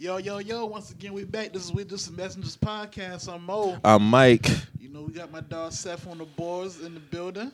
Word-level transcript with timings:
Yo, 0.00 0.18
yo, 0.18 0.38
yo, 0.38 0.64
once 0.66 0.92
again, 0.92 1.12
we 1.12 1.24
back. 1.24 1.52
This 1.52 1.64
is 1.64 1.72
with 1.72 1.90
Just 1.90 2.16
Messengers 2.16 2.56
podcast. 2.56 3.32
I'm 3.32 3.44
Mo. 3.44 3.76
I'm 3.84 4.08
Mike. 4.08 4.46
You 4.78 4.90
know, 4.90 5.02
we 5.02 5.12
got 5.12 5.32
my 5.32 5.40
dog 5.40 5.72
Seth 5.72 6.06
on 6.06 6.18
the 6.18 6.24
boards 6.24 6.80
in 6.80 6.94
the 6.94 7.00
building. 7.00 7.50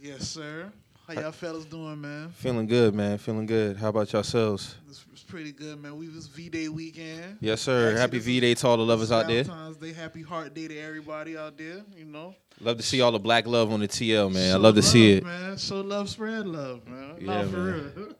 Yes, 0.00 0.28
sir. 0.28 0.70
How 1.08 1.14
y'all 1.20 1.32
fellas 1.32 1.64
doing, 1.64 2.00
man? 2.00 2.28
Feeling 2.36 2.68
good, 2.68 2.94
man. 2.94 3.18
Feeling 3.18 3.46
good. 3.46 3.76
How 3.76 3.88
about 3.88 4.12
yourselves? 4.12 4.76
It's, 4.88 5.04
it's 5.12 5.24
pretty 5.24 5.50
good, 5.50 5.82
man. 5.82 5.96
We 5.96 6.08
was 6.08 6.28
V 6.28 6.48
Day 6.48 6.68
weekend. 6.68 7.38
Yes, 7.40 7.60
sir. 7.62 7.88
Actually, 7.88 8.00
Happy 8.00 8.18
V 8.20 8.38
Day 8.38 8.54
to 8.54 8.68
all 8.68 8.76
the 8.76 8.84
lovers 8.84 9.10
out 9.10 9.26
there. 9.26 9.42
Valentine's 9.42 9.78
Day, 9.78 9.92
happy 9.92 10.22
heart 10.22 10.54
day 10.54 10.68
to 10.68 10.78
everybody 10.78 11.36
out 11.36 11.58
there, 11.58 11.82
you 11.96 12.04
know. 12.04 12.36
Love 12.60 12.76
to 12.76 12.84
see 12.84 13.00
all 13.00 13.10
the 13.10 13.18
black 13.18 13.48
love 13.48 13.72
on 13.72 13.80
the 13.80 13.88
TL, 13.88 14.32
man. 14.32 14.54
I 14.54 14.58
love 14.58 14.76
to 14.76 14.82
see 14.82 15.14
it. 15.14 15.24
Man. 15.24 15.56
Show 15.58 15.80
love, 15.80 16.08
spread 16.08 16.46
love, 16.46 16.86
man. 16.86 17.16
Yeah, 17.18 17.32
Yeah, 17.42 17.48
for 17.48 17.56
man. 17.56 17.92
real. 17.96 18.08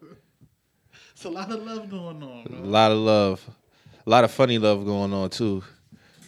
it's 1.21 1.25
a 1.25 1.29
lot 1.29 1.51
of 1.51 1.61
love 1.63 1.87
going 1.87 2.23
on, 2.23 2.47
A 2.63 2.65
lot 2.65 2.91
of 2.91 2.97
love. 2.97 3.47
A 4.07 4.09
lot 4.09 4.23
of 4.23 4.31
funny 4.31 4.57
love 4.57 4.83
going 4.83 5.13
on 5.13 5.29
too. 5.29 5.63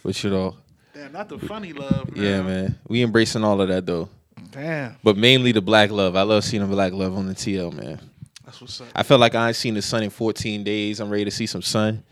But 0.04 0.22
you 0.22 0.30
know, 0.30 0.54
Damn, 0.94 1.10
not 1.10 1.28
the 1.28 1.36
funny 1.36 1.72
love, 1.72 2.14
man. 2.14 2.24
yeah, 2.24 2.42
man. 2.42 2.78
We 2.86 3.02
embracing 3.02 3.42
all 3.42 3.60
of 3.60 3.66
that 3.68 3.84
though. 3.86 4.08
Damn, 4.52 4.94
But 5.02 5.16
mainly 5.16 5.50
the 5.50 5.60
black 5.60 5.90
love. 5.90 6.14
I 6.14 6.22
love 6.22 6.44
seeing 6.44 6.62
the 6.62 6.68
black 6.68 6.92
love 6.92 7.16
on 7.16 7.26
the 7.26 7.34
TL, 7.34 7.72
man. 7.72 7.98
that's 8.44 8.60
what's 8.60 8.80
up. 8.80 8.86
I 8.94 9.02
felt 9.02 9.20
like 9.20 9.34
I 9.34 9.48
ain't 9.48 9.56
seen 9.56 9.74
the 9.74 9.82
sun 9.82 10.04
in 10.04 10.10
14 10.10 10.62
days. 10.62 11.00
I'm 11.00 11.10
ready 11.10 11.24
to 11.24 11.30
see 11.32 11.46
some 11.46 11.62
sun. 11.62 12.04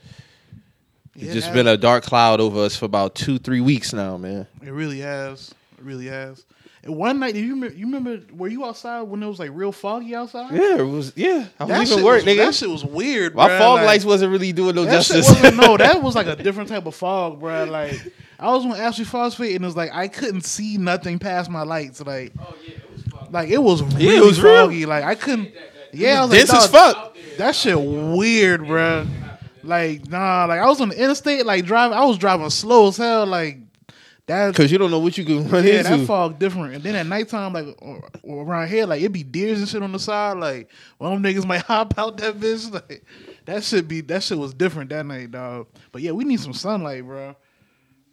It's 1.14 1.24
Yeah, 1.26 1.32
just 1.34 1.50
it 1.50 1.54
been 1.54 1.68
a 1.68 1.76
dark 1.76 2.02
cloud 2.02 2.40
over 2.40 2.58
us 2.64 2.74
for 2.74 2.86
about 2.86 3.14
two, 3.14 3.38
three 3.38 3.60
weeks 3.60 3.92
now, 3.92 4.16
man. 4.16 4.48
It 4.60 4.70
really 4.70 4.98
has. 4.98 5.54
It 5.78 5.84
really 5.84 6.06
has. 6.06 6.44
And 6.84 6.96
one 6.96 7.20
night, 7.20 7.36
you 7.36 7.50
remember? 7.54 7.76
You 7.76 7.86
remember? 7.86 8.20
Were 8.34 8.48
you 8.48 8.64
outside 8.64 9.02
when 9.02 9.22
it 9.22 9.26
was 9.28 9.38
like 9.38 9.50
real 9.52 9.70
foggy 9.70 10.16
outside? 10.16 10.52
Yeah, 10.52 10.78
it 10.78 10.82
was. 10.82 11.12
Yeah, 11.14 11.46
I 11.60 11.66
That 11.66 11.78
was 11.78 11.88
shit 11.88 11.98
even 11.98 12.04
work, 12.04 12.14
was, 12.16 12.24
nigga. 12.24 12.36
That 12.38 12.54
shit 12.56 12.68
was 12.70 12.84
weird. 12.84 13.36
My 13.36 13.48
bruh, 13.48 13.58
fog 13.58 13.76
like, 13.76 13.86
lights 13.86 14.04
wasn't 14.04 14.32
really 14.32 14.52
doing 14.52 14.74
no 14.74 14.84
That 14.84 15.04
shit 15.04 15.16
justice. 15.18 15.42
wasn't 15.42 15.60
no. 15.60 15.76
That 15.76 16.02
was 16.02 16.16
like 16.16 16.26
a 16.26 16.34
different 16.34 16.68
type 16.68 16.84
of 16.86 16.94
fog, 16.96 17.38
bro. 17.38 17.64
Like 17.64 17.94
I 18.38 18.48
was 18.52 18.64
on 18.64 18.72
Ashley 18.72 19.04
Phosphate, 19.04 19.54
and 19.54 19.64
it 19.64 19.66
was 19.66 19.76
like 19.76 19.92
I 19.94 20.08
couldn't 20.08 20.40
see 20.44 20.76
nothing 20.76 21.20
past 21.20 21.50
my 21.50 21.62
lights. 21.62 22.00
Like, 22.00 22.32
like 23.30 23.48
it 23.48 23.58
was 23.58 23.80
really 23.82 24.04
Yeah, 24.06 24.18
it 24.18 24.24
was 24.24 24.42
real. 24.42 24.64
foggy. 24.66 24.84
Like 24.86 25.04
I 25.04 25.14
couldn't. 25.14 25.52
Yeah, 25.92 26.20
I 26.20 26.24
was 26.24 26.30
dense 26.32 26.50
like, 26.50 26.62
as 26.62 26.70
dog, 26.72 26.94
fuck. 26.94 27.16
That 27.38 27.54
shit 27.54 27.80
weird, 27.80 28.66
bro. 28.66 29.06
Like 29.62 30.08
nah, 30.08 30.46
like 30.46 30.58
I 30.60 30.66
was 30.66 30.80
on 30.80 30.88
the 30.88 31.00
interstate, 31.00 31.46
like 31.46 31.64
driving. 31.64 31.96
I 31.96 32.04
was 32.06 32.18
driving 32.18 32.50
slow 32.50 32.88
as 32.88 32.96
hell, 32.96 33.24
like 33.26 33.58
that. 34.26 34.54
Cause 34.54 34.70
you 34.70 34.78
don't 34.78 34.90
know 34.90 34.98
what 34.98 35.16
you 35.18 35.24
can 35.24 35.48
run 35.48 35.64
Yeah, 35.66 35.82
that 35.82 35.92
into. 35.92 36.06
fog 36.06 36.38
different. 36.38 36.74
And 36.74 36.82
then 36.84 36.94
at 36.94 37.06
nighttime, 37.06 37.52
like 37.52 37.66
or- 37.80 38.08
or 38.22 38.44
around 38.44 38.68
here, 38.68 38.86
like 38.86 39.02
it 39.02 39.10
be 39.10 39.22
deers 39.22 39.58
and 39.58 39.68
shit 39.68 39.82
on 39.82 39.92
the 39.92 39.98
side. 39.98 40.38
Like 40.38 40.70
one 40.98 41.12
of 41.12 41.22
them 41.22 41.32
niggas 41.32 41.46
might 41.52 41.62
hop 41.62 41.94
out 41.98 42.16
that 42.18 42.38
bitch. 42.38 42.70
Like 42.72 43.04
that 43.46 43.64
should 43.64 43.88
be 43.88 44.00
that 44.02 44.22
shit 44.22 44.38
was 44.38 44.54
different 44.54 44.90
that 44.90 45.04
night, 45.06 45.30
dog. 45.32 45.66
But 45.90 46.02
yeah, 46.02 46.12
we 46.12 46.24
need 46.24 46.40
some 46.40 46.52
sunlight, 46.52 47.04
bro. 47.04 47.34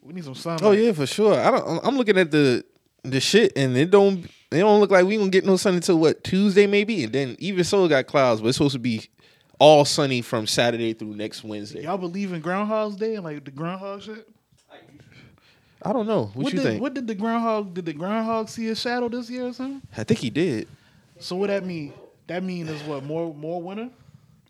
We 0.02 0.14
need 0.14 0.24
some 0.24 0.36
sunlight. 0.36 0.64
oh 0.64 0.72
yeah, 0.72 0.92
for 0.94 1.06
sure. 1.06 1.40
I 1.40 1.52
don't. 1.52 1.86
I'm 1.86 1.98
looking 1.98 2.18
at 2.18 2.32
the 2.32 2.64
the 3.04 3.20
shit, 3.20 3.54
and 3.56 3.78
it 3.78 3.92
don't. 3.92 4.26
It 4.52 4.60
don't 4.60 4.80
look 4.80 4.90
like 4.90 5.06
we 5.06 5.16
gonna 5.18 5.30
get 5.30 5.46
no 5.46 5.58
sun 5.58 5.76
until 5.76 6.00
what 6.00 6.24
Tuesday 6.24 6.66
maybe, 6.66 7.04
and 7.04 7.14
then 7.14 7.36
even 7.40 7.64
so 7.64 7.86
it 7.86 7.90
got 7.90 8.08
clouds, 8.08 8.42
but 8.42 8.48
it's 8.48 8.58
supposed 8.58 8.74
to 8.74 8.80
be 8.80 9.08
all 9.60 9.86
sunny 9.86 10.22
from 10.22 10.48
Saturday 10.48 10.94
through 10.94 11.16
next 11.16 11.44
Wednesday. 11.44 11.84
Y'all 11.84 11.98
believe 12.00 12.34
in 12.34 12.42
Groundhog's 12.42 12.96
Day 12.96 13.14
and 13.16 13.24
like 13.24 13.46
the 13.46 13.52
groundhog 13.52 14.02
shit? 14.02 14.28
I 15.82 15.94
don't 15.94 16.08
know. 16.08 16.32
What, 16.34 16.52
you 16.54 16.60
did, 16.60 16.66
think? 16.66 16.82
What 16.82 16.94
did 16.94 17.08
the 17.08 17.16
groundhog? 17.16 17.74
Did 17.74 17.86
the 17.86 17.94
groundhog 17.94 18.50
see 18.50 18.68
a 18.70 18.76
shadow 18.76 19.08
this 19.10 19.30
year 19.30 19.48
or 19.48 19.54
something? 19.54 19.82
I 19.96 20.04
think 20.04 20.20
he 20.20 20.30
did. 20.30 20.68
So 21.20 21.36
what 21.36 21.48
that 21.48 21.66
mean? 21.66 21.94
That 22.28 22.44
mean 22.44 22.68
is 22.68 22.82
what 22.84 23.04
more 23.04 23.34
more 23.34 23.62
winter? 23.62 23.90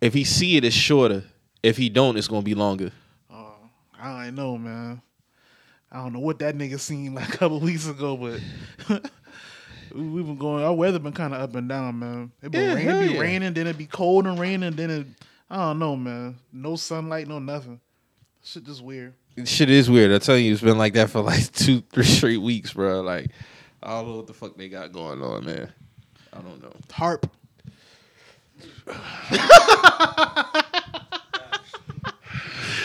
If 0.02 0.14
he 0.14 0.24
see 0.24 0.58
it, 0.58 0.64
it's 0.66 0.76
shorter. 0.76 1.24
If 1.62 1.78
he 1.78 1.90
don't, 1.90 2.18
it's 2.18 2.28
gonna 2.28 2.42
be 2.42 2.56
longer. 2.56 2.92
Oh, 3.32 3.54
I 4.00 4.26
don't 4.26 4.36
know, 4.36 4.58
man. 4.58 5.02
I 5.92 5.98
don't 5.98 6.14
know 6.14 6.20
what 6.20 6.40
that 6.40 6.56
nigga 6.56 6.80
seen 6.80 7.14
like 7.16 7.34
a 7.34 7.38
couple 7.38 7.60
weeks 7.60 7.88
ago, 7.88 8.16
but 8.18 8.40
we- 9.96 10.02
we've 10.08 10.26
been 10.26 10.38
going. 10.38 10.64
Our 10.64 10.74
weather 10.74 11.00
been 11.00 11.14
kind 11.14 11.34
of 11.34 11.42
up 11.42 11.56
and 11.56 11.68
down, 11.70 12.00
man. 12.00 12.32
It 12.42 12.52
been 12.52 12.64
Yeah, 12.64 12.74
rain, 12.76 12.88
it 13.04 13.08
be 13.10 13.14
yeah. 13.16 13.20
raining, 13.22 13.54
then 13.54 13.68
it 13.68 13.78
be 13.78 13.86
cold 13.86 14.26
and 14.28 14.40
raining, 14.40 14.72
then 14.74 14.90
it. 14.90 15.08
I 15.50 15.58
don't 15.58 15.80
know, 15.80 15.96
man. 15.96 16.38
No 16.54 16.76
sunlight, 16.76 17.28
no 17.28 17.40
nothing. 17.40 17.80
Shit 18.44 18.66
just 18.66 18.84
weird. 18.84 19.14
Shit 19.46 19.70
is 19.70 19.90
weird. 19.90 20.12
I 20.12 20.20
tell 20.20 20.38
you, 20.38 20.54
it's 20.54 20.62
been 20.62 20.78
like 20.78 20.94
that 20.94 21.10
for 21.10 21.22
like 21.22 21.52
two, 21.54 21.82
three 21.82 22.04
straight 22.04 22.42
weeks, 22.42 22.74
bro. 22.74 23.02
Like, 23.02 23.32
I 23.82 23.92
don't 23.92 24.08
know 24.08 24.16
what 24.18 24.28
the 24.28 24.34
fuck 24.34 24.58
they 24.58 24.70
got 24.70 24.92
going 24.92 25.22
on, 25.22 25.46
man. 25.46 25.72
I 26.34 26.42
don't 26.42 26.62
know. 26.62 26.74
HAARP. 26.90 27.30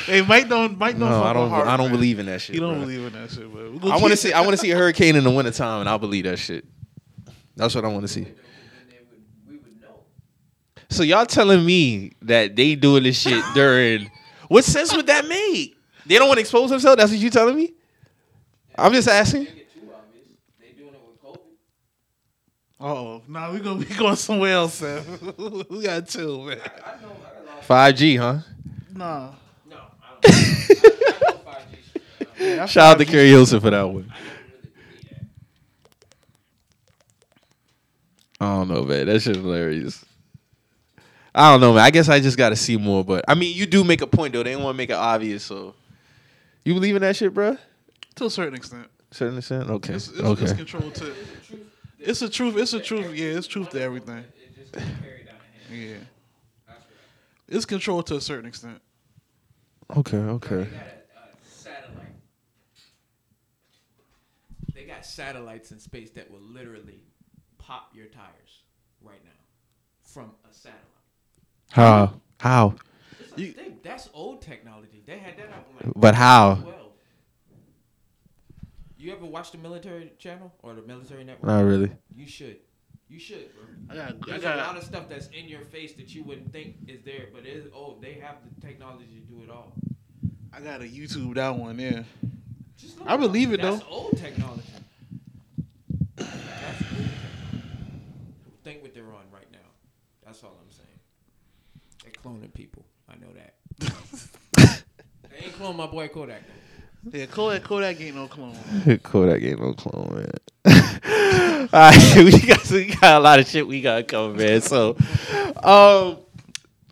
hey, 0.06 0.22
Mike 0.22 0.48
don't 0.48 0.78
Mike 0.78 0.98
don't. 0.98 1.10
No, 1.10 1.20
fuck 1.20 1.26
I 1.26 1.32
don't. 1.32 1.50
HAARP, 1.50 1.66
I 1.66 1.76
don't 1.76 1.87
man. 1.87 1.97
believe 1.97 2.19
in 2.19 2.26
that 2.26 2.41
shit. 2.41 2.54
You 2.54 2.60
don't 2.60 2.75
bro. 2.75 2.86
believe 2.86 3.06
in 3.06 3.12
that 3.15 3.31
shit, 3.31 3.53
but 3.53 3.82
we 3.82 3.91
I 3.91 3.97
want 3.97 4.10
to 4.10 4.16
see. 4.16 4.32
I 4.32 4.41
want 4.41 4.53
to 4.53 4.56
see 4.59 4.71
a 4.71 4.76
hurricane 4.76 5.16
in 5.16 5.25
the 5.25 5.31
wintertime, 5.31 5.81
and 5.81 5.88
I'll 5.88 5.98
believe 5.98 6.25
that 6.25 6.38
shit. 6.38 6.65
That's 7.56 7.75
what 7.75 7.84
I 7.84 7.88
want 7.88 8.03
to 8.03 8.09
see. 8.09 8.26
So 10.91 11.03
y'all 11.03 11.26
telling 11.26 11.65
me 11.65 12.12
that 12.22 12.54
they 12.54 12.76
doing 12.76 13.03
this 13.03 13.19
shit 13.19 13.42
during? 13.54 14.10
What 14.48 14.65
sense 14.65 14.94
would 14.94 15.06
that 15.06 15.26
make? 15.26 15.74
They 16.06 16.16
don't 16.19 16.28
want 16.28 16.38
to 16.38 16.42
expose 16.42 16.70
themselves. 16.70 16.97
That's 16.98 17.10
what 17.10 17.20
you 17.20 17.31
telling 17.31 17.56
me? 17.56 17.72
I'm 18.76 18.92
just 18.92 19.09
asking. 19.09 19.47
Oh, 22.81 23.22
nah, 23.26 23.50
we 23.50 23.60
go 23.60 23.75
we 23.78 23.84
going 23.87 24.16
somewhere 24.16 24.53
else, 24.53 24.82
man. 24.82 25.03
we 25.70 25.82
got 25.82 26.06
chill, 26.06 26.42
man. 26.42 26.59
Five 27.62 27.94
G, 27.94 28.16
huh? 28.16 28.41
Nah. 28.92 29.31
No. 29.66 29.76
yeah, 32.38 32.66
Shout 32.66 32.92
out 32.92 32.98
to 32.98 33.06
Keri 33.06 33.28
Hilson 33.28 33.60
for 33.60 33.71
that 33.71 33.84
one. 33.88 34.12
I 38.38 38.44
don't 38.44 38.69
know, 38.69 38.82
man. 38.82 39.06
That 39.06 39.22
shit's 39.22 39.38
hilarious. 39.38 40.04
I 41.34 41.50
don't 41.50 41.60
know, 41.62 41.72
man. 41.72 41.84
I 41.84 41.91
guess 41.91 42.10
I 42.10 42.21
just 42.21 42.36
got 42.36 42.50
to 42.50 42.56
see 42.56 42.76
more. 42.76 43.03
But 43.03 43.25
I 43.26 43.34
mean, 43.34 43.56
you 43.56 43.65
do 43.65 43.82
make 43.82 44.03
a 44.03 44.06
point 44.06 44.34
though. 44.34 44.42
They 44.42 44.53
don't 44.53 44.62
want 44.62 44.75
to 44.75 44.76
make 44.76 44.91
it 44.91 44.97
obvious. 44.97 45.42
So, 45.42 45.75
you 46.65 46.75
believe 46.75 46.97
in 46.97 47.03
that 47.03 47.17
shit, 47.17 47.35
bro? 47.35 47.57
To 48.17 48.27
a 48.27 48.31
certain 48.31 48.55
extent. 48.55 48.89
Certain 49.11 49.39
extent. 49.39 49.71
Okay. 49.71 49.95
It's, 49.95 50.09
it's, 50.09 50.21
okay. 50.21 50.45
it's 50.45 50.53
controlled 50.53 50.95
to. 50.97 51.13
It's 51.99 52.23
a 52.23 52.29
truth. 52.29 52.57
It's 52.57 52.73
a 52.73 52.81
truth. 52.81 53.15
Yeah, 53.15 53.39
it's 53.39 53.47
truth 53.47 53.71
to 53.71 53.81
everything. 53.81 54.25
Yeah. 55.71 55.97
It's 57.49 57.65
controlled 57.65 58.07
to 58.09 58.17
a 58.17 58.21
certain 58.21 58.47
extent. 58.47 58.81
Okay. 59.97 60.17
Okay. 60.17 60.69
satellite. 61.47 62.07
They 64.75 64.85
got 64.85 65.05
satellites 65.05 65.71
in 65.73 65.79
space 65.79 66.11
that 66.11 66.31
will 66.31 66.41
literally 66.41 67.01
pop 67.59 67.91
your 67.95 68.07
tires 68.07 68.63
right 69.03 69.23
now 69.25 69.31
from 70.03 70.33
a 70.49 70.53
satellite. 70.53 70.81
How? 71.71 72.21
How? 72.41 72.75
It's 73.37 73.59
a 73.59 73.62
thing. 73.62 73.78
That's 73.83 74.09
old 74.15 74.43
technology. 74.43 75.03
They 75.06 75.19
had 75.19 75.37
that 75.39 75.49
out 75.50 75.67
in 75.71 75.89
like 75.89 75.95
But 75.97 76.15
how? 76.15 76.56
12. 76.56 76.78
You 78.99 79.12
ever 79.12 79.27
watch 79.27 79.50
the 79.53 79.59
military 79.59 80.12
channel 80.19 80.53
or 80.62 80.75
the 80.75 80.83
military 80.83 81.25
network? 81.25 81.47
Not 81.47 81.65
really. 81.65 81.91
You 82.15 82.27
should. 82.27 82.56
You 83.09 83.19
should, 83.19 83.50
bro. 83.55 83.65
I 83.91 83.95
got. 83.95 84.33
I 84.33 84.39
got. 84.39 84.55
a 84.56 84.62
lot 84.62 84.77
of 84.78 84.83
stuff 84.84 85.09
that's 85.09 85.28
in 85.28 85.47
your 85.47 85.61
face 85.61 85.93
that 85.95 86.15
you 86.15 86.22
wouldn't 86.25 86.50
think 86.53 86.77
is 86.89 87.03
there, 87.03 87.27
but 87.33 87.45
it 87.45 87.50
is. 87.50 87.67
Oh, 87.75 87.99
they 88.00 88.15
have 88.15 88.37
the 88.43 88.67
technology 88.67 89.06
to 89.06 89.34
do 89.34 89.43
it 89.43 89.51
all. 89.51 89.75
I 90.53 90.61
got 90.61 90.81
a 90.81 90.84
YouTube 90.84 91.34
that 91.34 91.55
one. 91.56 91.78
Yeah. 91.78 92.05
Just 92.78 92.97
I 93.06 93.16
believe 93.16 93.53
it, 93.53 93.61
That's 93.61 93.81
though. 93.81 93.89
old 93.91 94.16
technology. 94.16 94.62
That's 96.16 96.31
old 96.31 96.39
technology. 96.39 97.11
Think 98.65 98.83
what 98.83 98.95
they're 98.95 99.05
on 99.05 99.27
right 99.33 99.51
now. 99.53 99.59
That's 100.25 100.43
all 100.43 100.56
I'm 100.61 100.71
saying. 100.71 100.89
They're 102.03 102.12
cloning 102.12 102.53
people. 102.55 102.84
I 103.15 103.25
know 103.25 103.33
that. 103.35 104.84
they 105.31 105.47
ain't 105.47 105.55
cloning 105.55 105.77
my 105.77 105.87
boy 105.87 106.09
Kodak. 106.09 106.43
Yeah. 107.11 107.27
Kodak. 107.27 107.63
Kodak 107.63 108.01
ain't 108.01 108.16
no 108.16 108.27
clone. 108.27 108.57
Kodak 109.03 109.43
ain't 109.43 109.61
no 109.61 109.75
clone, 109.75 110.15
man. 110.15 110.31
All 111.72 111.81
right, 111.81 112.16
we 112.16 112.41
got 112.41 112.71
we 112.71 112.87
got 112.87 113.21
a 113.21 113.21
lot 113.21 113.39
of 113.39 113.47
shit 113.47 113.66
we 113.66 113.81
got 113.81 113.97
to 113.97 114.03
cover, 114.03 114.34
man. 114.34 114.61
So, 114.63 114.97
um, 115.63 116.19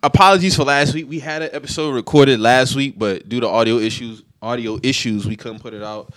apologies 0.02 0.54
for 0.54 0.64
last 0.64 0.94
week. 0.94 1.08
We 1.08 1.18
had 1.18 1.42
an 1.42 1.50
episode 1.52 1.94
recorded 1.94 2.40
last 2.40 2.76
week, 2.76 2.98
but 2.98 3.28
due 3.28 3.40
to 3.40 3.48
audio 3.48 3.78
issues, 3.78 4.22
audio 4.40 4.78
issues, 4.82 5.26
we 5.26 5.36
couldn't 5.36 5.60
put 5.60 5.74
it 5.74 5.82
out. 5.82 6.12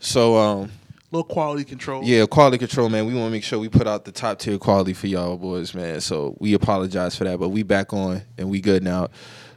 So, 0.00 0.36
um, 0.36 0.72
Little 1.12 1.24
quality 1.24 1.64
control. 1.64 2.02
yeah, 2.02 2.26
quality 2.26 2.58
control, 2.58 2.88
man. 2.88 3.06
We 3.06 3.14
want 3.14 3.26
to 3.26 3.30
make 3.30 3.44
sure 3.44 3.58
we 3.58 3.68
put 3.68 3.86
out 3.86 4.04
the 4.04 4.12
top 4.12 4.38
tier 4.38 4.58
quality 4.58 4.92
for 4.92 5.06
y'all 5.06 5.36
boys, 5.36 5.74
man. 5.74 6.00
So 6.00 6.36
we 6.40 6.54
apologize 6.54 7.14
for 7.14 7.24
that, 7.24 7.38
but 7.38 7.50
we 7.50 7.62
back 7.62 7.92
on 7.92 8.22
and 8.36 8.50
we 8.50 8.60
good 8.60 8.82
now. 8.82 9.08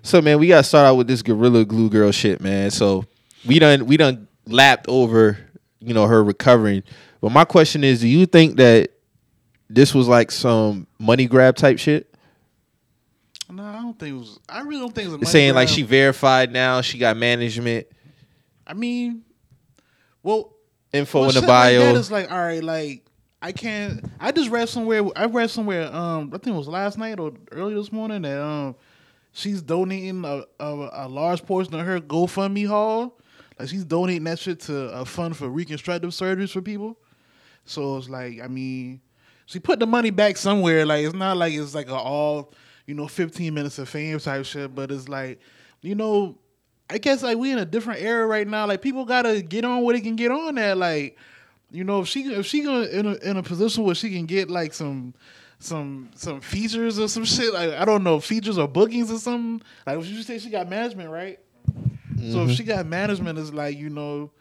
So, 0.04 0.22
man, 0.22 0.40
we 0.40 0.48
got 0.48 0.58
to 0.58 0.64
start 0.64 0.86
out 0.86 0.96
with 0.96 1.08
this 1.08 1.22
Gorilla 1.22 1.66
Glue 1.66 1.90
Girl 1.90 2.12
shit, 2.12 2.40
man. 2.40 2.72
So 2.72 3.06
we 3.46 3.58
done 3.60 3.86
we 3.88 3.98
done 3.98 4.28
lapped 4.46 4.88
over, 4.88 5.38
you 5.80 5.94
know, 5.94 6.06
her 6.06 6.24
recovering. 6.24 6.84
But 7.20 7.32
my 7.32 7.46
question 7.46 7.84
is, 7.84 8.02
do 8.02 8.08
you 8.08 8.26
think 8.26 8.58
that 8.58 8.92
this 9.70 9.94
was 9.94 10.08
like 10.08 10.32
some 10.32 10.88
money 11.00 11.26
grab 11.26 11.56
type 11.56 11.80
shit? 11.80 12.14
No, 13.52 13.66
I 13.66 13.82
don't 13.82 13.98
think 13.98 14.16
it 14.16 14.20
was. 14.20 14.40
I 14.48 14.62
really 14.62 14.82
don't 14.82 14.94
think 14.94 15.08
it 15.08 15.10
was. 15.10 15.16
A 15.16 15.18
money 15.18 15.32
saying 15.32 15.56
like 15.56 15.68
she 15.68 15.82
verified 15.82 16.52
now. 16.52 16.82
She 16.82 17.00
got 17.00 17.18
management 17.18 17.88
I 18.70 18.76
mean, 18.76 19.24
well, 20.22 20.54
info 20.94 21.22
well, 21.22 21.30
in 21.30 21.36
the 21.36 21.42
bio. 21.42 21.86
like 21.86 21.96
is 21.96 22.12
like, 22.12 22.32
all 22.32 22.38
right, 22.38 22.64
like 22.64 23.06
I 23.42 23.52
can't. 23.52 24.04
I 24.20 24.32
just 24.32 24.50
read 24.50 24.70
somewhere. 24.70 25.04
I 25.16 25.26
read 25.26 25.50
somewhere. 25.50 25.94
Um, 25.94 26.32
I 26.34 26.38
think 26.38 26.56
it 26.56 26.58
was 26.58 26.68
last 26.68 26.98
night 26.98 27.20
or 27.20 27.34
early 27.52 27.74
this 27.74 27.92
morning 27.92 28.24
that 28.24 28.42
um, 28.42 28.76
she's 29.32 29.62
donating 29.62 30.26
a, 30.26 30.44
a, 30.60 30.90
a 30.94 31.08
large 31.08 31.46
portion 31.46 31.74
of 31.76 31.86
her 31.86 32.00
GoFundMe 32.00 32.68
haul. 32.68 33.18
Like 33.58 33.70
she's 33.70 33.86
donating 33.86 34.24
that 34.26 34.40
shit 34.40 34.60
to 34.62 34.90
a 34.92 35.06
fund 35.06 35.36
for 35.38 35.50
reconstructive 35.50 36.12
surgeries 36.12 36.52
for 36.52 36.62
people. 36.62 36.98
So 37.66 37.98
it's 37.98 38.10
like, 38.10 38.42
I 38.42 38.48
mean, 38.48 39.02
she 39.46 39.60
put 39.60 39.80
the 39.80 39.88
money 39.88 40.10
back 40.10 40.38
somewhere. 40.38 40.86
Like 40.86 41.06
it's 41.06 41.16
not 41.16 41.38
like 41.38 41.54
it's 41.54 41.76
like 41.76 41.90
a 41.90 41.96
all, 41.96 42.54
you 42.88 42.96
know, 42.96 43.08
fifteen 43.08 43.54
minutes 43.54 43.80
of 43.80 43.88
fame 43.88 44.20
type 44.20 44.46
shit. 44.46 44.74
But 44.76 44.92
it's 44.92 45.08
like, 45.08 45.40
you 45.82 45.96
know, 45.96 46.38
I 46.90 46.98
guess 46.98 47.22
like 47.22 47.38
we 47.38 47.52
in 47.52 47.60
a 47.60 47.66
different 47.66 48.02
era 48.02 48.26
right 48.26 48.48
now. 48.48 48.66
Like 48.66 48.82
people 48.82 49.06
gotta 49.06 49.42
get 49.42 49.64
on 49.64 49.84
where 49.84 49.96
they 49.96 50.02
can 50.02 50.16
get 50.16 50.32
on 50.32 50.58
at. 50.58 50.78
Like, 50.78 51.18
you 51.72 51.84
know, 51.84 52.02
if 52.02 52.08
she 52.08 52.24
if 52.34 52.46
she 52.46 52.64
gonna 52.64 52.86
in 52.86 53.06
a, 53.06 53.14
in 53.16 53.38
a 53.38 53.44
position 53.44 53.84
where 53.84 53.96
she 53.96 54.10
can 54.10 54.26
get 54.26 54.50
like 54.50 54.74
some 54.74 55.14
some 55.60 56.10
some 56.16 56.42
features 56.42 56.98
or 56.98 57.08
some 57.08 57.26
shit. 57.26 57.54
Like 57.54 57.72
I 57.72 57.86
don't 57.86 58.04
know 58.04 58.20
features 58.20 58.58
or 58.58 58.68
bookings 58.68 59.12
or 59.12 59.20
something. 59.20 59.66
Like 59.86 60.04
you 60.06 60.24
say 60.24 60.40
she 60.40 60.50
got 60.50 60.68
management, 60.70 61.10
right? 61.10 61.40
So 62.32 62.44
if 62.44 62.52
she 62.52 62.64
mm-hmm. 62.64 62.72
got 62.72 62.86
management, 62.86 63.38
it's 63.40 63.54
like 63.54 63.78
you 63.78 63.90
know. 63.90 64.32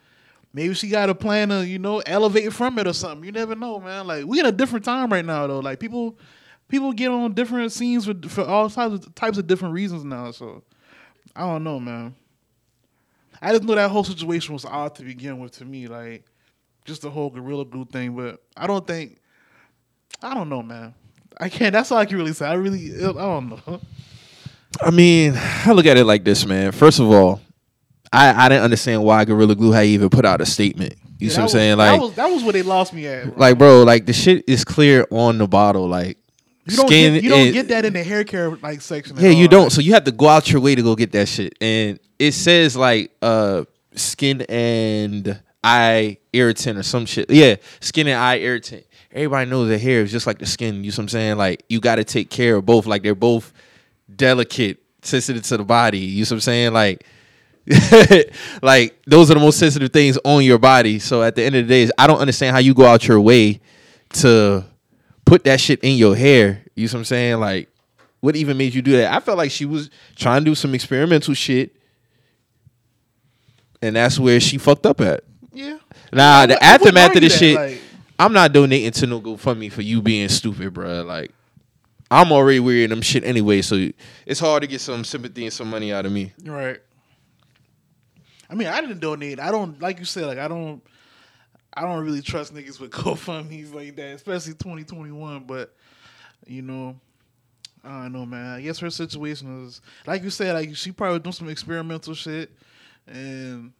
Maybe 0.51 0.73
she 0.73 0.89
got 0.89 1.11
a 1.11 1.15
plan 1.15 1.49
to, 1.49 1.63
you 1.63 1.77
know, 1.77 1.99
elevate 1.99 2.51
from 2.51 2.79
it 2.79 2.87
or 2.87 2.93
something. 2.93 3.23
You 3.23 3.31
never 3.31 3.53
know, 3.53 3.79
man. 3.79 4.07
Like 4.07 4.25
we 4.25 4.39
in 4.39 4.47
a 4.47 4.51
different 4.51 4.83
time 4.83 5.13
right 5.13 5.23
now, 5.23 5.45
though. 5.45 5.59
Like 5.59 5.79
people, 5.79 6.17
people 6.67 6.91
get 6.91 7.11
on 7.11 7.33
different 7.33 7.71
scenes 7.71 8.05
for 8.05 8.15
for 8.27 8.43
all 8.45 8.67
types 8.67 8.95
of 8.95 9.13
types 9.13 9.37
of 9.37 9.45
different 9.45 9.75
reasons 9.75 10.03
now. 10.03 10.31
So 10.31 10.63
I 11.35 11.41
don't 11.41 11.63
know, 11.63 11.79
man. 11.79 12.15
I 13.41 13.51
just 13.51 13.63
know 13.63 13.75
that 13.75 13.89
whole 13.89 14.03
situation 14.03 14.53
was 14.53 14.65
odd 14.65 14.95
to 14.95 15.03
begin 15.03 15.39
with 15.39 15.53
to 15.57 15.65
me, 15.65 15.87
like 15.87 16.25
just 16.85 17.01
the 17.01 17.09
whole 17.09 17.29
gorilla 17.29 17.65
glue 17.65 17.85
thing. 17.85 18.15
But 18.15 18.41
I 18.57 18.67
don't 18.67 18.85
think, 18.85 19.17
I 20.21 20.33
don't 20.33 20.49
know, 20.49 20.61
man. 20.61 20.93
I 21.39 21.47
can't. 21.49 21.71
That's 21.73 21.91
all 21.91 21.97
I 21.99 22.05
can 22.05 22.17
really 22.17 22.33
say. 22.33 22.45
I 22.47 22.53
really, 22.53 22.93
I 22.97 23.11
don't 23.11 23.49
know. 23.67 23.79
I 24.81 24.91
mean, 24.91 25.33
I 25.35 25.71
look 25.71 25.85
at 25.85 25.97
it 25.97 26.05
like 26.05 26.23
this, 26.23 26.45
man. 26.45 26.71
First 26.71 26.99
of 26.99 27.09
all, 27.11 27.41
I, 28.11 28.45
I 28.45 28.49
didn't 28.49 28.63
understand 28.63 29.03
why 29.03 29.23
Gorilla 29.25 29.55
Glue 29.55 29.71
had 29.71 29.85
even 29.85 30.09
put 30.09 30.25
out 30.25 30.41
a 30.41 30.45
statement. 30.45 30.93
You 31.19 31.27
Yeah, 31.27 31.29
see 31.29 31.33
what 31.33 31.37
I'm 31.37 31.43
was- 31.43 31.51
saying? 31.53 31.77
that 31.77 31.91
Like, 31.91 32.01
was 32.01 32.13
that 32.15 32.27
was 32.29 32.43
where 32.43 32.53
they 32.53 32.61
lost 32.63 32.93
me 32.93 33.07
at. 33.07 33.25
bro. 33.25 33.33
like, 33.37 33.57
bro, 33.57 33.83
like 33.83 34.05
the 34.05 34.13
shit 34.13 34.43
is 34.47 34.63
clear 34.65 35.05
on 35.11 35.37
the 35.37 35.47
bottle. 35.47 35.87
Like, 35.87 36.17
you 36.65 36.75
don't 36.77 36.87
skin. 36.87 37.13
get, 37.15 37.23
you 37.23 37.29
don't 37.29 37.39
and- 37.39 37.53
get 37.53 37.67
that 37.69 37.85
in 37.85 37.93
the 37.93 38.03
hair 38.03 38.23
care 38.23 38.49
like 38.57 38.81
section. 38.81 39.15
Yeah, 39.17 39.29
you 39.29 39.47
don't. 39.47 39.69
So 39.71 39.81
you 39.81 39.93
have 39.93 40.03
to 40.05 40.11
go 40.11 40.27
out 40.27 40.51
your 40.51 40.61
way 40.61 40.75
to 40.75 40.81
go 40.81 40.95
get 40.95 41.11
that 41.13 41.27
shit. 41.27 41.53
And 41.61 41.99
it 42.19 42.33
says 42.33 42.75
like 42.75 43.11
uh 43.21 43.63
skin 43.95 44.41
and 44.43 45.41
eye 45.63 46.17
irritant 46.33 46.77
or 46.77 46.83
some 46.83 47.05
shit. 47.05 47.29
Yeah, 47.29 47.55
skin 47.79 48.07
and 48.07 48.19
eye 48.19 48.37
irritant. 48.37 48.85
Everybody 49.11 49.49
knows 49.49 49.69
that 49.69 49.79
hair 49.79 50.01
is 50.01 50.11
just 50.11 50.27
like 50.27 50.37
the 50.37 50.45
skin. 50.45 50.83
You 50.83 50.91
know 50.91 50.95
what 50.95 50.99
I'm 50.99 51.09
saying? 51.09 51.37
Like 51.37 51.63
you 51.69 51.79
got 51.79 51.95
to 51.95 52.03
take 52.03 52.29
care 52.29 52.55
of 52.57 52.65
both. 52.65 52.85
Like 52.85 53.01
they're 53.01 53.15
both 53.15 53.51
delicate, 54.13 54.79
sensitive 55.01 55.43
to 55.43 55.57
the 55.57 55.63
body. 55.63 55.99
You 55.99 56.19
know 56.19 56.23
what 56.23 56.31
I'm 56.31 56.39
saying? 56.41 56.73
Like. 56.73 57.05
like 58.63 58.99
those 59.05 59.29
are 59.29 59.35
the 59.35 59.39
most 59.39 59.59
sensitive 59.59 59.93
things 59.93 60.17
on 60.25 60.43
your 60.43 60.57
body. 60.57 60.97
So 60.97 61.21
at 61.21 61.35
the 61.35 61.43
end 61.43 61.53
of 61.55 61.67
the 61.67 61.85
day, 61.85 61.91
I 61.99 62.07
don't 62.07 62.17
understand 62.17 62.55
how 62.55 62.59
you 62.59 62.73
go 62.73 62.85
out 62.85 63.07
your 63.07 63.21
way 63.21 63.61
to 64.13 64.65
put 65.23 65.43
that 65.43 65.61
shit 65.61 65.79
in 65.81 65.95
your 65.95 66.15
hair. 66.15 66.63
You 66.73 66.87
know 66.87 66.93
what 66.93 66.99
I'm 66.99 67.05
saying? 67.05 67.39
Like, 67.39 67.69
what 68.21 68.35
even 68.35 68.57
made 68.57 68.73
you 68.73 68.81
do 68.81 68.93
that? 68.93 69.13
I 69.13 69.19
felt 69.19 69.37
like 69.37 69.51
she 69.51 69.65
was 69.65 69.91
trying 70.15 70.41
to 70.41 70.45
do 70.45 70.55
some 70.55 70.73
experimental 70.73 71.35
shit, 71.35 71.75
and 73.81 73.95
that's 73.95 74.19
where 74.19 74.39
she 74.39 74.57
fucked 74.57 74.85
up 74.85 75.01
at. 75.01 75.23
Yeah. 75.53 75.77
Nah, 76.11 76.45
the 76.45 76.61
aftermath 76.63 77.15
of 77.15 77.21
this 77.21 77.37
shit, 77.37 77.55
like- 77.55 77.81
I'm 78.17 78.33
not 78.33 78.51
donating 78.51 78.91
to 78.91 79.07
no 79.07 79.21
GoFundMe 79.21 79.71
for 79.71 79.81
you 79.81 80.01
being 80.01 80.27
stupid, 80.27 80.73
bro. 80.73 81.03
Like, 81.03 81.31
I'm 82.11 82.31
already 82.31 82.59
wearing 82.59 82.89
them 82.89 83.01
shit 83.01 83.23
anyway, 83.23 83.61
so 83.61 83.89
it's 84.25 84.39
hard 84.39 84.61
to 84.63 84.67
get 84.67 84.81
some 84.81 85.03
sympathy 85.03 85.43
and 85.45 85.53
some 85.53 85.69
money 85.69 85.93
out 85.93 86.05
of 86.05 86.11
me. 86.11 86.33
Right. 86.43 86.79
I 88.49 88.55
mean, 88.55 88.67
I 88.67 88.81
didn't 88.81 88.99
donate. 88.99 89.39
I 89.39 89.51
don't 89.51 89.79
like 89.81 89.99
you 89.99 90.05
said. 90.05 90.25
Like 90.25 90.39
I 90.39 90.47
don't. 90.47 90.81
I 91.71 91.81
don't 91.83 92.03
really 92.03 92.21
trust 92.21 92.53
niggas 92.53 92.79
with 92.79 92.89
GoFundmes 92.91 93.73
like 93.73 93.95
that, 93.95 94.15
especially 94.15 94.53
2021. 94.53 95.43
But 95.45 95.73
you 96.47 96.63
know, 96.63 96.99
I 97.83 98.03
don't 98.03 98.11
know, 98.13 98.25
man. 98.25 98.47
I 98.55 98.61
guess 98.61 98.79
her 98.79 98.89
situation 98.89 99.67
is 99.67 99.81
like 100.07 100.23
you 100.23 100.31
said. 100.31 100.55
Like 100.55 100.75
she 100.75 100.91
probably 100.91 101.19
doing 101.19 101.33
some 101.33 101.47
experimental 101.47 102.15
shit, 102.15 102.51
and 103.09 103.73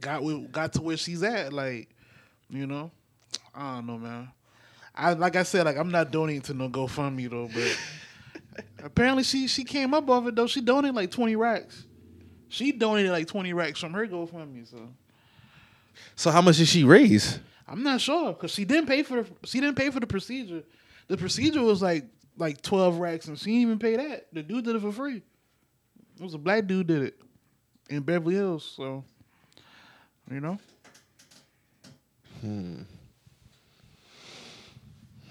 got 0.00 0.22
got 0.52 0.72
to 0.74 0.82
where 0.82 0.96
she's 0.96 1.22
at. 1.22 1.52
Like, 1.52 1.88
you 2.48 2.66
know, 2.66 2.90
I 3.54 3.76
don't 3.76 3.86
know, 3.86 3.98
man. 3.98 4.28
I 4.94 5.12
like 5.12 5.36
I 5.36 5.42
said, 5.42 5.66
like 5.66 5.76
I'm 5.76 5.90
not 5.90 6.10
donating 6.10 6.42
to 6.42 6.54
no 6.54 6.68
GoFundMe 6.68 7.28
though, 7.28 7.50
but 7.52 8.64
apparently 8.84 9.24
she 9.24 9.48
she 9.48 9.64
came 9.64 9.92
up 9.92 10.08
off 10.08 10.26
it 10.26 10.36
though. 10.36 10.46
She 10.46 10.60
donated 10.60 10.94
like 10.94 11.10
20 11.10 11.36
racks. 11.36 11.84
She 12.48 12.72
donated 12.72 13.10
like 13.10 13.26
20 13.26 13.52
racks 13.52 13.80
from 13.80 13.92
her 13.92 14.06
GoFundMe, 14.06 14.68
so 14.70 14.78
So 16.14 16.30
how 16.30 16.40
much 16.40 16.58
did 16.58 16.68
she 16.68 16.84
raise? 16.84 17.40
I'm 17.68 17.82
not 17.82 18.00
sure 18.00 18.32
because 18.32 18.52
she 18.52 18.64
didn't 18.64 18.86
pay 18.86 19.02
for 19.02 19.22
the, 19.22 19.28
she 19.44 19.60
didn't 19.60 19.76
pay 19.76 19.90
for 19.90 19.98
the 19.98 20.06
procedure. 20.06 20.62
The 21.08 21.16
procedure 21.16 21.62
was 21.62 21.82
like 21.82 22.04
like 22.38 22.62
12 22.62 22.98
racks, 22.98 23.26
and 23.28 23.38
she 23.38 23.46
didn't 23.46 23.62
even 23.62 23.78
pay 23.78 23.96
that. 23.96 24.28
The 24.32 24.42
dude 24.42 24.64
did 24.64 24.76
it 24.76 24.82
for 24.82 24.92
free. 24.92 25.22
It 26.18 26.22
was 26.22 26.34
a 26.34 26.38
black 26.38 26.66
dude 26.66 26.86
did 26.86 27.02
it 27.02 27.20
in 27.88 28.02
Beverly 28.02 28.34
Hills, 28.34 28.72
so 28.76 29.04
you 30.30 30.40
know. 30.40 30.58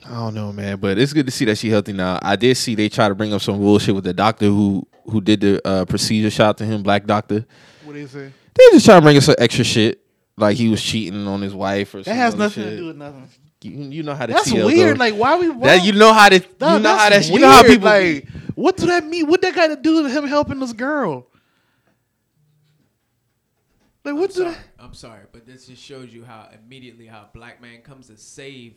I 0.07 0.13
don't 0.13 0.33
know, 0.35 0.51
man, 0.51 0.77
but 0.77 0.97
it's 0.97 1.13
good 1.13 1.25
to 1.25 1.31
see 1.31 1.45
that 1.45 1.57
she 1.57 1.69
healthy 1.69 1.93
now. 1.93 2.19
I 2.21 2.35
did 2.35 2.55
see 2.57 2.75
they 2.75 2.89
try 2.89 3.07
to 3.09 3.15
bring 3.15 3.33
up 3.33 3.41
some 3.41 3.57
bullshit 3.57 3.95
with 3.95 4.03
the 4.03 4.13
doctor 4.13 4.45
who 4.45 4.85
who 5.09 5.21
did 5.21 5.41
the 5.41 5.67
uh, 5.67 5.85
procedure. 5.85 6.29
Shout 6.29 6.49
out 6.49 6.57
to 6.59 6.65
him, 6.65 6.83
black 6.83 7.05
doctor. 7.05 7.45
What 7.83 7.93
do 7.93 8.01
they 8.01 8.07
say? 8.07 8.31
They 8.53 8.63
just 8.71 8.85
trying 8.85 8.99
to 8.99 9.03
bring 9.03 9.17
us 9.17 9.25
some 9.25 9.35
extra 9.37 9.63
shit, 9.63 10.01
like 10.37 10.57
he 10.57 10.69
was 10.69 10.81
cheating 10.81 11.27
on 11.27 11.41
his 11.41 11.53
wife 11.53 11.89
or 11.93 11.97
something. 11.99 12.13
That 12.13 12.17
has 12.17 12.35
nothing 12.35 12.63
shit. 12.63 12.71
to 12.71 12.77
do 12.77 12.85
with 12.87 12.97
nothing. 12.97 13.29
You, 13.61 13.71
you 13.71 14.03
know 14.03 14.13
how 14.13 14.27
the 14.27 14.33
That's 14.33 14.51
TL 14.51 14.65
weird. 14.65 14.97
go. 14.97 14.99
Like 14.99 15.15
why 15.15 15.37
we 15.39 15.49
why, 15.49 15.67
that 15.77 15.83
you 15.85 15.93
know 15.93 16.13
how 16.13 16.29
to 16.29 16.35
you 16.35 16.41
Dog, 16.59 16.81
know 16.83 16.95
how 16.95 17.09
that's 17.09 17.27
that 17.27 17.33
you 17.33 17.39
know 17.39 17.49
how 17.49 17.63
people 17.63 17.85
like 17.85 18.27
what 18.53 18.77
do 18.77 18.85
that 18.87 19.05
mean? 19.05 19.27
What 19.27 19.41
that 19.41 19.55
got 19.55 19.67
to 19.67 19.75
do 19.75 20.03
with 20.03 20.11
him 20.15 20.27
helping 20.27 20.59
this 20.59 20.73
girl? 20.73 21.27
Like 24.05 24.15
what 24.15 24.29
I'm 24.29 24.35
sorry, 24.35 24.49
that? 24.51 24.59
I'm 24.79 24.93
sorry, 24.93 25.21
but 25.31 25.45
this 25.45 25.67
just 25.67 25.81
shows 25.83 26.13
you 26.13 26.23
how 26.23 26.47
immediately 26.53 27.07
how 27.07 27.21
a 27.21 27.29
black 27.33 27.61
man 27.61 27.81
comes 27.81 28.07
to 28.07 28.17
save 28.17 28.75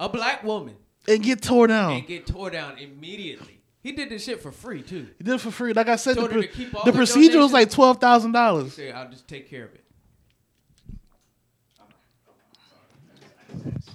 a 0.00 0.08
black 0.08 0.42
woman 0.42 0.74
And 1.06 1.22
get 1.22 1.42
tore 1.42 1.66
down. 1.66 1.92
and 1.92 2.06
get 2.06 2.26
tore 2.26 2.50
down 2.50 2.78
immediately. 2.78 3.60
He 3.82 3.92
did 3.92 4.08
this 4.10 4.24
shit 4.24 4.40
for 4.40 4.50
free 4.52 4.82
too. 4.82 5.08
He 5.18 5.24
did 5.24 5.34
it 5.34 5.40
for 5.40 5.50
free. 5.50 5.72
Like 5.72 5.88
I 5.88 5.96
said, 5.96 6.16
the, 6.16 6.20
Told 6.20 6.32
her 6.32 6.38
pro- 6.38 6.42
to 6.42 6.48
keep 6.48 6.74
all 6.74 6.84
the 6.84 6.92
the 6.92 6.96
procedure 6.96 7.38
was 7.40 7.52
like 7.52 7.70
twelve 7.70 8.00
thousand 8.00 8.32
dollars. 8.32 8.78
"I'll 8.94 9.10
just 9.10 9.28
take 9.28 9.50
care 9.50 9.64
of 9.64 9.74
it." 9.74 9.84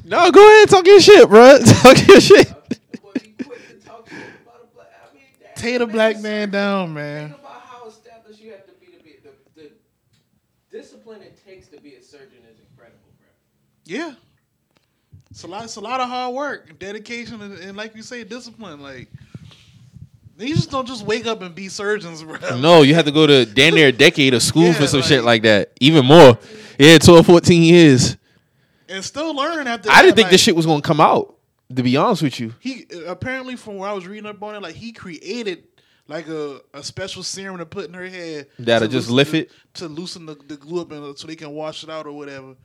No, 0.04 0.32
go 0.32 0.40
ahead, 0.46 0.70
talk 0.70 0.86
your 0.86 1.00
shit, 1.02 1.28
bro. 1.28 1.58
Talk 1.66 2.08
your 2.08 2.22
shit. 2.22 2.54
Tear 5.56 5.80
the 5.80 5.88
black 5.88 6.20
man 6.22 6.52
down, 6.52 6.94
man. 6.94 7.30
Think 7.30 7.40
about 7.42 7.62
how 7.62 7.88
established 7.88 8.40
you 8.40 8.52
have 8.52 8.66
to 8.68 8.74
be 8.74 8.86
to 8.96 9.04
be 9.04 9.16
the, 9.24 9.32
the 9.60 9.72
discipline 10.72 11.22
it 11.24 11.40
takes 11.44 11.68
to 11.70 11.82
be 11.82 11.96
a 11.96 12.02
surgeon 12.04 12.44
is 12.50 12.60
incredible, 12.60 13.10
bro. 13.18 13.28
Yeah, 13.88 14.14
it's 15.32 15.44
a 15.44 15.48
lot. 15.48 15.64
It's 15.64 15.76
a 15.78 15.82
lot 15.82 16.00
of 16.02 16.10
hard 16.10 16.34
work, 16.36 16.78
dedication, 16.80 17.42
and, 17.42 17.58
and 17.60 17.78
like 17.78 17.96
you 17.96 18.04
say, 18.04 18.24
discipline. 18.24 18.82
Like 18.82 19.10
you 20.38 20.54
just 20.56 20.70
don't 20.70 20.88
just 20.88 21.06
wake 21.06 21.26
up 21.26 21.42
and 21.42 21.56
be 21.56 21.68
surgeons, 21.70 22.22
bro. 22.24 22.38
No, 22.60 22.82
you 22.84 22.94
have 22.96 23.06
to 23.06 23.12
go 23.12 23.26
to 23.26 23.46
damn 23.46 23.74
near 23.76 23.88
a 23.88 23.92
decade 23.92 24.34
of 24.34 24.44
school 24.44 24.64
Yeah, 24.66 24.74
for 24.74 24.88
some 24.88 25.00
like- 25.00 25.10
shit 25.10 25.24
like 25.24 25.42
that. 25.44 25.72
Even 25.80 26.06
more. 26.06 26.38
Yeah, 26.78 26.98
12, 27.00 27.26
14 27.26 27.64
years. 27.64 28.18
and 28.88 29.04
still 29.04 29.36
learn 29.36 29.66
after. 29.68 29.90
I 29.90 30.04
didn't 30.04 30.16
think 30.16 30.26
like, 30.26 30.32
this 30.32 30.42
shit 30.42 30.56
was 30.56 30.66
gonna 30.66 30.82
come 30.82 31.00
out. 31.02 31.34
To 31.76 31.84
be 31.84 31.98
honest 31.98 32.22
with 32.22 32.40
you, 32.40 32.54
He 32.62 32.86
apparently, 33.08 33.58
from 33.58 33.76
where 33.78 33.90
I 33.90 33.94
was 33.94 34.08
reading 34.08 34.26
up 34.26 34.42
on 34.42 34.56
it, 34.56 34.62
like 34.62 34.76
he 34.76 34.94
created 34.94 35.64
like 36.08 36.30
a, 36.30 36.62
a 36.74 36.82
special 36.82 37.24
serum 37.24 37.58
to 37.58 37.66
put 37.66 37.88
in 37.90 37.94
her 37.94 38.08
head 38.08 38.48
That'll 38.58 38.88
to 38.88 38.92
just 38.94 39.10
loosen 39.10 39.16
lift 39.16 39.34
it? 39.34 39.52
to 39.74 39.88
loosen 39.90 40.26
the, 40.26 40.36
the 40.48 40.56
glue 40.56 40.82
up 40.82 40.92
and 40.94 41.04
uh, 41.04 41.14
so 41.16 41.28
they 41.28 41.36
can 41.36 41.52
wash 41.52 41.84
it 41.84 41.90
out 41.90 42.06
or 42.06 42.14
whatever. 42.14 42.56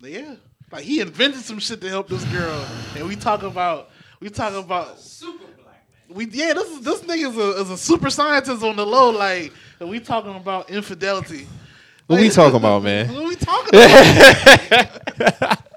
But 0.00 0.10
yeah, 0.10 0.34
like 0.70 0.84
he 0.84 1.00
invented 1.00 1.40
some 1.40 1.58
shit 1.58 1.80
to 1.80 1.88
help 1.88 2.08
this 2.08 2.24
girl, 2.26 2.64
and 2.96 3.08
we 3.08 3.16
talk 3.16 3.42
about 3.42 3.90
we 4.20 4.30
talk 4.30 4.54
about 4.54 5.00
Super 5.00 5.44
black 5.62 5.84
man. 6.08 6.16
we 6.16 6.26
yeah 6.26 6.52
this 6.52 6.68
is 6.68 6.80
this 6.82 7.00
nigga 7.00 7.30
is 7.30 7.36
a, 7.36 7.60
is 7.62 7.70
a 7.70 7.76
super 7.78 8.10
scientist 8.10 8.62
on 8.62 8.76
the 8.76 8.86
low 8.86 9.10
like 9.10 9.52
and 9.80 9.88
we 9.88 9.98
talking 9.98 10.36
about 10.36 10.70
infidelity. 10.70 11.48
what 12.06 12.20
we 12.20 12.30
talking 12.30 12.56
about, 12.56 12.82
man? 12.82 13.12
What 13.12 13.28
we 13.28 13.36
talking 13.36 13.70
about? 13.74 15.58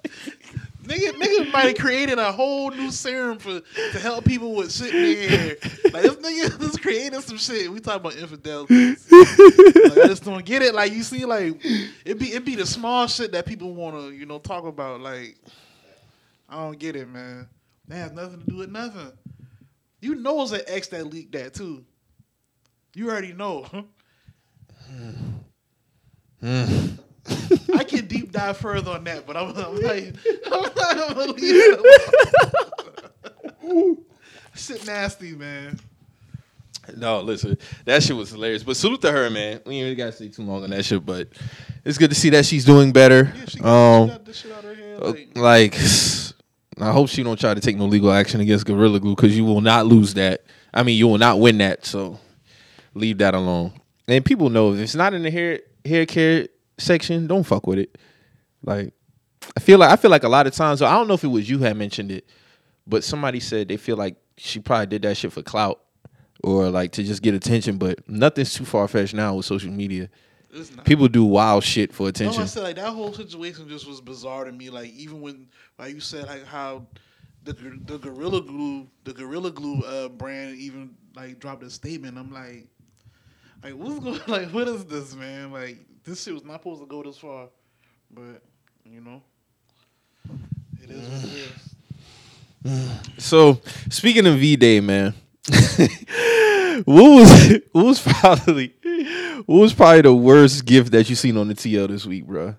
Nigga, 0.92 1.12
nigga 1.12 1.52
might 1.54 1.68
have 1.68 1.78
created 1.78 2.20
a 2.20 2.34
whole 2.34 2.70
new 2.70 2.92
serum 2.92 3.38
for 3.38 3.62
to 3.62 4.00
help 4.00 4.26
people 4.26 4.54
with 4.54 4.74
shit 4.74 4.94
in 4.94 5.02
their 5.02 5.30
hair. 5.30 5.56
Like 5.86 6.04
this 6.04 6.16
nigga 6.18 6.62
is 6.70 6.78
creating 6.78 7.22
some 7.22 7.38
shit. 7.38 7.72
We 7.72 7.80
talking 7.80 8.02
about 8.02 8.16
infidelity. 8.16 8.90
like, 8.90 9.98
I 9.98 10.08
just 10.08 10.26
don't 10.26 10.44
get 10.44 10.62
it. 10.62 10.76
Like 10.76 10.92
you 10.92 11.04
see, 11.04 11.24
like 11.24 11.64
it 11.64 12.20
be 12.20 12.34
it 12.34 12.44
be 12.44 12.56
the 12.56 12.66
small 12.66 13.08
shit 13.08 13.32
that 13.32 13.46
people 13.46 13.74
want 13.74 13.96
to 13.96 14.12
you 14.12 14.26
know 14.26 14.40
talk 14.40 14.66
about. 14.66 15.00
Like 15.00 15.38
I 16.50 16.58
don't 16.58 16.78
get 16.78 16.98
it, 16.98 17.08
man. 17.08 17.48
That 17.88 17.96
has 17.96 18.12
nothing 18.12 18.42
to 18.42 18.46
do 18.46 18.58
with 18.58 18.70
nothing. 18.70 19.14
You 20.02 20.16
know 20.16 20.42
it's 20.42 20.52
an 20.52 20.62
ex 20.68 20.88
that 20.90 21.06
leaked 21.06 21.32
that 21.34 21.54
too. 21.54 21.86
You 22.96 23.10
already 23.10 23.32
know. 23.32 23.66
Deep 23.72 23.86
mm. 26.44 27.01
Dive 28.42 28.58
further 28.58 28.92
on 28.92 29.04
that, 29.04 29.26
but 29.26 29.38
I'm, 29.38 29.50
I'm 29.56 29.76
like, 29.82 30.16
I'm 30.46 30.62
not 30.62 31.16
gonna 31.16 31.32
leave 31.34 31.56
it 31.56 31.80
alone. 33.64 33.98
Shit 34.56 34.86
nasty, 34.86 35.34
man. 35.34 35.80
No, 36.98 37.22
listen, 37.22 37.58
that 37.86 38.04
shit 38.04 38.16
was 38.16 38.32
hilarious. 38.32 38.64
But 38.64 38.76
salute 38.76 39.02
to 39.02 39.12
her, 39.12 39.30
man. 39.30 39.62
We 39.66 39.76
ain't 39.76 39.84
really 39.84 39.96
gotta 39.96 40.12
stay 40.12 40.28
too 40.30 40.42
long 40.42 40.64
on 40.64 40.72
that 40.72 40.84
shit, 40.84 41.06
but 41.06 41.30
it's 41.86 41.98
good 41.98 42.10
to 42.10 42.16
see 42.16 42.30
that 42.32 42.46
she's 42.46 42.66
doing 42.66 42.92
better. 42.92 43.32
Yeah, 43.34 43.46
she 43.46 43.60
got, 43.60 43.68
um, 43.68 44.08
she 44.08 44.14
got 44.14 44.26
this 44.26 44.38
shit 44.38 44.52
out 44.52 44.58
of 44.60 44.64
her 44.66 44.76
head. 44.76 45.02
Like, 45.02 45.38
like, 45.38 45.76
I 46.80 46.92
hope 46.92 47.08
she 47.10 47.24
don't 47.24 47.40
try 47.40 47.54
to 47.54 47.62
take 47.62 47.78
no 47.78 47.86
legal 47.86 48.12
action 48.12 48.42
against 48.42 48.66
Gorilla 48.66 49.00
Glue 49.00 49.16
because 49.16 49.38
you 49.38 49.46
will 49.46 49.62
not 49.62 49.86
lose 49.86 50.16
that. 50.16 50.44
I 50.74 50.84
mean, 50.84 50.98
you 50.98 51.08
will 51.08 51.20
not 51.20 51.40
win 51.40 51.60
that. 51.60 51.86
So 51.86 52.20
leave 52.94 53.20
that 53.20 53.36
alone. 53.36 53.74
And 54.08 54.26
people 54.26 54.50
know 54.50 54.74
if 54.74 54.80
it's 54.80 54.96
not 54.96 55.14
in 55.14 55.22
the 55.24 55.32
hair 55.32 55.60
hair 55.86 56.06
care 56.06 56.48
section, 56.78 57.28
don't 57.28 57.44
fuck 57.44 57.68
with 57.68 57.80
it. 57.80 57.98
Like, 58.64 58.94
I 59.56 59.60
feel 59.60 59.80
like 59.80 59.92
I 59.92 59.96
feel 59.96 60.12
like 60.12 60.24
a 60.24 60.30
lot 60.30 60.48
of 60.48 60.54
times. 60.54 60.82
I 60.82 60.92
don't 60.94 61.08
know 61.08 61.16
if 61.16 61.24
it 61.24 61.28
was 61.28 61.50
you 61.50 61.60
had 61.60 61.76
mentioned 61.78 62.12
it, 62.12 62.28
but 62.88 63.04
somebody 63.04 63.40
said 63.40 63.68
they 63.68 63.78
feel 63.78 63.98
like 63.98 64.16
she 64.38 64.60
probably 64.60 64.88
did 64.88 65.02
that 65.04 65.18
shit 65.18 65.32
for 65.32 65.42
clout 65.42 65.82
or 66.44 66.70
like 66.70 66.92
to 66.94 67.04
just 67.04 67.22
get 67.22 67.34
attention. 67.34 67.78
But 67.78 68.08
nothing's 68.08 68.54
too 68.54 68.66
far 68.66 68.88
fetched 68.88 69.14
now 69.14 69.36
with 69.36 69.46
social 69.46 69.72
media. 69.72 70.10
People 70.84 71.08
do 71.08 71.24
wild 71.24 71.64
shit 71.64 71.94
for 71.94 72.04
No, 72.04 72.10
attention. 72.10 72.44
I 72.44 72.46
said 72.46 72.64
like 72.64 72.76
that 72.76 72.92
whole 72.92 73.14
situation 73.14 73.70
just 73.70 73.88
was 73.88 74.02
bizarre 74.02 74.46
to 74.46 74.52
me. 74.52 74.70
Like 74.70 74.92
even 74.92 75.22
when 75.22 75.48
like 75.80 75.94
you 75.94 76.02
said 76.02 76.28
like 76.28 76.46
how 76.46 76.88
the 77.44 77.54
the 77.54 77.98
Gorilla 77.98 78.42
Glue 78.42 78.88
the 79.04 79.14
Gorilla 79.14 79.52
Glue 79.52 79.82
uh, 79.82 80.10
brand 80.10 80.58
even 80.58 80.96
like 81.16 81.40
dropped 81.40 81.64
a 81.64 81.70
statement. 81.70 82.18
I'm 82.18 82.34
like, 82.34 82.68
like 83.64 83.74
what's 83.74 84.00
going 84.00 84.20
like 84.28 84.50
what 84.50 84.68
is 84.68 84.86
this 84.86 85.16
man? 85.16 85.52
Like 85.52 85.78
this 86.04 86.24
shit 86.24 86.34
was 86.34 86.44
not 86.44 86.62
supposed 86.62 86.82
to 86.82 86.88
go 86.88 87.02
this 87.02 87.18
far, 87.18 87.48
but 88.12 88.44
you 88.86 89.02
know, 89.02 89.22
it 90.82 90.90
is 90.90 91.10
what 91.10 91.24
it 91.24 91.38
is. 92.66 93.24
So 93.24 93.60
speaking 93.90 94.28
of 94.28 94.36
V 94.36 94.56
Day, 94.56 94.80
man, 94.80 95.14
what 96.86 96.86
was 96.86 97.60
what 97.72 97.86
was 97.86 98.02
probably 98.02 98.74
what 99.46 99.58
was 99.58 99.74
probably 99.74 100.02
the 100.02 100.14
worst 100.14 100.66
gift 100.66 100.92
that 100.92 101.10
you 101.10 101.16
seen 101.16 101.38
on 101.38 101.48
the 101.48 101.56
TL 101.56 101.88
this 101.88 102.06
week, 102.06 102.26
bro? 102.26 102.56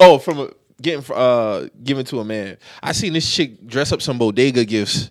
Oh, 0.00 0.18
from 0.18 0.40
a 0.40 0.50
getting 0.80 1.04
uh 1.14 1.68
given 1.82 2.04
to 2.06 2.20
a 2.20 2.24
man. 2.24 2.56
I 2.82 2.92
seen 2.92 3.12
this 3.12 3.32
chick 3.32 3.66
dress 3.66 3.92
up 3.92 4.02
some 4.02 4.18
bodega 4.18 4.64
gifts 4.64 5.10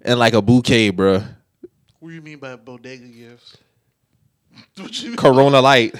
and 0.00 0.18
like 0.18 0.34
a 0.34 0.42
bouquet, 0.42 0.90
bro. 0.90 1.22
What 1.98 2.08
do 2.08 2.14
you 2.14 2.22
mean 2.22 2.38
by 2.38 2.56
bodega 2.56 3.06
gifts? 3.06 3.56
what 4.76 5.02
you 5.02 5.10
mean? 5.10 5.16
Corona 5.16 5.60
Light. 5.60 5.94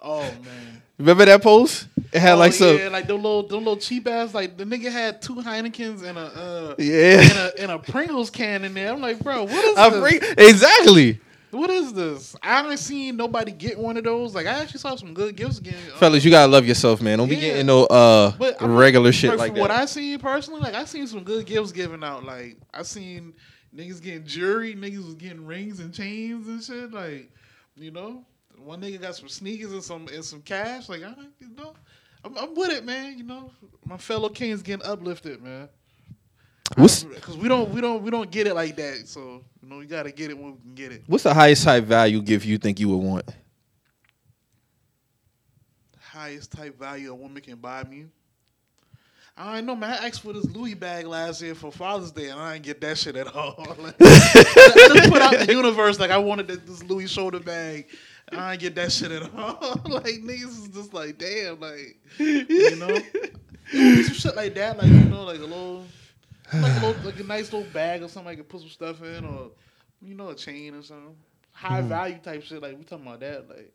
Oh 0.00 0.22
man. 0.22 0.69
Remember 1.00 1.24
that 1.24 1.42
post? 1.42 1.88
It 2.12 2.20
had 2.20 2.34
oh, 2.34 2.36
like 2.36 2.52
some 2.52 2.76
yeah, 2.76 2.88
like 2.88 3.06
the 3.06 3.14
little, 3.14 3.46
the 3.46 3.56
little 3.56 3.76
cheap 3.76 4.06
ass. 4.06 4.34
Like 4.34 4.56
the 4.56 4.64
nigga 4.64 4.90
had 4.92 5.22
two 5.22 5.36
Heinekens 5.36 6.02
and 6.02 6.18
a, 6.18 6.20
uh, 6.20 6.74
Yeah. 6.78 7.20
and 7.20 7.32
a, 7.38 7.62
and 7.62 7.70
a 7.72 7.78
Pringles 7.78 8.30
can 8.30 8.64
in 8.64 8.74
there. 8.74 8.92
I'm 8.92 9.00
like, 9.00 9.18
bro, 9.20 9.44
what 9.44 9.64
is 9.64 9.76
I 9.78 9.90
this? 9.90 10.00
freak- 10.00 10.34
exactly. 10.38 11.20
What 11.52 11.70
is 11.70 11.92
this? 11.92 12.36
I 12.42 12.48
haven't 12.58 12.76
seen 12.76 13.16
nobody 13.16 13.50
get 13.50 13.76
one 13.78 13.96
of 13.96 14.04
those. 14.04 14.34
Like 14.34 14.46
I 14.46 14.60
actually 14.60 14.78
saw 14.80 14.94
some 14.94 15.14
good 15.14 15.34
gifts 15.34 15.58
getting. 15.58 15.80
uh, 15.92 15.96
Fellas, 15.96 16.24
you 16.24 16.30
gotta 16.30 16.50
love 16.52 16.64
yourself, 16.66 17.00
man. 17.00 17.18
Don't 17.18 17.28
be 17.28 17.36
getting 17.36 17.66
no 17.66 17.86
uh 17.86 18.32
But 18.38 18.62
I 18.62 18.66
mean, 18.66 18.76
regular 18.76 19.10
shit 19.10 19.36
like, 19.36 19.54
that. 19.54 19.60
What 19.60 19.70
I 19.72 19.86
seen 19.86 20.18
personally, 20.20 20.60
like 20.60 20.74
I 20.74 20.84
seen 20.84 21.06
some 21.08 21.24
good 21.24 21.46
gifts 21.46 21.72
given 21.72 22.04
out. 22.04 22.24
Like 22.24 22.56
I 22.72 22.82
seen 22.82 23.32
niggas 23.74 24.00
getting 24.00 24.24
jewelry, 24.26 24.74
niggas 24.76 25.04
was 25.04 25.14
getting 25.14 25.44
rings 25.44 25.80
and 25.80 25.92
chains 25.92 26.46
and 26.46 26.62
shit. 26.62 26.92
Like 26.92 27.32
you 27.76 27.90
know, 27.90 28.24
one 28.64 28.80
nigga 28.80 29.00
got 29.00 29.16
some 29.16 29.28
sneakers 29.28 29.72
and 29.72 29.82
some 29.82 30.08
and 30.08 30.24
some 30.24 30.42
cash. 30.42 30.88
Like 30.88 31.02
I, 31.02 31.14
you 31.38 31.48
know, 31.56 31.74
I'm, 32.24 32.36
I'm 32.36 32.54
with 32.54 32.70
it, 32.70 32.84
man. 32.84 33.16
You 33.18 33.24
know, 33.24 33.50
my 33.84 33.96
fellow 33.96 34.28
kings 34.28 34.62
getting 34.62 34.86
uplifted, 34.86 35.42
man. 35.42 35.68
What's 36.76 37.02
Because 37.02 37.36
we 37.36 37.48
don't 37.48 37.70
we 37.70 37.80
don't 37.80 38.02
we 38.02 38.10
don't 38.10 38.30
get 38.30 38.46
it 38.46 38.54
like 38.54 38.76
that. 38.76 39.02
So 39.08 39.42
you 39.62 39.68
know, 39.68 39.78
we 39.78 39.86
gotta 39.86 40.12
get 40.12 40.30
it 40.30 40.38
when 40.38 40.52
we 40.52 40.60
can 40.60 40.74
get 40.74 40.92
it. 40.92 41.02
what's 41.06 41.24
the 41.24 41.34
highest 41.34 41.64
type 41.64 41.84
value 41.84 42.22
gift 42.22 42.46
you 42.46 42.58
think 42.58 42.78
you 42.80 42.88
would 42.88 43.04
want? 43.04 43.24
highest 45.98 46.52
type 46.52 46.78
value 46.78 47.12
a 47.12 47.14
woman 47.14 47.40
can 47.42 47.56
buy 47.56 47.84
me. 47.84 48.06
I 49.36 49.54
don't 49.56 49.66
know, 49.66 49.76
man. 49.76 49.90
I 49.90 50.06
asked 50.08 50.20
for 50.22 50.32
this 50.32 50.44
Louis 50.44 50.74
bag 50.74 51.06
last 51.06 51.40
year 51.40 51.54
for 51.54 51.70
Father's 51.72 52.10
Day, 52.10 52.28
and 52.28 52.38
I 52.38 52.54
didn't 52.54 52.66
get 52.66 52.80
that 52.82 52.98
shit 52.98 53.16
at 53.16 53.34
all. 53.34 53.54
Like, 53.78 53.94
I 54.00 54.90
just 54.94 55.10
put 55.10 55.22
out 55.22 55.38
the 55.38 55.46
universe 55.54 55.98
like 55.98 56.10
I 56.10 56.18
wanted 56.18 56.48
this- 56.48 56.58
this 56.66 56.82
Louis 56.82 57.06
shoulder 57.06 57.40
bag. 57.40 57.86
I 58.32 58.56
get 58.56 58.74
that 58.76 58.92
shit 58.92 59.10
at 59.10 59.22
all. 59.34 59.80
like 59.84 60.22
niggas 60.22 60.62
is 60.62 60.68
just 60.68 60.94
like, 60.94 61.18
damn, 61.18 61.60
like 61.60 61.96
you 62.18 62.76
know, 62.76 62.98
some 64.02 64.14
shit 64.14 64.36
like 64.36 64.54
that, 64.54 64.78
like 64.78 64.88
you 64.88 65.04
know, 65.04 65.24
like 65.24 65.40
a 65.40 65.42
little, 65.42 65.84
like 66.52 66.82
a 66.82 66.86
little, 66.86 67.02
like 67.04 67.20
a 67.20 67.24
nice 67.24 67.52
little 67.52 67.68
bag 67.72 68.02
or 68.02 68.08
something 68.08 68.32
I 68.32 68.36
can 68.36 68.44
put 68.44 68.60
some 68.60 68.70
stuff 68.70 69.02
in, 69.02 69.24
or 69.24 69.50
you 70.02 70.14
know, 70.14 70.30
a 70.30 70.34
chain 70.34 70.74
or 70.74 70.82
something. 70.82 71.16
High 71.52 71.80
mm-hmm. 71.80 71.88
value 71.88 72.18
type 72.22 72.42
shit, 72.42 72.62
like 72.62 72.78
we 72.78 72.84
talking 72.84 73.06
about 73.06 73.20
that, 73.20 73.48
like. 73.48 73.72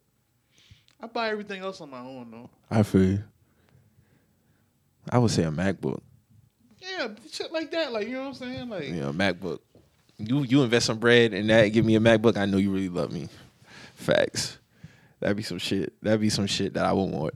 I 1.02 1.08
buy 1.08 1.30
everything 1.30 1.62
else 1.62 1.82
on 1.82 1.90
my 1.90 2.00
own 2.00 2.32
though. 2.32 2.50
I 2.72 2.84
feel 2.84 3.04
you. 3.04 3.24
I 5.10 5.18
would 5.18 5.32
say 5.32 5.44
a 5.44 5.52
MacBook. 5.52 6.00
Yeah, 6.80 7.10
shit 7.32 7.52
like 7.52 7.72
that. 7.72 7.92
Like 7.92 8.08
you 8.08 8.14
know 8.14 8.22
what 8.22 8.28
I'm 8.28 8.34
saying? 8.34 8.70
Like 8.70 8.90
Yeah, 8.90 9.10
a 9.10 9.14
MacBook. 9.14 9.60
You 10.18 10.44
you 10.44 10.64
invest 10.64 10.86
some 10.86 10.98
bread 10.98 11.34
and 11.34 11.50
that 11.50 11.68
give 11.70 11.86
me 11.86 11.96
a 11.96 12.00
MacBook. 12.00 12.38
I 12.38 12.46
know 12.46 12.58
you 12.58 12.72
really 12.72 12.90
love 12.90 13.12
me. 13.12 13.28
Facts. 13.96 14.60
That'd 15.20 15.38
be 15.38 15.44
some 15.44 15.58
shit. 15.58 15.94
That'd 16.04 16.22
be 16.22 16.30
some 16.30 16.46
shit 16.48 16.74
that 16.75 16.86
I 16.86 16.94
would 16.94 17.10
want. 17.10 17.34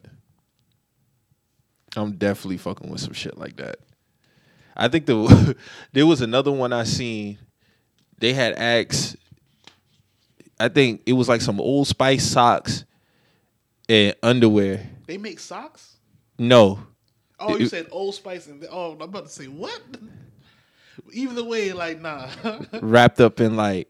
I'm 1.95 2.13
definitely 2.17 2.57
fucking 2.57 2.89
with 2.89 3.01
some 3.01 3.13
shit 3.13 3.37
like 3.37 3.55
that. 3.57 3.77
I 4.77 4.87
think 4.87 5.05
the 5.07 5.55
there 5.93 6.05
was 6.05 6.21
another 6.21 6.51
one 6.51 6.71
I 6.71 6.83
seen. 6.83 7.39
They 8.19 8.33
had 8.33 8.53
asked. 8.53 9.15
I 10.59 10.67
think 10.67 11.03
it 11.05 11.13
was 11.13 11.29
like 11.29 11.41
some 11.41 11.59
Old 11.59 11.87
Spice 11.87 12.25
socks 12.25 12.83
and 13.87 14.13
underwear. 14.21 14.87
they 15.07 15.17
make 15.17 15.39
socks. 15.39 15.95
No, 16.37 16.79
Oh, 17.39 17.55
you 17.57 17.65
It- 17.65 17.69
said 17.69 17.87
Old 17.91 18.13
Spice 18.15 18.47
and 18.47 18.65
oh, 18.69 18.91
I'm 18.93 19.01
about 19.01 19.25
to 19.25 19.31
say 19.31 19.45
what? 19.47 19.81
Either 21.13 21.43
way, 21.45 21.71
like 21.71 22.01
nah. 22.01 22.29
wrapped 22.81 23.21
up 23.21 23.39
in 23.39 23.55
like 23.55 23.89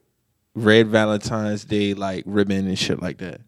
red 0.63 0.87
Valentine's 0.87 1.65
Day 1.65 1.93
like 1.93 2.23
ribbon 2.25 2.67
and 2.67 2.77
shit 2.77 3.01
like 3.01 3.17
that. 3.19 3.41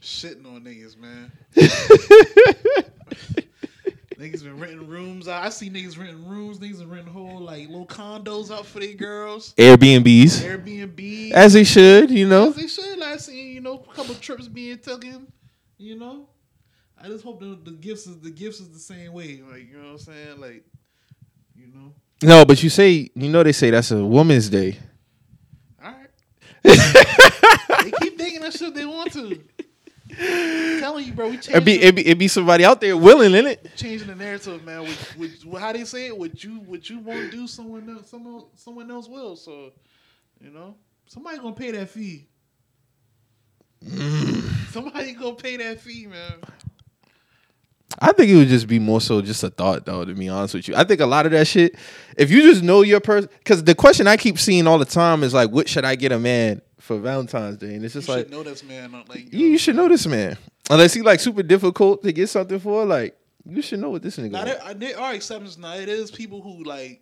Shitting 0.00 0.46
on 0.46 0.62
niggas, 0.62 0.96
man. 0.96 1.30
niggas 4.18 4.42
been 4.42 4.58
renting 4.58 4.86
rooms 4.86 5.28
out. 5.28 5.44
I 5.44 5.50
see 5.50 5.68
niggas 5.68 5.98
renting 5.98 6.26
rooms. 6.26 6.58
Niggas 6.58 6.78
been 6.78 6.90
renting 6.90 7.12
whole 7.12 7.40
like 7.40 7.68
little 7.68 7.86
condos 7.86 8.50
out 8.50 8.66
for 8.66 8.80
their 8.80 8.94
girls. 8.94 9.54
Airbnbs, 9.54 10.42
Airbnb. 10.42 11.32
as 11.32 11.52
they 11.52 11.64
should, 11.64 12.10
you 12.10 12.26
know. 12.26 12.48
As 12.48 12.56
they 12.56 12.66
should. 12.66 13.02
I 13.02 13.16
seen 13.16 13.54
you 13.54 13.60
know 13.60 13.84
a 13.90 13.94
couple 13.94 14.14
trips 14.14 14.48
being 14.48 14.78
taken. 14.78 15.26
You 15.76 15.98
know, 15.98 16.28
I 17.02 17.08
just 17.08 17.24
hope 17.24 17.40
the, 17.40 17.58
the 17.62 17.72
gifts 17.72 18.06
is 18.06 18.20
the 18.20 18.30
gifts 18.30 18.60
is 18.60 18.70
the 18.70 18.78
same 18.78 19.12
way. 19.12 19.42
Like 19.42 19.68
you 19.70 19.78
know 19.78 19.84
what 19.84 19.92
I'm 19.92 19.98
saying? 19.98 20.40
Like 20.40 20.64
you 21.54 21.66
know. 21.66 21.92
No, 22.22 22.44
but 22.44 22.62
you 22.62 22.70
say 22.70 23.10
you 23.14 23.28
know 23.28 23.42
they 23.42 23.52
say 23.52 23.70
that's 23.70 23.90
a 23.90 24.04
woman's 24.04 24.48
day. 24.48 24.78
All 25.82 25.92
right. 25.92 26.08
they 26.62 27.90
keep 28.00 28.18
thinking 28.18 28.40
that 28.40 28.52
shit 28.52 28.74
they 28.74 28.84
want 28.84 29.12
to. 29.12 29.40
I'm 30.18 30.80
telling 30.80 31.06
you, 31.06 31.12
bro, 31.12 31.28
we 31.28 31.36
It 31.36 31.42
changing, 31.42 31.64
be 31.64 31.80
it 31.80 31.94
be, 31.94 32.06
it 32.06 32.18
be 32.18 32.28
somebody 32.28 32.64
out 32.64 32.80
there 32.80 32.96
willing 32.96 33.34
in 33.34 33.46
it. 33.46 33.70
changing 33.76 34.08
the 34.08 34.14
narrative, 34.14 34.64
man. 34.64 34.82
With, 34.82 35.16
with, 35.16 35.44
with 35.44 35.62
how 35.62 35.72
they 35.72 35.84
say 35.84 36.08
it, 36.08 36.18
what 36.18 36.42
you 36.42 36.56
what 36.60 36.90
you 36.90 36.98
won't 36.98 37.30
do, 37.30 37.46
someone 37.46 37.88
else, 37.88 38.10
someone 38.10 38.44
someone 38.56 38.90
else 38.90 39.08
will. 39.08 39.36
So, 39.36 39.70
you 40.40 40.50
know, 40.50 40.74
somebody 41.06 41.38
gonna 41.38 41.52
pay 41.54 41.70
that 41.72 41.88
fee. 41.90 42.26
Mm. 43.84 44.70
somebody 44.72 45.12
gonna 45.14 45.34
pay 45.36 45.56
that 45.56 45.80
fee, 45.80 46.06
man. 46.06 46.34
I 47.98 48.12
think 48.12 48.30
it 48.30 48.36
would 48.36 48.48
just 48.48 48.68
be 48.68 48.78
more 48.78 49.00
so 49.00 49.20
just 49.20 49.42
a 49.42 49.50
thought, 49.50 49.84
though. 49.84 50.04
To 50.04 50.14
be 50.14 50.28
honest 50.28 50.54
with 50.54 50.68
you, 50.68 50.74
I 50.76 50.84
think 50.84 51.00
a 51.00 51.06
lot 51.06 51.26
of 51.26 51.32
that 51.32 51.46
shit. 51.46 51.76
If 52.16 52.30
you 52.30 52.42
just 52.42 52.62
know 52.62 52.82
your 52.82 53.00
person, 53.00 53.28
because 53.38 53.64
the 53.64 53.74
question 53.74 54.06
I 54.06 54.16
keep 54.16 54.38
seeing 54.38 54.66
all 54.66 54.78
the 54.78 54.84
time 54.84 55.22
is 55.22 55.34
like, 55.34 55.50
"What 55.50 55.68
should 55.68 55.84
I 55.84 55.96
get 55.96 56.12
a 56.12 56.18
man 56.18 56.62
for 56.78 56.98
Valentine's 56.98 57.56
Day?" 57.56 57.74
And 57.74 57.84
it's 57.84 57.94
You 57.94 58.00
just 58.00 58.08
like, 58.08 58.26
should 58.26 58.30
know 58.30 58.42
this, 58.42 58.62
man. 58.62 58.92
Like 59.08 59.32
you, 59.32 59.48
you 59.48 59.58
should 59.58 59.76
know 59.76 59.88
this 59.88 60.06
man. 60.06 60.38
Unless 60.70 60.94
he 60.94 61.02
like 61.02 61.20
super 61.20 61.42
difficult 61.42 62.02
to 62.04 62.12
get 62.12 62.28
something 62.28 62.60
for, 62.60 62.84
like 62.84 63.16
you 63.44 63.60
should 63.60 63.80
know 63.80 63.90
what 63.90 64.02
this 64.02 64.16
nigga. 64.16 64.30
Now 64.30 64.44
there, 64.44 64.74
there 64.74 64.98
are 64.98 65.14
exceptions. 65.14 65.58
Now 65.58 65.74
it 65.74 65.88
is 65.88 66.10
people 66.10 66.40
who 66.40 66.62
like 66.62 67.00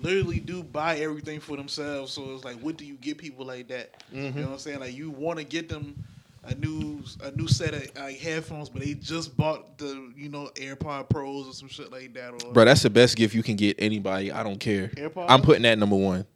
literally 0.00 0.40
do 0.40 0.62
buy 0.62 0.96
everything 0.96 1.40
for 1.40 1.56
themselves. 1.56 2.12
So 2.12 2.34
it's 2.34 2.44
like, 2.44 2.56
what 2.56 2.76
do 2.76 2.84
you 2.84 2.94
get 2.94 3.18
people 3.18 3.46
like 3.46 3.68
that? 3.68 4.02
You 4.12 4.24
mm-hmm. 4.24 4.40
know 4.40 4.46
what 4.46 4.52
I'm 4.54 4.58
saying? 4.58 4.80
Like 4.80 4.94
you 4.94 5.10
want 5.10 5.38
to 5.38 5.44
get 5.44 5.68
them 5.68 6.04
a 6.46 6.54
new 6.54 7.02
a 7.22 7.30
new 7.32 7.48
set 7.48 7.74
of 7.74 7.96
like 7.96 8.18
headphones, 8.18 8.68
but 8.68 8.82
they 8.82 8.94
just 8.94 9.36
bought 9.36 9.78
the 9.78 10.12
you 10.16 10.28
know 10.28 10.50
AirPod 10.54 11.08
Pros 11.08 11.48
or 11.48 11.52
some 11.52 11.68
shit 11.68 11.90
like 11.90 12.14
that, 12.14 12.44
or 12.44 12.52
Bro, 12.52 12.66
that's 12.66 12.82
the 12.82 12.90
best 12.90 13.16
gift 13.16 13.34
you 13.34 13.42
can 13.42 13.56
get 13.56 13.76
anybody. 13.78 14.32
I 14.32 14.42
don't 14.42 14.58
care. 14.58 14.88
AirPods? 14.88 15.26
I'm 15.28 15.42
putting 15.42 15.62
that 15.62 15.78
number 15.78 15.96
one. 15.96 16.26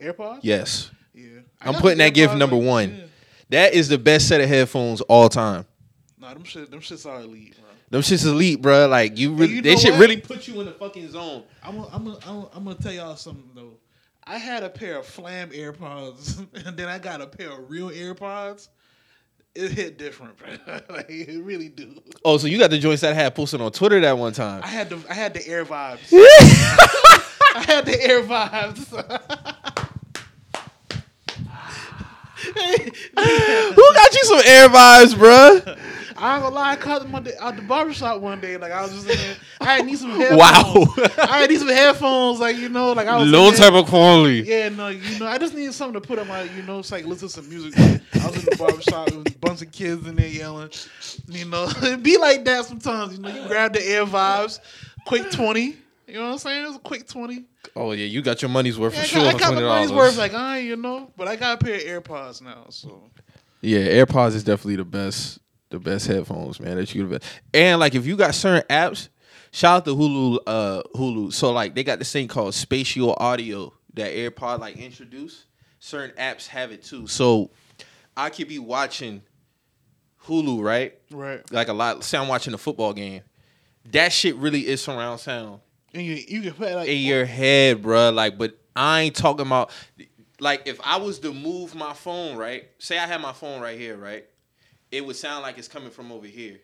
AirPods. 0.00 0.40
Yes. 0.42 0.90
yeah. 1.14 1.40
I 1.60 1.68
I'm 1.68 1.74
putting 1.74 1.98
that 1.98 2.14
gift 2.14 2.34
number 2.34 2.56
like, 2.56 2.66
one. 2.66 2.94
yeah. 2.96 3.04
That 3.50 3.74
is 3.74 3.88
the 3.88 3.98
best 3.98 4.28
set 4.28 4.40
of 4.40 4.48
headphones 4.48 5.00
all 5.02 5.28
time. 5.28 5.66
Nah, 6.18 6.34
them 6.34 6.44
shit, 6.44 6.70
them 6.70 6.80
shits 6.80 7.08
are 7.08 7.20
elite, 7.20 7.56
bro. 7.56 7.70
Them 7.90 8.02
shit's 8.02 8.26
elite, 8.26 8.60
bro. 8.60 8.86
Like 8.88 9.18
you, 9.18 9.34
really, 9.34 9.54
you 9.54 9.62
they 9.62 9.76
should 9.76 9.92
what? 9.92 10.00
really 10.00 10.18
put 10.18 10.46
you 10.46 10.60
in 10.60 10.66
the 10.66 10.72
fucking 10.72 11.10
zone. 11.10 11.44
I'm 11.62 11.76
gonna, 11.76 11.88
I'm 11.92 12.04
gonna, 12.04 12.18
I'm 12.26 12.34
gonna, 12.34 12.48
I'm 12.54 12.64
gonna 12.64 12.76
tell 12.76 12.92
y'all 12.92 13.16
something 13.16 13.50
though. 13.54 13.78
I 14.24 14.36
had 14.36 14.62
a 14.62 14.68
pair 14.68 14.98
of 14.98 15.06
Flam 15.06 15.50
AirPods, 15.50 16.46
and 16.66 16.76
then 16.76 16.88
I 16.88 16.98
got 16.98 17.22
a 17.22 17.26
pair 17.26 17.50
of 17.50 17.70
real 17.70 17.90
AirPods. 17.90 18.68
It 19.54 19.72
hit 19.72 19.98
different, 19.98 20.36
bro. 20.36 20.48
like 20.90 21.06
it 21.08 21.42
really 21.42 21.68
do. 21.68 22.00
Oh, 22.24 22.38
so 22.38 22.46
you 22.46 22.58
got 22.58 22.70
the 22.70 22.78
joints 22.78 23.02
that 23.02 23.12
I 23.12 23.14
had 23.14 23.34
posted 23.34 23.60
on 23.60 23.72
Twitter 23.72 24.00
that 24.00 24.16
one 24.16 24.32
time. 24.32 24.62
I 24.62 24.68
had 24.68 24.90
the, 24.90 25.00
I 25.08 25.14
had 25.14 25.34
the 25.34 25.46
Air 25.48 25.64
Vibes. 25.64 26.08
I 26.12 27.64
had 27.66 27.86
the 27.86 28.00
Air 28.00 28.22
Vibes. 28.22 28.88
Who 32.48 33.94
got 33.94 34.14
you 34.14 34.24
some 34.24 34.40
air 34.44 34.68
vibes, 34.68 35.18
bro? 35.18 35.60
I 36.20 36.34
ain't 36.34 36.42
gonna 36.42 36.54
lie, 36.54 36.72
I 36.72 36.76
caught 36.76 37.02
them 37.02 37.14
at 37.14 37.24
the, 37.24 37.52
the 37.56 37.62
barbershop 37.62 38.20
one 38.20 38.40
day. 38.40 38.56
Like 38.56 38.72
I 38.72 38.82
was 38.82 38.92
just 38.92 39.08
in 39.08 39.16
there. 39.16 39.36
I 39.60 39.82
need 39.82 39.98
some 39.98 40.10
headphones. 40.18 40.38
Wow. 40.40 40.86
I 41.18 41.46
need 41.46 41.58
some 41.58 41.68
headphones. 41.68 42.40
Like 42.40 42.56
you 42.56 42.68
know, 42.68 42.92
like 42.92 43.06
I 43.06 43.16
was 43.16 43.26
in 43.26 43.32
Low 43.32 43.50
type 43.52 43.72
of 43.74 43.86
quality. 43.86 44.40
Yeah, 44.46 44.68
no, 44.70 44.88
you 44.88 45.18
know, 45.18 45.26
I 45.26 45.38
just 45.38 45.54
needed 45.54 45.72
something 45.74 46.00
to 46.00 46.06
put 46.06 46.18
on 46.18 46.28
my, 46.28 46.42
you 46.42 46.62
know, 46.62 46.80
it's 46.80 46.90
like 46.92 47.04
listen 47.06 47.28
to 47.28 47.34
some 47.34 47.48
music. 47.48 47.74
I 47.78 48.26
was 48.26 48.36
in 48.38 48.44
the 48.50 48.56
barbershop, 48.58 49.08
there 49.08 49.18
was 49.18 49.34
a 49.34 49.38
bunch 49.38 49.62
of 49.62 49.70
kids 49.72 50.06
in 50.06 50.16
there 50.16 50.28
yelling. 50.28 50.70
You 51.28 51.44
know, 51.46 51.68
it 51.82 52.02
be 52.02 52.16
like 52.18 52.44
that 52.44 52.64
sometimes. 52.64 53.14
You 53.16 53.20
know, 53.22 53.28
you 53.28 53.46
grab 53.48 53.72
the 53.72 53.82
air 53.86 54.04
vibes, 54.04 54.60
quick 55.06 55.30
twenty. 55.30 55.76
You 56.06 56.14
know 56.14 56.24
what 56.26 56.32
I'm 56.32 56.38
saying? 56.38 56.64
It 56.64 56.66
was 56.68 56.76
a 56.76 56.80
quick 56.80 57.06
twenty. 57.06 57.44
Oh 57.76 57.92
yeah, 57.92 58.06
you 58.06 58.22
got 58.22 58.40
your 58.40 58.48
money's 58.50 58.78
worth 58.78 58.94
Yeah, 58.94 59.00
for 59.00 59.04
I 59.04 59.08
sure. 59.08 59.28
I 59.28 59.32
got 59.38 59.54
my 59.54 59.60
$20. 59.60 59.68
money's 59.68 59.92
worth. 59.92 60.16
Like 60.18 60.34
I, 60.34 60.58
you 60.58 60.76
know, 60.76 61.10
but 61.16 61.28
I 61.28 61.36
got 61.36 61.60
a 61.60 61.64
pair 61.64 61.74
of 61.74 62.02
AirPods 62.04 62.40
now. 62.42 62.64
So 62.70 63.02
Yeah, 63.60 63.80
AirPods 63.80 64.34
is 64.34 64.42
definitely 64.42 64.76
the 64.76 64.84
best, 64.86 65.38
the 65.70 65.78
best 65.78 66.06
headphones, 66.06 66.60
man. 66.60 66.76
That 66.76 66.94
you 66.94 67.06
the 67.06 67.18
best. 67.18 67.32
And 67.52 67.80
like 67.80 67.94
if 67.94 68.06
you 68.06 68.16
got 68.16 68.34
certain 68.34 68.64
apps, 68.68 69.08
shout 69.50 69.78
out 69.78 69.84
to 69.86 69.96
Hulu, 69.96 70.38
uh, 70.46 70.82
Hulu. 70.94 71.32
So 71.32 71.52
like 71.52 71.74
they 71.74 71.84
got 71.84 71.98
this 71.98 72.12
thing 72.12 72.28
called 72.28 72.54
spatial 72.54 73.14
audio 73.18 73.72
that 73.94 74.12
AirPod 74.12 74.60
like 74.60 74.76
introduced. 74.76 75.44
Certain 75.80 76.14
apps 76.16 76.48
have 76.48 76.72
it 76.72 76.82
too. 76.82 77.06
So 77.06 77.50
I 78.16 78.30
could 78.30 78.48
be 78.48 78.58
watching 78.58 79.22
Hulu, 80.24 80.62
right? 80.62 80.98
right, 81.10 81.50
Like 81.52 81.68
a 81.68 81.72
lot. 81.72 82.02
Say 82.04 82.18
I'm 82.18 82.28
watching 82.28 82.54
a 82.54 82.58
football 82.58 82.92
game. 82.92 83.22
That 83.92 84.12
shit 84.12 84.34
really 84.36 84.66
is 84.66 84.82
surround 84.82 85.20
sound 85.20 85.60
and 85.94 86.02
you 86.02 86.14
you 86.14 86.42
can 86.42 86.52
put 86.52 86.72
like 86.74 86.88
in 86.88 86.98
your 86.98 87.24
head, 87.24 87.82
bro. 87.82 88.10
Like, 88.10 88.38
but 88.38 88.58
I 88.74 89.02
ain't 89.02 89.16
talking 89.16 89.46
about 89.46 89.70
like 90.40 90.62
if 90.66 90.80
I 90.84 90.96
was 90.98 91.18
to 91.20 91.32
move 91.32 91.74
my 91.74 91.92
phone, 91.92 92.36
right? 92.36 92.68
Say 92.78 92.98
I 92.98 93.06
had 93.06 93.20
my 93.20 93.32
phone 93.32 93.60
right 93.60 93.78
here, 93.78 93.96
right? 93.96 94.26
It 94.90 95.04
would 95.04 95.16
sound 95.16 95.42
like 95.42 95.58
it's 95.58 95.68
coming 95.68 95.90
from 95.90 96.10
over 96.12 96.26
here. 96.26 96.58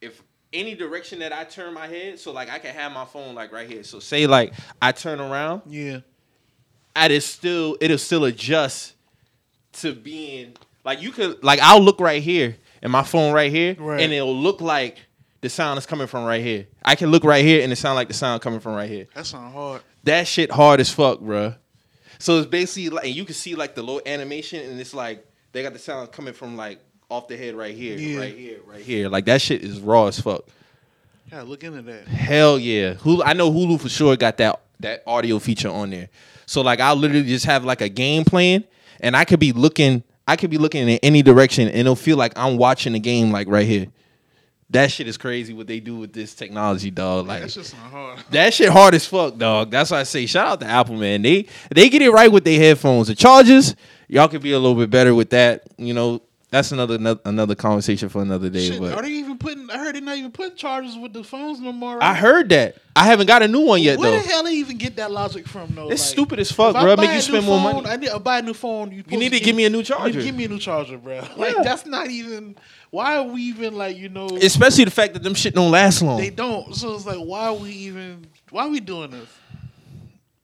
If 0.00 0.22
any 0.52 0.74
direction 0.74 1.18
that 1.20 1.32
I 1.32 1.44
turn 1.44 1.74
my 1.74 1.86
head, 1.86 2.18
so 2.18 2.32
like 2.32 2.50
I 2.50 2.58
can 2.58 2.74
have 2.74 2.92
my 2.92 3.04
phone 3.04 3.34
like 3.34 3.52
right 3.52 3.68
here. 3.68 3.82
So 3.84 3.98
say 4.00 4.26
like 4.26 4.52
I 4.80 4.92
turn 4.92 5.20
around, 5.20 5.62
yeah, 5.66 6.00
I 6.94 7.08
just 7.08 7.34
still 7.34 7.76
it'll 7.80 7.98
still 7.98 8.24
adjust 8.24 8.94
to 9.74 9.92
being 9.94 10.54
like 10.84 11.02
you 11.02 11.10
could 11.12 11.42
like 11.44 11.60
I'll 11.62 11.80
look 11.80 12.00
right 12.00 12.22
here 12.22 12.56
and 12.82 12.90
my 12.92 13.02
phone 13.02 13.32
right 13.32 13.50
here, 13.50 13.74
Right. 13.78 14.00
and 14.00 14.12
it'll 14.12 14.36
look 14.36 14.60
like 14.60 14.98
the 15.40 15.48
sound 15.48 15.78
is 15.78 15.86
coming 15.86 16.06
from 16.06 16.24
right 16.24 16.42
here. 16.42 16.66
I 16.84 16.94
can 16.94 17.10
look 17.10 17.24
right 17.24 17.44
here 17.44 17.62
and 17.62 17.72
it 17.72 17.76
sound 17.76 17.94
like 17.96 18.08
the 18.08 18.14
sound 18.14 18.42
coming 18.42 18.60
from 18.60 18.74
right 18.74 18.88
here. 18.90 19.06
that 19.14 19.26
sound 19.26 19.52
hard. 19.52 19.82
That 20.04 20.26
shit 20.26 20.50
hard 20.50 20.80
as 20.80 20.90
fuck, 20.90 21.20
bruh. 21.20 21.56
So 22.18 22.38
it's 22.38 22.46
basically 22.48 22.88
like, 22.90 23.04
and 23.06 23.14
you 23.14 23.24
can 23.24 23.34
see 23.34 23.54
like 23.54 23.74
the 23.74 23.82
little 23.82 24.00
animation, 24.06 24.68
and 24.70 24.80
it's 24.80 24.94
like 24.94 25.26
they 25.52 25.62
got 25.62 25.72
the 25.72 25.78
sound 25.78 26.10
coming 26.12 26.32
from 26.32 26.56
like 26.56 26.80
off 27.08 27.28
the 27.28 27.36
head 27.36 27.54
right 27.54 27.74
here, 27.74 27.96
Yeah. 27.96 28.18
right 28.18 28.36
here, 28.36 28.58
right 28.66 28.82
here. 28.82 29.08
Like 29.08 29.24
that 29.26 29.40
shit 29.40 29.62
is 29.62 29.80
raw 29.80 30.06
as 30.06 30.20
fuck. 30.20 30.44
Yeah, 31.30 31.42
look 31.42 31.64
into 31.64 31.82
that. 31.82 32.06
Hell 32.08 32.58
yeah, 32.58 32.94
Hulu. 32.94 33.22
I 33.24 33.32
know 33.32 33.50
Hulu 33.50 33.80
for 33.80 33.88
sure 33.88 34.16
got 34.16 34.36
that 34.38 34.60
that 34.80 35.02
audio 35.06 35.38
feature 35.38 35.68
on 35.70 35.90
there. 35.90 36.08
So 36.46 36.60
like 36.62 36.80
I'll 36.80 36.96
literally 36.96 37.24
just 37.26 37.46
have 37.46 37.64
like 37.64 37.80
a 37.80 37.88
game 37.88 38.24
playing, 38.24 38.64
and 39.00 39.16
I 39.16 39.24
could 39.24 39.40
be 39.40 39.52
looking, 39.52 40.02
I 40.28 40.36
could 40.36 40.50
be 40.50 40.58
looking 40.58 40.88
in 40.88 40.98
any 41.02 41.22
direction, 41.22 41.66
and 41.68 41.76
it'll 41.78 41.96
feel 41.96 42.16
like 42.16 42.32
I'm 42.36 42.56
watching 42.56 42.92
the 42.92 43.00
game 43.00 43.30
like 43.32 43.48
right 43.48 43.66
here. 43.66 43.86
That 44.70 44.90
shit 44.90 45.06
is 45.06 45.16
crazy 45.16 45.52
what 45.54 45.68
they 45.68 45.78
do 45.78 45.96
with 45.96 46.12
this 46.12 46.34
technology, 46.34 46.90
dog. 46.90 47.28
Like 47.28 47.42
That 47.42 47.50
shit 47.52 47.66
sound 47.66 47.90
hard. 47.92 48.18
that 48.30 48.52
shit 48.52 48.68
hard 48.68 48.94
as 48.94 49.06
fuck, 49.06 49.38
dog. 49.38 49.70
That's 49.70 49.92
why 49.92 50.00
I 50.00 50.02
say 50.02 50.26
shout 50.26 50.46
out 50.48 50.60
to 50.60 50.66
Apple, 50.66 50.96
man. 50.96 51.22
They 51.22 51.46
they 51.72 51.88
get 51.88 52.02
it 52.02 52.10
right 52.10 52.30
with 52.30 52.44
their 52.44 52.58
headphones. 52.58 53.06
The 53.08 53.14
chargers, 53.14 53.74
y'all 54.08 54.26
could 54.28 54.42
be 54.42 54.52
a 54.52 54.58
little 54.58 54.76
bit 54.76 54.90
better 54.90 55.14
with 55.14 55.30
that. 55.30 55.62
You 55.78 55.94
know, 55.94 56.20
that's 56.50 56.70
another 56.70 57.18
another, 57.24 57.54
conversation 57.54 58.08
for 58.08 58.22
another 58.22 58.48
day. 58.48 58.68
Shit, 58.70 58.80
are 58.82 59.02
they 59.02 59.10
even 59.10 59.36
putting? 59.36 59.68
I 59.70 59.78
heard 59.78 59.94
they're 59.96 60.02
not 60.02 60.16
even 60.16 60.30
putting 60.30 60.56
chargers 60.56 60.96
with 60.96 61.12
the 61.12 61.24
phones 61.24 61.60
no 61.60 61.72
more. 61.72 62.02
I 62.02 62.14
heard 62.14 62.48
that. 62.50 62.76
I 62.94 63.04
haven't 63.04 63.26
got 63.26 63.42
a 63.42 63.48
new 63.48 63.60
one 63.60 63.82
yet 63.82 63.98
Where 63.98 64.10
though. 64.10 64.16
the 64.18 64.22
hell 64.28 64.44
they 64.44 64.54
even 64.54 64.78
get 64.78 64.96
that 64.96 65.10
logic 65.10 65.46
from 65.48 65.74
though? 65.74 65.90
It's 65.90 66.00
Like, 66.02 66.12
stupid 66.12 66.38
as 66.38 66.50
fuck, 66.52 66.74
bro. 66.74 66.96
Make 66.96 67.10
you 67.12 67.20
spend 67.20 67.44
more 67.44 67.60
money. 67.60 67.86
I 67.86 67.96
need 67.96 68.08
to 68.10 68.18
buy 68.18 68.38
a 68.38 68.42
new 68.42 68.54
phone. 68.54 68.92
You, 68.92 69.02
You 69.08 69.18
need 69.18 69.32
to 69.32 69.40
give 69.40 69.54
me 69.56 69.64
a 69.64 69.70
new 69.70 69.78
you 69.78 69.82
need 69.82 69.86
to 69.86 69.92
charger. 69.92 70.22
Give 70.22 70.34
me 70.34 70.44
a 70.44 70.48
new 70.48 70.58
charger, 70.58 70.98
bro. 70.98 71.22
Like 71.36 71.56
Yeah. 71.56 71.62
that's 71.62 71.84
not 71.84 72.10
even. 72.10 72.56
Why 72.90 73.16
are 73.16 73.24
we 73.24 73.42
even 73.42 73.76
like 73.76 73.96
you 73.96 74.08
know? 74.08 74.28
Especially 74.40 74.84
the 74.84 74.90
fact 74.92 75.14
that 75.14 75.22
them 75.22 75.34
shit 75.34 75.54
don't 75.54 75.70
last 75.70 76.00
long. 76.00 76.18
they 76.18 76.30
don't. 76.30 76.74
So 76.74 76.94
it's 76.94 77.04
like, 77.04 77.18
why 77.18 77.46
are 77.48 77.54
we 77.54 77.70
even? 77.70 78.26
Why 78.50 78.62
are 78.66 78.70
we 78.70 78.80
doing 78.80 79.10
this? 79.10 79.28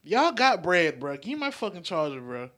Y'all 0.05 0.33
got 0.33 0.63
bread, 0.63 0.99
bro. 0.99 1.17
Give 1.17 1.27
me 1.27 1.35
my 1.37 1.51
fucking 1.53 1.85
charger, 1.85 2.21
bro. 2.21 2.51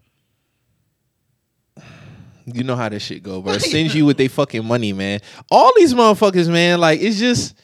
You 2.46 2.64
know 2.64 2.76
how 2.76 2.88
this 2.88 3.02
shit 3.02 3.22
go, 3.22 3.40
bro. 3.40 3.58
Sends 3.58 3.94
you 3.94 4.06
with 4.06 4.16
they 4.16 4.28
fucking 4.28 4.64
money, 4.64 4.92
man. 4.92 5.20
All 5.50 5.72
these 5.76 5.94
motherfuckers, 5.94 6.50
man, 6.50 6.80
like 6.80 7.00
it's 7.00 7.18
just 7.18 7.54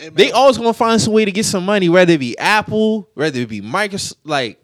Hey, 0.00 0.08
they 0.08 0.32
always 0.32 0.56
gonna 0.56 0.72
find 0.72 1.00
some 1.00 1.12
way 1.12 1.26
to 1.26 1.32
get 1.32 1.44
some 1.44 1.64
money, 1.64 1.88
whether 1.90 2.14
it 2.14 2.20
be 2.20 2.38
Apple, 2.38 3.08
whether 3.14 3.38
it 3.38 3.48
be 3.48 3.60
Microsoft, 3.60 4.16
like 4.24 4.58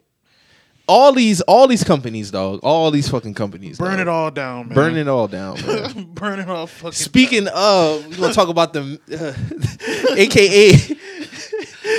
all 0.88 1.12
these 1.12 1.42
all 1.42 1.66
these 1.66 1.84
companies, 1.84 2.30
dog. 2.30 2.60
All 2.62 2.90
these 2.90 3.08
fucking 3.08 3.34
companies. 3.34 3.78
burn 3.78 3.92
dog. 3.92 4.00
it 4.00 4.08
all 4.08 4.30
down, 4.30 4.68
man. 4.68 4.74
Burn 4.74 4.96
it 4.96 5.08
all 5.08 5.28
down, 5.28 5.60
man. 5.66 6.04
burn 6.14 6.38
it 6.38 6.48
all 6.48 6.66
fucking. 6.66 6.92
Speaking 6.92 7.48
of, 7.48 8.06
we're 8.08 8.16
gonna 8.16 8.32
talk 8.32 8.48
about 8.48 8.72
the 8.72 8.98
uh, 9.12 10.14
AKA 10.16 10.72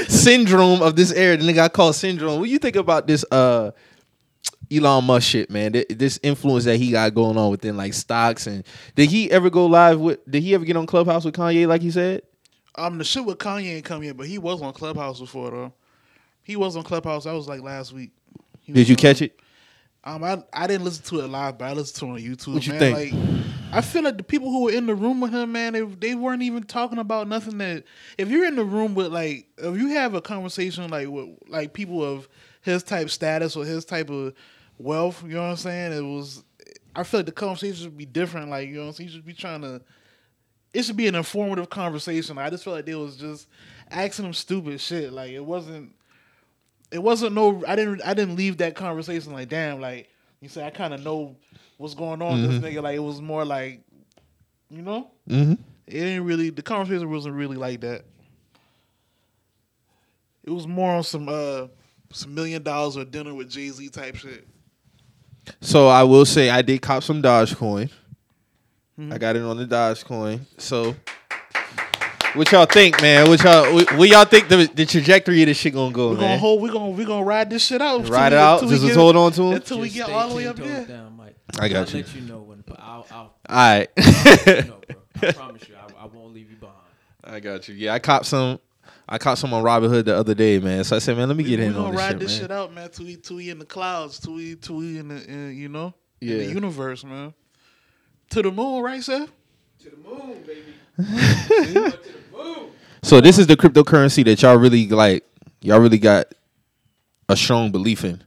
syndrome 0.07 0.81
of 0.81 0.95
this 0.95 1.11
era. 1.11 1.37
The 1.37 1.43
nigga 1.43 1.59
I 1.59 1.69
call 1.69 1.93
syndrome. 1.93 2.39
What 2.39 2.45
do 2.45 2.51
you 2.51 2.59
think 2.59 2.75
about 2.75 3.05
this 3.05 3.23
uh 3.31 3.71
Elon 4.71 5.03
Musk 5.06 5.27
shit, 5.27 5.49
man? 5.49 5.71
This 5.89 6.19
influence 6.23 6.65
that 6.65 6.77
he 6.77 6.91
got 6.91 7.13
going 7.13 7.38
on 7.38 7.51
within 7.51 7.77
like 7.77 7.93
stocks 7.93 8.47
and 8.47 8.63
did 8.95 9.10
he 9.10 9.32
ever 9.32 9.49
go 9.49 9.65
live 9.65 9.99
with 9.99 10.19
did 10.30 10.43
he 10.43 10.53
ever 10.53 10.65
get 10.65 10.75
on 10.77 10.86
Clubhouse 10.86 11.23
with 11.25 11.36
Kanye 11.36 11.67
like 11.67 11.82
he 11.82 11.91
said? 11.91 12.21
Um, 12.75 12.97
the 12.97 13.03
shit 13.03 13.25
with 13.25 13.38
Kanye 13.39 13.75
ain't 13.77 13.86
come 13.86 14.03
yet, 14.03 14.17
but 14.17 14.27
he 14.27 14.38
was 14.38 14.62
on 14.62 14.73
Clubhouse 14.73 15.19
before 15.19 15.51
though. 15.51 15.73
He 16.43 16.56
was 16.56 16.75
on 16.75 16.84
Clubhouse. 16.84 17.23
That 17.25 17.34
was 17.34 17.47
like 17.47 17.62
last 17.62 17.91
week. 17.93 18.12
He 18.62 18.73
Did 18.73 18.88
you 18.89 18.93
on- 18.93 18.97
catch 18.97 19.21
it? 19.21 19.39
Um, 20.03 20.23
I 20.23 20.41
I 20.53 20.67
didn't 20.67 20.86
listen 20.86 21.03
to 21.06 21.19
it 21.19 21.27
live, 21.27 21.58
but 21.58 21.65
I 21.65 21.73
listened 21.73 21.99
to 21.99 22.06
it 22.06 22.10
on 22.12 22.19
YouTube. 22.19 22.53
What 22.53 22.65
you 22.65 22.73
man. 22.73 22.80
think? 22.80 23.13
Like, 23.13 23.43
I 23.73 23.82
feel 23.82 24.03
like 24.03 24.15
the 24.17 24.23
people 24.23 24.49
who 24.49 24.63
were 24.63 24.71
in 24.71 24.86
the 24.86 24.95
room 24.95 25.19
with 25.19 25.34
him, 25.34 25.51
man, 25.51 25.73
they, 25.73 25.82
they 25.82 26.15
weren't 26.15 26.41
even 26.43 26.63
talking 26.63 26.99
about 26.99 27.27
nothing 27.27 27.58
that. 27.58 27.84
If 28.17 28.30
you're 28.30 28.45
in 28.45 28.56
the 28.56 28.63
room 28.63 28.95
with 28.95 29.08
like, 29.08 29.47
if 29.58 29.77
you 29.77 29.89
have 29.89 30.13
a 30.13 30.21
conversation 30.21 30.89
like 30.89 31.10
with 31.10 31.27
like 31.49 31.73
people 31.73 32.01
of 32.03 32.30
his 32.62 32.84
type 32.84 33.10
status 33.10 33.58
or 33.58 33.65
his 33.65 33.84
type 33.84 34.10
of 34.10 34.34
wealth, 34.77 35.23
you 35.23 35.29
know 35.35 35.41
what 35.43 35.49
I'm 35.49 35.55
saying? 35.57 35.93
It 35.93 36.01
was. 36.01 36.43
I 36.95 37.03
feel 37.03 37.19
like 37.19 37.25
the 37.27 37.31
conversation 37.31 37.75
should 37.75 37.97
be 37.97 38.05
different. 38.05 38.49
Like 38.49 38.67
you 38.69 38.75
know, 38.75 38.81
what 38.81 38.87
I'm 38.87 38.93
saying? 38.93 39.09
you 39.09 39.15
should 39.15 39.25
be 39.25 39.33
trying 39.33 39.61
to. 39.61 39.81
It 40.73 40.83
should 40.83 40.97
be 40.97 41.07
an 41.07 41.15
informative 41.15 41.69
conversation. 41.69 42.37
I 42.37 42.49
just 42.49 42.63
feel 42.63 42.73
like 42.73 42.85
they 42.85 42.95
was 42.95 43.15
just 43.17 43.47
asking 43.89 44.25
him 44.25 44.33
stupid 44.33 44.79
shit. 44.81 45.11
Like 45.13 45.31
it 45.31 45.43
wasn't 45.43 45.93
it 46.91 46.99
wasn't 46.99 47.33
no 47.33 47.63
I 47.67 47.75
didn't 47.75 48.01
I 48.05 48.13
didn't 48.13 48.35
leave 48.35 48.57
that 48.57 48.75
conversation 48.75 49.33
like 49.33 49.49
damn 49.49 49.81
like 49.81 50.09
you 50.39 50.47
said 50.49 50.65
I 50.65 50.69
kind 50.69 50.93
of 50.93 51.03
know 51.03 51.35
what's 51.77 51.95
going 51.95 52.21
on 52.21 52.41
with 52.41 52.61
this 52.61 52.73
nigga 52.73 52.81
like 52.81 52.95
it 52.95 52.99
was 53.03 53.21
more 53.21 53.43
like 53.43 53.81
you 54.69 54.81
know 54.81 55.11
Mm-hmm. 55.29 55.53
it 55.85 55.91
didn't 55.91 56.23
really 56.25 56.49
the 56.49 56.61
conversation 56.61 57.09
wasn't 57.09 57.35
really 57.35 57.57
like 57.57 57.81
that 57.81 58.05
it 60.43 60.51
was 60.51 60.65
more 60.67 60.91
on 60.91 61.03
some 61.03 61.27
uh 61.27 61.67
some 62.11 62.33
million 62.33 62.63
dollars 62.63 62.95
or 62.95 63.03
dinner 63.03 63.33
with 63.33 63.49
Jay 63.49 63.69
Z 63.69 63.89
type 63.89 64.15
shit 64.15 64.47
So 65.62 65.88
I 65.88 66.03
will 66.03 66.25
say 66.25 66.49
I 66.49 66.62
did 66.62 66.81
cop 66.81 67.03
some 67.03 67.21
Dogecoin. 67.21 67.89
Mm-hmm. 68.99 69.13
I 69.13 69.17
got 69.17 69.36
it 69.36 69.41
on 69.43 69.57
the 69.57 69.65
Dogecoin. 69.65 70.41
So 70.57 70.95
What 72.33 72.51
y'all 72.51 72.65
think, 72.65 73.01
man? 73.01 73.29
What 73.29 73.43
y'all 73.43 73.73
what, 73.73 73.91
what 73.97 74.10
y'all 74.10 74.25
think 74.25 74.47
the, 74.49 74.69
the 74.73 74.86
trajectory 74.86 75.41
of 75.43 75.47
this 75.47 75.57
shit 75.57 75.73
gonna 75.73 75.91
go, 75.93 76.10
We're 76.10 76.15
gonna 76.15 76.27
man? 76.27 76.39
hold. 76.39 76.62
We're 76.62 76.71
gonna 76.71 76.89
we're 76.91 77.05
gonna 77.07 77.25
ride 77.25 77.49
this 77.49 77.65
shit 77.65 77.81
out. 77.81 78.07
Ride 78.10 78.33
it 78.33 78.39
out. 78.39 78.62
until 78.62 78.67
we 78.69 78.73
Just, 78.75 78.81
just 78.83 78.93
get- 78.95 78.99
hold 79.01 79.15
on 79.15 79.31
to 79.33 79.41
him. 79.43 79.53
until 79.53 79.79
we 79.79 79.89
get 79.89 80.10
all 80.10 80.29
the 80.29 80.36
way 80.36 80.47
up 80.47 80.55
toes 80.57 80.65
there. 80.67 80.86
Down, 80.86 81.15
Mike. 81.17 81.36
I 81.60 81.69
got 81.69 81.88
I'll 81.88 81.95
you. 81.97 82.03
let 82.03 82.15
you 82.15 82.21
know 82.21 82.39
when. 82.39 82.63
But 82.67 82.79
I'll, 82.79 83.07
I'll 83.12 83.17
All 83.49 83.55
right. 83.55 83.88
let 83.97 84.45
you 84.65 84.69
know, 84.71 84.81
bro. 85.21 85.29
I 85.29 85.31
promise 85.33 85.69
you, 85.69 85.75
I, 85.75 86.03
I 86.03 86.05
won't 86.07 86.33
leave 86.33 86.49
you 86.51 86.57
behind. 86.57 86.75
I 87.23 87.39
got 87.39 87.67
you. 87.67 87.75
Yeah, 87.75 87.93
I 87.93 87.99
cop 87.99 88.25
some. 88.25 88.60
I 89.10 89.17
caught 89.17 89.38
some 89.38 89.54
on 89.54 89.63
Robinhood 89.63 90.06
the 90.06 90.15
other 90.17 90.34
day, 90.34 90.60
man. 90.60 90.84
So 90.84 90.96
I 90.96 91.00
said, 91.00 91.15
man, 91.17 91.28
let 91.30 91.38
me 91.38 91.43
get 91.46 91.60
we 91.60 91.65
in 91.65 91.74
gonna 91.74 91.86
on 91.86 91.91
this 91.91 92.00
ride 92.02 92.10
shit, 92.12 92.20
this 92.20 92.32
man. 92.34 92.41
shit 92.41 92.52
out, 92.52 92.74
man. 92.74 92.89
Till 92.89 93.06
we 93.06 93.15
till 93.15 93.36
we 93.38 93.50
in 93.50 93.60
the 93.60 93.65
clouds. 93.65 94.20
Till 94.20 94.34
we 94.34 94.56
till 94.56 94.76
we 94.76 94.98
in 95.00 95.08
the 95.08 95.26
in, 95.26 95.56
you 95.56 95.70
know 95.70 95.93
in 96.20 96.28
Yeah. 96.30 96.38
the 96.38 96.46
universe, 96.48 97.04
man. 97.06 97.34
To 98.32 98.41
the 98.41 98.52
moon, 98.52 98.84
right, 98.84 99.02
Seth? 99.02 99.32
To 99.80 99.89
the 99.89 99.98
moon, 99.98 100.43
baby. 100.46 100.74
to 100.98 101.04
the 101.04 101.98
moon. 102.36 102.70
So 103.04 103.22
this 103.22 103.38
is 103.38 103.48
the 103.48 103.56
cryptocurrency 103.56 104.26
that 104.26 104.41
y'all 104.41 104.58
really 104.58 104.88
like. 104.88 105.24
Y'all 105.62 105.80
really 105.80 105.98
got 106.00 106.34
a 107.30 107.38
strong 107.38 107.72
belief 107.72 108.04
in. 108.04 108.22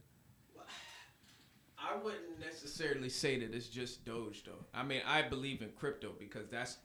I 1.77 1.95
wouldn't 2.03 2.39
necessarily 2.39 3.09
say 3.09 3.39
that 3.39 3.53
it's 3.53 3.67
just 3.67 4.03
Doge 4.05 4.43
though. 4.45 4.65
I 4.73 4.83
mean, 4.83 5.01
I 5.07 5.21
believe 5.21 5.61
in 5.61 5.69
crypto 5.77 6.13
because 6.17 6.47
that's 6.49 6.77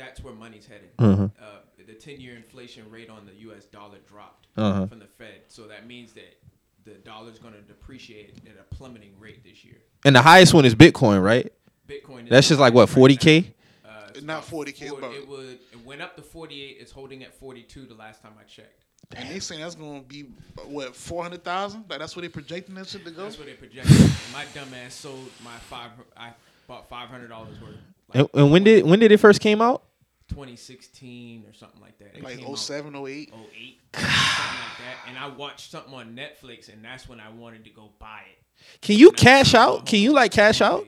that's 0.00 0.22
where 0.22 0.32
money's 0.34 0.66
headed. 0.66 0.96
Mhm. 0.98 1.30
Uh, 1.40 1.44
the 1.86 1.94
ten-year 1.94 2.34
inflation 2.36 2.90
rate 2.90 3.10
on 3.10 3.26
the 3.26 3.34
U.S. 3.46 3.64
dollar 3.66 3.98
dropped 4.08 4.46
Uh-huh. 4.56 4.86
from 4.86 4.98
the 5.00 5.06
Fed, 5.06 5.42
so 5.48 5.66
that 5.68 5.86
means 5.86 6.12
that 6.14 6.38
the 6.84 6.92
dollar's 6.92 7.38
going 7.38 7.54
to 7.54 7.60
depreciate 7.60 8.38
at 8.46 8.56
a 8.58 8.74
plummeting 8.74 9.12
rate 9.20 9.44
this 9.44 9.64
year. 9.64 9.76
And 10.04 10.16
the 10.16 10.22
highest 10.22 10.54
one 10.54 10.64
is 10.64 10.74
Bitcoin, 10.74 11.22
right? 11.22 11.52
Bitcoin. 11.88 12.24
Is 12.24 12.30
That's 12.30 12.48
just 12.48 12.60
like 12.60 12.72
what 12.74 12.88
forty 12.88 13.16
k. 13.16 13.52
Uh, 13.84 14.08
it's 14.14 14.22
Not 14.22 14.42
40K, 14.44 14.68
it's 14.82 14.90
four- 14.90 14.98
about- 14.98 15.14
It 15.14 15.28
would. 15.28 15.58
It 15.72 15.84
went 15.84 16.00
up 16.00 16.16
to 16.16 16.22
forty-eight. 16.22 16.78
It's 16.80 16.90
holding 16.92 17.22
at 17.24 17.34
forty-two. 17.34 17.86
The 17.86 17.94
last 17.94 18.22
time 18.22 18.32
I 18.40 18.44
checked. 18.44 18.84
And 19.16 19.28
they 19.28 19.40
saying 19.40 19.60
that's 19.60 19.74
gonna 19.74 20.00
be 20.02 20.26
what 20.66 20.94
four 20.94 21.22
hundred 21.22 21.42
thousand? 21.44 21.84
Like 21.88 21.98
that's 21.98 22.14
what 22.14 22.22
they 22.22 22.28
projecting 22.28 22.76
that 22.76 22.86
shit 22.88 23.04
to 23.04 23.10
go. 23.10 23.24
That's 23.24 23.36
what 23.38 23.46
they 23.48 23.54
projected. 23.54 23.90
And 24.00 24.12
my 24.32 24.44
dumb 24.54 24.72
ass 24.74 24.94
sold 24.94 25.28
my 25.44 25.56
five. 25.68 25.90
I 26.16 26.30
bought 26.68 26.88
five 26.88 27.08
hundred 27.08 27.28
dollars 27.28 27.60
worth. 27.60 27.74
And, 28.14 28.28
and 28.34 28.50
when 28.52 28.62
did 28.64 28.84
when 28.86 29.00
did 29.00 29.10
it 29.12 29.18
first 29.18 29.40
came 29.40 29.60
out? 29.60 29.82
2016 30.30 31.44
or 31.46 31.52
something 31.52 31.80
like 31.80 31.98
that. 31.98 32.16
It 32.16 32.22
Like 32.22 32.38
came 32.38 32.46
out 32.46 32.58
07, 32.58 32.94
08. 32.94 33.04
08, 33.06 33.78
something 33.92 34.08
like 34.08 34.78
that. 34.78 35.08
And 35.08 35.18
I 35.18 35.28
watched 35.28 35.70
something 35.70 35.92
on 35.92 36.16
Netflix, 36.16 36.72
and 36.72 36.84
that's 36.84 37.08
when 37.08 37.20
I 37.20 37.28
wanted 37.30 37.64
to 37.64 37.70
go 37.70 37.90
buy 37.98 38.22
it. 38.30 38.38
Can 38.80 38.96
you 38.96 39.08
And 39.08 39.16
cash 39.16 39.54
out? 39.54 39.86
Can 39.86 40.00
you 40.00 40.12
like 40.12 40.32
cash 40.32 40.60
out? 40.60 40.86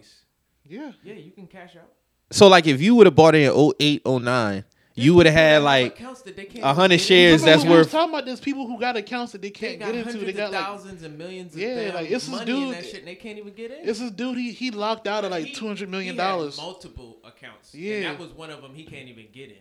Yeah. 0.65 0.93
Yeah, 1.03 1.15
you 1.15 1.31
can 1.33 1.47
cash 1.47 1.77
out. 1.77 1.91
So 2.31 2.49
like 2.49 2.67
if 2.67 2.81
you 2.81 2.95
would 2.95 3.07
have 3.07 3.15
bought 3.15 3.35
it 3.35 3.43
in 3.53 3.73
08, 3.79 4.07
09, 4.07 4.65
you 4.95 5.15
would 5.15 5.27
have 5.27 5.35
had 5.35 5.63
like 5.63 5.95
accounts 5.95 6.23
that 6.23 6.37
they 6.37 6.45
can't 6.45 6.65
a 6.65 6.75
hundred 6.75 7.01
shares 7.01 7.43
that's 7.43 7.63
when 7.63 7.71
we 7.73 7.79
was 7.79 7.87
worth. 7.87 7.93
talking 7.93 8.11
about. 8.15 8.27
There's 8.27 8.41
people 8.41 8.67
who 8.67 8.79
got 8.79 8.97
accounts 8.97 9.33
that 9.33 9.41
they 9.43 9.49
They 9.49 9.53
can't 9.53 9.79
got 9.81 9.93
get 9.93 10.07
into. 10.07 10.19
They 10.25 10.33
got 10.33 10.53
like 10.53 10.63
thousands 10.65 11.03
and 11.03 11.17
millions 11.17 11.55
of 11.55 11.61
Yeah, 11.61 11.93
like, 11.95 12.11
it's 12.11 12.27
this 12.27 12.29
money 12.29 12.41
in 12.41 12.47
dude- 12.67 12.75
that 12.77 12.85
shit, 12.85 12.99
and 12.99 13.09
they 13.09 13.15
can't 13.15 13.39
even 13.39 13.55
get 13.55 13.71
in. 13.71 13.89
it's 13.89 13.99
this 14.01 14.11
dude. 14.11 14.37
He 14.37 14.53
he 14.53 14.71
locked 14.71 15.07
out 15.07 15.25
at 15.25 15.31
like 15.31 15.55
two 15.55 15.67
hundred 15.67 15.89
million 15.89 16.17
dollars. 16.17 16.57
multiple 16.59 17.19
accounts. 17.25 17.75
Yeah. 17.75 17.95
and 17.97 18.05
that 18.07 18.19
was 18.19 18.31
one 18.33 18.51
of 18.51 18.61
them. 18.61 18.75
He 18.75 18.85
can't 18.85 19.09
even 19.09 19.27
get 19.33 19.51
in. 19.51 19.57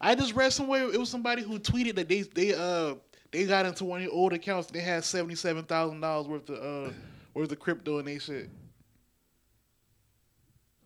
I 0.00 0.14
just 0.14 0.34
read 0.34 0.52
somewhere 0.52 0.82
it 0.92 0.98
was 0.98 1.08
somebody 1.08 1.42
who 1.42 1.58
tweeted 1.58 1.94
that 1.94 2.08
they 2.08 2.22
they 2.22 2.54
uh 2.54 2.96
they 3.30 3.44
got 3.46 3.66
into 3.66 3.84
one 3.84 4.00
of 4.00 4.04
your 4.04 4.12
old 4.12 4.32
accounts. 4.32 4.70
They 4.70 4.80
had 4.80 5.04
seventy 5.04 5.34
seven 5.36 5.64
thousand 5.64 6.00
dollars 6.00 6.26
worth 6.26 6.50
of 6.50 6.88
uh 6.90 6.92
worth 7.34 7.52
of 7.52 7.58
crypto 7.60 7.98
and 7.98 8.08
they 8.08 8.18
shit. 8.18 8.50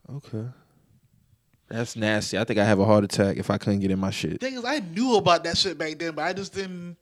Okay. 0.08 0.44
That's 1.70 1.94
nasty. 1.94 2.36
I 2.36 2.44
think 2.44 2.58
I 2.58 2.64
have 2.64 2.80
a 2.80 2.84
heart 2.84 3.04
attack 3.04 3.36
if 3.36 3.48
I 3.48 3.56
couldn't 3.56 3.78
get 3.78 3.92
in 3.92 3.98
my 3.98 4.10
shit. 4.10 4.40
Thing 4.40 4.54
is, 4.54 4.64
I 4.64 4.80
knew 4.80 5.16
about 5.16 5.44
that 5.44 5.56
shit 5.56 5.78
back 5.78 5.98
then, 5.98 6.14
but 6.14 6.24
I 6.24 6.32
just 6.32 6.52
didn't. 6.52 6.96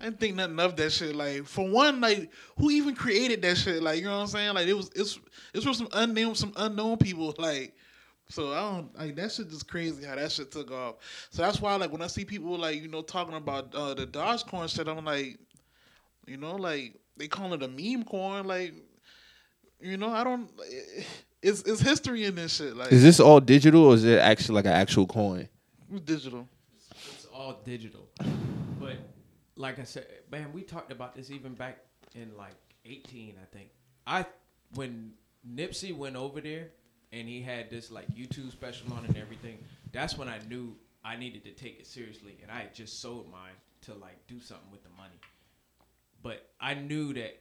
I 0.00 0.04
didn't 0.04 0.20
think 0.20 0.36
nothing 0.36 0.58
of 0.58 0.76
that 0.76 0.90
shit. 0.90 1.14
Like 1.14 1.44
for 1.44 1.68
one, 1.68 2.00
like 2.00 2.30
who 2.56 2.70
even 2.70 2.94
created 2.94 3.42
that 3.42 3.58
shit? 3.58 3.82
Like 3.82 3.98
you 3.98 4.06
know 4.06 4.16
what 4.16 4.22
I'm 4.22 4.26
saying? 4.28 4.54
Like 4.54 4.66
it 4.66 4.72
was 4.72 4.90
it's 4.94 5.18
it's 5.52 5.64
from 5.64 5.74
some 5.74 5.88
unknown 5.92 6.34
some 6.34 6.54
unknown 6.56 6.96
people. 6.96 7.34
Like 7.38 7.74
so 8.30 8.52
I 8.52 8.60
don't 8.60 8.98
like 8.98 9.16
that 9.16 9.32
shit 9.32 9.50
just 9.50 9.68
crazy 9.68 10.06
how 10.06 10.14
that 10.14 10.32
shit 10.32 10.50
took 10.52 10.70
off. 10.70 10.96
So 11.30 11.42
that's 11.42 11.60
why 11.60 11.74
like 11.74 11.92
when 11.92 12.00
I 12.00 12.06
see 12.06 12.24
people 12.24 12.56
like 12.56 12.80
you 12.80 12.88
know 12.88 13.02
talking 13.02 13.34
about 13.34 13.74
uh, 13.74 13.92
the 13.92 14.06
Dogecoin 14.06 14.74
shit, 14.74 14.88
I'm 14.88 15.04
like, 15.04 15.38
you 16.26 16.38
know, 16.38 16.54
like 16.54 16.94
they 17.16 17.28
call 17.28 17.52
it 17.52 17.62
a 17.62 17.68
meme 17.68 18.04
coin. 18.04 18.46
Like 18.46 18.72
you 19.80 19.96
know, 19.96 20.10
I 20.10 20.24
don't. 20.24 20.48
It's 21.42 21.62
it's 21.62 21.80
history 21.80 22.24
in 22.24 22.34
this 22.34 22.56
shit. 22.56 22.76
Like 22.76 22.92
Is 22.92 23.02
this 23.02 23.20
all 23.20 23.40
digital 23.40 23.86
or 23.86 23.94
is 23.94 24.04
it 24.04 24.18
actually 24.18 24.56
like 24.56 24.66
an 24.66 24.72
actual 24.72 25.06
coin? 25.06 25.48
digital. 26.04 26.46
It's 26.90 27.26
all 27.32 27.60
digital. 27.64 28.08
But 28.78 28.96
like 29.56 29.78
I 29.78 29.84
said, 29.84 30.06
man, 30.30 30.52
we 30.52 30.62
talked 30.62 30.92
about 30.92 31.14
this 31.14 31.30
even 31.30 31.54
back 31.54 31.78
in 32.14 32.36
like 32.36 32.54
18, 32.84 33.34
I 33.40 33.56
think. 33.56 33.70
I 34.06 34.26
when 34.74 35.12
Nipsey 35.48 35.96
went 35.96 36.16
over 36.16 36.40
there 36.40 36.68
and 37.12 37.28
he 37.28 37.42
had 37.42 37.70
this 37.70 37.90
like 37.90 38.08
YouTube 38.14 38.52
special 38.52 38.92
on 38.92 39.04
and 39.04 39.16
everything, 39.16 39.58
that's 39.92 40.16
when 40.16 40.28
I 40.28 40.38
knew 40.48 40.76
I 41.04 41.16
needed 41.16 41.44
to 41.44 41.52
take 41.52 41.80
it 41.80 41.86
seriously 41.86 42.36
and 42.42 42.50
I 42.50 42.60
had 42.60 42.74
just 42.74 43.00
sold 43.00 43.30
mine 43.32 43.54
to 43.82 43.94
like 43.94 44.26
do 44.28 44.38
something 44.40 44.70
with 44.70 44.82
the 44.82 44.90
money. 44.90 45.18
But 46.22 46.46
I 46.60 46.74
knew 46.74 47.14
that 47.14 47.38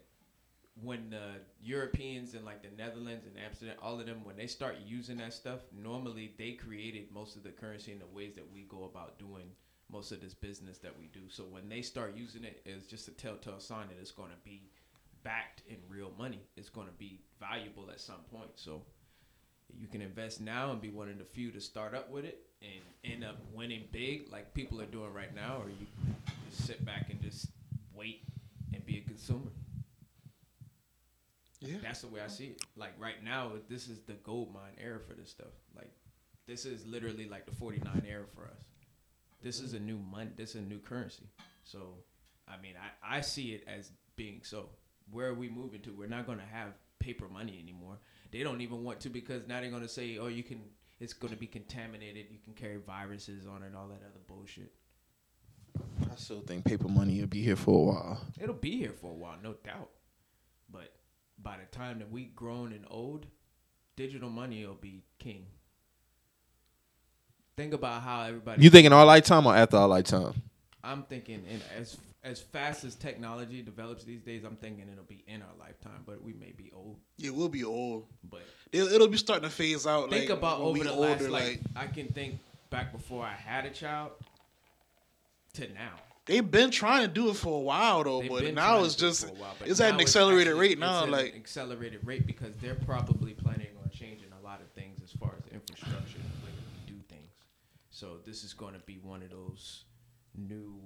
when 0.84 1.10
the 1.10 1.42
Europeans 1.62 2.34
and 2.34 2.46
like 2.46 2.62
the 2.62 2.76
Netherlands 2.78 3.26
and 3.26 3.36
Amsterdam, 3.44 3.76
all 3.82 4.00
of 4.00 4.06
them, 4.06 4.24
when 4.24 4.38
they 4.38 4.48
start 4.48 4.78
using 4.86 5.18
that 5.18 5.34
stuff, 5.34 5.60
normally 5.74 6.34
they 6.38 6.52
created 6.52 7.12
most 7.14 7.36
of 7.36 7.44
the 7.44 7.50
currency 7.50 7.92
in 7.92 8.00
the 8.00 8.06
ways 8.06 8.36
that 8.36 8.52
we 8.54 8.62
go 8.64 8.86
about 8.86 9.20
doing 9.20 9.52
most 9.92 10.12
of 10.12 10.22
this 10.22 10.34
business 10.34 10.78
that 10.80 10.98
we 10.98 11.08
do. 11.08 11.22
So 11.30 11.44
when 11.44 11.68
they 11.68 11.82
start 11.82 12.16
using 12.16 12.44
it, 12.44 12.62
it's 12.66 12.86
just 12.86 13.08
a 13.08 13.12
telltale 13.12 13.60
sign 13.60 13.88
that 13.88 13.98
it's 14.00 14.12
going 14.12 14.30
to 14.30 14.38
be 14.44 14.70
backed 15.24 15.64
in 15.68 15.78
real 15.90 16.12
money. 16.18 16.42
It's 16.56 16.70
going 16.70 16.88
to 16.88 16.94
be 16.94 17.20
valuable 17.40 17.90
at 17.92 18.00
some 18.00 18.22
point. 18.32 18.52
So 18.56 18.84
you 19.78 19.88
can 19.88 20.02
invest 20.02 20.42
now 20.42 20.72
and 20.72 20.82
be 20.82 20.90
one 20.90 21.10
of 21.10 21.18
the 21.18 21.24
few 21.24 21.52
to 21.52 21.62
start 21.62 21.94
up 21.94 22.10
with 22.12 22.26
it 22.26 22.42
and 22.62 23.14
end 23.14 23.24
up 23.24 23.38
winning 23.54 23.84
big, 23.92 24.32
like 24.32 24.54
people 24.54 24.82
are 24.82 24.86
doing 24.86 25.14
right 25.14 25.34
now, 25.34 25.58
or 25.62 25.70
you 25.70 25.88
just 26.50 26.68
sit 26.68 26.86
back 26.86 27.08
and 27.10 27.22
just 27.22 27.48
wait 27.94 28.24
and 28.74 28.86
be 28.86 28.98
a 28.98 29.02
consumer. 29.02 29.52
Yeah. 31.62 31.78
That's 31.82 32.02
the 32.02 32.08
way 32.08 32.22
I 32.22 32.28
see 32.28 32.46
it. 32.46 32.62
Like 32.76 32.94
right 33.00 33.24
now, 33.24 33.52
this 33.68 33.88
is 33.88 34.00
the 34.00 34.14
gold 34.14 34.54
mine 34.54 34.74
era 34.82 35.00
for 35.00 35.14
this 35.14 35.30
stuff. 35.30 35.52
Like 35.76 35.92
this 36.48 36.66
is 36.66 36.86
literally 36.86 37.28
like 37.28 37.46
the 37.46 37.52
49 37.52 38.04
era 38.08 38.26
for 38.34 38.46
us. 38.46 38.64
This 39.42 39.60
is 39.60 39.74
a 39.74 39.80
new 39.80 39.98
money. 39.98 40.32
This 40.36 40.52
is 40.52 40.56
a 40.56 40.66
new 40.66 40.80
currency. 40.80 41.26
So, 41.64 41.96
I 42.48 42.60
mean, 42.62 42.74
I, 43.04 43.18
I 43.18 43.22
see 43.22 43.54
it 43.54 43.64
as 43.68 43.92
being 44.16 44.42
so. 44.44 44.70
Where 45.12 45.28
are 45.28 45.34
we 45.34 45.50
moving 45.50 45.82
to? 45.82 45.92
We're 45.92 46.08
not 46.08 46.26
going 46.26 46.40
to 46.40 46.46
have 46.46 46.74
paper 47.00 47.28
money 47.28 47.60
anymore. 47.62 47.98
They 48.32 48.44
don't 48.44 48.62
even 48.62 48.84
want 48.84 49.00
to 49.02 49.10
because 49.10 49.48
now 49.48 49.60
they're 49.60 49.70
going 49.70 49.82
to 49.82 49.90
say, 49.90 50.18
oh, 50.18 50.28
you 50.28 50.44
can, 50.44 50.62
it's 51.00 51.14
going 51.14 51.34
to 51.34 51.40
be 51.40 51.48
contaminated. 51.48 52.28
You 52.30 52.38
can 52.44 52.54
carry 52.54 52.78
viruses 52.78 53.48
on 53.48 53.64
it, 53.64 53.68
and 53.68 53.76
all 53.76 53.88
that 53.88 54.02
other 54.06 54.20
bullshit. 54.28 54.72
I 56.12 56.16
still 56.16 56.42
think 56.42 56.66
paper 56.66 56.88
money 56.88 57.20
will 57.20 57.28
be 57.28 57.42
here 57.42 57.56
for 57.56 57.76
a 57.76 57.94
while. 57.94 58.22
It'll 58.40 58.54
be 58.54 58.78
here 58.78 58.94
for 58.94 59.12
a 59.12 59.16
while, 59.16 59.38
no 59.42 59.54
doubt. 59.64 59.90
But 60.72 60.94
by 61.42 61.58
the 61.58 61.78
time 61.78 62.00
that 62.00 62.12
we 62.12 62.26
grown 62.26 62.74
and 62.74 62.86
old, 62.90 63.26
digital 63.96 64.30
money 64.30 64.66
will 64.66 64.76
be 64.76 65.04
king. 65.18 65.46
Think 67.58 67.74
about 67.74 68.02
how 68.02 68.24
everybody. 68.24 68.64
You 68.64 68.70
think 68.70 68.86
in 68.86 68.94
our 68.94 69.06
lifetime 69.06 69.46
or 69.46 69.56
after 69.56 69.78
our 69.78 69.88
lifetime? 69.88 70.42
I'm 70.84 71.04
thinking, 71.04 71.44
in 71.50 71.62
as 71.78 71.98
as 72.24 72.42
fast 72.42 72.84
as 72.84 72.96
technology 72.96 73.62
develops 73.62 74.04
these 74.04 74.22
days, 74.22 74.44
I'm 74.44 74.56
thinking 74.58 74.88
it'll 74.92 75.04
be 75.04 75.24
in 75.28 75.42
our 75.42 75.56
lifetime, 75.60 76.04
but 76.06 76.22
we 76.22 76.34
may 76.34 76.52
be 76.52 76.72
old. 76.76 76.98
Yeah, 77.18 77.32
we'll 77.32 77.50
be 77.50 77.64
old. 77.64 78.08
But 78.30 78.42
It'll, 78.72 78.88
it'll 78.90 79.08
be 79.08 79.18
starting 79.18 79.48
to 79.48 79.54
phase 79.56 79.88
out. 79.88 80.10
think 80.10 80.30
like, 80.30 80.38
about 80.38 80.60
over 80.60 80.84
the 80.84 80.92
older, 80.92 81.30
last 81.30 81.30
like, 81.30 81.62
I 81.76 81.88
can 81.88 82.08
think 82.08 82.40
back 82.70 82.92
before 82.92 83.24
I 83.24 83.34
had 83.34 83.66
a 83.66 83.70
child 83.70 84.12
to 85.54 85.62
now. 85.74 85.96
They've 86.30 86.50
been 86.52 86.72
trying 86.72 87.02
to 87.02 87.08
do 87.14 87.30
it 87.30 87.36
for 87.36 87.58
a 87.58 87.62
while 87.62 88.04
though, 88.04 88.22
They've 88.22 88.30
but 88.30 88.54
now 88.54 88.84
it's 88.84 88.96
do 88.96 89.08
it 89.08 89.36
while, 89.38 89.56
it's 89.66 89.80
at 89.82 89.94
an 89.94 90.00
accelerated 90.00 90.54
actually- 90.54 90.70
rate 90.70 90.80
now. 90.80 91.04
it's 91.04 91.12
Like 91.12 91.30
an 91.34 91.36
accelerated 91.36 92.00
rate 92.06 92.26
because 92.28 92.54
they're 92.62 92.76
probably 92.76 93.34
planning 93.34 93.68
on 93.84 93.90
changing 93.90 94.30
a 94.40 94.44
lot 94.46 94.62
of 94.62 94.70
things 94.72 95.00
as 95.04 95.12
far 95.12 95.34
as 95.38 95.52
infrastructure 95.52 96.18
and 96.18 96.30
the 96.42 96.46
way 96.46 96.52
that 96.56 96.88
we 96.88 96.94
do 96.94 97.00
things. 97.10 97.34
So 97.90 98.18
this 98.26 98.44
is 98.44 98.54
going 98.54 98.74
to 98.76 98.80
be 98.82 99.00
one 99.02 99.22
of 99.24 99.32
those 99.32 99.84
new 100.36 100.80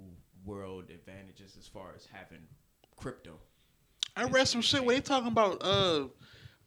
world 0.44 0.90
advantages 0.90 1.56
as 1.58 1.66
far 1.68 1.88
as 1.94 2.06
having 2.12 2.42
crypto. 2.96 3.38
I 4.16 4.24
read 4.24 4.48
some 4.48 4.62
shit 4.62 4.84
where 4.84 4.96
they 4.96 5.00
talking 5.02 5.28
about 5.28 5.58
uh 5.62 6.08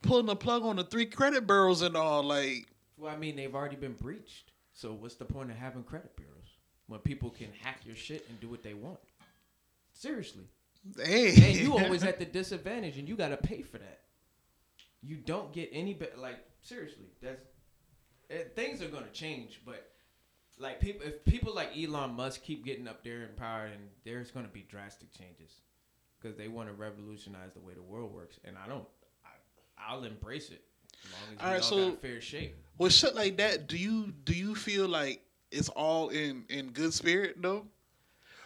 pulling 0.04 0.26
the 0.28 0.36
plug 0.36 0.64
on 0.64 0.76
the 0.76 0.84
three 0.84 1.06
credit 1.08 1.48
bureaus 1.48 1.82
and 1.82 1.96
all. 1.98 2.24
Like 2.24 2.68
Well, 2.98 3.12
I 3.14 3.18
mean, 3.18 3.36
they've 3.36 3.54
already 3.54 3.76
been 3.78 3.94
breached. 3.94 4.52
So 4.74 4.94
what's 4.94 5.16
the 5.16 5.26
point 5.26 5.50
of 5.50 5.58
having 5.58 5.84
credit 5.84 6.16
bureaus 6.16 6.37
when 6.88 7.00
people 7.02 7.30
can 7.30 7.48
hack 7.62 7.82
your 7.86 7.96
shit 7.96 8.26
and 8.30 8.40
do 8.40 8.50
what 8.50 8.64
they 8.64 8.74
want? 8.74 9.00
Seriously. 9.94 10.44
hey, 11.04 11.30
and 11.36 11.56
you 11.56 11.78
always 11.78 12.04
at 12.04 12.20
the 12.20 12.26
disadvantage, 12.26 12.98
and 12.98 13.08
you 13.08 13.16
got 13.16 13.30
to 13.30 13.38
pay 13.38 13.62
for 13.62 13.78
that. 13.78 14.00
You 15.02 15.18
don't 15.18 15.52
get 15.54 15.70
any 15.72 15.94
better. 15.94 16.18
Like 16.18 16.40
seriously, 16.62 17.06
that's 17.22 17.42
eh, 18.30 18.44
things 18.56 18.82
are 18.82 18.88
gonna 18.88 19.06
change, 19.14 19.62
but 19.66 19.92
like 20.60 20.80
people 20.80 21.06
if 21.06 21.24
people 21.26 21.54
like 21.54 21.70
Elon 21.78 22.14
Musk 22.14 22.44
keep 22.44 22.66
getting 22.66 22.88
up 22.88 23.04
there 23.04 23.24
in 23.24 23.30
power, 23.38 23.66
and 23.66 23.90
there's 24.06 24.32
going 24.32 24.46
to 24.46 24.52
be 24.52 24.66
drastic 24.70 25.12
changes 25.14 25.62
because 26.20 26.38
they 26.38 26.48
want 26.48 26.68
to 26.68 26.74
revolutionize 26.74 27.54
the 27.54 27.60
way 27.60 27.74
the 27.74 27.82
world 27.82 28.14
works, 28.14 28.40
and 28.44 28.56
I 28.58 28.68
don't. 28.68 28.86
I, 29.26 29.92
I'll 29.92 30.04
embrace 30.04 30.50
it 30.50 30.64
as 31.04 31.12
long 31.12 31.22
as 31.32 31.40
we 31.40 31.46
All 31.46 31.52
right, 31.52 31.62
all 31.62 31.92
so- 31.92 31.98
fair 31.98 32.22
shake. 32.22 32.56
With 32.78 32.94
shit 32.94 33.16
like 33.16 33.38
that, 33.38 33.68
do 33.68 33.78
you 33.78 34.14
do 34.24 34.34
you 34.34 34.54
feel 34.54 34.88
like 34.88 35.22
it's 35.52 35.70
all 35.70 36.10
in 36.10 36.46
in 36.50 36.72
good 36.72 36.94
spirit 36.94 37.36
though? 37.42 37.66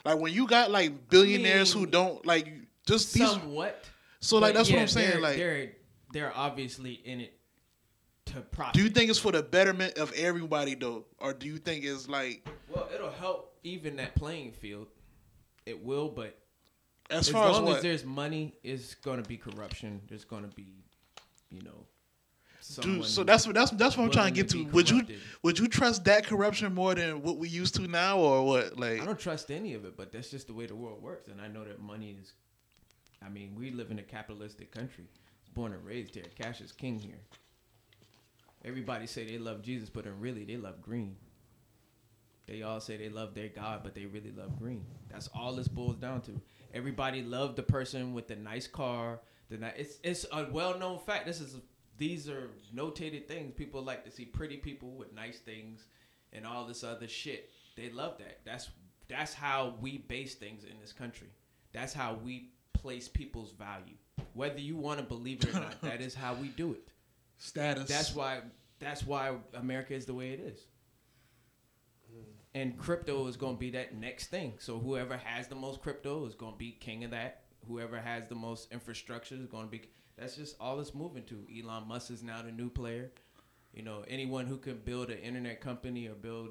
Like 0.06 0.20
when 0.20 0.34
you 0.34 0.48
got 0.48 0.72
like 0.72 1.10
billionaires 1.10 1.72
who 1.72 1.82
mean, 1.82 1.92
don't 1.92 2.26
like 2.26 2.52
just 2.88 3.14
these. 3.14 3.30
Somewhat. 3.30 3.86
So 4.20 4.38
like 4.38 4.54
that's 4.54 4.70
what 4.70 4.80
I'm 4.80 4.88
saying. 4.88 5.12
They're, 5.12 5.22
Like, 5.22 5.38
they're 5.38 5.72
they're 6.14 6.34
obviously 6.36 6.94
in 6.94 7.22
it 7.22 7.38
to 8.26 8.42
profit. 8.42 8.74
do 8.74 8.84
you 8.84 8.90
think 8.90 9.10
it's 9.10 9.20
for 9.20 9.32
the 9.32 9.42
betterment 9.42 9.98
of 9.98 10.12
everybody 10.14 10.76
though, 10.76 11.06
or 11.20 11.34
do 11.34 11.48
you 11.48 11.58
think 11.58 11.84
it's 11.84 12.08
like 12.08 12.48
well, 12.70 12.88
it'll 12.94 13.12
help 13.12 13.52
even 13.64 13.98
that 13.98 14.16
playing 14.16 14.52
field. 14.52 14.88
It 15.66 15.84
will, 15.84 16.10
but 16.10 16.38
as, 17.10 17.28
as, 17.28 17.30
far 17.30 17.50
as 17.50 17.56
long 17.56 17.66
what? 17.66 17.78
as 17.78 17.84
there's 17.84 18.06
money, 18.06 18.56
it's 18.64 18.96
going 18.96 19.22
to 19.22 19.28
be 19.28 19.38
corruption. 19.38 20.02
There's 20.08 20.26
going 20.26 20.44
to 20.44 20.56
be, 20.56 20.84
you 21.50 21.62
know, 21.62 21.86
Dude, 22.82 23.06
so 23.06 23.24
that's 23.24 23.47
what 23.47 23.56
that's 23.56 23.71
that's 23.71 23.97
what 23.97 24.06
I'm 24.06 24.12
trying 24.12 24.34
to 24.34 24.39
get 24.39 24.50
to 24.50 24.65
Would 24.65 24.89
you 24.89 25.02
would 25.41 25.58
you 25.58 25.67
trust 25.67 26.06
that 26.06 26.26
corruption 26.28 26.74
more 26.74 26.93
than 26.93 27.24
what 27.24 27.38
we 27.38 27.50
used 27.50 27.76
to 27.76 27.88
now, 27.88 28.19
or 28.19 28.45
what? 28.45 28.78
Like, 28.78 29.02
I 29.02 29.06
don't 29.06 29.19
trust 29.19 29.50
any 29.50 29.74
of 29.74 29.84
it, 29.86 29.97
but 29.97 30.12
that's 30.12 30.30
just 30.30 30.47
the 30.47 30.54
way 30.54 30.67
the 30.67 30.76
world 30.76 31.02
works, 31.02 31.28
and 31.28 31.41
I 31.41 31.47
know 31.47 31.63
that 31.63 31.82
money 31.82 32.15
is. 32.21 32.34
I 33.24 33.30
mean, 33.30 33.56
we 33.56 33.71
live 33.71 33.91
in 33.91 34.00
a 34.00 34.04
capitalistic 34.04 34.71
country. 34.71 35.06
Born 35.54 35.74
and 35.74 35.84
raised 35.84 36.15
here, 36.15 36.24
cash 36.39 36.62
is 36.62 36.71
king 36.71 36.97
here. 37.00 37.19
Everybody 38.63 39.08
say 39.08 39.26
they 39.26 39.38
love 39.38 39.62
Jesus, 39.62 39.89
but 39.89 40.06
really 40.19 40.45
they 40.45 40.58
love 40.58 40.82
green. 40.82 41.15
They 42.47 42.62
all 42.63 42.80
say 42.80 42.97
they 42.97 43.10
love 43.10 43.34
their 43.34 43.47
God, 43.47 43.82
but 43.84 43.95
they 43.95 44.06
really 44.06 44.32
love 44.32 44.60
green. 44.60 44.86
That's 45.10 45.30
all 45.34 45.54
this 45.54 45.67
boils 45.67 45.95
down 45.95 46.21
to. 46.21 46.39
Everybody 46.74 47.21
loved 47.21 47.56
the 47.56 47.63
person 47.63 48.13
with 48.13 48.28
the 48.28 48.36
nice 48.36 48.67
car. 48.67 49.19
The 49.50 49.58
ni- 49.58 49.71
it's 49.78 50.00
it's 50.04 50.26
a 50.32 50.47
well 50.52 50.78
known 50.78 51.00
fact. 51.00 51.26
This 51.26 51.41
is 51.41 51.56
these 51.97 52.30
are 52.30 52.49
notated 52.75 53.27
things. 53.27 53.54
People 53.56 53.82
like 53.84 54.04
to 54.06 54.12
see 54.12 54.25
pretty 54.25 54.58
people 54.58 54.91
with 54.91 55.13
nice 55.13 55.39
things 55.39 55.86
and 56.34 56.45
all 56.45 56.65
this 56.65 56.84
other 56.84 57.08
shit. 57.08 57.49
They 57.75 57.89
love 57.89 58.17
that. 58.19 58.39
That's 58.45 58.69
that's 59.08 59.34
how 59.34 59.75
we 59.82 59.97
base 59.97 60.36
things 60.36 60.63
in 60.63 60.80
this 60.80 60.93
country. 60.93 61.27
That's 61.73 61.93
how 61.93 62.17
we 62.23 62.51
place 62.73 63.08
people's 63.08 63.51
value. 63.51 63.95
Whether 64.34 64.60
you 64.60 64.77
want 64.77 64.99
to 64.99 65.06
believe 65.06 65.43
it 65.43 65.56
or 65.56 65.60
not, 65.60 65.82
that 65.82 66.01
is 66.01 66.15
how 66.15 66.34
we 66.34 66.47
do 66.49 66.71
it. 66.73 66.88
status. 67.38 67.88
That's 67.88 68.15
why 68.15 68.41
that's 68.80 69.06
why 69.06 69.36
America 69.54 69.93
is 69.93 70.06
the 70.06 70.13
way 70.13 70.32
it 70.32 70.39
is. 70.39 70.60
Hmm. 72.12 72.21
And 72.56 72.77
crypto 72.77 73.27
is 73.27 73.38
going 73.38 73.56
to 73.56 73.60
be 73.60 73.71
that 73.71 73.95
next 73.95 74.27
thing. 74.27 74.54
So 74.60 74.80
whoever 74.80 75.17
has 75.17 75.47
the 75.47 75.56
most 75.56 75.82
crypto 75.82 76.25
is 76.25 76.36
going 76.36 76.54
to 76.54 76.58
be 76.58 76.71
king 76.71 77.04
of 77.04 77.12
that. 77.12 77.43
Whoever 77.67 77.99
has 77.99 78.27
the 78.27 78.36
most 78.36 78.71
infrastructure 78.71 79.36
is 79.36 79.45
going 79.45 79.65
to 79.65 79.71
be. 79.71 79.82
That's 80.17 80.36
just 80.36 80.56
all 80.60 80.80
it's 80.80 80.93
moving 80.93 81.24
to. 81.26 81.45
Elon 81.60 81.88
Musk 81.88 82.12
is 82.12 82.24
now 82.24 82.41
the 82.41 82.52
new 82.52 82.69
player. 82.69 83.12
You 83.74 83.84
know, 83.84 84.04
anyone 84.08 84.45
who 84.45 84.58
can 84.58 84.82
build 84.84 85.10
an 85.10 85.19
internet 85.19 85.62
company 85.62 86.08
or 86.08 86.13
build, 86.13 86.50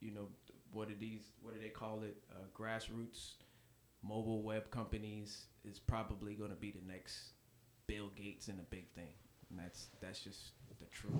you 0.00 0.10
know, 0.10 0.28
what 0.72 0.90
are 0.90 0.94
these? 0.94 1.22
What 1.40 1.54
do 1.54 1.60
they 1.60 1.68
call 1.68 2.02
it? 2.02 2.16
Uh, 2.30 2.44
grassroots 2.58 3.34
mobile 4.06 4.42
web 4.42 4.70
companies 4.70 5.46
is 5.64 5.78
probably 5.78 6.34
going 6.34 6.50
to 6.50 6.56
be 6.56 6.70
the 6.70 6.86
next 6.86 7.32
Bill 7.86 8.10
Gates 8.16 8.48
and 8.48 8.58
a 8.60 8.64
big 8.64 8.88
thing. 8.92 9.14
And 9.50 9.58
that's 9.58 9.88
that's 10.00 10.20
just 10.20 10.52
the 10.78 10.86
truth. 10.86 11.14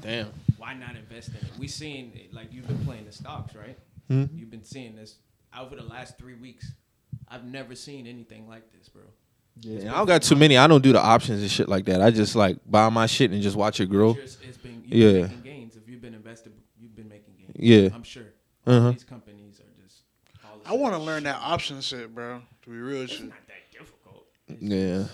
Damn. 0.00 0.32
Why 0.56 0.74
not 0.74 0.96
invest 0.96 1.28
in 1.28 1.36
it? 1.36 1.58
We 1.58 1.68
seen 1.68 2.12
it, 2.14 2.32
like 2.32 2.52
you've 2.52 2.66
been 2.66 2.84
playing 2.84 3.04
the 3.04 3.12
stocks, 3.12 3.54
right? 3.54 3.78
Hmm? 4.08 4.24
You've 4.34 4.50
been 4.50 4.64
seeing 4.64 4.96
this 4.96 5.16
over 5.56 5.76
the 5.76 5.82
last 5.82 6.18
three 6.18 6.34
weeks. 6.34 6.72
I've 7.28 7.44
never 7.44 7.74
seen 7.74 8.06
anything 8.06 8.48
like 8.48 8.72
this, 8.72 8.88
bro. 8.88 9.02
Yeah, 9.60 9.92
I 9.92 9.98
don't 9.98 10.06
got 10.06 10.22
too 10.22 10.34
many. 10.36 10.56
I 10.56 10.66
don't 10.66 10.82
do 10.82 10.92
the 10.92 11.00
options 11.00 11.40
and 11.42 11.50
shit 11.50 11.68
like 11.68 11.84
that. 11.84 12.02
I 12.02 12.10
just 12.10 12.34
like 12.34 12.58
buy 12.68 12.88
my 12.88 13.06
shit 13.06 13.30
and 13.30 13.42
just 13.42 13.56
watch 13.56 13.80
it 13.80 13.86
grow. 13.86 14.16
It's, 14.20 14.38
it's 14.42 14.56
been 14.58 14.82
you've 14.86 14.92
Yeah. 14.92 15.12
been 15.12 15.22
making 15.22 15.42
gains. 15.42 15.76
If 15.76 15.88
you've 15.88 16.02
been 16.02 16.14
invested, 16.14 16.52
you've 16.80 16.96
been 16.96 17.08
making 17.08 17.34
gains. 17.38 17.52
Yeah. 17.56 17.88
I'm 17.94 18.02
sure. 18.02 18.24
Uh-huh. 18.66 18.90
These 18.92 19.04
companies 19.04 19.60
are 19.60 19.82
just. 19.84 20.02
All 20.44 20.60
I 20.66 20.76
want 20.76 20.94
to 20.94 20.98
learn 21.00 21.24
that 21.24 21.36
option 21.40 21.80
shit, 21.80 22.14
bro. 22.14 22.40
To 22.62 22.70
be 22.70 22.76
real, 22.76 23.02
It's 23.02 23.12
shit. 23.12 23.24
not 23.28 23.38
that 23.46 23.78
difficult. 23.78 24.26
It's 24.48 24.62
Yeah. 24.62 25.04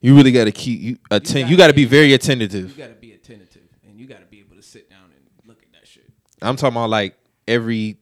You 0.00 0.14
really 0.16 0.32
got 0.32 0.44
to 0.44 0.52
keep 0.52 0.80
you 0.80 0.98
attend. 1.10 1.42
gotta 1.44 1.50
You 1.50 1.56
got 1.56 1.66
to 1.68 1.72
be 1.74 1.84
be- 1.84 1.90
very 1.90 2.08
You 2.08 2.14
attentive. 2.14 2.76
got 2.76 2.88
to 2.88 2.94
be 2.94 3.12
attentive, 3.12 3.62
and 3.86 3.98
you 3.98 4.06
got 4.06 4.20
to 4.20 4.26
be 4.26 4.38
able 4.40 4.56
to 4.56 4.62
sit 4.62 4.88
down 4.88 5.04
and 5.04 5.48
look 5.48 5.60
at 5.62 5.72
that 5.72 5.86
shit. 5.88 6.08
I'm 6.40 6.54
talking 6.56 6.76
about 6.76 6.88
like 6.90 7.16
every 7.48 7.96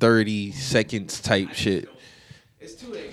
thirty 0.00 0.52
seconds 0.52 1.20
type 1.20 1.52
shit. 1.52 1.88
It's 2.60 2.74
too. 2.76 2.92
It's 2.94 3.12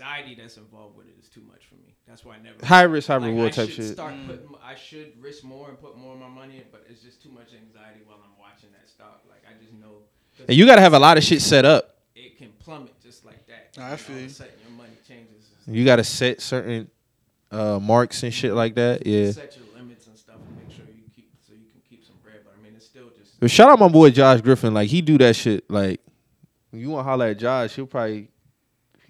anxiety 0.00 0.34
that's 0.34 0.56
involved 0.56 0.96
with 0.96 1.06
it 1.06 1.14
is 1.20 1.28
too 1.28 1.42
much 1.42 1.66
for 1.66 1.74
me. 1.76 1.94
That's 2.06 2.24
why 2.24 2.36
I 2.36 2.38
never. 2.38 2.64
High 2.64 2.82
risk, 2.82 3.08
high 3.08 3.16
like, 3.16 3.26
reward 3.26 3.48
I 3.48 3.50
type 3.50 3.68
should 3.68 3.84
shit. 3.84 3.92
Start 3.92 4.14
putting, 4.26 4.48
I 4.62 4.74
should 4.74 5.12
risk 5.20 5.44
more 5.44 5.68
and 5.68 5.80
put 5.80 5.96
more 5.96 6.14
of 6.14 6.20
my 6.20 6.28
money 6.28 6.56
in, 6.56 6.64
but 6.72 6.84
it's 6.88 7.02
just 7.02 7.22
too 7.22 7.30
much 7.30 7.48
anxiety 7.54 8.00
while 8.06 8.18
I'm 8.24 8.38
watching 8.38 8.70
that 8.72 8.88
stock. 8.88 9.22
Like 9.28 9.42
I 9.46 9.62
just 9.62 9.74
know. 9.74 10.02
And 10.48 10.56
you 10.56 10.66
got 10.66 10.76
to 10.76 10.80
have 10.80 10.94
a 10.94 10.98
lot 10.98 11.18
of 11.18 11.24
shit 11.24 11.42
set 11.42 11.64
up. 11.64 11.96
It 12.14 12.38
can 12.38 12.48
plummet 12.58 12.98
just 13.02 13.24
like 13.24 13.46
that. 13.46 13.78
I 13.78 13.96
feel 13.96 14.16
all 14.16 14.20
you. 14.20 14.26
of 14.26 14.30
a 14.30 14.34
sudden 14.34 14.52
your 14.66 14.76
money 14.76 14.96
changes. 15.06 15.48
You 15.66 15.84
got 15.84 15.96
to 15.96 16.04
set 16.04 16.40
certain 16.40 16.90
uh, 17.50 17.78
marks 17.78 18.22
and 18.22 18.32
shit 18.32 18.54
like 18.54 18.74
that. 18.76 19.06
Yeah. 19.06 19.32
Set 19.32 19.56
your 19.56 19.66
limits 19.76 20.06
and 20.06 20.16
stuff 20.16 20.36
and 20.36 20.56
make 20.56 20.74
sure 20.74 20.86
you 20.86 21.04
keep 21.14 21.30
so 21.46 21.52
you 21.52 21.66
can 21.70 21.82
keep 21.88 22.04
some 22.04 22.16
bread. 22.22 22.40
But 22.44 22.54
I 22.58 22.62
mean, 22.62 22.72
it's 22.74 22.86
still 22.86 23.10
just. 23.18 23.38
But 23.38 23.50
shout 23.50 23.70
out 23.70 23.78
my 23.78 23.88
boy 23.88 24.10
Josh 24.10 24.40
Griffin. 24.40 24.72
Like 24.72 24.88
he 24.88 25.02
do 25.02 25.18
that 25.18 25.36
shit. 25.36 25.70
Like 25.70 26.00
you 26.72 26.88
want 26.90 27.04
to 27.04 27.10
holler 27.10 27.26
at 27.26 27.38
Josh, 27.38 27.74
he'll 27.76 27.86
probably 27.86 28.30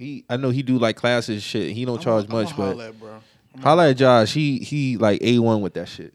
he. 0.00 0.24
I 0.28 0.36
know 0.36 0.50
he 0.50 0.62
do 0.62 0.78
like 0.78 0.96
classes 0.96 1.28
and 1.36 1.42
shit. 1.42 1.72
He 1.72 1.84
don't 1.84 1.94
I'ma- 1.96 2.02
charge 2.02 2.24
I'ma 2.28 2.42
much, 2.42 2.56
but 2.56 2.72
holla 2.72 2.88
at, 2.88 2.98
bro. 3.00 3.20
holler 3.60 3.84
at 3.84 3.96
Josh. 3.96 4.32
He 4.32 4.58
he 4.58 4.96
like 4.96 5.22
a 5.22 5.38
one 5.38 5.60
with 5.60 5.74
that 5.74 5.88
shit. 5.88 6.14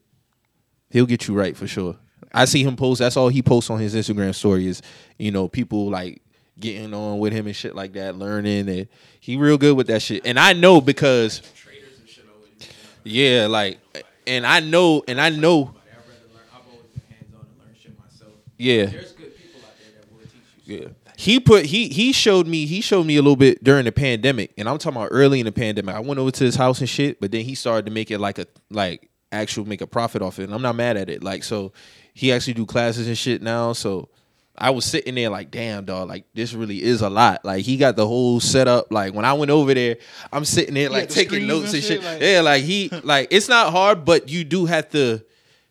He'll 0.90 1.06
get 1.06 1.28
you 1.28 1.34
right 1.34 1.56
for 1.56 1.68
sure. 1.68 1.96
I 2.34 2.46
see 2.46 2.64
him 2.64 2.76
post. 2.76 3.00
That's 3.00 3.16
all 3.18 3.30
he 3.30 3.42
posts 3.42 3.70
on 3.70 3.80
his 3.80 3.96
Instagram 3.96 4.34
story 4.36 4.68
is 4.68 4.82
you 5.18 5.32
know 5.32 5.48
people 5.48 5.90
like 5.90 6.22
getting 6.60 6.94
on 6.94 7.20
with 7.20 7.34
him 7.34 7.48
and 7.48 7.56
shit 7.56 7.76
like 7.76 7.94
that, 7.94 8.18
learning 8.18 8.68
and 8.70 8.88
he 9.20 9.36
real 9.38 9.58
good 9.58 9.76
with 9.78 9.88
that 9.88 10.02
shit. 10.02 10.26
And 10.26 10.38
I 10.40 10.54
know 10.54 10.82
because 10.82 11.42
Traders 11.56 12.00
and 12.00 12.10
shit 12.10 12.26
always. 12.34 12.50
using 12.60 12.70
it. 13.06 13.12
yeah, 13.42 13.48
like 13.48 13.80
and 14.28 14.46
I 14.46 14.60
know 14.62 15.04
and 15.08 15.20
I 15.22 15.30
know 15.30 15.66
But 15.66 15.74
I'd 15.76 15.98
rather 15.98 16.34
learn. 16.34 16.44
I've 16.54 16.68
always 16.72 16.88
been 16.92 17.02
hands 17.18 17.34
on 17.34 17.46
and 17.46 17.60
learn 17.60 17.76
shit 17.82 18.00
myself. 18.00 18.32
yeah. 18.58 18.86
There's 18.88 19.12
good 19.14 19.38
people 19.38 19.62
out 19.66 19.74
there 19.78 20.02
that 20.02 20.12
will 20.12 20.20
teach 20.22 20.80
you. 20.80 20.80
Yeah. 20.82 21.05
He 21.18 21.40
put 21.40 21.66
he 21.66 21.88
he 21.90 22.12
showed 22.12 22.48
me 22.48 22.66
he 22.66 22.82
showed 22.82 23.06
me 23.06 23.16
a 23.16 23.22
little 23.22 23.36
bit 23.36 23.64
during 23.64 23.86
the 23.86 23.92
pandemic, 23.92 24.54
and 24.58 24.68
I'm 24.68 24.78
talking 24.78 24.98
about 24.98 25.10
early 25.12 25.40
in 25.40 25.46
the 25.46 25.52
pandemic. 25.52 25.96
I 25.96 26.00
went 26.00 26.20
over 26.20 26.32
to 26.32 26.44
his 26.44 26.56
house 26.56 26.80
and 26.80 26.90
shit, 26.90 27.20
but 27.22 27.32
then 27.32 27.46
he 27.46 27.56
started 27.56 27.86
to 27.86 27.92
make 27.92 28.12
it 28.12 28.20
like 28.20 28.38
a 28.40 28.48
like 28.70 29.10
actual 29.32 29.66
make 29.66 29.82
a 29.82 29.88
profit 29.88 30.22
off 30.22 30.40
it, 30.40 30.44
and 30.44 30.54
I'm 30.54 30.62
not 30.62 30.76
mad 30.76 30.98
at 30.98 31.10
it. 31.10 31.24
Like 31.24 31.44
so, 31.44 31.72
he 32.14 32.32
actually 32.32 32.54
do 32.56 32.66
classes 32.66 33.08
and 33.08 33.18
shit 33.18 33.42
now. 33.42 33.74
So 33.74 34.10
I 34.58 34.70
was 34.72 34.86
sitting 34.86 35.16
there 35.16 35.30
like, 35.30 35.52
damn 35.52 35.86
dog, 35.86 36.08
like 36.10 36.26
this 36.34 36.54
really 36.54 36.82
is 36.84 37.02
a 37.02 37.10
lot. 37.10 37.44
Like 37.46 37.64
he 37.66 37.78
got 37.78 37.96
the 37.96 38.08
whole 38.08 38.40
setup. 38.40 38.92
Like 38.92 39.14
when 39.14 39.26
I 39.26 39.34
went 39.34 39.52
over 39.52 39.74
there, 39.74 39.98
I'm 40.34 40.46
sitting 40.46 40.74
there 40.74 40.90
like 40.90 41.08
the 41.10 41.14
taking 41.16 41.48
notes 41.48 41.74
and 41.74 41.84
shit, 41.84 42.04
like- 42.04 42.22
yeah, 42.22 42.42
like 42.42 42.64
he 42.64 42.90
like 43.04 43.30
it's 43.32 43.48
not 43.50 43.72
hard, 43.72 44.04
but 44.06 44.28
you 44.30 44.44
do 44.44 44.66
have 44.66 44.90
to 44.90 45.24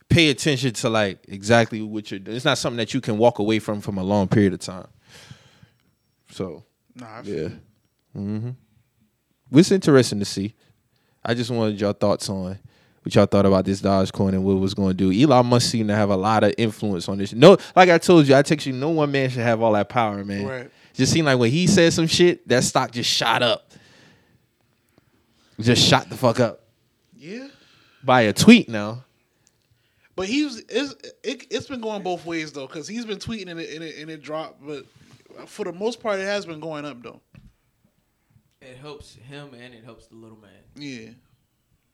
pay 0.08 0.30
attention 0.30 0.72
to 0.74 0.88
like 0.88 1.18
exactly 1.28 1.82
what 1.82 2.10
you're 2.10 2.20
doing. 2.20 2.36
It's 2.36 2.44
not 2.44 2.58
something 2.58 2.78
that 2.78 2.94
you 2.94 3.00
can 3.00 3.18
walk 3.18 3.38
away 3.40 3.58
from 3.58 3.80
from 3.80 3.98
a 3.98 4.02
long 4.02 4.28
period 4.28 4.52
of 4.54 4.60
time. 4.60 4.86
So 6.34 6.64
Nah, 6.96 7.22
yeah, 7.22 7.48
mm-hmm. 8.16 8.50
it's 9.52 9.70
interesting 9.70 10.18
to 10.18 10.24
see. 10.24 10.54
I 11.24 11.34
just 11.34 11.50
wanted 11.50 11.80
your 11.80 11.92
thoughts 11.92 12.28
on 12.28 12.58
what 13.02 13.14
y'all 13.14 13.26
thought 13.26 13.46
about 13.46 13.64
this 13.64 13.80
Dogecoin 13.80 14.30
and 14.30 14.44
what 14.44 14.52
it 14.52 14.58
was 14.60 14.74
going 14.74 14.96
to 14.96 15.10
do. 15.10 15.12
Elon 15.12 15.46
Musk 15.46 15.70
seem 15.70 15.86
to 15.88 15.94
have 15.94 16.10
a 16.10 16.16
lot 16.16 16.42
of 16.42 16.52
influence 16.58 17.08
on 17.08 17.18
this. 17.18 17.32
No, 17.32 17.56
like 17.76 17.88
I 17.88 17.98
told 17.98 18.26
you, 18.26 18.34
I 18.34 18.42
text 18.42 18.66
you. 18.66 18.72
No 18.72 18.90
one 18.90 19.12
man 19.12 19.30
should 19.30 19.42
have 19.42 19.62
all 19.62 19.72
that 19.72 19.88
power, 19.88 20.24
man. 20.24 20.46
Right. 20.46 20.70
Just 20.92 21.12
seemed 21.12 21.26
like 21.26 21.38
when 21.38 21.50
he 21.50 21.66
said 21.66 21.92
some 21.92 22.06
shit, 22.06 22.46
that 22.48 22.64
stock 22.64 22.90
just 22.90 23.10
shot 23.10 23.42
up. 23.42 23.72
Just 25.60 25.82
shot 25.82 26.08
the 26.08 26.16
fuck 26.16 26.40
up 26.40 26.64
Yeah. 27.16 27.46
by 28.02 28.22
a 28.22 28.32
tweet 28.32 28.68
now. 28.68 29.04
But 30.16 30.26
he's 30.26 30.58
it's, 30.68 30.94
it, 31.22 31.46
it's 31.50 31.68
been 31.68 31.80
going 31.80 32.02
both 32.02 32.24
ways 32.26 32.52
though, 32.52 32.66
because 32.66 32.88
he's 32.88 33.04
been 33.04 33.18
tweeting 33.18 33.48
and 33.48 33.60
it, 33.60 33.74
and 33.74 33.84
it 33.84 33.98
and 33.98 34.10
it 34.10 34.22
dropped, 34.22 34.64
but 34.64 34.84
for 35.46 35.64
the 35.64 35.72
most 35.72 36.00
part, 36.00 36.18
it 36.20 36.24
has 36.24 36.46
been 36.46 36.60
going 36.60 36.84
up 36.84 37.02
though. 37.02 37.20
It 38.60 38.76
helps 38.78 39.14
him 39.14 39.52
and 39.54 39.74
it 39.74 39.84
helps 39.84 40.06
the 40.06 40.14
little 40.14 40.38
man. 40.38 40.50
Yeah. 40.76 41.10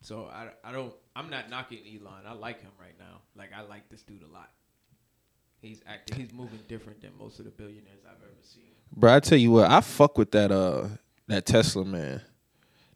So 0.03 0.29
I, 0.33 0.49
I 0.65 0.73
don't 0.73 0.93
I'm 1.17 1.29
not 1.31 1.51
knocking 1.51 1.81
Elon. 1.87 2.23
I 2.27 2.33
like 2.33 2.61
him 2.63 2.71
right 2.81 2.95
now. 2.99 3.21
Like 3.37 3.51
I 3.57 3.63
like 3.63 3.89
this 3.89 4.03
dude 4.03 4.23
a 4.23 4.33
lot. 4.33 4.51
He's 5.61 5.83
acting. 5.87 6.17
He's 6.19 6.33
moving 6.33 6.61
different 6.69 7.03
than 7.03 7.11
most 7.19 7.39
of 7.39 7.45
the 7.45 7.51
billionaires 7.51 8.05
I've 8.07 8.23
ever 8.23 8.33
seen. 8.43 8.63
Bro, 8.97 9.15
I 9.15 9.21
tell 9.21 9.39
you 9.39 9.51
what, 9.51 9.71
I 9.71 9.81
fuck 9.81 10.17
with 10.17 10.31
that 10.33 10.51
uh 10.51 10.87
that 11.27 11.47
Tesla 11.47 11.85
man. 11.85 12.23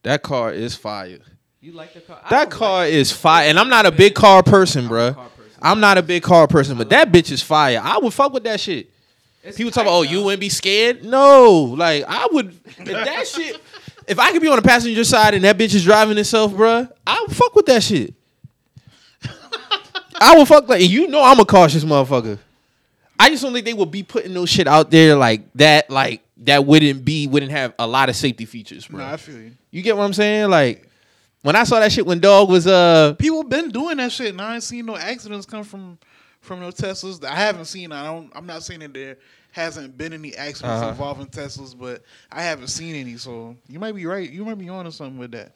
That 0.02 0.22
car 0.22 0.52
is 0.52 0.74
fire. 0.74 1.18
You 1.60 1.72
like 1.72 1.94
the 1.94 2.00
car? 2.00 2.20
That 2.30 2.50
car 2.50 2.80
like- 2.80 2.92
is 2.92 3.10
fire, 3.10 3.48
and 3.48 3.58
I'm 3.58 3.68
not 3.70 3.86
a 3.86 3.90
big 3.90 4.14
car 4.14 4.42
person, 4.42 4.82
I'm 4.82 4.88
bro. 4.88 5.16
I'm 5.62 5.80
not 5.80 5.96
a 5.96 6.02
big 6.02 6.22
car 6.22 6.46
person, 6.46 6.76
but 6.76 6.90
that 6.90 7.10
bitch 7.10 7.32
is 7.32 7.42
fire. 7.42 7.80
I 7.82 7.96
would 7.96 8.12
fuck 8.12 8.34
with 8.34 8.44
that 8.44 8.60
shit. 8.60 8.90
It's 9.44 9.58
People 9.58 9.70
talk 9.70 9.84
tight 9.84 9.90
about, 9.90 9.98
oh, 9.98 10.02
now. 10.02 10.10
you 10.10 10.22
wouldn't 10.22 10.40
be 10.40 10.48
scared? 10.48 11.04
No, 11.04 11.74
like 11.76 12.04
I 12.08 12.26
would. 12.32 12.58
If 12.78 12.86
that 12.86 13.26
shit, 13.34 13.60
if 14.08 14.18
I 14.18 14.32
could 14.32 14.40
be 14.40 14.48
on 14.48 14.56
the 14.56 14.62
passenger 14.62 15.04
side 15.04 15.34
and 15.34 15.44
that 15.44 15.58
bitch 15.58 15.74
is 15.74 15.84
driving 15.84 16.16
itself, 16.16 16.52
bruh, 16.52 16.90
I 17.06 17.24
would 17.26 17.36
fuck 17.36 17.54
with 17.54 17.66
that 17.66 17.82
shit. 17.82 18.14
I 20.20 20.36
would 20.38 20.48
fuck 20.48 20.68
like, 20.68 20.88
you 20.88 21.08
know, 21.08 21.22
I'm 21.22 21.40
a 21.40 21.44
cautious 21.44 21.84
motherfucker. 21.84 22.38
I 23.18 23.28
just 23.28 23.42
don't 23.42 23.52
think 23.52 23.64
they 23.66 23.74
would 23.74 23.90
be 23.90 24.02
putting 24.02 24.32
no 24.32 24.46
shit 24.46 24.66
out 24.66 24.90
there 24.90 25.16
like 25.16 25.42
that, 25.54 25.90
like 25.90 26.22
that 26.38 26.64
wouldn't 26.64 27.04
be 27.04 27.26
wouldn't 27.26 27.52
have 27.52 27.74
a 27.78 27.86
lot 27.86 28.08
of 28.08 28.16
safety 28.16 28.44
features, 28.44 28.86
bro. 28.86 29.00
Nah, 29.00 29.12
I 29.12 29.16
feel 29.16 29.36
you. 29.36 29.52
You 29.70 29.82
get 29.82 29.96
what 29.96 30.04
I'm 30.04 30.12
saying? 30.12 30.50
Like 30.50 30.88
when 31.42 31.56
I 31.56 31.64
saw 31.64 31.80
that 31.80 31.92
shit 31.92 32.06
when 32.06 32.20
dog 32.20 32.48
was 32.48 32.66
uh 32.66 33.14
People 33.18 33.42
been 33.42 33.70
doing 33.70 33.98
that 33.98 34.12
shit, 34.12 34.28
and 34.28 34.40
I 34.40 34.54
ain't 34.54 34.62
seen 34.62 34.86
no 34.86 34.96
accidents 34.96 35.46
come 35.46 35.64
from 35.64 35.98
from 36.44 36.60
no 36.60 36.68
Teslas. 36.70 37.24
I 37.24 37.34
haven't 37.34 37.64
seen. 37.66 37.90
I 37.92 38.04
don't. 38.06 38.30
I'm 38.34 38.46
not 38.46 38.62
saying 38.62 38.80
that 38.80 38.94
there 38.94 39.16
hasn't 39.50 39.96
been 39.96 40.12
any 40.12 40.34
accidents 40.34 40.80
Uh-huh. 40.82 40.88
involving 40.90 41.26
Teslas, 41.26 41.78
but 41.78 42.02
I 42.30 42.42
haven't 42.42 42.68
seen 42.68 42.94
any. 42.94 43.16
So 43.16 43.56
you 43.68 43.78
might 43.78 43.94
be 43.94 44.04
right. 44.06 44.28
You 44.28 44.44
might 44.44 44.58
be 44.58 44.68
on 44.68 44.84
to 44.84 44.92
something 44.92 45.18
with 45.18 45.32
that. 45.32 45.52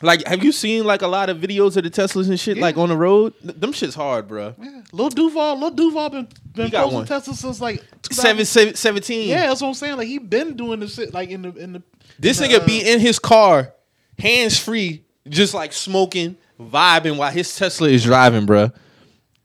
like 0.00 0.24
have 0.28 0.44
you 0.44 0.52
seen 0.52 0.84
like 0.84 1.02
a 1.02 1.08
lot 1.08 1.28
of 1.28 1.38
videos 1.38 1.76
of 1.76 1.82
the 1.82 1.90
Teslas 1.90 2.28
and 2.28 2.38
shit 2.38 2.56
Yeah. 2.56 2.62
like 2.62 2.76
on 2.76 2.88
the 2.88 2.96
road? 2.96 3.34
Them 3.42 3.72
shit's 3.72 3.94
hard, 3.96 4.28
bro. 4.28 4.54
Yeah, 4.60 4.82
Lil 4.92 5.08
Duval, 5.10 5.58
Lil 5.58 5.70
Duval 5.70 6.10
been 6.10 6.28
been 6.54 6.70
posting 6.70 6.94
one. 6.94 7.06
Teslas 7.06 7.34
since 7.34 7.60
like 7.60 7.80
2000 8.02 8.14
Seven, 8.14 8.44
seven, 8.46 8.74
17. 8.76 9.28
Yeah, 9.28 9.46
that's 9.48 9.60
what 9.60 9.68
I'm 9.68 9.74
saying. 9.74 9.96
Like 9.96 10.06
he 10.08 10.18
been 10.18 10.56
doing 10.56 10.80
this 10.80 10.94
shit 10.94 11.12
like 11.12 11.30
in 11.30 11.42
the 11.42 11.52
in 11.56 11.72
the. 11.74 11.82
This 12.18 12.40
in 12.40 12.48
nigga 12.48 12.60
the, 12.60 12.66
be 12.66 12.88
in 12.88 13.00
his 13.00 13.18
car, 13.18 13.72
hands 14.18 14.58
free, 14.58 15.02
just 15.28 15.52
like 15.54 15.72
smoking, 15.72 16.36
vibing 16.60 17.16
while 17.16 17.30
his 17.32 17.56
Tesla 17.56 17.88
is 17.88 18.04
driving, 18.04 18.46
bruh. 18.46 18.72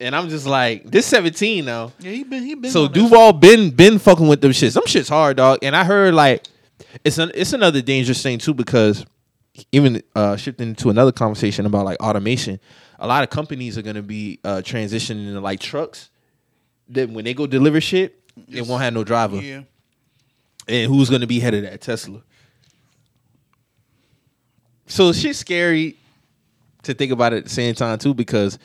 And 0.03 0.13
I'm 0.13 0.27
just 0.27 0.45
like, 0.45 0.83
this 0.83 1.05
17 1.05 1.63
though. 1.63 1.93
Yeah, 1.99 2.11
he 2.11 2.23
been 2.25 2.43
he 2.43 2.55
been. 2.55 2.71
So 2.71 2.89
Duval 2.89 3.31
been 3.33 3.69
been 3.69 3.99
fucking 3.99 4.27
with 4.27 4.41
them 4.41 4.51
shits. 4.51 4.73
Them 4.73 4.83
shits 4.83 5.07
hard, 5.07 5.37
dog. 5.37 5.59
And 5.61 5.73
I 5.73 5.85
heard 5.85 6.13
like 6.13 6.45
it's 7.05 7.17
an 7.19 7.31
it's 7.33 7.53
another 7.53 7.81
dangerous 7.81 8.21
thing 8.21 8.37
too 8.37 8.53
because 8.53 9.05
even 9.71 10.03
uh 10.13 10.35
shifting 10.35 10.75
to 10.75 10.89
another 10.89 11.13
conversation 11.13 11.65
about 11.65 11.85
like 11.85 12.01
automation, 12.01 12.59
a 12.99 13.07
lot 13.07 13.23
of 13.23 13.29
companies 13.29 13.77
are 13.77 13.81
gonna 13.81 14.01
be 14.01 14.41
uh 14.43 14.57
transitioning 14.57 15.25
into 15.29 15.39
like 15.39 15.61
trucks. 15.61 16.09
That 16.89 17.09
when 17.09 17.23
they 17.23 17.33
go 17.33 17.47
deliver 17.47 17.79
shit, 17.79 18.19
they 18.49 18.61
won't 18.61 18.81
have 18.83 18.93
no 18.93 19.05
driver. 19.05 19.37
Yeah. 19.37 19.61
And 20.67 20.91
who's 20.91 21.09
gonna 21.09 21.27
be 21.27 21.39
head 21.39 21.53
of 21.53 21.61
that 21.61 21.79
Tesla? 21.79 22.21
So 24.87 25.13
shit's 25.13 25.39
scary 25.39 25.97
to 26.81 26.93
think 26.93 27.13
about 27.13 27.31
at 27.31 27.45
the 27.45 27.49
same 27.49 27.73
time 27.73 27.97
too, 27.99 28.13
because 28.13 28.59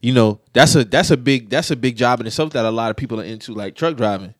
you 0.00 0.12
know 0.12 0.40
that's 0.52 0.74
a 0.74 0.84
that's 0.84 1.10
a 1.10 1.16
big 1.16 1.50
that's 1.50 1.70
a 1.70 1.76
big 1.76 1.96
job 1.96 2.20
in 2.20 2.26
itself 2.26 2.52
that 2.54 2.64
a 2.64 2.70
lot 2.70 2.90
of 2.90 2.96
people 2.96 3.20
are 3.20 3.24
into, 3.24 3.52
like 3.52 3.74
truck 3.74 3.96
driving. 3.96 4.34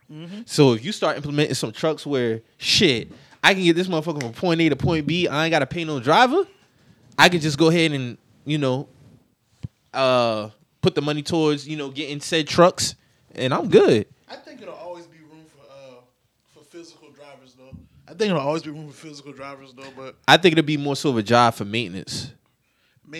So 0.47 0.73
if 0.73 0.85
you 0.85 0.93
start 0.93 1.17
implementing 1.17 1.55
some 1.55 1.73
trucks 1.73 2.05
where 2.05 2.41
shit, 2.59 3.13
I 3.45 3.55
can 3.55 3.63
get 3.63 3.77
this 3.77 3.87
motherfucker 3.89 4.21
from 4.23 4.33
point 4.33 4.61
A 4.61 4.69
to 4.71 4.77
point 4.77 5.07
B, 5.07 5.29
I 5.29 5.45
ain't 5.45 5.51
gotta 5.51 5.67
pay 5.67 5.85
no 5.85 6.01
driver. 6.01 6.47
I 7.19 7.29
could 7.29 7.43
just 7.43 7.59
go 7.59 7.69
ahead 7.69 7.93
and 7.93 8.19
you 8.45 8.59
know, 8.59 8.89
uh, 9.93 10.51
put 10.81 10.95
the 10.95 11.03
money 11.03 11.23
towards 11.23 11.69
you 11.69 11.77
know 11.77 11.91
getting 11.91 12.21
said 12.21 12.49
trucks, 12.49 12.95
and 13.35 13.53
I'm 13.53 13.69
good. 13.69 14.07
I 14.29 14.37
think 14.37 14.63
it'll 14.63 14.75
always 14.75 15.07
be 15.07 15.19
room 15.19 15.45
for 15.47 15.63
uh 15.71 16.01
for 16.55 16.65
physical 16.65 17.11
drivers 17.11 17.55
though. 17.55 17.77
I 18.07 18.11
think 18.15 18.31
it'll 18.31 18.41
always 18.41 18.63
be 18.63 18.71
room 18.71 18.89
for 18.89 19.07
physical 19.07 19.33
drivers 19.33 19.73
though, 19.75 19.93
but 19.97 20.17
I 20.27 20.37
think 20.37 20.53
it'll 20.53 20.65
be 20.67 20.77
more 20.77 20.97
so 20.97 21.11
of 21.11 21.19
a 21.19 21.23
job 21.23 21.55
for 21.55 21.65
maintenance. 21.65 22.33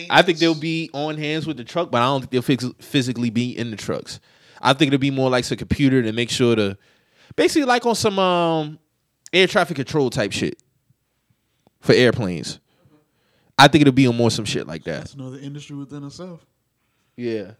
I 0.09 0.21
think 0.21 0.39
they'll 0.39 0.55
be 0.55 0.89
on 0.93 1.17
hands 1.17 1.45
with 1.45 1.57
the 1.57 1.63
truck, 1.63 1.91
but 1.91 2.01
I 2.01 2.05
don't 2.05 2.21
think 2.21 2.31
they'll 2.31 2.41
fix, 2.41 2.65
physically 2.79 3.29
be 3.29 3.57
in 3.57 3.71
the 3.71 3.77
trucks. 3.77 4.19
I 4.61 4.73
think 4.73 4.89
it'll 4.89 4.99
be 4.99 5.11
more 5.11 5.29
like 5.29 5.49
a 5.51 5.55
computer 5.55 6.01
to 6.03 6.11
make 6.11 6.29
sure 6.29 6.55
to, 6.55 6.77
basically 7.35 7.65
like 7.65 7.85
on 7.85 7.95
some 7.95 8.19
um, 8.19 8.79
air 9.33 9.47
traffic 9.47 9.75
control 9.75 10.09
type 10.09 10.31
shit 10.31 10.61
for 11.79 11.93
airplanes. 11.93 12.59
I 13.57 13.67
think 13.67 13.81
it'll 13.81 13.93
be 13.93 14.07
on 14.07 14.15
more 14.15 14.31
some 14.31 14.45
shit 14.45 14.67
like 14.67 14.83
that. 14.85 14.99
That's 14.99 15.13
another 15.13 15.37
industry 15.37 15.75
within 15.75 16.03
itself. 16.03 16.45
Yeah, 17.15 17.51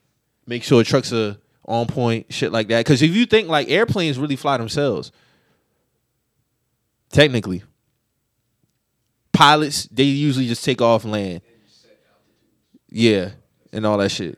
make 0.48 0.64
sure 0.64 0.84
trucks 0.84 1.12
are 1.14 1.38
on 1.66 1.88
point, 1.88 2.34
shit 2.34 2.52
like 2.52 2.68
that. 2.70 2.86
Because 2.86 3.02
if 3.02 3.12
you 3.12 3.26
think 3.26 3.48
like 3.48 3.70
airplanes 3.70 4.18
really 4.18 4.36
fly 4.36 4.58
themselves, 4.58 5.12
technically, 7.10 7.64
pilots 9.34 9.84
they 9.92 10.04
usually 10.04 10.48
just 10.48 10.64
take 10.64 10.82
off 10.82 11.04
and 11.04 11.14
land. 11.14 11.42
Yeah, 12.92 13.32
and 13.72 13.86
all 13.86 13.98
that 14.00 14.10
shit. 14.10 14.38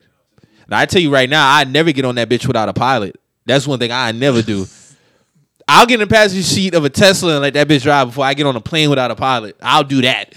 Now 0.67 0.79
I 0.79 0.85
tell 0.85 1.01
you 1.01 1.11
right 1.11 1.29
now, 1.29 1.53
I 1.55 1.63
never 1.63 1.91
get 1.91 2.05
on 2.05 2.15
that 2.15 2.29
bitch 2.29 2.47
without 2.47 2.69
a 2.69 2.73
pilot. 2.73 3.19
That's 3.45 3.67
one 3.67 3.79
thing 3.79 3.91
I 3.91 4.11
never 4.11 4.41
do. 4.41 4.65
I'll 5.67 5.85
get 5.85 5.95
in 6.01 6.07
the 6.07 6.13
passenger 6.13 6.43
seat 6.43 6.73
of 6.75 6.83
a 6.85 6.89
Tesla 6.89 7.33
and 7.33 7.41
let 7.41 7.53
that 7.53 7.67
bitch 7.67 7.83
drive 7.83 8.07
before 8.07 8.25
I 8.25 8.33
get 8.33 8.45
on 8.45 8.55
a 8.55 8.61
plane 8.61 8.89
without 8.89 9.11
a 9.11 9.15
pilot. 9.15 9.55
I'll 9.61 9.83
do 9.83 10.01
that. 10.01 10.33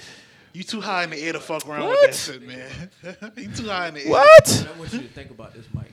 You 0.52 0.62
too 0.62 0.80
high 0.80 1.04
in 1.04 1.10
the 1.10 1.18
air 1.20 1.32
to 1.34 1.40
fuck 1.40 1.68
around 1.68 1.82
What? 1.84 2.08
with 2.10 2.26
that 2.26 2.32
shit, 2.32 2.42
man. 2.46 3.32
you 3.36 3.48
too 3.50 3.68
high 3.68 3.88
in 3.88 3.94
the 3.94 4.04
air. 4.04 4.10
What? 4.10 4.68
I 4.74 4.78
want 4.78 4.92
you 4.92 5.00
to 5.00 5.08
think 5.08 5.30
about 5.30 5.52
this, 5.52 5.66
Mike. 5.74 5.92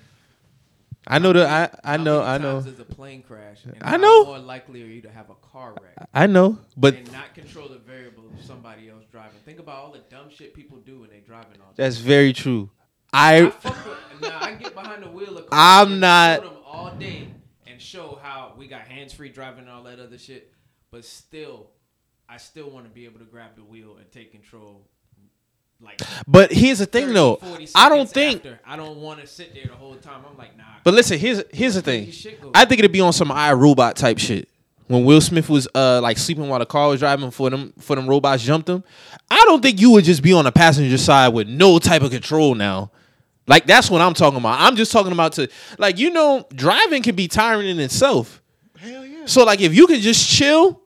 I 1.06 1.20
know 1.20 1.34
the 1.34 1.46
I 1.46 1.70
I 1.84 1.98
How 1.98 2.04
know 2.04 2.20
many 2.20 2.30
I 2.32 2.38
know 2.38 2.54
times 2.54 2.66
There's 2.66 2.80
a 2.80 2.86
plane 2.86 3.24
crash. 3.24 3.66
And 3.66 3.76
I 3.82 3.98
know. 3.98 4.24
More 4.24 4.40
likely 4.40 4.84
are 4.84 4.86
you 4.86 5.02
to 5.02 5.10
have 5.12 5.30
a 5.30 5.36
car 5.52 5.74
wreck 5.82 6.08
I 6.14 6.28
know, 6.28 6.60
but 6.78 6.94
and 6.96 7.12
not 7.12 7.34
control 7.34 7.68
the 7.68 7.80
variable 7.80 8.24
of 8.26 8.46
somebody 8.46 8.90
else 8.90 8.93
driving. 9.14 9.40
Think 9.46 9.60
about 9.60 9.78
all 9.78 9.92
the 9.92 10.00
dumb 10.10 10.30
shit 10.36 10.54
people 10.56 10.80
do 10.80 11.02
when 11.02 11.10
they 11.12 11.20
driving 11.20 11.62
all. 11.62 11.72
that's 11.76 11.98
very 11.98 12.34
true. 12.34 12.72
I 13.14 13.46
I 13.46 13.50
fuck 13.52 13.86
with, 13.86 14.22
now 14.22 14.40
I 14.42 14.54
get 14.56 14.74
behind 14.74 15.04
the 15.04 15.08
wheel 15.10 15.38
of 15.38 15.46
I'm 15.52 16.00
not- 16.00 16.44
all 16.66 16.92
day 17.00 17.28
and 17.68 17.80
show 17.80 18.18
how 18.24 18.54
we 18.58 18.68
got 18.68 18.82
hands 18.82 19.14
free 19.14 19.30
driving 19.30 19.62
and 19.66 19.70
all 19.70 19.84
that 19.84 20.00
other 20.00 20.18
shit, 20.18 20.52
but 20.90 21.06
still, 21.06 21.70
I 22.28 22.38
still 22.38 22.72
want 22.72 22.86
to 22.88 22.90
be 22.92 23.06
able 23.06 23.20
to 23.20 23.26
grab 23.26 23.52
the 23.56 23.64
wheel 23.64 23.98
and 24.00 24.12
take 24.12 24.32
control. 24.32 24.88
Like, 25.80 26.02
But 26.28 26.52
here's 26.52 26.80
the 26.80 26.86
thing 26.88 27.08
30, 27.08 27.14
though. 27.14 27.40
I 27.76 27.90
don't 27.90 28.10
think 28.10 28.38
after. 28.38 28.60
I 28.66 28.76
don't 28.78 28.98
want 28.98 29.20
to 29.22 29.28
sit 29.28 29.54
there 29.54 29.66
the 29.68 29.74
whole 29.76 29.96
time. 29.98 30.24
I'm 30.28 30.38
like, 30.38 30.58
nah. 30.58 30.64
But 30.84 30.94
listen, 30.96 31.20
here's 31.20 31.44
here's 31.54 31.76
the 31.76 31.82
thing. 31.84 32.06
Crazy 32.06 32.30
shit 32.30 32.42
goes 32.42 32.52
I 32.56 32.66
think 32.66 32.80
it'd 32.80 32.92
be 32.92 33.02
on 33.02 33.14
some 33.14 33.30
iRobot 33.30 33.94
type 33.96 34.18
shit. 34.18 34.50
When 34.88 35.06
Will 35.06 35.22
Smith 35.22 35.50
was 35.50 35.68
uh 35.74 36.02
like 36.02 36.18
sleeping 36.18 36.48
while 36.50 36.60
the 36.60 36.66
car 36.66 36.90
was 36.90 37.00
driving 37.00 37.32
for 37.32 37.50
them 37.50 37.74
for 37.80 37.96
them 37.96 38.08
robots 38.08 38.44
jumped 38.44 38.70
him. 38.70 38.84
I 39.30 39.42
don't 39.46 39.62
think 39.62 39.80
you 39.80 39.92
would 39.92 40.04
just 40.04 40.22
be 40.22 40.34
on 40.34 40.46
the 40.46 40.52
passenger 40.52 40.98
side 40.98 41.30
with 41.30 41.48
no 41.48 41.80
type 41.80 42.02
of 42.02 42.12
control 42.12 42.56
now. 42.56 42.92
Like 43.48 43.66
that's 43.66 43.90
what 43.90 44.02
I'm 44.02 44.14
talking 44.14 44.40
about. 44.40 44.60
I'm 44.60 44.76
just 44.76 44.92
talking 44.92 45.12
about 45.12 45.34
to 45.34 45.50
like 45.78 45.98
you 45.98 46.12
know 46.12 46.46
driving 46.54 47.02
can 47.04 47.16
be 47.16 47.28
tiring 47.28 47.68
in 47.68 47.80
itself. 47.80 48.42
Hell 48.78 49.06
yeah. 49.06 49.26
So 49.26 49.44
like 49.44 49.62
if 49.62 49.74
you 49.74 49.88
can 49.88 50.00
just 50.00 50.30
chill 50.30 50.82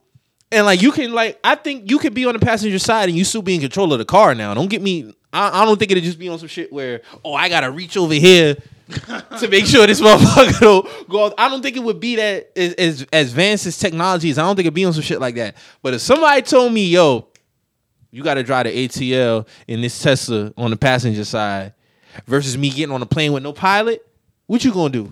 and 0.51 0.65
like 0.65 0.81
you 0.81 0.91
can 0.91 1.13
like 1.13 1.39
I 1.43 1.55
think 1.55 1.89
you 1.89 1.99
could 1.99 2.13
be 2.13 2.25
on 2.25 2.33
the 2.33 2.39
passenger 2.39 2.79
side 2.79 3.09
and 3.09 3.17
you 3.17 3.23
still 3.23 3.41
be 3.41 3.55
in 3.55 3.61
control 3.61 3.91
of 3.93 3.99
the 3.99 4.05
car 4.05 4.35
now. 4.35 4.53
Don't 4.53 4.69
get 4.69 4.81
me 4.81 5.13
I, 5.33 5.61
I 5.61 5.65
don't 5.65 5.77
think 5.77 5.91
it'd 5.91 6.03
just 6.03 6.19
be 6.19 6.29
on 6.29 6.39
some 6.39 6.47
shit 6.47 6.71
where 6.71 7.01
oh 7.25 7.33
I 7.33 7.49
gotta 7.49 7.71
reach 7.71 7.97
over 7.97 8.13
here 8.13 8.55
to 9.39 9.47
make 9.49 9.65
sure 9.65 9.85
this 9.85 9.99
motherfucker 10.01 10.59
don't 10.59 11.09
go. 11.09 11.25
off. 11.25 11.33
I 11.37 11.49
don't 11.49 11.61
think 11.61 11.75
it 11.75 11.83
would 11.83 11.99
be 11.99 12.15
that 12.15 12.51
as, 12.55 12.73
as 12.75 13.07
as 13.11 13.29
advanced 13.31 13.65
as 13.65 13.77
technology 13.77 14.29
is. 14.29 14.37
I 14.37 14.43
don't 14.43 14.55
think 14.55 14.65
it'd 14.65 14.73
be 14.73 14.85
on 14.85 14.93
some 14.93 15.01
shit 15.03 15.19
like 15.19 15.35
that. 15.35 15.55
But 15.81 15.93
if 15.93 16.01
somebody 16.01 16.41
told 16.41 16.71
me, 16.71 16.85
yo, 16.87 17.27
you 18.11 18.23
gotta 18.23 18.43
drive 18.43 18.65
the 18.65 18.87
ATL 18.87 19.47
in 19.67 19.81
this 19.81 20.01
Tesla 20.01 20.53
on 20.57 20.71
the 20.71 20.77
passenger 20.77 21.25
side 21.25 21.73
versus 22.25 22.57
me 22.57 22.69
getting 22.69 22.93
on 22.93 23.01
a 23.01 23.05
plane 23.05 23.33
with 23.33 23.43
no 23.43 23.51
pilot, 23.53 24.05
what 24.45 24.63
you 24.63 24.71
gonna 24.71 24.89
do? 24.89 25.11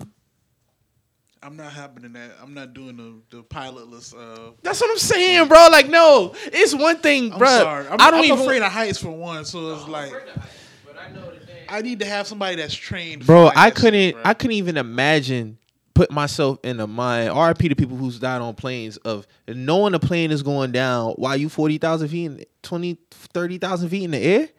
I'm 1.43 1.57
not 1.57 1.73
happening 1.73 2.13
that. 2.13 2.31
I'm 2.41 2.53
not 2.55 2.73
doing 2.73 2.97
the 2.97 3.37
the 3.37 3.43
pilotless. 3.43 4.15
Uh, 4.15 4.53
That's 4.63 4.81
what 4.81 4.89
I'm 4.89 4.97
saying, 4.97 5.47
bro. 5.47 5.67
Like, 5.69 5.89
no, 5.89 6.33
it's 6.45 6.73
one 6.73 6.97
thing, 6.97 7.33
I'm 7.33 7.37
bro. 7.37 7.47
sorry. 7.47 7.87
I'm, 7.87 8.01
I 8.01 8.09
don't 8.09 8.19
I'm 8.21 8.25
even. 8.25 8.39
afraid 8.39 8.61
of 8.63 8.71
heights 8.71 8.97
for 8.99 9.11
one. 9.11 9.45
So 9.45 9.73
it's 9.75 9.83
I'm 9.83 9.91
like 9.91 10.07
afraid 10.07 10.29
of 10.29 10.35
heights, 10.41 10.55
but 10.87 10.97
I 10.97 11.11
know 11.11 11.21
that 11.25 11.31
they- 11.33 11.34
I 11.69 11.81
need 11.81 11.99
to 11.99 12.05
have 12.05 12.27
somebody 12.27 12.55
that's 12.55 12.73
trained. 12.73 13.25
bro, 13.25 13.51
I 13.55 13.69
couldn't. 13.71 14.13
bro. 14.13 14.21
I 14.25 14.33
couldn't 14.33 14.55
even 14.55 14.77
imagine 14.77 15.57
put 15.93 16.11
myself 16.11 16.59
in 16.63 16.77
the 16.77 16.87
mind. 16.87 17.31
RP 17.31 17.69
to 17.69 17.75
people 17.75 17.97
who's 17.97 18.19
died 18.19 18.41
on 18.41 18.53
planes 18.53 18.97
of 18.97 19.25
knowing 19.47 19.93
a 19.93 19.99
plane 19.99 20.31
is 20.31 20.43
going 20.43 20.71
down 20.71 21.13
while 21.13 21.35
you 21.35 21.49
forty 21.49 21.77
thousand 21.77 22.09
feet, 22.09 22.25
in, 22.25 22.45
20, 22.61 22.97
30,000 23.11 23.89
feet 23.89 24.03
in 24.03 24.11
the 24.11 24.17
air, 24.19 24.49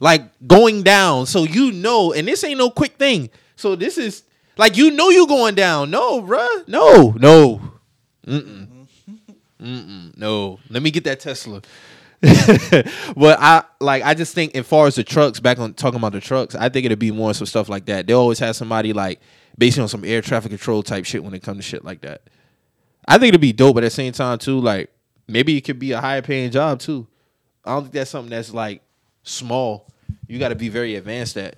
like 0.00 0.22
going 0.46 0.82
down. 0.82 1.26
So 1.26 1.44
you 1.44 1.72
know, 1.72 2.12
and 2.12 2.28
this 2.28 2.44
ain't 2.44 2.58
no 2.58 2.70
quick 2.70 2.96
thing. 2.96 3.30
So 3.56 3.76
this 3.76 3.96
is 3.96 4.24
like 4.56 4.76
you 4.76 4.90
know 4.90 5.08
you 5.08 5.26
going 5.26 5.54
down. 5.54 5.90
No, 5.90 6.20
bruh. 6.20 6.68
No, 6.68 7.14
no. 7.18 7.60
Mm-mm. 8.26 8.86
Mm-mm. 9.60 10.16
No. 10.18 10.58
Let 10.68 10.82
me 10.82 10.90
get 10.90 11.04
that 11.04 11.20
Tesla. 11.20 11.62
but 13.16 13.38
I 13.40 13.64
like 13.80 14.04
I 14.04 14.14
just 14.14 14.34
think 14.34 14.54
as 14.54 14.66
far 14.66 14.86
as 14.86 14.94
the 14.94 15.02
trucks, 15.02 15.40
back 15.40 15.58
on 15.58 15.74
talking 15.74 15.98
about 15.98 16.12
the 16.12 16.20
trucks, 16.20 16.54
I 16.54 16.68
think 16.68 16.86
it'd 16.86 16.98
be 16.98 17.10
more 17.10 17.34
some 17.34 17.46
stuff 17.46 17.68
like 17.68 17.86
that. 17.86 18.06
They 18.06 18.12
always 18.12 18.38
have 18.38 18.54
somebody 18.54 18.92
like 18.92 19.20
based 19.58 19.78
on 19.78 19.88
some 19.88 20.04
air 20.04 20.22
traffic 20.22 20.50
control 20.50 20.82
type 20.82 21.04
shit 21.04 21.24
when 21.24 21.34
it 21.34 21.42
comes 21.42 21.58
to 21.58 21.62
shit 21.62 21.84
like 21.84 22.02
that. 22.02 22.22
I 23.08 23.18
think 23.18 23.30
it'd 23.30 23.40
be 23.40 23.52
dope, 23.52 23.74
but 23.74 23.82
at 23.82 23.88
the 23.88 23.90
same 23.90 24.12
time 24.12 24.38
too, 24.38 24.60
like 24.60 24.90
maybe 25.26 25.56
it 25.56 25.62
could 25.62 25.80
be 25.80 25.92
a 25.92 26.00
higher 26.00 26.22
paying 26.22 26.52
job 26.52 26.78
too. 26.78 27.08
I 27.64 27.74
don't 27.74 27.82
think 27.82 27.94
that's 27.94 28.10
something 28.10 28.30
that's 28.30 28.54
like 28.54 28.82
small. 29.24 29.88
You 30.28 30.38
got 30.38 30.48
to 30.48 30.54
be 30.54 30.68
very 30.68 30.94
advanced 30.94 31.36
at. 31.36 31.56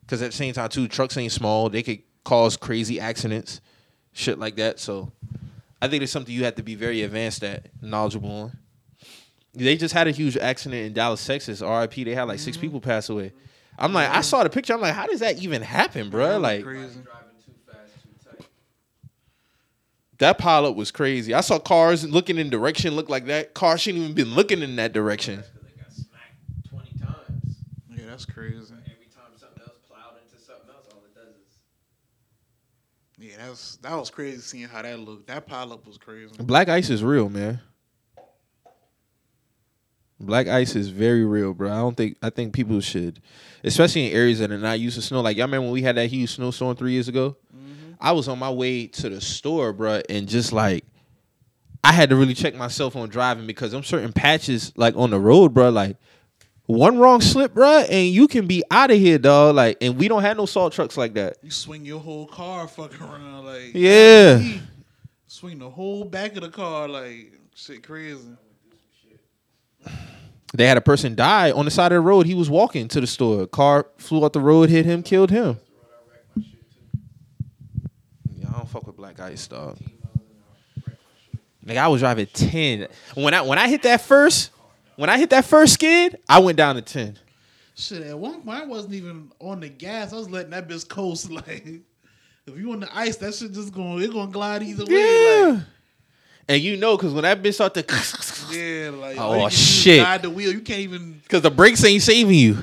Because 0.00 0.22
at 0.22 0.32
the 0.32 0.36
same 0.36 0.52
time, 0.52 0.68
too, 0.68 0.88
trucks 0.88 1.16
ain't 1.16 1.32
small. 1.32 1.68
They 1.68 1.82
could 1.82 2.02
cause 2.24 2.56
crazy 2.56 3.00
accidents, 3.00 3.60
shit 4.12 4.38
like 4.38 4.56
that. 4.56 4.78
So 4.80 5.12
I 5.80 5.88
think 5.88 6.02
it's 6.02 6.12
something 6.12 6.34
you 6.34 6.44
have 6.44 6.56
to 6.56 6.62
be 6.62 6.74
very 6.74 7.02
advanced 7.02 7.42
at, 7.44 7.66
knowledgeable 7.80 8.30
on. 8.30 8.58
They 9.54 9.76
just 9.76 9.92
had 9.92 10.08
a 10.08 10.12
huge 10.12 10.36
accident 10.36 10.86
in 10.86 10.92
Dallas, 10.94 11.24
Texas. 11.24 11.60
RIP. 11.60 11.94
They 11.94 12.14
had 12.14 12.24
like 12.24 12.38
six 12.38 12.56
mm-hmm. 12.56 12.66
people 12.66 12.80
pass 12.80 13.10
away. 13.10 13.32
I'm 13.78 13.92
like, 13.92 14.08
I 14.08 14.20
saw 14.22 14.42
the 14.42 14.50
picture. 14.50 14.74
I'm 14.74 14.80
like, 14.80 14.94
how 14.94 15.06
does 15.06 15.20
that 15.20 15.38
even 15.38 15.62
happen, 15.62 16.10
bro? 16.10 16.38
Like 16.38 16.62
crazy. 16.62 17.00
Driving 17.00 17.36
too 17.44 17.52
fast, 17.66 18.02
too 18.02 18.30
tight. 18.30 18.46
that 20.18 20.38
pileup 20.38 20.74
was 20.74 20.90
crazy. 20.90 21.34
I 21.34 21.40
saw 21.40 21.58
cars 21.58 22.08
looking 22.08 22.38
in 22.38 22.48
direction 22.48 22.94
look 22.94 23.08
like 23.08 23.26
that. 23.26 23.54
Car 23.54 23.76
shouldn't 23.76 24.02
even 24.02 24.14
been 24.14 24.34
looking 24.34 24.62
in 24.62 24.76
that 24.76 24.92
direction. 24.92 25.36
That's 25.36 25.50
they 25.50 25.82
got 25.82 25.92
smacked 25.92 26.70
20 26.70 26.98
times. 26.98 27.56
Yeah, 27.90 28.04
that's 28.06 28.24
crazy. 28.24 28.56
Every 28.56 29.06
time 29.06 29.32
something 29.36 29.62
else 29.62 29.78
plowed 29.86 30.16
into 30.22 30.42
something 30.42 30.68
else, 30.74 30.86
all 30.94 31.02
it 31.04 31.14
does 31.14 31.34
is. 31.34 31.58
Yeah, 33.18 33.46
that's 33.46 33.76
that 33.76 33.94
was 33.98 34.10
crazy 34.10 34.40
seeing 34.40 34.68
how 34.68 34.80
that 34.80 34.98
looked. 34.98 35.26
That 35.26 35.46
pileup 35.46 35.86
was 35.86 35.98
crazy. 35.98 36.34
Black 36.38 36.68
ice 36.70 36.88
is 36.88 37.02
real, 37.02 37.28
man. 37.28 37.60
Black 40.22 40.46
ice 40.46 40.76
is 40.76 40.88
very 40.88 41.24
real, 41.24 41.52
bro. 41.52 41.70
I 41.70 41.78
don't 41.78 41.96
think 41.96 42.16
I 42.22 42.30
think 42.30 42.54
people 42.54 42.80
should, 42.80 43.20
especially 43.64 44.06
in 44.06 44.12
areas 44.12 44.38
that 44.38 44.52
are 44.52 44.58
not 44.58 44.78
used 44.78 44.94
to 44.96 45.02
snow. 45.02 45.20
Like 45.20 45.36
y'all 45.36 45.46
remember 45.46 45.64
when 45.64 45.72
we 45.72 45.82
had 45.82 45.96
that 45.96 46.06
huge 46.06 46.30
snowstorm 46.30 46.76
three 46.76 46.92
years 46.92 47.08
ago? 47.08 47.36
Mm-hmm. 47.54 47.92
I 48.00 48.12
was 48.12 48.28
on 48.28 48.38
my 48.38 48.50
way 48.50 48.86
to 48.86 49.08
the 49.08 49.20
store, 49.20 49.72
bro, 49.72 50.00
and 50.08 50.28
just 50.28 50.52
like 50.52 50.84
I 51.82 51.92
had 51.92 52.10
to 52.10 52.16
really 52.16 52.34
check 52.34 52.54
myself 52.54 52.94
on 52.94 53.08
driving 53.08 53.46
because 53.46 53.72
I'm 53.72 53.82
certain 53.82 54.12
patches 54.12 54.72
like 54.76 54.96
on 54.96 55.10
the 55.10 55.18
road, 55.18 55.52
bro. 55.54 55.70
Like 55.70 55.96
one 56.66 56.98
wrong 56.98 57.20
slip, 57.20 57.52
bro, 57.54 57.80
and 57.80 58.08
you 58.08 58.28
can 58.28 58.46
be 58.46 58.62
out 58.70 58.92
of 58.92 58.96
here, 58.98 59.18
dog. 59.18 59.56
Like, 59.56 59.78
and 59.80 59.98
we 59.98 60.06
don't 60.06 60.22
have 60.22 60.36
no 60.36 60.46
salt 60.46 60.72
trucks 60.72 60.96
like 60.96 61.14
that. 61.14 61.38
You 61.42 61.50
swing 61.50 61.84
your 61.84 61.98
whole 61.98 62.26
car 62.26 62.68
fucking 62.68 63.02
around 63.02 63.44
like 63.44 63.72
Yeah. 63.74 64.40
Swing 65.26 65.58
the 65.58 65.70
whole 65.70 66.04
back 66.04 66.36
of 66.36 66.42
the 66.42 66.50
car 66.50 66.88
like 66.88 67.32
shit 67.54 67.82
crazy. 67.82 68.36
They 70.54 70.66
had 70.66 70.76
a 70.76 70.82
person 70.82 71.14
die 71.14 71.50
on 71.50 71.64
the 71.64 71.70
side 71.70 71.92
of 71.92 71.96
the 71.96 72.00
road. 72.00 72.26
He 72.26 72.34
was 72.34 72.50
walking 72.50 72.88
to 72.88 73.00
the 73.00 73.06
store. 73.06 73.46
Car 73.46 73.86
flew 73.96 74.24
out 74.24 74.34
the 74.34 74.40
road, 74.40 74.68
hit 74.68 74.84
him, 74.84 75.02
killed 75.02 75.30
him. 75.30 75.58
Yeah, 76.36 78.48
I 78.48 78.58
don't 78.58 78.68
fuck 78.68 78.86
with 78.86 78.96
black 78.96 79.18
ice, 79.18 79.46
dog. 79.46 79.78
Nigga, 81.64 81.78
I 81.78 81.88
was 81.88 82.00
driving 82.00 82.26
ten. 82.26 82.88
When 83.14 83.34
I 83.34 83.42
when 83.42 83.58
I 83.58 83.68
hit 83.68 83.82
that 83.84 84.02
first, 84.02 84.50
when 84.96 85.08
I 85.08 85.16
hit 85.16 85.30
that 85.30 85.44
first 85.44 85.74
skid, 85.74 86.18
I 86.28 86.40
went 86.40 86.58
down 86.58 86.74
to 86.74 86.82
ten. 86.82 87.18
Shit, 87.74 88.02
at 88.02 88.18
one 88.18 88.42
point 88.42 88.62
I 88.62 88.66
wasn't 88.66 88.94
even 88.94 89.32
on 89.40 89.60
the 89.60 89.68
gas. 89.68 90.12
I 90.12 90.16
was 90.16 90.28
letting 90.28 90.50
that 90.50 90.68
bitch 90.68 90.88
coast. 90.88 91.30
Like, 91.30 91.66
if 92.46 92.58
you 92.58 92.72
on 92.72 92.80
the 92.80 92.96
ice, 92.96 93.16
that 93.18 93.34
shit 93.34 93.52
just 93.52 93.72
going, 93.72 94.02
it 94.02 94.12
gonna 94.12 94.30
glide 94.30 94.62
either 94.62 94.84
way. 94.84 94.92
Yeah. 94.92 95.60
And 96.48 96.60
you 96.62 96.76
know, 96.76 96.96
cause 96.98 97.12
when 97.12 97.22
that 97.22 97.40
bitch 97.42 97.54
start 97.54 97.74
to, 97.74 97.80
Like, 97.80 97.88
yeah, 98.56 98.90
like 98.90 99.16
Oh, 99.18 99.32
you 99.34 99.40
can 99.40 99.40
do 99.40 99.46
is 99.46 99.52
shit. 99.58 100.02
Guide 100.02 100.22
the 100.22 100.30
wheel. 100.30 100.52
You 100.52 100.60
can't 100.60 100.80
even. 100.80 101.22
cause 101.28 101.42
the 101.42 101.50
brakes 101.50 101.84
ain't 101.84 102.02
saving 102.02 102.34
you. 102.34 102.58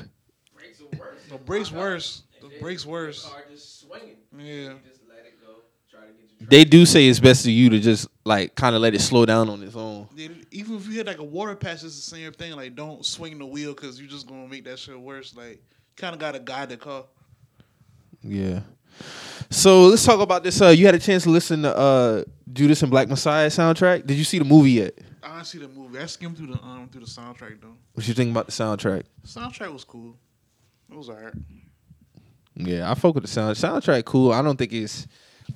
Brakes 0.54 0.80
are 0.80 0.98
worse. 0.98 1.20
The 1.30 1.38
brakes 1.38 1.72
worse. 1.72 2.22
The 2.42 2.50
brakes 2.60 2.86
worse. 2.86 3.24
Car 3.26 3.44
just 3.50 3.80
swinging. 3.80 4.16
Yeah. 4.36 4.44
You 4.44 4.76
just 4.88 5.00
let 5.08 5.18
it 5.24 5.40
go. 5.44 5.54
Try 5.90 6.00
to 6.00 6.06
get 6.08 6.40
your 6.40 6.48
They 6.48 6.64
do 6.64 6.84
say 6.84 7.08
it's 7.08 7.20
best 7.20 7.42
for 7.44 7.50
you 7.50 7.70
to 7.70 7.78
just 7.80 8.06
like 8.24 8.54
kind 8.54 8.76
of 8.76 8.82
let 8.82 8.94
it 8.94 9.00
slow 9.00 9.24
down 9.24 9.48
on 9.48 9.62
its 9.62 9.74
own. 9.74 10.06
Yeah, 10.14 10.28
Even 10.50 10.76
if 10.76 10.86
you 10.86 10.92
hit 10.92 11.06
like 11.06 11.18
a 11.18 11.24
water 11.24 11.56
patch, 11.56 11.82
it's 11.82 11.82
the 11.82 11.90
same 12.16 12.32
thing. 12.32 12.52
Like, 12.54 12.74
don't 12.76 13.04
swing 13.04 13.38
the 13.38 13.46
wheel 13.46 13.72
because 13.74 13.98
you're 13.98 14.10
just 14.10 14.26
gonna 14.28 14.46
make 14.46 14.64
that 14.64 14.78
shit 14.78 14.98
worse. 15.00 15.34
Like, 15.34 15.62
kind 15.96 16.12
of 16.14 16.20
gotta 16.20 16.38
guide 16.38 16.68
the 16.68 16.76
car. 16.76 17.04
Yeah. 18.22 18.60
So 19.50 19.84
let's 19.86 20.04
talk 20.04 20.20
about 20.20 20.42
this. 20.44 20.60
Uh, 20.60 20.68
you 20.68 20.86
had 20.86 20.94
a 20.94 20.98
chance 20.98 21.24
to 21.24 21.30
listen 21.30 21.62
to 21.62 21.76
uh, 21.76 22.24
Judas 22.52 22.82
and 22.82 22.90
Black 22.90 23.08
Messiah 23.08 23.48
soundtrack. 23.48 24.06
Did 24.06 24.16
you 24.16 24.24
see 24.24 24.38
the 24.38 24.44
movie 24.44 24.72
yet? 24.72 24.98
I 25.22 25.34
didn't 25.34 25.46
see 25.46 25.58
the 25.58 25.68
movie. 25.68 25.98
I 25.98 26.06
skimmed 26.06 26.36
through 26.36 26.48
the 26.48 26.62
um 26.62 26.88
through 26.90 27.00
the 27.02 27.06
soundtrack 27.06 27.60
though. 27.60 27.76
What 27.94 28.06
you 28.06 28.14
think 28.14 28.30
about 28.30 28.46
the 28.46 28.52
soundtrack? 28.52 29.04
The 29.22 29.28
soundtrack 29.28 29.72
was 29.72 29.84
cool. 29.84 30.16
It 30.90 30.96
was 30.96 31.08
alright. 31.08 31.34
Yeah, 32.54 32.90
I 32.90 32.94
fuck 32.94 33.14
with 33.14 33.24
the 33.24 33.28
sound. 33.28 33.56
Soundtrack 33.56 34.04
cool. 34.04 34.32
I 34.32 34.42
don't 34.42 34.56
think 34.56 34.72
it's 34.72 35.06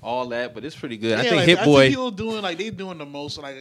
all 0.03 0.29
that, 0.29 0.55
but 0.55 0.65
it's 0.65 0.77
pretty 0.77 0.97
good. 0.97 1.19
I 1.19 1.23
think 1.23 1.37
like, 1.37 1.47
Hit 1.47 1.59
I 1.61 1.65
Boy. 1.65 1.81
think 1.83 1.93
people 1.93 2.11
doing 2.11 2.43
like 2.43 2.59
they 2.59 2.71
doing 2.71 2.99
the 2.99 3.07
most. 3.07 3.39
Like 3.39 3.57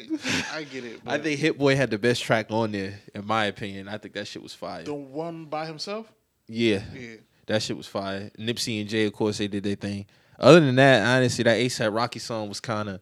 I 0.52 0.64
get 0.64 0.84
it. 0.84 1.00
I 1.06 1.18
think 1.18 1.40
Hit 1.40 1.58
Boy 1.58 1.76
had 1.76 1.90
the 1.90 1.98
best 1.98 2.24
track 2.24 2.48
on 2.50 2.72
there, 2.72 3.00
in 3.14 3.26
my 3.26 3.46
opinion. 3.46 3.88
I 3.88 3.98
think 3.98 4.14
that 4.16 4.28
shit 4.28 4.42
was 4.42 4.54
fire. 4.54 4.84
the 4.84 4.94
one 4.94 5.46
by 5.46 5.66
himself. 5.66 6.12
Yeah, 6.48 6.82
Yeah. 6.94 7.16
That 7.48 7.62
shit 7.62 7.76
was 7.78 7.88
fire. 7.88 8.32
Nipsey 8.40 8.80
and 8.82 8.90
Jay, 8.90 9.06
of 9.06 9.14
course, 9.14 9.38
they 9.38 9.48
did 9.48 9.64
their 9.64 9.76
thing. 9.76 10.06
Other 10.40 10.60
than 10.60 10.76
that, 10.76 11.06
honestly, 11.06 11.44
that 11.44 11.58
ASAP 11.60 11.94
Rocky 11.94 12.20
song 12.20 12.50
was 12.50 12.60
kind 12.60 12.90
of, 12.90 13.02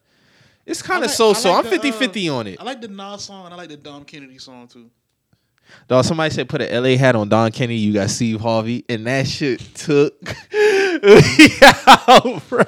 it's 0.66 0.82
kind 0.82 1.02
of 1.04 1.10
like- 1.10 1.16
so 1.16 1.32
so. 1.32 1.50
like 1.52 1.64
I'm 1.64 1.70
the, 1.70 1.76
50 1.76 1.88
uh, 1.90 1.92
50 1.92 2.28
on 2.28 2.46
it. 2.48 2.60
I 2.60 2.64
like 2.64 2.80
the 2.80 2.88
Nas 2.88 3.22
song 3.24 3.44
and 3.46 3.54
I 3.54 3.56
like 3.56 3.68
the 3.68 3.76
Dom 3.76 4.04
Kennedy 4.04 4.38
song 4.38 4.68
too. 4.68 4.90
Dog, 5.88 6.04
somebody 6.04 6.34
said 6.34 6.48
put 6.48 6.60
a 6.60 6.80
LA 6.80 6.96
hat 6.98 7.14
on 7.16 7.28
Dom 7.28 7.50
Kennedy. 7.50 7.78
You 7.78 7.92
got 7.94 8.10
Steve 8.10 8.40
Harvey, 8.40 8.84
and 8.88 9.06
that 9.06 9.26
shit 9.26 9.60
took 9.74 10.20
me 10.52 11.48
out, 11.96 12.42
bro. 12.48 12.64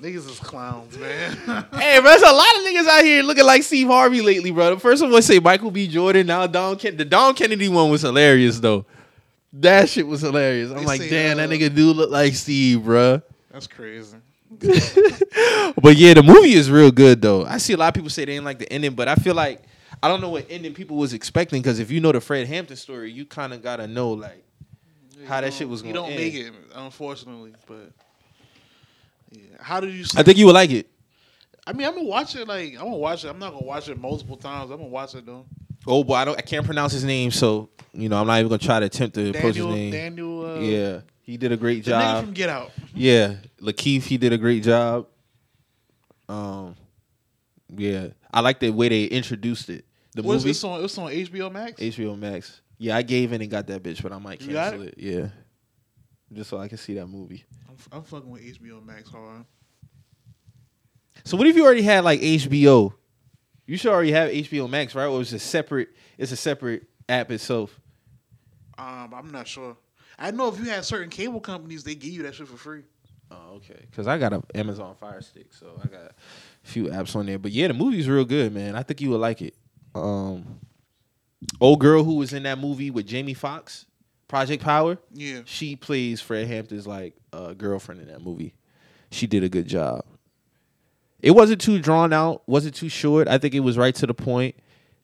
Niggas 0.00 0.28
is 0.28 0.38
clowns, 0.40 0.96
man. 0.98 1.32
Hey, 1.74 2.00
bro, 2.00 2.10
there's 2.10 2.22
a 2.22 2.32
lot 2.32 2.56
of 2.56 2.62
niggas 2.64 2.86
out 2.88 3.04
here 3.04 3.22
looking 3.22 3.44
like 3.44 3.62
Steve 3.62 3.86
Harvey 3.86 4.20
lately, 4.20 4.50
bro. 4.50 4.74
The 4.74 4.80
first 4.80 5.02
one 5.02 5.10
was 5.10 5.26
say 5.26 5.38
Michael 5.38 5.70
B. 5.70 5.86
Jordan. 5.88 6.26
Now 6.26 6.46
Don 6.46 6.76
Ken- 6.76 6.96
the 6.96 7.04
Dom 7.04 7.34
Kennedy 7.34 7.68
one 7.68 7.90
was 7.90 8.02
hilarious 8.02 8.60
though. 8.60 8.84
That 9.60 9.88
shit 9.88 10.06
was 10.06 10.20
hilarious. 10.20 10.70
I'm 10.70 10.78
They 10.78 10.84
like, 10.84 11.00
say, 11.00 11.10
damn, 11.10 11.38
that 11.38 11.48
uh, 11.48 11.52
nigga 11.52 11.74
do 11.74 11.92
look 11.92 12.10
like 12.10 12.34
Steve, 12.34 12.84
bro. 12.84 13.22
That's 13.50 13.66
crazy. 13.66 14.18
But 15.82 15.96
yeah, 15.96 16.14
the 16.14 16.22
movie 16.22 16.54
is 16.54 16.70
real 16.70 16.90
good 16.90 17.20
though. 17.20 17.44
I 17.44 17.58
see 17.58 17.72
a 17.72 17.76
lot 17.76 17.88
of 17.88 17.94
people 17.94 18.10
say 18.10 18.24
they 18.24 18.32
didn't 18.32 18.44
like 18.44 18.58
the 18.58 18.72
ending, 18.72 18.94
but 18.94 19.08
I 19.08 19.14
feel 19.14 19.34
like 19.34 19.62
I 20.02 20.08
don't 20.08 20.20
know 20.20 20.30
what 20.30 20.46
ending 20.48 20.74
people 20.74 20.96
was 20.96 21.12
expecting 21.12 21.60
because 21.60 21.78
if 21.80 21.90
you 21.90 22.00
know 22.00 22.12
the 22.12 22.20
Fred 22.20 22.46
Hampton 22.46 22.76
story, 22.76 23.10
you 23.10 23.24
kind 23.26 23.52
of 23.52 23.62
gotta 23.62 23.86
know 23.86 24.12
like 24.12 24.42
how 25.26 25.40
that 25.40 25.52
shit 25.52 25.68
was 25.68 25.82
You 25.82 25.92
gonna 25.92 26.06
don't 26.06 26.16
make 26.16 26.34
it, 26.34 26.52
unfortunately. 26.74 27.54
But 27.66 27.92
yeah, 29.32 29.40
how 29.60 29.80
did 29.80 29.92
you? 29.92 30.04
See 30.04 30.18
I 30.18 30.22
think 30.22 30.38
you 30.38 30.46
would 30.46 30.54
like 30.54 30.70
it. 30.70 30.88
I 31.66 31.72
mean, 31.72 31.86
I'm 31.86 31.94
gonna 31.94 32.06
watch 32.06 32.36
it. 32.36 32.46
Like 32.46 32.74
I'm 32.74 32.84
gonna 32.84 32.96
watch 32.96 33.24
it. 33.24 33.28
I'm 33.28 33.38
not 33.38 33.52
gonna 33.52 33.66
watch 33.66 33.88
it 33.88 33.98
multiple 34.00 34.36
times. 34.36 34.70
I'm 34.70 34.78
gonna 34.78 34.88
watch 34.88 35.14
it 35.14 35.26
though. 35.26 35.44
Oh 35.86 36.02
boy, 36.04 36.14
I 36.14 36.24
don't. 36.24 36.38
I 36.38 36.42
can't 36.42 36.64
pronounce 36.64 36.92
his 36.92 37.04
name, 37.04 37.30
so 37.30 37.68
you 37.92 38.08
know 38.08 38.20
I'm 38.20 38.26
not 38.26 38.38
even 38.38 38.48
gonna 38.48 38.58
try 38.58 38.80
to 38.80 38.86
attempt 38.86 39.14
to 39.14 39.30
approach 39.30 39.56
his 39.56 39.64
name. 39.64 39.92
Daniel. 39.92 40.46
Uh, 40.46 40.60
yeah, 40.60 41.00
he 41.22 41.36
did 41.36 41.52
a 41.52 41.56
great 41.56 41.84
the 41.84 41.92
nigga 41.92 42.00
job. 42.00 42.24
from 42.24 42.34
Get 42.34 42.48
Out. 42.48 42.72
Yeah, 42.94 43.36
Lakeith, 43.60 44.02
he 44.02 44.16
did 44.16 44.32
a 44.32 44.38
great 44.38 44.62
job. 44.62 45.06
Um, 46.28 46.74
yeah, 47.68 48.08
I 48.32 48.40
like 48.40 48.58
the 48.60 48.70
way 48.70 48.88
they 48.88 49.04
introduced 49.04 49.70
it. 49.70 49.84
The 50.14 50.22
What's 50.22 50.42
movie 50.42 50.50
this 50.50 50.64
on? 50.64 50.84
It's 50.84 50.98
on 50.98 51.10
HBO 51.10 51.52
Max. 51.52 51.80
HBO 51.80 52.18
Max. 52.18 52.60
Yeah, 52.78 52.96
I 52.96 53.02
gave 53.02 53.32
in 53.32 53.40
and 53.40 53.50
got 53.50 53.66
that 53.68 53.82
bitch, 53.82 54.02
but 54.02 54.12
I 54.12 54.18
might 54.18 54.40
cancel 54.40 54.82
it? 54.82 54.94
Yeah, 54.98 55.28
just 56.32 56.50
so 56.50 56.58
I 56.58 56.68
can 56.68 56.78
see 56.78 56.94
that 56.94 57.06
movie. 57.06 57.44
I'm, 57.68 57.76
I'm 57.92 58.02
fucking 58.02 58.28
with 58.28 58.42
HBO 58.42 58.84
Max 58.84 59.08
hard. 59.08 59.44
So 61.24 61.36
what 61.36 61.46
if 61.46 61.56
you 61.56 61.64
already 61.64 61.82
had 61.82 62.04
like 62.04 62.20
HBO? 62.20 62.92
You 63.66 63.76
should 63.76 63.92
already 63.92 64.12
have 64.12 64.30
HBO 64.30 64.70
Max, 64.70 64.94
right? 64.94 65.06
Or 65.06 65.20
it's 65.20 65.32
a 65.32 65.38
separate? 65.38 65.88
It's 66.18 66.32
a 66.32 66.36
separate 66.36 66.84
app 67.08 67.30
itself. 67.30 67.78
Um, 68.78 69.12
I'm 69.14 69.30
not 69.32 69.48
sure. 69.48 69.76
I 70.18 70.30
know 70.30 70.48
if 70.48 70.58
you 70.58 70.66
had 70.66 70.84
certain 70.84 71.10
cable 71.10 71.40
companies, 71.40 71.84
they 71.84 71.94
give 71.94 72.12
you 72.12 72.22
that 72.22 72.34
shit 72.34 72.48
for 72.48 72.56
free. 72.56 72.82
Oh, 73.30 73.54
okay. 73.56 73.86
Because 73.90 74.06
I 74.06 74.18
got 74.18 74.32
an 74.32 74.42
Amazon 74.54 74.94
Fire 74.94 75.20
Stick, 75.20 75.52
so 75.52 75.78
I 75.82 75.88
got 75.88 76.00
a 76.02 76.14
few 76.62 76.84
apps 76.84 77.16
on 77.16 77.26
there. 77.26 77.38
But 77.38 77.52
yeah, 77.52 77.68
the 77.68 77.74
movie's 77.74 78.08
real 78.08 78.24
good, 78.24 78.54
man. 78.54 78.76
I 78.76 78.82
think 78.82 79.00
you 79.00 79.10
would 79.10 79.20
like 79.20 79.42
it. 79.42 79.54
Um, 79.94 80.60
old 81.60 81.80
girl 81.80 82.04
who 82.04 82.14
was 82.14 82.32
in 82.32 82.44
that 82.44 82.58
movie 82.58 82.90
with 82.90 83.06
Jamie 83.06 83.34
Foxx, 83.34 83.86
Project 84.28 84.62
Power. 84.62 84.98
Yeah. 85.12 85.40
She 85.44 85.74
plays 85.74 86.20
Fred 86.20 86.46
Hampton's 86.46 86.86
like 86.86 87.14
uh, 87.32 87.52
girlfriend 87.54 88.00
in 88.00 88.08
that 88.08 88.22
movie. 88.22 88.54
She 89.10 89.26
did 89.26 89.42
a 89.42 89.48
good 89.48 89.66
job. 89.66 90.04
It 91.26 91.32
wasn't 91.32 91.60
too 91.60 91.80
drawn 91.80 92.12
out, 92.12 92.48
wasn't 92.48 92.76
too 92.76 92.88
short. 92.88 93.26
I 93.26 93.38
think 93.38 93.52
it 93.52 93.58
was 93.60 93.76
right 93.76 93.92
to 93.96 94.06
the 94.06 94.14
point. 94.14 94.54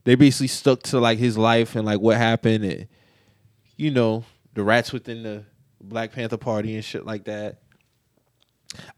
They 0.04 0.14
basically 0.14 0.46
stuck 0.46 0.80
to 0.84 1.00
like 1.00 1.18
his 1.18 1.36
life 1.36 1.74
and 1.74 1.84
like 1.84 1.98
what 1.98 2.16
happened 2.16 2.64
and 2.64 2.86
you 3.76 3.90
know, 3.90 4.24
the 4.54 4.62
rats 4.62 4.92
within 4.92 5.24
the 5.24 5.44
Black 5.80 6.12
Panther 6.12 6.36
Party 6.36 6.76
and 6.76 6.84
shit 6.84 7.04
like 7.04 7.24
that. 7.24 7.58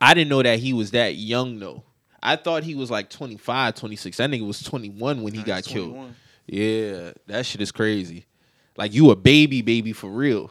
I 0.03 0.13
didn't 0.13 0.29
know 0.29 0.43
that 0.43 0.59
he 0.59 0.75
was 0.75 0.91
that 0.91 1.15
young 1.17 1.59
though. 1.59 1.85
I 2.23 2.37
thought 2.37 2.63
he 2.63 2.75
was 2.75 2.91
like 2.91 3.09
25, 3.09 3.75
26. 3.75 4.19
That 4.19 4.29
nigga 4.29 4.47
was 4.47 4.63
21 4.63 5.23
when 5.23 5.33
he 5.33 5.39
Nah, 5.39 5.47
got 5.47 5.65
killed. 5.65 5.93
21. 5.95 6.15
Yeah, 6.47 7.13
that 7.27 7.47
shit 7.47 7.63
is 7.63 7.73
crazy. 7.73 8.27
Like 8.77 8.93
you 8.93 9.11
a 9.11 9.17
baby, 9.17 9.63
baby 9.63 9.95
for 9.95 10.11
real. 10.11 10.51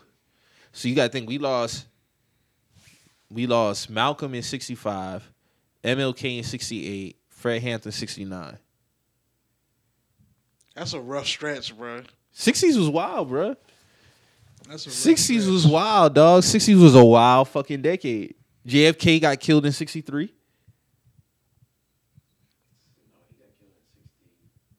So 0.72 0.88
you 0.88 0.96
gotta 0.96 1.10
think 1.10 1.30
we 1.30 1.38
lost. 1.38 1.86
We 3.30 3.46
lost 3.46 3.92
Malcolm 3.92 4.34
in 4.34 4.42
sixty 4.42 4.74
five, 4.76 5.30
MLK 5.84 6.38
in 6.38 6.44
'68, 6.44 7.18
Fred 7.30 7.62
Hampton 7.62 7.92
'69. 7.92 8.58
That's 10.76 10.94
a 10.94 11.00
rough 11.00 11.28
stretch, 11.28 11.78
bro. 11.78 12.04
'60s 12.36 12.78
was 12.78 12.90
wild, 12.90 13.30
bro. 13.30 13.56
That's 14.68 14.88
'60s 14.88 15.52
was 15.52 15.68
wild, 15.68 16.16
dog. 16.16 16.44
'60s 16.44 16.82
was 16.82 16.96
a 16.96 17.04
wild 17.04 17.50
fucking 17.50 17.82
decade. 17.82 18.36
JFK 18.68 19.22
got 19.22 19.40
killed 19.40 19.66
in 19.66 19.72
'63. 19.72 20.34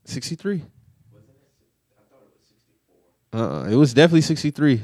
63. 0.06 0.62
Uh-uh. 3.32 3.64
It 3.68 3.74
was 3.74 3.92
definitely 3.92 4.20
63. 4.20 4.82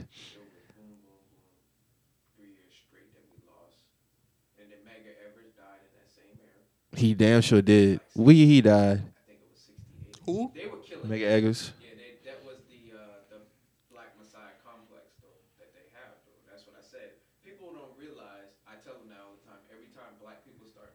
He 7.01 7.15
damn 7.17 7.41
sure 7.41 7.63
did. 7.65 8.01
We 8.15 8.45
he 8.45 8.61
died. 8.61 9.01
I 9.01 9.25
think 9.25 9.41
it 9.41 9.49
was 9.49 9.65
68. 9.65 10.21
Who? 10.29 10.53
They 10.53 10.69
were 10.69 10.85
killing. 10.85 11.09
Medgar 11.09 11.33
Evers. 11.33 11.73
Yeah, 11.81 11.97
they, 11.97 12.21
that 12.29 12.45
was 12.45 12.61
the 12.69 12.93
uh, 12.93 13.25
the 13.33 13.41
Black 13.89 14.13
Messiah 14.21 14.53
complex 14.61 15.17
though 15.25 15.41
that 15.57 15.73
they 15.73 15.89
have 15.97 16.13
though. 16.29 16.37
That's 16.45 16.69
what 16.69 16.77
I 16.77 16.85
said. 16.85 17.17
People 17.41 17.73
don't 17.73 17.97
realize. 17.97 18.53
I 18.69 18.77
tell 18.85 19.01
them 19.01 19.09
now 19.09 19.33
all 19.33 19.37
the 19.41 19.45
time. 19.49 19.65
Every 19.73 19.89
time 19.97 20.13
Black 20.21 20.45
people 20.45 20.69
start 20.69 20.93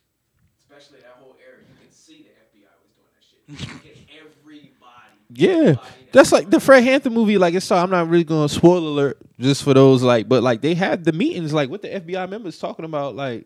Especially 0.64 1.02
that 1.04 1.20
whole 1.20 1.36
era. 1.44 1.60
You 1.62 1.76
can 1.78 1.92
see 1.92 2.24
the 2.26 2.32
FBI 2.40 2.72
was 2.82 2.90
doing 2.96 3.12
that 3.14 3.22
shit. 3.22 3.44
You 3.52 3.58
can 3.60 3.84
get 3.84 4.00
everybody. 4.16 5.12
Yeah, 5.38 5.76
that's 6.12 6.32
like 6.32 6.50
the 6.50 6.60
Fred 6.60 6.84
Hampton 6.84 7.14
movie. 7.14 7.38
Like 7.38 7.54
it's, 7.54 7.72
I'm 7.72 7.92
not 7.92 8.10
really 8.10 8.24
going 8.24 8.48
to 8.48 8.54
spoil 8.54 8.80
alert 8.80 9.20
just 9.40 9.62
for 9.62 9.76
those 9.76 10.02
like, 10.02 10.28
but 10.28 10.42
like 10.42 10.62
they 10.62 10.74
had 10.74 11.04
the 11.06 11.12
meetings 11.12 11.54
like 11.54 11.70
with 11.70 11.84
the 11.84 11.90
FBI 11.90 12.28
members 12.28 12.58
talking 12.58 12.86
about 12.86 13.16
like 13.16 13.46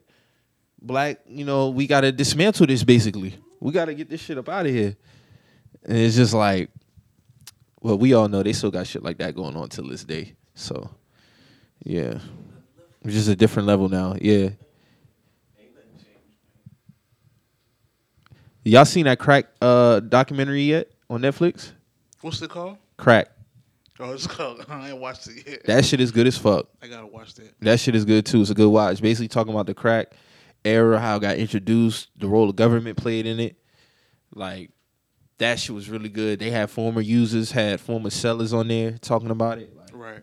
black. 0.82 1.20
You 1.28 1.44
know, 1.44 1.68
we 1.68 1.88
got 1.88 2.02
to 2.02 2.14
dismantle 2.14 2.68
this. 2.68 2.86
Basically, 2.86 3.36
we 3.60 3.74
got 3.74 3.86
to 3.86 3.94
get 3.94 4.10
this 4.10 4.22
shit 4.22 4.38
up 4.38 4.48
out 4.48 4.66
of 4.66 4.72
here. 4.72 4.96
And 5.84 5.98
it's 5.98 6.16
just 6.16 6.34
like, 6.34 6.70
well, 7.82 7.98
we 7.98 8.14
all 8.14 8.30
know 8.30 8.42
they 8.42 8.54
still 8.54 8.72
got 8.72 8.88
shit 8.88 9.04
like 9.04 9.18
that 9.18 9.36
going 9.36 9.58
on 9.58 9.68
till 9.68 9.90
this 9.90 10.06
day. 10.06 10.34
So, 10.54 10.90
yeah, 11.84 12.20
it's 13.04 13.16
just 13.16 13.28
a 13.28 13.36
different 13.36 13.68
level 13.68 13.90
now. 13.90 14.16
Yeah, 14.22 14.52
y'all 18.64 18.86
seen 18.86 19.04
that 19.04 19.20
crack 19.20 19.48
uh 19.62 20.00
documentary 20.00 20.62
yet 20.62 20.88
on 21.10 21.20
Netflix? 21.22 21.74
What's 22.22 22.42
it 22.42 22.50
called? 22.50 22.78
Crack. 22.98 23.28
Oh, 24.00 24.14
it's 24.14 24.28
called. 24.28 24.66
I 24.70 24.90
ain't 24.92 25.00
watched 25.00 25.28
it 25.28 25.48
yet. 25.48 25.66
That 25.66 25.86
shit 25.86 26.00
is 26.02 26.12
good 26.12 26.28
as 26.28 26.38
fuck. 26.38 26.68
I 26.82 26.88
gotta 26.88 27.08
watch 27.08 27.36
that. 27.36 27.54
That 27.62 27.80
shit 27.80 27.96
is 27.96 28.06
good 28.06 28.26
too. 28.26 28.42
It's 28.42 28.50
a 28.50 28.56
good 28.56 28.70
watch. 28.70 29.02
Basically 29.02 29.28
talking 29.28 29.54
about 29.54 29.66
the 29.68 29.74
crack 29.74 30.14
era, 30.64 31.00
how 31.00 31.18
it 31.18 31.22
got 31.22 31.38
introduced, 31.38 32.10
the 32.18 32.28
role 32.28 32.48
the 32.48 32.54
government 32.54 32.98
played 32.98 33.26
in 33.26 33.40
it. 33.40 33.56
Like 34.34 34.72
that 35.40 35.60
shit 35.60 35.76
was 35.76 35.90
really 35.90 36.10
good. 36.10 36.40
They 36.40 36.52
had 36.52 36.70
former 36.70 37.02
users, 37.02 37.52
had 37.52 37.80
former 37.82 38.10
sellers 38.10 38.54
on 38.54 38.68
there 38.68 38.92
talking 39.00 39.30
about 39.32 39.58
it. 39.60 39.76
Like, 39.76 39.90
Right. 39.94 40.20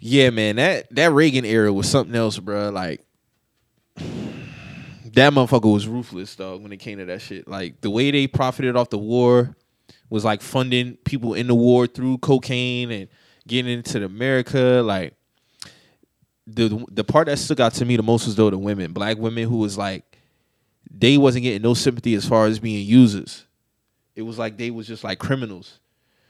yeah, 0.00 0.30
man, 0.30 0.56
that 0.56 0.94
that 0.94 1.12
Reagan 1.12 1.44
era 1.44 1.72
was 1.72 1.88
something 1.88 2.14
else, 2.16 2.38
bro. 2.38 2.70
Like 2.70 3.04
that 3.96 5.32
motherfucker 5.32 5.72
was 5.72 5.86
ruthless, 5.86 6.34
dog. 6.36 6.62
When 6.62 6.72
it 6.72 6.78
came 6.78 6.98
to 6.98 7.04
that 7.06 7.20
shit, 7.22 7.46
like 7.48 7.80
the 7.80 7.90
way 7.90 8.10
they 8.10 8.26
profited 8.26 8.76
off 8.76 8.90
the 8.90 8.98
war 8.98 9.54
was 10.14 10.24
like 10.24 10.42
funding 10.42 10.96
people 10.98 11.34
in 11.34 11.48
the 11.48 11.56
war 11.56 11.88
through 11.88 12.18
cocaine 12.18 12.92
and 12.92 13.08
getting 13.48 13.72
into 13.72 14.04
America. 14.04 14.80
Like 14.84 15.14
the 16.46 16.86
the 16.88 17.02
part 17.02 17.26
that 17.26 17.36
stuck 17.36 17.58
out 17.58 17.74
to 17.74 17.84
me 17.84 17.96
the 17.96 18.04
most 18.04 18.24
was 18.24 18.36
though 18.36 18.48
the 18.48 18.56
women, 18.56 18.92
black 18.92 19.18
women 19.18 19.48
who 19.48 19.56
was 19.56 19.76
like 19.76 20.04
they 20.88 21.18
wasn't 21.18 21.42
getting 21.42 21.62
no 21.62 21.74
sympathy 21.74 22.14
as 22.14 22.24
far 22.24 22.46
as 22.46 22.60
being 22.60 22.86
users. 22.86 23.44
It 24.14 24.22
was 24.22 24.38
like 24.38 24.56
they 24.56 24.70
was 24.70 24.86
just 24.86 25.02
like 25.02 25.18
criminals. 25.18 25.80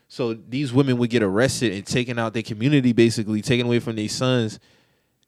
So 0.08 0.32
these 0.32 0.72
women 0.72 0.96
would 0.96 1.10
get 1.10 1.22
arrested 1.22 1.74
and 1.74 1.86
taken 1.86 2.18
out 2.18 2.32
their 2.32 2.42
community, 2.42 2.94
basically 2.94 3.42
taken 3.42 3.66
away 3.66 3.80
from 3.80 3.96
their 3.96 4.08
sons, 4.08 4.60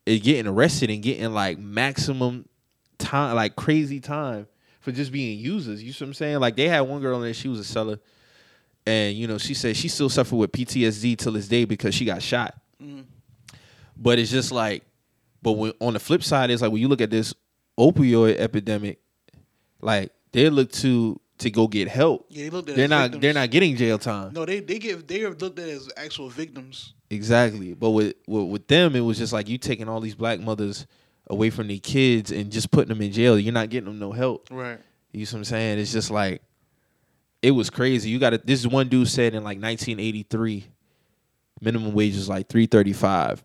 and 0.07 0.19
getting 0.19 0.47
arrested 0.47 0.89
and 0.89 1.03
getting 1.03 1.31
like 1.31 1.59
maximum 1.59 2.49
time, 2.97 3.35
like 3.35 3.55
crazy 3.55 3.99
time 3.99 4.47
for 4.79 4.91
just 4.91 5.11
being 5.11 5.37
users. 5.37 5.83
You 5.83 5.93
see 5.93 6.05
what 6.05 6.07
I'm 6.07 6.13
saying? 6.15 6.39
Like 6.39 6.55
they 6.55 6.67
had 6.67 6.81
one 6.81 7.01
girl 7.01 7.17
in 7.17 7.21
there, 7.21 7.35
she 7.35 7.49
was 7.49 7.59
a 7.59 7.63
seller, 7.63 7.99
and 8.87 9.17
you 9.17 9.27
know 9.27 9.37
she 9.37 9.53
said 9.53 9.75
she 9.75 9.89
still 9.89 10.09
suffered 10.09 10.37
with 10.37 10.51
PTSD 10.51 11.17
till 11.17 11.33
this 11.33 11.47
day 11.47 11.65
because 11.65 11.93
she 11.93 12.05
got 12.05 12.21
shot. 12.21 12.55
Mm. 12.81 13.03
But 13.97 14.17
it's 14.17 14.31
just 14.31 14.51
like, 14.51 14.83
but 15.41 15.53
when 15.53 15.73
on 15.81 15.93
the 15.93 15.99
flip 15.99 16.23
side, 16.23 16.49
it's 16.49 16.61
like 16.61 16.71
when 16.71 16.81
you 16.81 16.87
look 16.87 17.01
at 17.01 17.09
this 17.09 17.33
opioid 17.77 18.37
epidemic, 18.37 18.99
like 19.81 20.11
they 20.31 20.49
look 20.49 20.71
to 20.73 21.19
to 21.39 21.51
go 21.51 21.67
get 21.67 21.89
help. 21.89 22.27
Yeah, 22.29 22.45
they 22.45 22.49
looked 22.49 22.69
at 22.69 22.75
they're 22.77 22.87
not 22.87 23.03
victims. 23.03 23.21
they're 23.21 23.33
not 23.33 23.51
getting 23.51 23.75
jail 23.75 23.97
time. 23.97 24.31
No, 24.33 24.45
they 24.45 24.61
they 24.61 24.79
get 24.79 25.05
they 25.05 25.23
are 25.23 25.33
looked 25.33 25.59
at 25.59 25.67
as 25.67 25.89
actual 25.97 26.29
victims. 26.29 26.93
Exactly. 27.09 27.73
But 27.73 27.91
with, 27.91 28.15
with 28.25 28.47
with 28.47 28.67
them, 28.67 28.95
it 28.95 29.01
was 29.01 29.17
just 29.17 29.33
like 29.33 29.49
you 29.49 29.57
taking 29.57 29.89
all 29.89 29.99
these 29.99 30.15
black 30.15 30.39
mothers 30.39 30.87
away 31.29 31.49
from 31.49 31.67
their 31.67 31.79
kids 31.79 32.31
and 32.31 32.51
just 32.51 32.71
putting 32.71 32.89
them 32.89 33.01
in 33.01 33.11
jail. 33.11 33.37
You're 33.37 33.53
not 33.53 33.69
getting 33.69 33.89
them 33.89 33.99
no 33.99 34.13
help. 34.13 34.47
Right. 34.49 34.79
You 35.11 35.25
see 35.25 35.35
what 35.35 35.39
I'm 35.39 35.45
saying? 35.45 35.79
It's 35.79 35.91
just 35.91 36.09
like 36.09 36.41
it 37.41 37.51
was 37.51 37.69
crazy. 37.69 38.09
You 38.09 38.19
got 38.19 38.31
to 38.31 38.37
This 38.37 38.59
is 38.59 38.67
one 38.67 38.89
dude 38.89 39.07
said 39.07 39.33
in 39.33 39.43
like 39.43 39.61
1983, 39.61 40.65
minimum 41.61 41.93
wage 41.93 42.15
was 42.15 42.29
like 42.29 42.49
335, 42.49 43.43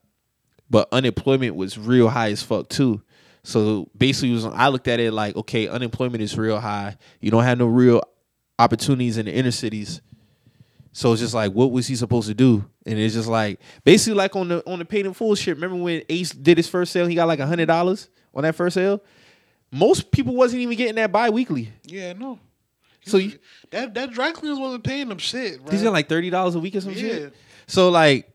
but 0.70 0.88
unemployment 0.92 1.56
was 1.56 1.78
real 1.78 2.08
high 2.08 2.30
as 2.30 2.42
fuck 2.42 2.68
too. 2.68 3.02
So 3.44 3.88
basically, 3.96 4.32
was 4.32 4.44
I 4.46 4.68
looked 4.68 4.88
at 4.88 5.00
it 5.00 5.12
like, 5.12 5.36
okay, 5.36 5.68
unemployment 5.68 6.22
is 6.22 6.36
real 6.38 6.60
high. 6.60 6.96
You 7.20 7.30
don't 7.30 7.42
have 7.42 7.58
no 7.58 7.66
real 7.66 8.02
opportunities 8.58 9.18
in 9.18 9.26
the 9.26 9.32
inner 9.32 9.50
cities. 9.50 10.00
So 10.92 11.12
it's 11.12 11.22
just 11.22 11.34
like, 11.34 11.52
what 11.52 11.72
was 11.72 11.86
he 11.86 11.96
supposed 11.96 12.28
to 12.28 12.34
do? 12.34 12.64
And 12.86 12.98
it's 12.98 13.14
just 13.14 13.28
like, 13.28 13.60
basically, 13.82 14.14
like 14.14 14.36
on 14.36 14.48
the 14.48 14.70
on 14.70 14.78
the 14.78 14.84
paid 14.84 15.06
in 15.06 15.14
full 15.14 15.34
shit. 15.34 15.56
Remember 15.56 15.76
when 15.76 16.02
Ace 16.08 16.30
did 16.30 16.58
his 16.58 16.68
first 16.68 16.92
sale? 16.92 17.06
He 17.06 17.14
got 17.14 17.26
like 17.28 17.40
a 17.40 17.46
hundred 17.46 17.66
dollars 17.66 18.08
on 18.34 18.42
that 18.42 18.54
first 18.54 18.74
sale. 18.74 19.02
Most 19.70 20.10
people 20.10 20.34
wasn't 20.34 20.60
even 20.62 20.76
getting 20.76 20.96
that 20.96 21.10
bi-weekly. 21.10 21.72
Yeah, 21.84 22.12
no. 22.12 22.38
So 23.04 23.16
you, 23.18 23.38
That 23.70 23.94
that 23.94 24.12
dry 24.12 24.32
cleaners 24.32 24.58
wasn't 24.58 24.84
paying 24.84 25.08
them 25.08 25.18
shit. 25.18 25.60
Right? 25.60 25.70
these 25.70 25.82
are 25.84 25.90
like 25.90 26.08
thirty 26.08 26.30
dollars 26.30 26.54
a 26.54 26.60
week 26.60 26.76
or 26.76 26.80
some 26.80 26.92
Yeah. 26.92 26.98
shit. 26.98 27.34
So 27.66 27.88
like, 27.90 28.30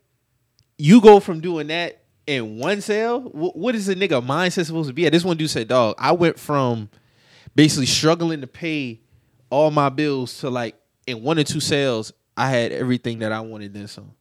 you 0.77 0.99
go 1.01 1.19
from 1.19 1.39
doing 1.41 1.67
that 1.67 2.03
in 2.25 2.57
one 2.57 2.81
sale. 2.81 3.21
wh- 3.21 3.55
what 3.55 3.75
is 3.75 3.87
a 3.89 3.95
nigga 3.95 4.25
mindset 4.25 4.65
supposed 4.65 4.87
to 4.89 4.93
be 4.93 5.05
at? 5.05 5.11
This 5.13 5.23
one 5.23 5.37
dude 5.37 5.49
said, 5.49 5.67
"Dog, 5.69 5.95
I 5.97 6.11
went 6.11 6.37
from 6.39 6.89
basically 7.55 7.85
struggling 7.85 8.41
to 8.41 8.47
pay 8.47 8.99
all 9.49 9.71
my 9.71 9.89
bills 9.89 10.39
to 10.39 10.49
like 10.49 10.75
in 11.05 11.23
one 11.23 11.39
or 11.39 11.43
two 11.43 11.59
sales, 11.61 12.11
I 12.35 12.49
had 12.49 12.71
everything 12.73 13.19
that 13.19 13.31
I 13.31 13.39
wanted 13.39 13.73
then 13.73 13.87
some. 13.87 14.11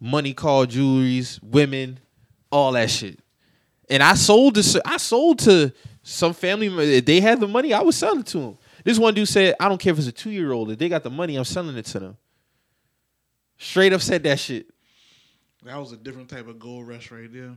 Money, 0.00 0.32
car, 0.32 0.64
jewelries, 0.66 1.42
women, 1.42 1.98
all 2.50 2.72
that 2.72 2.90
shit. 2.90 3.18
And 3.90 4.02
I 4.02 4.14
sold 4.14 4.54
to 4.56 4.82
I 4.84 4.96
sold 4.96 5.38
to 5.40 5.72
some 6.08 6.32
family. 6.32 6.68
If 6.96 7.04
they 7.04 7.20
had 7.20 7.40
the 7.40 7.46
money, 7.46 7.72
I 7.72 7.82
was 7.82 7.96
selling 7.96 8.22
to 8.24 8.38
them. 8.38 8.58
This 8.84 8.98
one 8.98 9.14
dude 9.14 9.28
said, 9.28 9.54
"I 9.60 9.68
don't 9.68 9.78
care 9.78 9.92
if 9.92 9.98
it's 9.98 10.08
a 10.08 10.12
two 10.12 10.30
year 10.30 10.52
old. 10.52 10.70
If 10.70 10.78
they 10.78 10.88
got 10.88 11.02
the 11.02 11.10
money, 11.10 11.36
I'm 11.36 11.44
selling 11.44 11.76
it 11.76 11.84
to 11.86 12.00
them." 12.00 12.16
Straight 13.58 13.92
up 13.92 14.00
said 14.00 14.22
that 14.22 14.38
shit. 14.38 14.68
That 15.64 15.76
was 15.76 15.92
a 15.92 15.96
different 15.96 16.28
type 16.28 16.48
of 16.48 16.58
gold 16.58 16.88
rush 16.88 17.10
right 17.10 17.30
there. 17.32 17.56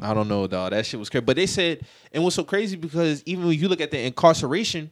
I 0.00 0.14
don't 0.14 0.28
know, 0.28 0.46
dog. 0.46 0.70
That 0.70 0.86
shit 0.86 0.98
was 0.98 1.10
crazy. 1.10 1.24
But 1.24 1.36
they 1.36 1.46
said, 1.46 1.84
and 2.12 2.24
what's 2.24 2.36
so 2.36 2.44
crazy 2.44 2.76
because 2.76 3.22
even 3.26 3.46
when 3.46 3.58
you 3.58 3.68
look 3.68 3.80
at 3.80 3.90
the 3.90 4.00
incarceration, 4.00 4.90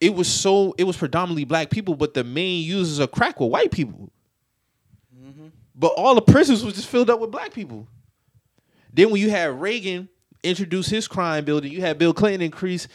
it 0.00 0.14
was 0.14 0.28
so 0.28 0.74
it 0.78 0.84
was 0.84 0.96
predominantly 0.96 1.44
black 1.44 1.70
people, 1.70 1.94
but 1.94 2.14
the 2.14 2.24
main 2.24 2.62
users 2.62 2.98
of 2.98 3.10
crack 3.10 3.40
were 3.40 3.46
white 3.46 3.72
people. 3.72 4.12
Mm-hmm. 5.18 5.48
But 5.74 5.94
all 5.96 6.14
the 6.14 6.22
prisons 6.22 6.64
was 6.64 6.74
just 6.74 6.88
filled 6.88 7.10
up 7.10 7.20
with 7.20 7.30
black 7.30 7.52
people. 7.52 7.88
Then 8.92 9.10
when 9.10 9.20
you 9.20 9.30
had 9.30 9.60
Reagan 9.60 10.08
introduce 10.44 10.88
his 10.88 11.08
crime 11.08 11.44
bill, 11.44 11.60
then 11.60 11.70
you 11.70 11.80
had 11.80 11.98
Bill 11.98 12.14
Clinton 12.14 12.42
increase 12.42 12.88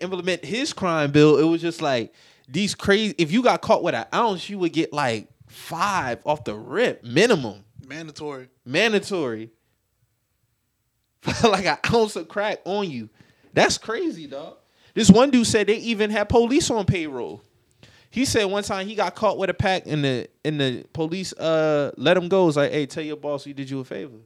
implement 0.00 0.44
his 0.44 0.72
crime 0.72 1.10
bill. 1.10 1.38
It 1.38 1.44
was 1.44 1.60
just 1.60 1.82
like 1.82 2.12
these 2.48 2.74
crazy. 2.74 3.14
If 3.18 3.32
you 3.32 3.42
got 3.42 3.60
caught 3.60 3.82
with 3.82 3.94
an 3.94 4.06
ounce, 4.14 4.48
you 4.48 4.58
would 4.58 4.72
get 4.72 4.92
like 4.92 5.28
Five 5.54 6.20
off 6.26 6.42
the 6.42 6.54
rip, 6.54 7.04
minimum, 7.04 7.64
Mandatory. 7.86 8.48
mandatory. 8.64 9.50
like 11.44 11.64
an 11.66 11.78
ounce 11.94 12.16
of 12.16 12.26
crack 12.28 12.58
on 12.64 12.90
you. 12.90 13.08
That's 13.52 13.78
crazy, 13.78 14.26
dog. 14.26 14.56
This 14.94 15.10
one 15.10 15.30
dude 15.30 15.46
said 15.46 15.68
they 15.68 15.76
even 15.76 16.10
had 16.10 16.28
police 16.28 16.70
on 16.70 16.86
payroll. 16.86 17.40
He 18.10 18.24
said 18.24 18.44
one 18.46 18.64
time 18.64 18.88
he 18.88 18.96
got 18.96 19.14
caught 19.14 19.38
with 19.38 19.48
a 19.48 19.54
pack 19.54 19.84
and 19.86 20.04
the 20.04 20.28
and 20.44 20.60
the 20.60 20.84
police 20.92 21.32
uh 21.34 21.92
let 21.96 22.16
him 22.16 22.28
go. 22.28 22.42
It 22.42 22.46
was 22.46 22.56
like, 22.56 22.72
hey, 22.72 22.86
tell 22.86 23.04
your 23.04 23.16
boss 23.16 23.44
he 23.44 23.52
did 23.52 23.70
you 23.70 23.78
a 23.78 23.84
favor. 23.84 24.18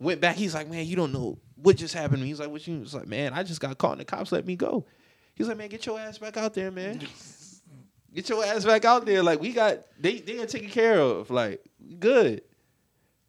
Went 0.00 0.20
back, 0.20 0.36
he's 0.36 0.54
like, 0.54 0.68
man, 0.68 0.86
you 0.86 0.96
don't 0.96 1.12
know 1.12 1.38
what 1.56 1.76
just 1.76 1.94
happened 1.94 2.18
to 2.18 2.22
me. 2.22 2.28
He's 2.28 2.40
like, 2.40 2.50
what 2.50 2.66
you? 2.66 2.78
He's 2.78 2.94
like, 2.94 3.06
man, 3.08 3.32
I 3.32 3.42
just 3.42 3.60
got 3.60 3.76
caught 3.78 3.92
and 3.92 4.00
the 4.00 4.04
cops 4.04 4.30
let 4.30 4.46
me 4.46 4.56
go. 4.56 4.86
He's 5.34 5.48
like, 5.48 5.56
man, 5.56 5.68
get 5.68 5.86
your 5.86 5.98
ass 5.98 6.18
back 6.18 6.36
out 6.36 6.54
there, 6.54 6.70
man. 6.70 7.00
Get 8.14 8.30
your 8.30 8.42
ass 8.44 8.64
back 8.64 8.84
out 8.86 9.04
there. 9.04 9.22
Like 9.22 9.40
we 9.40 9.52
got 9.52 9.80
they 10.00 10.18
they 10.18 10.38
are 10.38 10.46
taken 10.46 10.70
care 10.70 10.98
of. 10.98 11.30
Like 11.30 11.62
good. 12.00 12.42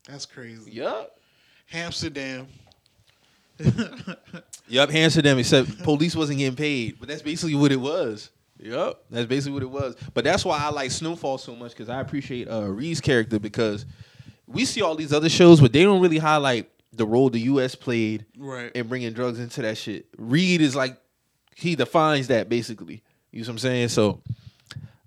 That's 0.07 0.25
crazy. 0.25 0.71
Yup. 0.71 1.19
Hamsterdam. 1.71 2.47
Yup, 4.67 4.93
answered 4.93 5.25
them 5.25 5.37
except 5.37 5.83
police 5.83 6.15
wasn't 6.15 6.39
getting 6.39 6.55
paid. 6.55 6.97
But 6.99 7.09
that's 7.09 7.21
basically 7.21 7.55
what 7.55 7.71
it 7.71 7.79
was. 7.79 8.31
Yup, 8.57 9.03
that's 9.09 9.27
basically 9.27 9.53
what 9.53 9.63
it 9.63 9.69
was. 9.69 9.95
But 10.13 10.23
that's 10.23 10.43
why 10.43 10.57
I 10.57 10.69
like 10.69 10.91
Snowfall 10.91 11.37
so 11.37 11.55
much 11.55 11.71
because 11.71 11.89
I 11.89 11.99
appreciate 12.01 12.49
uh 12.49 12.63
Reed's 12.63 13.01
character 13.01 13.39
because 13.39 13.85
we 14.51 14.65
see 14.65 14.81
all 14.81 14.95
these 14.95 15.13
other 15.13 15.29
shows, 15.29 15.61
but 15.61 15.71
they 15.71 15.83
don't 15.83 16.01
really 16.01 16.17
highlight 16.17 16.69
the 16.91 17.05
role 17.05 17.29
the 17.29 17.39
U.S. 17.41 17.75
played 17.75 18.25
Right. 18.37 18.71
in 18.75 18.87
bringing 18.87 19.13
drugs 19.13 19.39
into 19.39 19.61
that 19.61 19.77
shit. 19.77 20.07
Reed 20.17 20.59
is 20.61 20.75
like 20.75 20.97
he 21.55 21.75
defines 21.75 22.27
that 22.27 22.49
basically. 22.49 23.03
You 23.31 23.41
know 23.41 23.45
what 23.45 23.49
I'm 23.51 23.57
saying? 23.59 23.89
So 23.89 24.21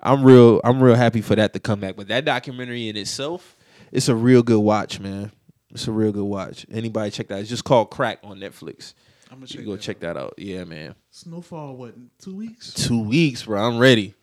I'm 0.00 0.22
real 0.24 0.60
I'm 0.64 0.80
real 0.82 0.94
happy 0.94 1.20
for 1.20 1.34
that 1.36 1.52
to 1.54 1.60
come 1.60 1.80
back. 1.80 1.96
But 1.96 2.08
that 2.08 2.24
documentary 2.24 2.88
in 2.88 2.96
itself, 2.96 3.56
it's 3.90 4.08
a 4.08 4.14
real 4.14 4.42
good 4.42 4.60
watch, 4.60 5.00
man. 5.00 5.32
It's 5.72 5.88
a 5.88 5.92
real 5.92 6.12
good 6.12 6.24
watch. 6.24 6.64
Anybody 6.70 7.10
check 7.10 7.28
that? 7.28 7.40
It's 7.40 7.48
just 7.48 7.64
called 7.64 7.90
Crack 7.90 8.18
on 8.22 8.38
Netflix. 8.38 8.94
I'm 9.30 9.38
gonna 9.38 9.46
check 9.48 9.64
go 9.64 9.72
that 9.72 9.80
check 9.80 10.00
that 10.00 10.16
out. 10.16 10.34
Yeah, 10.36 10.64
man. 10.64 10.94
Snowfall. 11.10 11.74
What? 11.76 11.94
Two 12.20 12.36
weeks. 12.36 12.74
Two 12.74 13.02
weeks, 13.02 13.42
bro. 13.44 13.60
I'm 13.66 13.78
ready. 13.78 14.14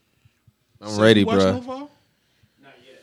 I'm 0.80 0.90
So 0.92 1.02
ready, 1.02 1.22
you 1.22 1.26
watch 1.26 1.40
bro. 1.40 1.52
Snowfall? 1.54 1.92
Not 2.62 2.74
yet. 2.86 3.02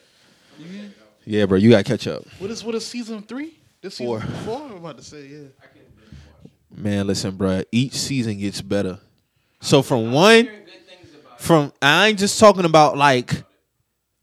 Yeah. 1.27 1.39
Yeah, 1.39 1.45
bro. 1.45 1.57
You 1.57 1.69
gotta 1.71 1.83
catch 1.83 2.07
up, 2.07 2.23
What 2.39 2.49
is 2.51 2.63
what 2.63 2.73
is 2.75 2.85
season 2.85 3.21
three? 3.23 3.53
This 3.81 3.97
Four. 3.97 4.21
season 4.21 4.35
four. 4.45 4.61
I'm 4.63 4.77
about 4.77 4.97
to 4.97 5.03
say 5.03 5.27
yeah. 5.27 5.37
I 5.61 5.67
can 5.67 5.81
binge 5.95 6.11
watch. 6.71 6.79
man. 6.83 7.07
Listen, 7.07 7.35
bro. 7.35 7.63
Each 7.71 7.93
season 7.93 8.37
gets 8.39 8.61
better. 8.61 8.99
So 9.61 9.81
from 9.81 10.11
one, 10.11 10.45
Hearing 10.45 10.65
good 10.65 10.87
things 10.87 11.13
about 11.13 11.39
it. 11.39 11.41
from 11.43 11.73
I 11.81 12.07
ain't 12.07 12.19
just 12.19 12.39
talking 12.39 12.65
about 12.65 12.97
like, 12.97 13.43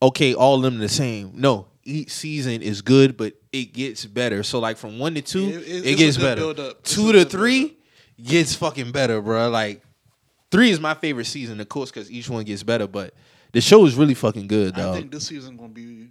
okay, 0.02 0.34
all 0.34 0.56
of 0.56 0.62
them 0.62 0.78
the 0.78 0.88
same. 0.88 1.32
No, 1.34 1.66
each 1.84 2.10
season 2.10 2.62
is 2.62 2.82
good, 2.82 3.16
but 3.16 3.34
it 3.52 3.72
gets 3.72 4.04
better. 4.06 4.42
So 4.42 4.58
like 4.58 4.76
from 4.76 4.98
one 4.98 5.14
to 5.14 5.22
two, 5.22 5.44
Yeah, 5.44 5.56
it- 5.58 5.62
it, 5.62 5.68
it's 5.68 5.86
a 5.86 5.94
gets 5.96 6.16
good 6.16 6.22
better. 6.22 6.40
build-up. 6.40 6.78
It's 6.80 6.94
Two 6.94 7.10
a 7.10 7.12
to 7.12 7.18
good 7.18 7.30
three 7.30 7.76
gets 8.22 8.54
fucking 8.54 8.92
better, 8.92 9.20
bro. 9.20 9.50
Like 9.50 9.82
three 10.50 10.70
is 10.70 10.80
my 10.80 10.94
favorite 10.94 11.26
season, 11.26 11.60
of 11.60 11.68
course, 11.68 11.90
because 11.90 12.10
each 12.10 12.28
one 12.30 12.44
gets 12.44 12.62
better. 12.62 12.86
But 12.86 13.14
the 13.52 13.60
show 13.60 13.84
is 13.86 13.94
really 13.94 14.14
fucking 14.14 14.46
good, 14.48 14.74
though. 14.74 14.80
I 14.82 14.84
dog. 14.86 14.96
think 14.96 15.10
this 15.12 15.26
season 15.26 15.56
gonna 15.56 15.68
be. 15.68 16.08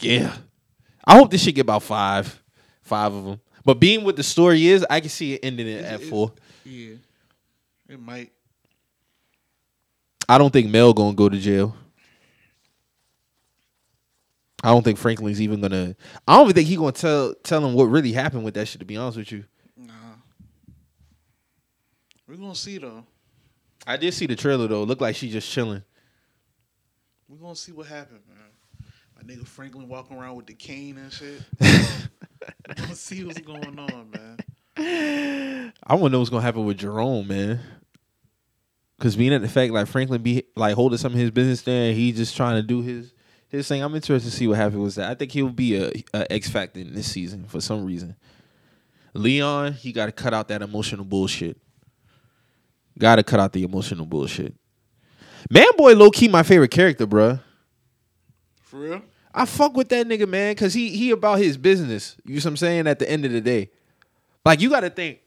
Yeah. 0.00 0.34
I 1.04 1.16
hope 1.16 1.30
this 1.30 1.42
shit 1.42 1.54
get 1.54 1.62
about 1.62 1.82
five, 1.82 2.42
five 2.82 3.12
of 3.12 3.24
them. 3.24 3.40
But 3.64 3.74
being 3.80 4.04
what 4.04 4.16
the 4.16 4.22
story 4.22 4.66
is, 4.66 4.84
I 4.88 5.00
can 5.00 5.08
see 5.08 5.34
it 5.34 5.40
ending 5.42 5.66
it 5.66 5.84
at 5.84 6.02
four. 6.02 6.32
Yeah. 6.64 6.94
It 7.88 8.00
might. 8.00 8.32
I 10.28 10.36
don't 10.38 10.52
think 10.52 10.70
Mel 10.70 10.92
gonna 10.92 11.14
go 11.14 11.28
to 11.28 11.38
jail. 11.38 11.74
I 14.62 14.68
don't 14.68 14.82
think 14.82 14.98
Franklin's 14.98 15.40
even 15.40 15.60
gonna. 15.60 15.94
I 16.26 16.36
don't 16.36 16.46
even 16.46 16.54
think 16.54 16.68
he 16.68 16.76
gonna 16.76 16.92
tell 16.92 17.34
tell 17.42 17.64
him 17.64 17.74
what 17.74 17.84
really 17.84 18.12
happened 18.12 18.44
with 18.44 18.54
that 18.54 18.66
shit. 18.66 18.80
To 18.80 18.84
be 18.84 18.96
honest 18.96 19.18
with 19.18 19.32
you, 19.32 19.44
Nah. 19.76 19.92
We're 22.26 22.36
gonna 22.36 22.54
see 22.54 22.78
though. 22.78 23.04
I 23.86 23.96
did 23.96 24.12
see 24.12 24.26
the 24.26 24.36
trailer 24.36 24.66
though. 24.66 24.82
Looked 24.82 25.00
like 25.00 25.16
she 25.16 25.30
just 25.30 25.50
chilling. 25.50 25.82
We're 27.28 27.38
gonna 27.38 27.56
see 27.56 27.72
what 27.72 27.86
happened. 27.86 28.20
My 29.18 29.24
nigga 29.24 29.46
Franklin 29.46 29.88
walking 29.88 30.16
around 30.16 30.36
with 30.36 30.46
the 30.46 30.54
cane 30.54 30.96
and 30.96 31.12
shit. 31.12 31.42
Gonna 32.76 32.94
see 32.94 33.24
what's 33.24 33.40
going 33.40 33.78
on, 33.78 34.10
man. 34.12 35.72
I 35.82 35.94
want 35.94 36.04
to 36.04 36.08
know 36.10 36.18
what's 36.20 36.30
gonna 36.30 36.42
happen 36.42 36.64
with 36.64 36.78
Jerome, 36.78 37.26
man. 37.26 37.58
Cause 39.00 39.16
being 39.16 39.34
at 39.34 39.42
the 39.42 39.48
fact 39.48 39.72
like 39.72 39.88
Franklin 39.88 40.22
be 40.22 40.44
like 40.54 40.74
holding 40.74 40.98
some 40.98 41.12
of 41.12 41.18
his 41.18 41.32
business 41.32 41.62
there, 41.62 41.88
and 41.88 41.96
he 41.96 42.12
just 42.12 42.36
trying 42.36 42.56
to 42.56 42.62
do 42.62 42.80
his 42.80 43.12
his 43.48 43.66
thing. 43.66 43.82
I'm 43.82 43.94
interested 43.94 44.30
to 44.30 44.36
see 44.36 44.46
what 44.46 44.56
happens 44.56 44.82
with 44.82 44.94
that. 44.96 45.10
I 45.10 45.14
think 45.14 45.32
he'll 45.32 45.48
be 45.48 45.76
a, 45.76 45.90
a 46.14 46.32
X 46.32 46.48
factor 46.48 46.78
in 46.78 46.94
this 46.94 47.10
season 47.10 47.44
for 47.44 47.60
some 47.60 47.84
reason. 47.84 48.14
Leon, 49.14 49.72
he 49.72 49.90
got 49.92 50.06
to 50.06 50.12
cut 50.12 50.32
out 50.32 50.48
that 50.48 50.62
emotional 50.62 51.04
bullshit. 51.04 51.56
Got 52.98 53.16
to 53.16 53.24
cut 53.24 53.40
out 53.40 53.52
the 53.52 53.64
emotional 53.64 54.06
bullshit. 54.06 54.54
Man, 55.50 55.66
boy, 55.76 55.94
low 55.94 56.10
key 56.10 56.28
my 56.28 56.42
favorite 56.44 56.70
character, 56.70 57.06
bruh. 57.06 57.40
For 58.68 58.78
real? 58.78 59.02
I 59.34 59.44
fuck 59.44 59.74
with 59.76 59.88
that 59.90 60.06
nigga, 60.06 60.28
man, 60.28 60.54
cause 60.56 60.74
he 60.74 60.90
he 60.90 61.10
about 61.10 61.38
his 61.38 61.56
business. 61.56 62.16
You 62.24 62.34
know 62.34 62.38
what 62.38 62.46
I'm 62.46 62.56
saying? 62.56 62.86
At 62.86 62.98
the 62.98 63.10
end 63.10 63.24
of 63.24 63.32
the 63.32 63.40
day, 63.40 63.70
like 64.44 64.60
you 64.60 64.68
got 64.68 64.80
to 64.80 64.90
think, 64.90 65.20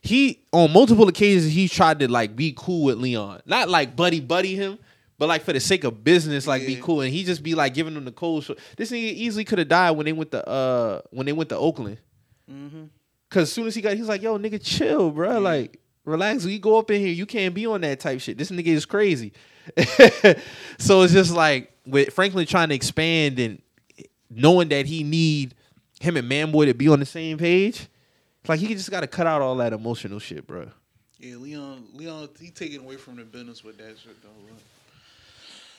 he 0.00 0.40
on 0.52 0.72
multiple 0.72 1.08
occasions 1.08 1.52
he 1.52 1.68
tried 1.68 1.98
to 2.00 2.08
like 2.08 2.34
be 2.36 2.54
cool 2.56 2.84
with 2.84 2.98
Leon, 2.98 3.42
not 3.46 3.68
like 3.68 3.94
buddy 3.96 4.20
buddy 4.20 4.54
him, 4.54 4.78
but 5.18 5.28
like 5.28 5.42
for 5.42 5.52
the 5.52 5.60
sake 5.60 5.84
of 5.84 6.02
business, 6.04 6.46
like 6.46 6.66
be 6.66 6.76
cool, 6.76 7.00
and 7.02 7.12
he 7.12 7.24
just 7.24 7.42
be 7.42 7.54
like 7.54 7.74
giving 7.74 7.94
him 7.94 8.04
the 8.04 8.12
cold. 8.12 8.44
Show. 8.44 8.54
This 8.76 8.90
nigga 8.90 9.12
easily 9.12 9.44
could 9.44 9.58
have 9.58 9.68
died 9.68 9.92
when 9.92 10.06
they 10.06 10.12
went 10.12 10.30
to 10.30 10.46
uh 10.48 11.00
when 11.10 11.26
they 11.26 11.32
went 11.32 11.48
to 11.50 11.56
Oakland, 11.56 11.98
Mm-hmm. 12.50 12.84
cause 13.28 13.42
as 13.42 13.52
soon 13.52 13.66
as 13.66 13.74
he 13.74 13.82
got, 13.82 13.94
he's 13.96 14.08
like, 14.08 14.22
yo, 14.22 14.38
nigga, 14.38 14.60
chill, 14.62 15.10
bro, 15.10 15.38
like. 15.40 15.80
Relax. 16.04 16.46
We 16.46 16.58
go 16.58 16.78
up 16.78 16.90
in 16.90 17.02
here. 17.02 17.10
You 17.10 17.26
can't 17.26 17.52
be 17.54 17.66
on 17.66 17.82
that 17.82 18.00
type 18.00 18.22
shit. 18.22 18.38
This 18.38 18.50
nigga 18.50 18.68
is 18.68 18.86
crazy. 18.86 19.34
so 20.78 21.02
it's 21.02 21.12
just 21.12 21.34
like 21.34 21.70
with 21.88 22.12
Franklin 22.12 22.46
trying 22.46 22.68
to 22.68 22.74
expand 22.74 23.38
and 23.38 23.60
knowing 24.30 24.68
that 24.68 24.86
he 24.86 25.02
need 25.02 25.54
him 26.00 26.16
and 26.16 26.30
Manboy 26.30 26.66
to 26.66 26.74
be 26.74 26.88
on 26.88 27.00
the 27.00 27.06
same 27.06 27.38
page. 27.38 27.88
It's 28.40 28.48
like 28.48 28.60
he 28.60 28.68
just 28.68 28.90
got 28.90 29.00
to 29.00 29.06
cut 29.06 29.26
out 29.26 29.42
all 29.42 29.56
that 29.56 29.72
emotional 29.72 30.18
shit, 30.18 30.46
bro. 30.46 30.68
Yeah, 31.18 31.36
Leon. 31.36 31.84
Leon, 31.94 32.28
he 32.40 32.50
taking 32.50 32.80
away 32.80 32.96
from 32.96 33.16
the 33.16 33.24
business 33.24 33.64
with 33.64 33.78
that 33.78 33.98
shit 33.98 34.22
though. 34.22 34.28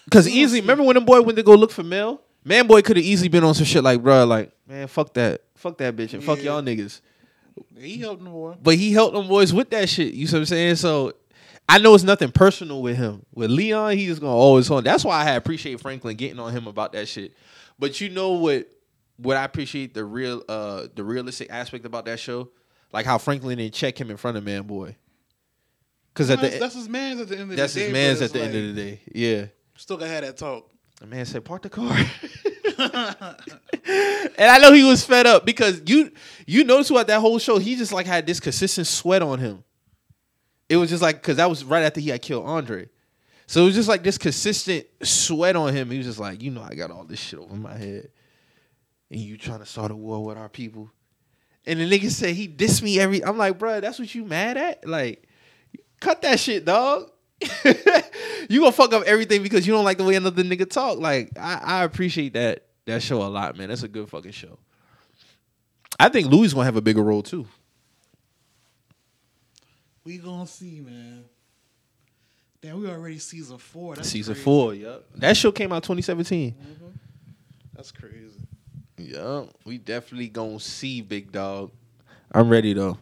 Because 0.05 0.27
easily, 0.27 0.61
remember 0.61 0.83
when 0.83 0.95
the 0.95 1.01
boy 1.01 1.21
went 1.21 1.37
to 1.37 1.43
go 1.43 1.53
look 1.53 1.71
for 1.71 1.83
Mel? 1.83 2.21
Manboy 2.45 2.83
could 2.83 2.97
have 2.97 3.05
easily 3.05 3.29
been 3.29 3.43
on 3.43 3.53
some 3.53 3.65
shit 3.65 3.83
like, 3.83 4.01
bro, 4.01 4.25
like 4.25 4.51
man, 4.67 4.87
fuck 4.87 5.13
that, 5.13 5.41
fuck 5.55 5.77
that 5.77 5.95
bitch, 5.95 6.13
and 6.13 6.23
fuck 6.23 6.41
y'all 6.41 6.61
niggas. 6.61 7.01
He 7.77 7.97
helped 7.97 8.23
the 8.23 8.29
boy. 8.29 8.55
But 8.61 8.75
he 8.75 8.93
helped 8.93 9.13
them 9.13 9.27
boys 9.27 9.53
with 9.53 9.69
that 9.69 9.89
shit. 9.89 10.13
You 10.13 10.27
see 10.27 10.35
what 10.35 10.39
I'm 10.39 10.45
saying? 10.45 10.75
So 10.75 11.13
I 11.69 11.77
know 11.77 11.93
it's 11.93 12.03
nothing 12.03 12.31
personal 12.31 12.81
with 12.81 12.97
him. 12.97 13.23
With 13.31 13.51
Leon, 13.51 13.95
he's 13.95 14.09
just 14.09 14.21
gonna 14.21 14.33
always 14.33 14.67
hold. 14.67 14.83
That's 14.85 15.05
why 15.05 15.23
I 15.23 15.31
appreciate 15.33 15.79
Franklin 15.79 16.17
getting 16.17 16.39
on 16.39 16.51
him 16.51 16.65
about 16.65 16.93
that 16.93 17.07
shit. 17.07 17.37
But 17.77 18.01
you 18.01 18.09
know 18.09 18.31
what? 18.31 18.67
What 19.17 19.37
I 19.37 19.43
appreciate 19.43 19.93
the 19.93 20.03
real, 20.03 20.43
uh, 20.49 20.87
the 20.95 21.03
realistic 21.03 21.51
aspect 21.51 21.85
about 21.85 22.05
that 22.05 22.19
show, 22.19 22.49
like 22.91 23.05
how 23.05 23.19
Franklin 23.19 23.59
didn't 23.59 23.75
check 23.75 23.99
him 23.99 24.09
in 24.09 24.17
front 24.17 24.37
of 24.37 24.43
Manboy. 24.43 24.95
Because 26.11 26.31
at 26.31 26.41
that's, 26.41 26.53
the 26.55 26.59
that's 26.59 26.75
his 26.75 26.89
man's 26.89 27.21
at 27.21 27.27
the 27.27 27.37
end 27.37 27.51
of 27.51 27.57
that's 27.57 27.73
the 27.75 27.81
day. 27.81 27.91
That's 27.91 27.97
his 27.97 28.19
man's 28.19 28.21
at 28.23 28.33
the 28.33 28.39
it's 28.39 28.55
end 28.55 28.69
of 28.69 28.75
the 28.75 28.81
day. 28.81 29.01
Yeah. 29.13 29.45
Still 29.77 29.97
gonna 29.97 30.11
have 30.11 30.23
that 30.23 30.37
talk. 30.37 30.71
The 30.99 31.05
man 31.05 31.25
said, 31.25 31.45
"Park 31.45 31.61
the 31.61 31.69
car." 31.69 31.91
and 34.37 34.51
I 34.51 34.57
know 34.57 34.73
he 34.73 34.83
was 34.83 35.05
fed 35.05 35.27
up 35.27 35.45
because 35.45 35.81
you 35.85 36.11
you 36.47 36.63
notice 36.63 36.87
throughout 36.87 37.07
that 37.07 37.19
whole 37.19 37.37
show, 37.37 37.59
he 37.59 37.75
just 37.75 37.93
like 37.93 38.07
had 38.07 38.25
this 38.25 38.39
consistent 38.39 38.87
sweat 38.87 39.21
on 39.21 39.37
him. 39.37 39.63
It 40.69 40.77
was 40.77 40.89
just 40.89 41.01
like 41.01 41.15
because 41.15 41.37
that 41.37 41.49
was 41.49 41.63
right 41.63 41.83
after 41.83 41.99
he 41.99 42.09
had 42.09 42.21
killed 42.21 42.45
Andre, 42.45 42.87
so 43.47 43.63
it 43.63 43.65
was 43.65 43.75
just 43.75 43.89
like 43.89 44.03
this 44.03 44.19
consistent 44.19 44.85
sweat 45.01 45.55
on 45.55 45.73
him. 45.73 45.89
He 45.89 45.97
was 45.97 46.05
just 46.05 46.19
like, 46.19 46.43
you 46.43 46.51
know, 46.51 46.61
I 46.61 46.75
got 46.75 46.91
all 46.91 47.03
this 47.03 47.19
shit 47.19 47.39
over 47.39 47.55
my 47.55 47.75
head, 47.75 48.09
and 49.09 49.19
you 49.19 49.37
trying 49.37 49.59
to 49.59 49.65
start 49.65 49.89
a 49.89 49.95
war 49.95 50.23
with 50.23 50.37
our 50.37 50.49
people. 50.49 50.91
And 51.65 51.79
the 51.79 51.89
nigga 51.89 52.11
said 52.11 52.35
he 52.35 52.47
dissed 52.47 52.83
me 52.83 52.99
every. 52.99 53.25
I'm 53.25 53.39
like, 53.39 53.57
bro, 53.57 53.79
that's 53.79 53.97
what 53.97 54.13
you 54.13 54.23
mad 54.23 54.57
at? 54.57 54.87
Like, 54.87 55.27
cut 55.99 56.21
that 56.21 56.39
shit, 56.39 56.63
dog. 56.65 57.09
you 58.49 58.59
gonna 58.59 58.71
fuck 58.71 58.93
up 58.93 59.03
everything 59.05 59.41
because 59.41 59.65
you 59.65 59.73
don't 59.73 59.85
like 59.85 59.97
the 59.97 60.03
way 60.03 60.13
another 60.13 60.43
nigga 60.43 60.69
talk. 60.69 60.99
Like, 60.99 61.31
I, 61.39 61.59
I 61.63 61.83
appreciate 61.85 62.33
that 62.33 62.65
that 62.85 63.01
show 63.01 63.23
a 63.23 63.29
lot, 63.29 63.57
man. 63.57 63.69
That's 63.69 63.81
a 63.81 63.87
good 63.87 64.09
fucking 64.09 64.31
show. 64.31 64.59
I 65.99 66.09
think 66.09 66.27
Louis 66.27 66.53
gonna 66.53 66.65
have 66.65 66.75
a 66.75 66.81
bigger 66.81 67.03
role 67.03 67.23
too. 67.23 67.47
We 70.09 70.17
gonna 70.17 70.47
see, 70.47 70.81
man. 70.81 71.23
Damn, 72.63 72.81
we 72.81 72.89
already 72.89 73.19
season 73.19 73.59
four. 73.59 73.93
That's 73.93 74.09
Season 74.09 74.33
crazy. 74.33 74.43
four, 74.43 74.73
yep. 74.73 75.05
That 75.13 75.37
show 75.37 75.51
came 75.51 75.71
out 75.71 75.83
2017. 75.83 76.51
Mm-hmm. 76.51 76.85
That's 77.75 77.91
crazy. 77.91 78.41
Yup, 78.97 79.49
we 79.65 79.77
definitely 79.77 80.29
gonna 80.29 80.59
see 80.59 81.01
Big 81.01 81.31
Dog. 81.31 81.69
I'm 82.31 82.49
ready 82.49 82.73
though. 82.73 82.97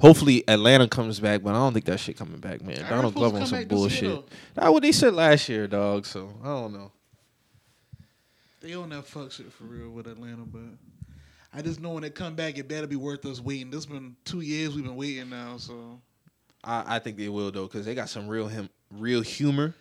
Hopefully 0.00 0.44
Atlanta 0.46 0.86
comes 0.86 1.18
back, 1.18 1.42
but 1.42 1.50
I 1.50 1.58
don't 1.58 1.72
think 1.72 1.86
that 1.86 1.98
shit 1.98 2.16
coming 2.16 2.38
back, 2.38 2.62
man. 2.62 2.78
I 2.84 2.90
Donald 2.90 3.14
Glover 3.14 3.40
on 3.40 3.46
some 3.46 3.58
year, 3.58 3.66
bullshit. 3.66 4.22
That's 4.54 4.70
what 4.70 4.84
they 4.84 4.92
said 4.92 5.14
last 5.14 5.48
year, 5.48 5.66
dog. 5.66 6.06
So 6.06 6.32
I 6.44 6.46
don't 6.46 6.74
know. 6.74 6.92
They 8.60 8.74
on 8.74 8.90
that 8.90 9.04
fuck 9.04 9.32
shit 9.32 9.52
for 9.52 9.64
real 9.64 9.90
with 9.90 10.06
Atlanta, 10.06 10.44
but 10.46 10.62
I 11.52 11.60
just 11.60 11.80
know 11.80 11.90
when 11.90 12.04
they 12.04 12.10
come 12.10 12.36
back, 12.36 12.56
it 12.56 12.68
better 12.68 12.86
be 12.86 12.94
worth 12.94 13.26
us 13.26 13.40
waiting. 13.40 13.72
This 13.72 13.84
been 13.84 14.14
two 14.24 14.42
years 14.42 14.76
we've 14.76 14.84
been 14.84 14.94
waiting 14.94 15.28
now, 15.28 15.56
so 15.56 16.00
I, 16.64 16.96
I 16.96 16.98
think 16.98 17.16
they 17.16 17.28
will 17.28 17.50
though, 17.50 17.66
because 17.66 17.84
they 17.84 17.94
got 17.94 18.08
some 18.08 18.28
real 18.28 18.48
him, 18.48 18.68
real 18.90 19.20
humor, 19.20 19.74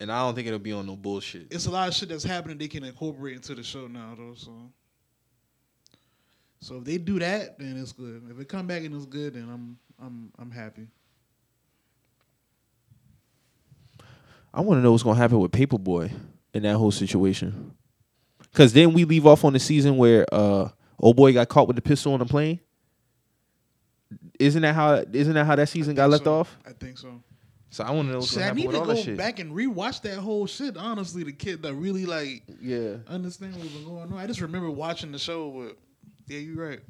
and 0.00 0.10
I 0.12 0.20
don't 0.20 0.34
think 0.34 0.46
it'll 0.46 0.58
be 0.58 0.72
on 0.72 0.86
no 0.86 0.96
bullshit. 0.96 1.48
it's 1.50 1.66
a 1.66 1.70
lot 1.70 1.88
of 1.88 1.94
shit 1.94 2.08
that's 2.08 2.24
happening 2.24 2.58
they 2.58 2.68
can 2.68 2.84
incorporate 2.84 3.36
into 3.36 3.54
the 3.54 3.62
show 3.62 3.86
now, 3.86 4.14
though. 4.16 4.34
So, 4.34 4.52
so 6.60 6.76
if 6.76 6.84
they 6.84 6.98
do 6.98 7.18
that, 7.18 7.58
then 7.58 7.76
it's 7.76 7.92
good. 7.92 8.22
If 8.30 8.38
it 8.38 8.48
come 8.48 8.66
back 8.66 8.84
and 8.84 8.94
it's 8.94 9.06
good, 9.06 9.34
then 9.34 9.48
I'm 9.50 9.78
I'm 10.00 10.32
I'm 10.38 10.50
happy. 10.50 10.86
I 14.52 14.60
want 14.60 14.78
to 14.78 14.82
know 14.82 14.92
what's 14.92 15.02
gonna 15.02 15.18
happen 15.18 15.38
with 15.38 15.52
Paper 15.52 15.78
Boi 15.78 16.10
in 16.54 16.62
that 16.62 16.76
whole 16.76 16.90
situation. 16.90 17.74
Cause 18.54 18.72
then 18.72 18.92
we 18.92 19.04
leave 19.04 19.26
off 19.26 19.44
on 19.44 19.52
the 19.52 19.60
season 19.60 19.98
where 19.98 20.24
uh 20.32 20.68
old 20.98 21.16
boy 21.16 21.32
got 21.32 21.48
caught 21.48 21.66
with 21.66 21.76
the 21.76 21.82
pistol 21.82 22.12
on 22.14 22.20
the 22.20 22.24
plane. 22.24 22.60
Isn't 24.38 24.62
that 24.62 24.74
how? 24.74 25.04
Isn't 25.12 25.34
that 25.34 25.44
how 25.44 25.56
that 25.56 25.68
season 25.68 25.94
got 25.94 26.10
left 26.10 26.24
so. 26.24 26.34
off? 26.40 26.56
I 26.66 26.72
think 26.72 26.98
so. 26.98 27.20
So 27.70 27.84
I 27.84 27.90
want 27.90 28.08
to 28.08 28.12
know 28.12 28.18
what's 28.20 28.30
Shit, 28.30 28.38
gonna 28.40 28.50
I 28.50 28.54
need 28.54 28.70
to 28.70 28.80
go 29.12 29.16
back 29.16 29.40
and 29.40 29.52
rewatch 29.52 30.00
that 30.02 30.18
whole 30.18 30.46
shit. 30.46 30.76
Honestly, 30.76 31.22
the 31.22 31.32
kid 31.32 31.62
that 31.62 31.74
really 31.74 32.06
like 32.06 32.42
Yeah. 32.62 32.96
understand 33.06 33.56
what's 33.56 33.68
been 33.68 33.84
going 33.84 34.10
on. 34.10 34.14
I 34.14 34.26
just 34.26 34.40
remember 34.40 34.70
watching 34.70 35.12
the 35.12 35.18
show, 35.18 35.50
but 35.50 35.76
yeah, 36.28 36.38
you're 36.38 36.66
right. 36.66 36.80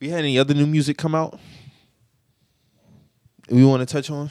We 0.00 0.08
had 0.08 0.20
any 0.20 0.38
other 0.38 0.54
new 0.54 0.66
music 0.66 0.96
come 0.96 1.14
out? 1.14 1.38
We 3.48 3.64
want 3.64 3.86
to 3.86 3.92
touch 3.92 4.10
on? 4.10 4.30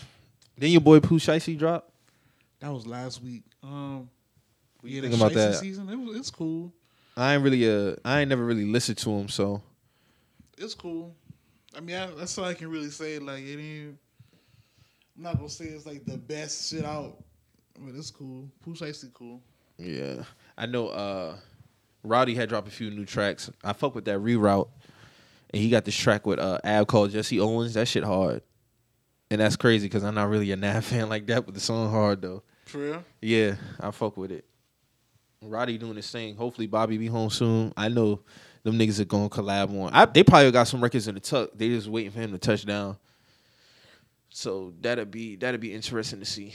Then 0.57 0.71
your 0.71 0.81
boy 0.81 0.99
Pooh 0.99 1.19
Shiesty 1.19 1.57
drop. 1.57 1.91
That 2.59 2.71
was 2.71 2.85
last 2.85 3.21
week. 3.23 3.43
Um, 3.63 4.09
What 4.81 4.91
yeah, 4.91 5.01
think 5.01 5.15
about 5.15 5.33
that? 5.33 5.55
season. 5.55 5.89
It 5.89 5.95
was, 5.95 6.17
it's 6.17 6.29
cool. 6.29 6.73
I 7.17 7.33
ain't 7.35 7.43
really 7.43 7.69
uh 7.69 7.95
I 8.05 8.21
ain't 8.21 8.29
never 8.29 8.45
really 8.45 8.65
listened 8.65 8.97
to 8.99 9.09
him, 9.11 9.29
so 9.29 9.61
It's 10.57 10.73
cool. 10.75 11.15
I 11.75 11.79
mean, 11.79 11.95
I, 11.95 12.07
that's 12.07 12.37
all 12.37 12.45
I 12.45 12.53
can 12.53 12.69
really 12.69 12.89
say. 12.89 13.19
Like, 13.19 13.43
it 13.43 13.59
ain't. 13.59 13.97
I'm 15.17 15.23
not 15.23 15.37
gonna 15.37 15.49
say 15.49 15.65
it's 15.65 15.85
like 15.85 16.05
the 16.05 16.17
best 16.17 16.69
shit 16.69 16.85
out, 16.85 17.17
but 17.79 17.93
it's 17.95 18.09
cool. 18.11 18.49
Pooh 18.63 18.73
Shiesty 18.73 19.13
cool. 19.13 19.41
yeah. 19.77 20.23
I 20.57 20.65
know 20.65 20.87
uh 20.89 21.35
Roddy 22.03 22.33
had 22.33 22.49
dropped 22.49 22.67
a 22.67 22.71
few 22.71 22.89
new 22.89 23.05
tracks. 23.05 23.49
I 23.63 23.73
fuck 23.73 23.93
with 23.93 24.05
that 24.05 24.19
reroute. 24.19 24.69
And 25.53 25.61
he 25.61 25.69
got 25.69 25.85
this 25.85 25.95
track 25.95 26.25
with 26.25 26.39
uh 26.39 26.59
Ab 26.63 26.87
called 26.87 27.11
Jesse 27.11 27.39
Owens. 27.39 27.73
That 27.75 27.87
shit 27.87 28.03
hard. 28.03 28.41
And 29.29 29.39
that's 29.39 29.55
crazy 29.55 29.87
because 29.87 30.03
I'm 30.03 30.15
not 30.15 30.29
really 30.29 30.51
a 30.51 30.55
Nav 30.55 30.83
fan 30.85 31.07
like 31.09 31.27
that, 31.27 31.45
but 31.45 31.53
the 31.53 31.59
song 31.61 31.89
hard 31.91 32.21
though. 32.21 32.41
For 32.65 32.77
real. 32.79 33.03
Yeah, 33.21 33.55
I 33.79 33.91
fuck 33.91 34.17
with 34.17 34.31
it. 34.31 34.45
Roddy 35.41 35.77
doing 35.77 35.95
his 35.95 36.09
thing. 36.09 36.35
Hopefully 36.35 36.67
Bobby 36.67 36.97
be 36.97 37.07
home 37.07 37.29
soon. 37.29 37.73
I 37.75 37.89
know 37.89 38.21
them 38.63 38.77
niggas 38.77 38.99
are 38.99 39.05
gonna 39.05 39.29
collab 39.29 39.69
on. 39.81 39.93
I, 39.93 40.05
they 40.05 40.23
probably 40.23 40.51
got 40.51 40.67
some 40.67 40.81
records 40.81 41.07
in 41.07 41.15
the 41.15 41.21
tuck. 41.21 41.51
They 41.55 41.69
just 41.69 41.87
waiting 41.87 42.11
for 42.11 42.19
him 42.19 42.31
to 42.31 42.37
touch 42.37 42.65
down. 42.65 42.97
So 44.29 44.73
that'll 44.81 45.05
be 45.05 45.35
that'll 45.35 45.59
be 45.59 45.73
interesting 45.73 46.19
to 46.19 46.25
see. 46.25 46.53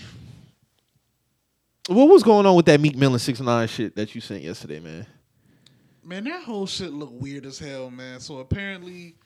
What 1.88 2.08
was 2.08 2.22
going 2.22 2.46
on 2.46 2.56
with 2.56 2.66
that 2.66 2.80
Meek 2.80 2.96
Mill 2.96 3.12
and 3.12 3.20
Six 3.20 3.40
Nine 3.40 3.68
shit 3.68 3.94
that 3.96 4.14
you 4.14 4.20
sent 4.20 4.42
yesterday, 4.42 4.80
man? 4.80 5.06
Man, 6.02 6.24
that 6.24 6.42
whole 6.42 6.66
shit 6.66 6.92
look 6.92 7.10
weird 7.12 7.46
as 7.46 7.58
hell, 7.58 7.90
man. 7.90 8.20
So 8.20 8.38
apparently, 8.38 9.16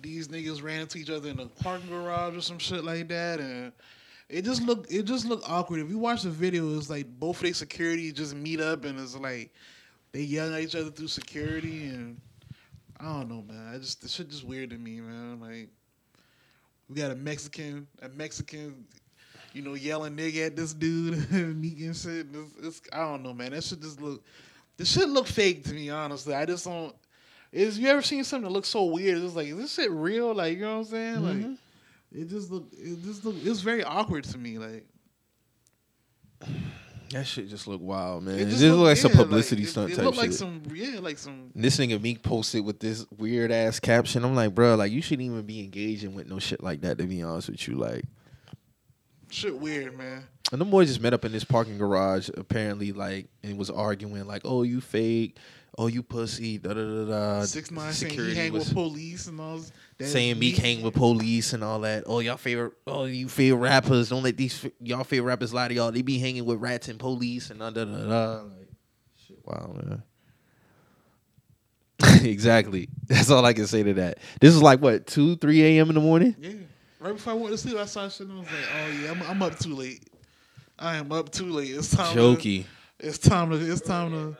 these 0.00 0.28
niggas 0.28 0.62
ran 0.62 0.80
into 0.80 0.98
each 0.98 1.10
other 1.10 1.28
in 1.28 1.40
a 1.40 1.46
parking 1.46 1.90
garage 1.90 2.36
or 2.36 2.40
some 2.40 2.58
shit 2.58 2.84
like 2.84 3.08
that, 3.08 3.40
and 3.40 3.72
it 4.28 4.44
just 4.44 4.62
look 4.62 4.86
it 4.90 5.02
just 5.02 5.26
look 5.26 5.42
awkward. 5.48 5.80
If 5.80 5.90
you 5.90 5.98
watch 5.98 6.22
the 6.22 6.30
video, 6.30 6.76
it's 6.76 6.88
like 6.88 7.06
both 7.18 7.36
of 7.36 7.42
their 7.42 7.54
security 7.54 8.12
just 8.12 8.34
meet 8.34 8.60
up, 8.60 8.84
and 8.84 8.98
it's 8.98 9.16
like 9.16 9.52
they 10.12 10.22
yelling 10.22 10.54
at 10.54 10.60
each 10.60 10.74
other 10.74 10.90
through 10.90 11.08
security, 11.08 11.86
and 11.88 12.20
I 13.00 13.04
don't 13.04 13.28
know, 13.28 13.42
man. 13.42 13.72
I 13.74 13.78
just 13.78 14.02
the 14.02 14.08
shit 14.08 14.30
just 14.30 14.44
weird 14.44 14.70
to 14.70 14.78
me, 14.78 15.00
man. 15.00 15.40
Like 15.40 15.68
we 16.88 16.96
got 16.96 17.10
a 17.10 17.16
Mexican, 17.16 17.86
a 18.00 18.08
Mexican. 18.08 18.86
You 19.54 19.60
know, 19.60 19.74
yelling 19.74 20.16
nigga 20.16 20.46
at 20.46 20.56
this 20.56 20.72
dude, 20.72 21.12
and 21.30 21.62
shit. 21.94 22.26
It's, 22.32 22.54
it's, 22.62 22.80
I 22.90 23.00
don't 23.00 23.22
know, 23.22 23.34
man. 23.34 23.50
That 23.50 23.62
shit 23.62 23.82
just 23.82 24.00
look 24.00 24.22
this 24.76 24.92
shit 24.92 25.08
look 25.08 25.26
fake 25.26 25.64
to 25.64 25.74
me, 25.74 25.90
honestly. 25.90 26.34
I 26.34 26.46
just 26.46 26.64
don't. 26.64 26.94
Is 27.52 27.78
you 27.78 27.88
ever 27.88 28.02
seen 28.02 28.24
something 28.24 28.48
that 28.48 28.52
looks 28.52 28.68
so 28.68 28.84
weird? 28.84 29.22
It's 29.22 29.34
like, 29.34 29.48
is 29.48 29.56
this 29.56 29.74
shit 29.74 29.90
real? 29.90 30.34
Like, 30.34 30.56
you 30.56 30.62
know 30.62 30.78
what 30.78 30.86
I'm 30.86 30.90
saying? 30.90 31.14
Mm-hmm. 31.16 31.48
Like, 31.50 31.58
it 32.12 32.28
just 32.28 32.50
look, 32.50 32.64
it 32.72 33.02
just 33.04 33.24
look, 33.24 33.36
it's 33.42 33.60
very 33.60 33.84
awkward 33.84 34.24
to 34.24 34.38
me. 34.38 34.58
Like, 34.58 34.86
That 37.12 37.26
shit 37.26 37.48
just 37.48 37.66
look 37.68 37.80
wild, 37.80 38.24
man. 38.24 38.34
it 38.34 38.42
It 38.42 38.44
just 38.46 38.60
just 38.60 38.74
look 38.76 38.86
like 38.86 38.96
some 38.96 39.12
publicity 39.12 39.62
it- 39.62 39.68
stunt 39.68 39.92
It, 39.92 39.96
type 39.96 40.04
look 40.06 40.14
shit. 40.14 40.22
like 40.24 40.32
some, 40.32 40.62
yeah, 40.74 40.98
like 41.00 41.18
some. 41.18 41.50
this 41.54 41.78
nigga 41.78 42.00
Meek 42.00 42.22
posted 42.22 42.64
with 42.64 42.80
this 42.80 43.06
weird 43.18 43.52
ass 43.52 43.78
caption. 43.80 44.24
I'm 44.24 44.34
like, 44.34 44.54
bro, 44.54 44.74
like 44.76 44.92
you 44.92 45.00
shouldn't 45.02 45.26
even 45.26 45.42
be 45.42 45.60
engaging 45.60 46.14
with 46.14 46.28
no 46.28 46.38
shit 46.38 46.62
like 46.62 46.80
that. 46.82 46.98
To 46.98 47.04
be 47.04 47.22
honest 47.22 47.48
with 47.50 47.66
you, 47.68 47.74
like. 47.76 48.04
Shit 49.30 49.58
weird, 49.58 49.96
man. 49.96 50.24
And 50.52 50.60
the 50.60 50.64
boys 50.66 50.88
just 50.88 51.00
met 51.00 51.14
up 51.14 51.24
in 51.24 51.32
this 51.32 51.44
parking 51.44 51.78
garage, 51.78 52.28
apparently, 52.36 52.92
like, 52.92 53.28
and 53.42 53.56
was 53.56 53.70
arguing, 53.70 54.26
like, 54.26 54.42
"Oh, 54.44 54.62
you 54.62 54.82
fake, 54.82 55.38
oh, 55.78 55.86
you 55.86 56.02
pussy." 56.02 56.58
Da 56.58 56.74
da 56.74 56.82
da 56.84 57.04
da. 57.38 57.44
Six 57.44 57.70
nine 57.70 57.92
saying 57.94 58.12
he 58.18 58.34
hang 58.34 58.52
was 58.52 58.66
with 58.66 58.74
police 58.74 59.26
and 59.28 59.40
all. 59.40 59.56
this- 59.58 59.72
saying 60.06 60.38
Meek 60.38 60.56
hang 60.56 60.82
with 60.82 60.94
police 60.94 61.52
and 61.52 61.62
all 61.62 61.80
that. 61.80 62.04
Oh, 62.06 62.20
y'all 62.20 62.36
favorite, 62.36 62.72
oh, 62.86 63.04
you 63.04 63.28
favorite 63.28 63.60
rappers. 63.60 64.08
Don't 64.08 64.22
let 64.22 64.36
these 64.36 64.66
y'all 64.80 65.04
favorite 65.04 65.28
rappers 65.28 65.52
lie 65.52 65.68
to 65.68 65.74
y'all. 65.74 65.92
They 65.92 66.02
be 66.02 66.18
hanging 66.18 66.44
with 66.44 66.58
rats 66.58 66.88
and 66.88 66.98
police 66.98 67.50
and 67.50 67.60
da 67.60 67.70
da 67.70 67.84
da 67.84 68.06
da. 68.06 68.42
Like, 68.42 68.68
shit, 69.26 69.38
wow, 69.44 69.74
man. 69.74 70.02
exactly. 72.22 72.88
That's 73.06 73.30
all 73.30 73.44
I 73.44 73.52
can 73.52 73.66
say 73.66 73.82
to 73.82 73.94
that. 73.94 74.18
This 74.40 74.54
is 74.54 74.62
like 74.62 74.80
what 74.80 75.06
two, 75.06 75.36
three 75.36 75.62
a.m. 75.62 75.88
in 75.88 75.94
the 75.94 76.00
morning. 76.00 76.34
Yeah, 76.38 76.52
right 77.00 77.14
before 77.14 77.32
I 77.32 77.36
went 77.36 77.52
to 77.52 77.58
sleep, 77.58 77.76
I 77.76 77.84
saw 77.84 78.08
shit 78.08 78.26
and 78.26 78.36
I 78.36 78.40
was 78.40 78.48
like, 78.48 78.56
oh 78.74 79.02
yeah, 79.02 79.10
I'm, 79.10 79.22
I'm 79.22 79.42
up 79.42 79.58
too 79.58 79.74
late. 79.74 80.08
I 80.78 80.96
am 80.96 81.12
up 81.12 81.30
too 81.30 81.46
late. 81.46 81.70
It's 81.70 81.94
time. 81.94 82.14
To, 82.14 82.20
Jokey. 82.20 82.64
it's 82.98 83.18
time 83.18 83.50
to. 83.50 83.56
It's 83.56 83.80
time 83.80 84.10
to. 84.10 84.36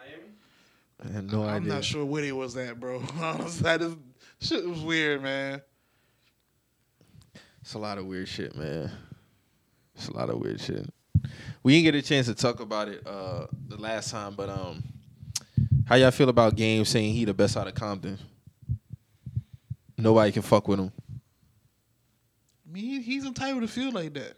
I 1.04 1.12
have 1.12 1.32
no 1.32 1.42
I'm 1.42 1.62
idea. 1.62 1.74
not 1.74 1.84
sure 1.84 2.04
where 2.04 2.22
they 2.22 2.32
was 2.32 2.56
at, 2.56 2.78
bro. 2.78 3.02
Honestly, 3.20 3.68
I 3.70 3.78
just 3.78 3.96
shit 4.42 4.66
was 4.66 4.80
weird, 4.80 5.22
man. 5.22 5.62
It's 7.60 7.74
a 7.74 7.78
lot 7.78 7.98
of 7.98 8.06
weird 8.06 8.28
shit, 8.28 8.56
man. 8.56 8.90
It's 9.94 10.08
a 10.08 10.12
lot 10.16 10.30
of 10.30 10.38
weird 10.40 10.60
shit. 10.60 10.86
We 11.62 11.72
didn't 11.74 11.84
get 11.84 11.94
a 11.94 12.06
chance 12.06 12.26
to 12.26 12.34
talk 12.34 12.60
about 12.60 12.88
it 12.88 13.06
uh 13.06 13.46
the 13.68 13.76
last 13.76 14.10
time, 14.10 14.34
but 14.34 14.48
um 14.50 14.82
how 15.86 15.96
y'all 15.96 16.10
feel 16.10 16.28
about 16.28 16.56
Game 16.56 16.84
saying 16.84 17.14
he 17.14 17.24
the 17.24 17.34
best 17.34 17.56
out 17.56 17.68
of 17.68 17.74
Compton? 17.74 18.18
Nobody 19.96 20.32
can 20.32 20.42
fuck 20.42 20.66
with 20.68 20.80
him. 20.80 20.92
I 22.66 22.72
mean, 22.72 22.84
he- 22.84 23.02
he's 23.02 23.24
entitled 23.24 23.62
to 23.62 23.68
feel 23.68 23.92
like 23.92 24.14
that. 24.14 24.36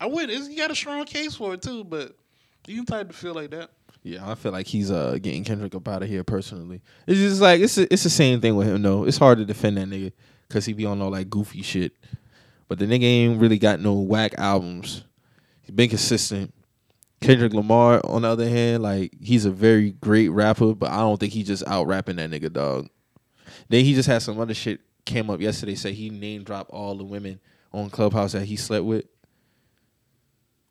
I 0.00 0.06
wouldn't. 0.06 0.48
He 0.48 0.56
got 0.56 0.70
a 0.70 0.74
strong 0.76 1.04
case 1.04 1.34
for 1.34 1.54
it 1.54 1.62
too, 1.62 1.84
but 1.84 2.16
he's 2.64 2.78
entitled 2.78 3.08
to 3.10 3.16
feel 3.16 3.34
like 3.34 3.50
that. 3.50 3.70
Yeah, 4.08 4.30
I 4.30 4.36
feel 4.36 4.52
like 4.52 4.66
he's 4.66 4.90
uh 4.90 5.18
getting 5.20 5.44
Kendrick 5.44 5.74
up 5.74 5.86
out 5.86 6.02
of 6.02 6.08
here 6.08 6.24
personally. 6.24 6.80
It's 7.06 7.18
just 7.20 7.42
like 7.42 7.60
it's 7.60 7.76
it's 7.76 8.04
the 8.04 8.10
same 8.10 8.40
thing 8.40 8.56
with 8.56 8.66
him 8.66 8.80
though. 8.80 9.04
It's 9.04 9.18
hard 9.18 9.36
to 9.36 9.44
defend 9.44 9.76
that 9.76 9.88
nigga 9.88 10.12
because 10.48 10.64
he 10.64 10.72
be 10.72 10.86
on 10.86 11.02
all 11.02 11.10
like 11.10 11.28
goofy 11.28 11.60
shit. 11.60 11.92
But 12.68 12.78
the 12.78 12.86
nigga 12.86 13.02
ain't 13.04 13.38
really 13.38 13.58
got 13.58 13.80
no 13.80 13.94
whack 13.94 14.34
albums. 14.38 15.04
He's 15.60 15.74
been 15.74 15.90
consistent. 15.90 16.54
Kendrick 17.20 17.52
Lamar, 17.52 18.00
on 18.04 18.22
the 18.22 18.28
other 18.28 18.48
hand, 18.48 18.82
like 18.82 19.12
he's 19.20 19.44
a 19.44 19.50
very 19.50 19.90
great 19.92 20.28
rapper, 20.30 20.74
but 20.74 20.90
I 20.90 20.98
don't 20.98 21.20
think 21.20 21.34
he 21.34 21.42
just 21.42 21.66
out 21.66 21.86
rapping 21.86 22.16
that 22.16 22.30
nigga 22.30 22.50
dog. 22.50 22.88
Then 23.68 23.84
he 23.84 23.94
just 23.94 24.08
had 24.08 24.22
some 24.22 24.40
other 24.40 24.54
shit 24.54 24.80
came 25.04 25.28
up 25.28 25.40
yesterday. 25.40 25.74
Say 25.74 25.92
he 25.92 26.08
name 26.08 26.44
dropped 26.44 26.70
all 26.70 26.96
the 26.96 27.04
women 27.04 27.40
on 27.72 27.90
Clubhouse 27.90 28.32
that 28.32 28.44
he 28.46 28.56
slept 28.56 28.86
with. 28.86 29.04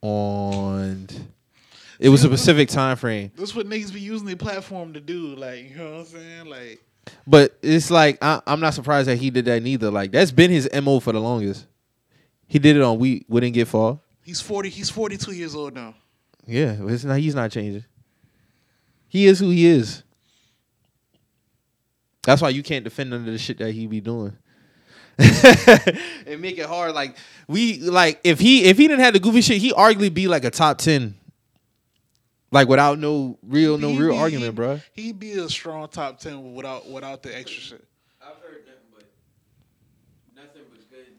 On, 0.01 1.07
it 1.99 2.09
was 2.09 2.23
a 2.23 2.27
specific 2.27 2.69
time 2.69 2.97
frame. 2.97 3.31
That's 3.35 3.55
what 3.55 3.67
niggas 3.67 3.93
be 3.93 3.99
using 3.99 4.27
their 4.27 4.35
platform 4.35 4.93
to 4.93 4.99
do. 4.99 5.35
Like, 5.35 5.69
you 5.71 5.77
know 5.77 5.91
what 5.91 5.99
I'm 5.99 6.05
saying? 6.05 6.45
Like, 6.45 6.83
But 7.25 7.57
it's 7.61 7.89
like 7.89 8.17
I, 8.21 8.41
I'm 8.45 8.59
not 8.59 8.73
surprised 8.73 9.07
that 9.07 9.17
he 9.17 9.29
did 9.29 9.45
that 9.45 9.63
neither. 9.63 9.89
Like 9.91 10.11
that's 10.11 10.31
been 10.31 10.51
his 10.51 10.69
mo 10.83 10.99
for 10.99 11.13
the 11.13 11.21
longest. 11.21 11.65
He 12.47 12.59
did 12.59 12.75
it 12.77 12.81
on 12.81 12.99
we 12.99 13.25
wouldn't 13.27 13.53
get 13.53 13.67
far. 13.67 13.99
he's 14.23 14.39
40. 14.41 14.69
He's 14.69 14.89
42 14.89 15.31
years 15.33 15.55
old 15.55 15.73
now. 15.73 15.95
Yeah, 16.45 16.75
it's 16.79 17.03
not. 17.03 17.19
He's 17.19 17.35
not 17.35 17.51
changing. 17.51 17.83
He 19.09 19.25
is 19.25 19.39
who 19.39 19.49
he 19.49 19.65
is. 19.65 20.03
That's 22.23 22.41
why 22.41 22.49
you 22.49 22.63
can't 22.63 22.83
defend 22.83 23.09
none 23.09 23.21
of 23.21 23.25
the 23.25 23.37
shit 23.37 23.57
that 23.59 23.71
he 23.71 23.87
be 23.87 24.01
doing. 24.01 24.37
and 25.17 26.39
make 26.41 26.57
it 26.57 26.67
hard. 26.67 26.93
Like 26.93 27.17
we 27.47 27.79
like 27.79 28.19
if 28.23 28.39
he 28.39 28.65
if 28.65 28.77
he 28.77 28.87
didn't 28.87 29.03
have 29.03 29.13
the 29.13 29.19
goofy 29.19 29.41
shit, 29.41 29.57
he 29.57 29.71
arguably 29.71 30.13
be 30.13 30.27
like 30.27 30.45
a 30.45 30.51
top 30.51 30.77
ten. 30.77 31.15
Like 32.51 32.67
without 32.69 32.97
no 32.99 33.37
real 33.43 33.77
no 33.77 33.89
He'd 33.89 33.99
real 33.99 34.11
be- 34.13 34.17
argument, 34.19 34.55
bro. 34.55 34.79
He'd 34.93 35.19
be 35.19 35.33
a 35.33 35.49
strong 35.49 35.87
top 35.89 36.19
10 36.19 36.53
without 36.53 36.89
without 36.89 37.21
the 37.23 37.35
extra 37.37 37.61
shit. 37.61 37.87
I've 38.21 38.37
heard 38.41 38.63
nothing 38.65 38.87
but 38.93 39.03
nothing 40.35 40.61
but 40.71 40.89
good, 40.89 41.13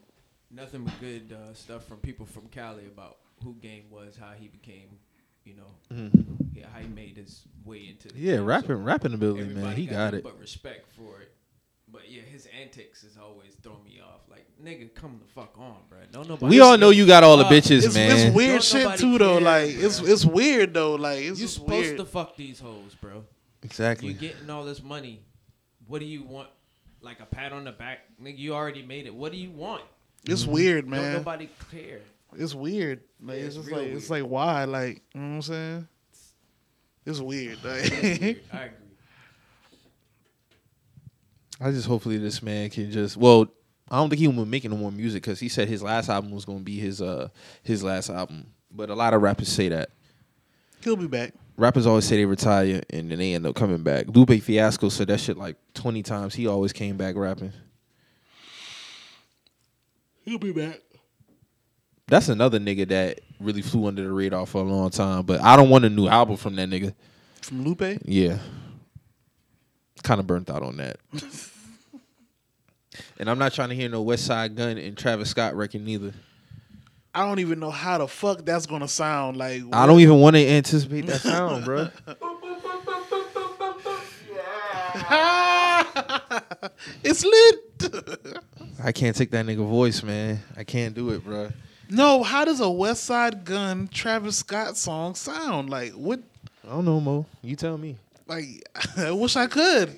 nothing 0.50 0.84
but 0.84 1.00
good 1.00 1.32
uh, 1.36 1.52
stuff 1.54 1.84
from 1.86 1.98
people 1.98 2.24
from 2.26 2.46
Cali 2.48 2.86
about 2.86 3.18
who 3.44 3.54
Game 3.60 3.84
was, 3.90 4.16
how 4.18 4.32
he 4.38 4.48
became, 4.48 4.98
You 5.44 5.54
know, 5.56 5.94
Mhm. 5.94 6.36
yeah, 6.54 6.66
how 6.72 6.80
he 6.80 6.88
made 6.88 7.16
his 7.16 7.44
way 7.64 7.88
into 7.88 8.08
the 8.08 8.18
Yeah, 8.18 8.36
game. 8.36 8.44
rapping, 8.44 8.68
So 8.68 8.74
rapping 8.82 9.14
ability, 9.14 9.54
man. 9.54 9.76
He 9.76 9.86
got 9.86 10.12
nothing 10.12 10.18
it. 10.20 10.24
But 10.24 10.38
respect 10.40 10.90
for 10.92 11.20
it. 11.22 11.32
But 11.90 12.10
yeah, 12.10 12.20
his 12.22 12.46
antics 12.60 13.02
is 13.04 13.16
always 13.16 13.54
throwing 13.62 13.82
me 13.84 14.00
off. 14.00 14.27
Like, 14.62 14.78
nigga, 14.80 14.94
come 14.94 15.20
the 15.24 15.32
fuck 15.32 15.54
on, 15.58 15.76
bro. 15.88 15.98
No, 16.12 16.22
nobody. 16.22 16.50
We 16.56 16.60
all 16.60 16.76
know 16.78 16.90
you 16.90 17.06
got 17.06 17.22
all 17.24 17.36
the 17.36 17.44
bitches, 17.44 17.84
It's, 17.84 17.94
man. 17.94 18.10
it's 18.10 18.34
weird 18.34 18.50
Don't 18.52 18.62
shit 18.64 18.82
nobody 18.84 19.00
too 19.02 19.18
though. 19.18 19.32
care, 19.38 19.40
Like 19.40 19.70
it's 19.70 20.00
bro. 20.00 20.10
it's 20.12 20.24
weird 20.24 20.74
though. 20.74 20.94
Like 20.96 21.18
it's 21.20 21.38
You 21.40 21.44
just 21.46 21.54
supposed 21.54 21.70
weird. 21.86 21.96
to 21.98 22.04
fuck 22.04 22.36
these 22.36 22.60
hoes, 22.60 22.94
bro. 23.00 23.24
Exactly. 23.62 24.08
You 24.08 24.14
getting 24.14 24.48
all 24.50 24.64
this 24.64 24.82
money. 24.82 25.20
What 25.86 26.00
do 26.00 26.04
you 26.06 26.22
want? 26.22 26.48
Like 27.00 27.20
a 27.20 27.26
pat 27.26 27.52
on 27.52 27.64
the 27.64 27.72
back, 27.72 28.00
nigga. 28.22 28.38
You 28.38 28.54
already 28.54 28.82
made 28.82 29.06
it. 29.06 29.14
What 29.14 29.32
do 29.32 29.38
you 29.38 29.50
want? 29.50 29.82
it's 30.26 30.44
weird, 30.46 30.84
Don't 30.84 30.90
man. 30.90 31.12
nobody 31.14 31.48
care. 31.70 32.00
It's 32.36 32.54
weird. 32.54 33.00
Like 33.22 33.38
Yeah, 33.38 33.44
it's 33.44 33.56
it's 33.56 33.64
just 33.64 33.68
real 33.68 33.78
like 33.84 33.88
it's 33.96 34.10
like 34.10 34.22
why? 34.24 34.64
Like 34.64 35.02
you 35.14 35.20
know 35.20 35.28
what 35.28 35.34
I'm 35.36 35.42
saying? 35.42 35.88
It's 37.06 37.20
weird. 37.20 37.58
Like, 37.64 37.90
weird. 38.02 38.40
I 38.52 38.58
agree. 38.64 38.76
I 41.60 41.70
just 41.72 41.86
hopefully 41.88 42.18
this 42.18 42.42
man 42.42 42.70
can 42.70 42.90
just 42.90 43.16
well. 43.16 43.46
I 43.90 43.96
don't 43.96 44.10
think 44.10 44.20
he 44.20 44.28
will 44.28 44.44
be 44.44 44.50
making 44.50 44.70
no 44.70 44.76
more 44.76 44.92
music 44.92 45.22
because 45.22 45.40
he 45.40 45.48
said 45.48 45.68
his 45.68 45.82
last 45.82 46.08
album 46.08 46.30
was 46.30 46.44
gonna 46.44 46.60
be 46.60 46.78
his 46.78 47.00
uh 47.00 47.28
his 47.62 47.82
last 47.82 48.10
album. 48.10 48.46
But 48.70 48.90
a 48.90 48.94
lot 48.94 49.14
of 49.14 49.22
rappers 49.22 49.48
say 49.48 49.68
that. 49.70 49.90
he'll 50.82 50.96
be 50.96 51.06
back. 51.06 51.32
Rappers 51.56 51.86
always 51.86 52.04
say 52.04 52.16
they 52.16 52.24
retire 52.26 52.82
and 52.90 53.10
then 53.10 53.18
they 53.18 53.34
end 53.34 53.46
up 53.46 53.54
coming 53.56 53.82
back. 53.82 54.06
Lupe 54.08 54.40
Fiasco 54.42 54.88
said 54.90 55.08
that 55.08 55.20
shit 55.20 55.36
like 55.36 55.56
twenty 55.74 56.02
times. 56.02 56.34
He 56.34 56.46
always 56.46 56.72
came 56.72 56.96
back 56.96 57.16
rapping. 57.16 57.52
He'll 60.24 60.38
be 60.38 60.52
back. 60.52 60.80
That's 62.06 62.28
another 62.28 62.58
nigga 62.58 62.88
that 62.88 63.20
really 63.40 63.62
flew 63.62 63.86
under 63.86 64.02
the 64.02 64.12
radar 64.12 64.46
for 64.46 64.62
a 64.62 64.64
long 64.64 64.90
time. 64.90 65.22
But 65.24 65.40
I 65.42 65.56
don't 65.56 65.70
want 65.70 65.84
a 65.84 65.90
new 65.90 66.06
album 66.08 66.36
from 66.36 66.56
that 66.56 66.68
nigga. 66.68 66.94
From 67.42 67.64
Lupe? 67.64 68.00
Yeah. 68.04 68.38
Kind 70.02 70.20
of 70.20 70.26
burnt 70.26 70.48
out 70.50 70.62
on 70.62 70.76
that. 70.78 70.98
and 73.18 73.28
I'm 73.30 73.38
not 73.38 73.52
trying 73.52 73.68
to 73.70 73.74
hear 73.74 73.88
no 73.88 74.04
Westside 74.04 74.54
Gunn 74.54 74.78
and 74.78 74.96
Travis 74.96 75.30
Scott 75.30 75.54
record 75.54 75.82
neither. 75.82 76.12
I 77.14 77.26
don't 77.26 77.38
even 77.40 77.58
know 77.58 77.70
how 77.70 77.98
the 77.98 78.08
fuck 78.08 78.44
that's 78.44 78.66
gonna 78.66 78.88
sound. 78.88 79.36
Like 79.36 79.62
I 79.72 79.86
don't 79.86 80.00
even 80.00 80.20
want 80.20 80.36
to 80.36 80.46
anticipate 80.46 81.06
that 81.06 81.20
sound, 81.20 81.64
bro. 81.64 81.88
it's 87.02 87.24
lit. 87.24 88.38
I 88.82 88.92
can't 88.92 89.16
take 89.16 89.30
that 89.30 89.46
nigga 89.46 89.66
voice, 89.66 90.02
man. 90.02 90.40
I 90.56 90.64
can't 90.64 90.94
do 90.94 91.10
it, 91.10 91.24
bro. 91.24 91.50
no, 91.88 92.22
how 92.22 92.44
does 92.44 92.60
a 92.60 92.64
Westside 92.64 93.44
Gunn 93.44 93.88
Travis 93.88 94.38
Scott 94.38 94.76
song 94.76 95.14
sound? 95.14 95.70
Like 95.70 95.92
what? 95.92 96.20
I 96.64 96.70
don't 96.70 96.84
know, 96.84 97.00
Mo. 97.00 97.26
You 97.42 97.56
tell 97.56 97.78
me. 97.78 97.96
Like 98.26 98.68
I 98.96 99.10
wish 99.10 99.36
I 99.36 99.46
could. 99.46 99.96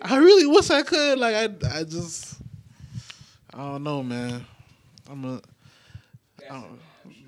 I 0.00 0.16
really 0.16 0.46
wish 0.46 0.70
I 0.70 0.82
could. 0.82 1.18
Like 1.18 1.34
I, 1.34 1.78
I 1.78 1.84
just, 1.84 2.40
I 3.54 3.58
don't 3.58 3.82
know, 3.82 4.02
man. 4.02 4.46
I'm 5.10 5.24
a, 5.24 5.40
I 6.50 6.62
don't, 6.62 6.80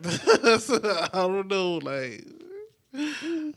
I 1.14 1.27
don't 1.27 1.49
know. 1.49 1.79
Like 1.79 2.25
I 2.97 3.53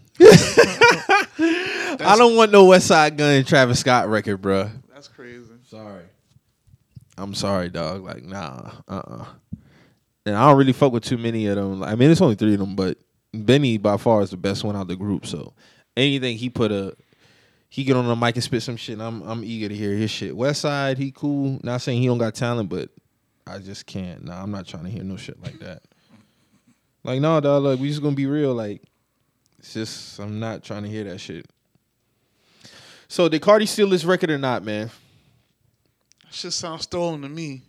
don't 2.17 2.35
want 2.35 2.51
no 2.51 2.65
Westside 2.65 3.17
Gunn 3.17 3.35
and 3.35 3.47
Travis 3.47 3.79
Scott 3.79 4.09
record, 4.09 4.37
bro. 4.37 4.71
that's 4.91 5.07
crazy. 5.07 5.43
Sorry. 5.69 6.05
I'm 7.19 7.35
sorry, 7.35 7.69
dog. 7.69 8.03
Like, 8.03 8.23
nah, 8.23 8.71
uh, 8.87 9.01
uh 9.07 9.25
And 10.25 10.35
I 10.35 10.49
don't 10.49 10.57
really 10.57 10.73
fuck 10.73 10.91
with 10.91 11.03
too 11.03 11.19
many 11.19 11.45
of 11.47 11.55
them. 11.55 11.83
I 11.83 11.93
mean, 11.93 12.09
it's 12.09 12.21
only 12.21 12.33
three 12.33 12.53
of 12.53 12.59
them, 12.59 12.75
but 12.75 12.97
Benny 13.31 13.77
by 13.77 13.97
far 13.97 14.21
is 14.21 14.31
the 14.31 14.37
best 14.37 14.63
one 14.63 14.75
out 14.75 14.83
of 14.83 14.87
the 14.87 14.95
group. 14.95 15.27
So 15.27 15.53
anything 15.95 16.37
he 16.37 16.49
put 16.49 16.71
a, 16.71 16.95
he 17.69 17.83
get 17.83 17.95
on 17.95 18.07
the 18.07 18.15
mic 18.15 18.35
and 18.35 18.43
spit 18.43 18.63
some 18.63 18.77
shit. 18.77 18.99
I'm 18.99 19.21
I'm 19.23 19.43
eager 19.43 19.69
to 19.69 19.75
hear 19.75 19.93
his 19.93 20.11
shit. 20.11 20.33
Westside, 20.33 20.97
he 20.97 21.11
cool. 21.11 21.59
Not 21.63 21.81
saying 21.81 22.01
he 22.01 22.07
don't 22.07 22.17
got 22.17 22.35
talent, 22.35 22.69
but 22.69 22.89
I 23.45 23.59
just 23.59 23.85
can't. 23.85 24.25
Nah, 24.25 24.41
I'm 24.41 24.51
not 24.51 24.67
trying 24.67 24.85
to 24.85 24.89
hear 24.89 25.03
no 25.03 25.17
shit 25.17 25.41
like 25.41 25.59
that. 25.59 25.83
Like, 27.03 27.21
no, 27.21 27.39
dog. 27.39 27.63
Like, 27.63 27.79
we 27.79 27.89
just 27.89 28.01
gonna 28.01 28.15
be 28.15 28.25
real. 28.25 28.53
Like, 28.53 28.81
it's 29.59 29.73
just 29.73 30.19
I'm 30.19 30.39
not 30.39 30.63
trying 30.63 30.83
to 30.83 30.89
hear 30.89 31.03
that 31.05 31.19
shit. 31.19 31.45
So 33.07 33.29
did 33.29 33.41
Cardi 33.41 33.65
steal 33.65 33.89
this 33.89 34.03
record 34.03 34.29
or 34.29 34.37
not, 34.37 34.63
man? 34.63 34.89
Shit 36.29 36.53
sounds 36.53 36.83
stolen 36.83 37.21
to 37.21 37.29
me. 37.29 37.61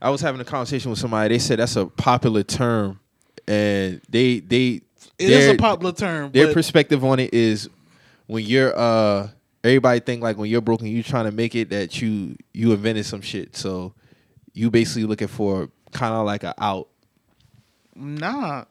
I 0.00 0.10
was 0.10 0.20
having 0.20 0.40
a 0.40 0.44
conversation 0.44 0.90
with 0.90 1.00
somebody. 1.00 1.34
They 1.34 1.38
said 1.40 1.58
that's 1.58 1.74
a 1.74 1.86
popular 1.86 2.44
term, 2.44 3.00
and 3.48 4.00
they 4.08 4.38
they 4.38 4.80
It 5.18 5.30
is 5.30 5.48
a 5.48 5.56
popular 5.56 5.92
term. 5.92 6.30
Their 6.30 6.52
perspective 6.52 7.04
on 7.04 7.18
it 7.18 7.34
is 7.34 7.68
when 8.28 8.44
you're 8.44 8.78
uh 8.78 9.28
everybody 9.64 9.98
think 10.00 10.22
like 10.22 10.36
when 10.36 10.48
you're 10.48 10.60
broken, 10.60 10.86
you 10.86 11.02
trying 11.02 11.24
to 11.24 11.32
make 11.32 11.54
it 11.56 11.70
that 11.70 12.00
you 12.00 12.36
you 12.54 12.72
invented 12.72 13.04
some 13.06 13.20
shit. 13.20 13.56
So 13.56 13.94
you 14.52 14.70
basically 14.70 15.04
looking 15.04 15.28
for 15.28 15.70
kind 15.92 16.14
of 16.14 16.24
like 16.24 16.44
a 16.44 16.54
out. 16.62 16.88
Nah. 17.96 18.66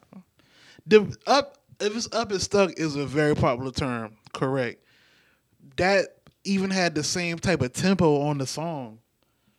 The 0.86 1.14
up 1.26 1.58
if 1.80 1.94
it's 1.94 2.08
up 2.12 2.30
and 2.30 2.40
stuck 2.40 2.78
is 2.78 2.96
a 2.96 3.04
very 3.04 3.34
popular 3.34 3.72
term. 3.72 4.16
Correct. 4.32 4.82
That 5.76 6.16
even 6.44 6.70
had 6.70 6.94
the 6.94 7.04
same 7.04 7.38
type 7.38 7.60
of 7.60 7.72
tempo 7.72 8.22
on 8.22 8.38
the 8.38 8.46
song. 8.46 9.00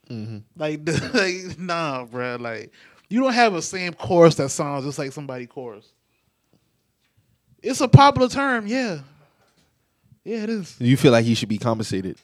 Mhm. 0.10 0.44
Like, 0.58 0.82
like 1.14 1.60
nah, 1.60 2.06
bro. 2.06 2.38
Like 2.40 2.72
you 3.10 3.22
don't 3.22 3.34
have 3.34 3.54
a 3.54 3.62
same 3.62 3.94
chorus 3.94 4.36
that 4.36 4.50
sounds 4.50 4.86
just 4.86 4.98
like 4.98 5.12
somebody 5.12 5.46
chorus. 5.46 5.92
It's 7.62 7.82
a 7.82 7.90
popular 7.90 8.30
term, 8.30 8.66
yeah. 8.68 9.00
Yeah, 10.24 10.44
it 10.44 10.50
is. 10.50 10.76
You 10.80 10.98
feel 10.98 11.12
like 11.12 11.26
he 11.26 11.34
should 11.36 11.50
be 11.50 11.58
compensated, 11.58 12.18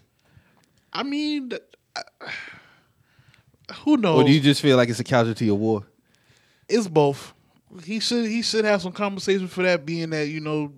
I 0.93 1.03
mean, 1.03 1.51
uh, 1.95 2.01
who 3.83 3.97
knows? 3.97 4.21
or 4.21 4.23
do 4.25 4.31
you 4.31 4.39
just 4.41 4.61
feel 4.61 4.77
like 4.77 4.89
it's 4.89 4.99
a 4.99 5.03
casualty 5.03 5.49
of 5.49 5.57
war? 5.57 5.83
It's 6.69 6.87
both. 6.87 7.33
He 7.83 7.99
should 7.99 8.25
he 8.27 8.41
should 8.41 8.63
have 8.65 8.81
some 8.81 8.91
compensation 8.93 9.47
for 9.47 9.63
that, 9.63 9.85
being 9.85 10.09
that 10.11 10.27
you 10.27 10.39
know, 10.39 10.71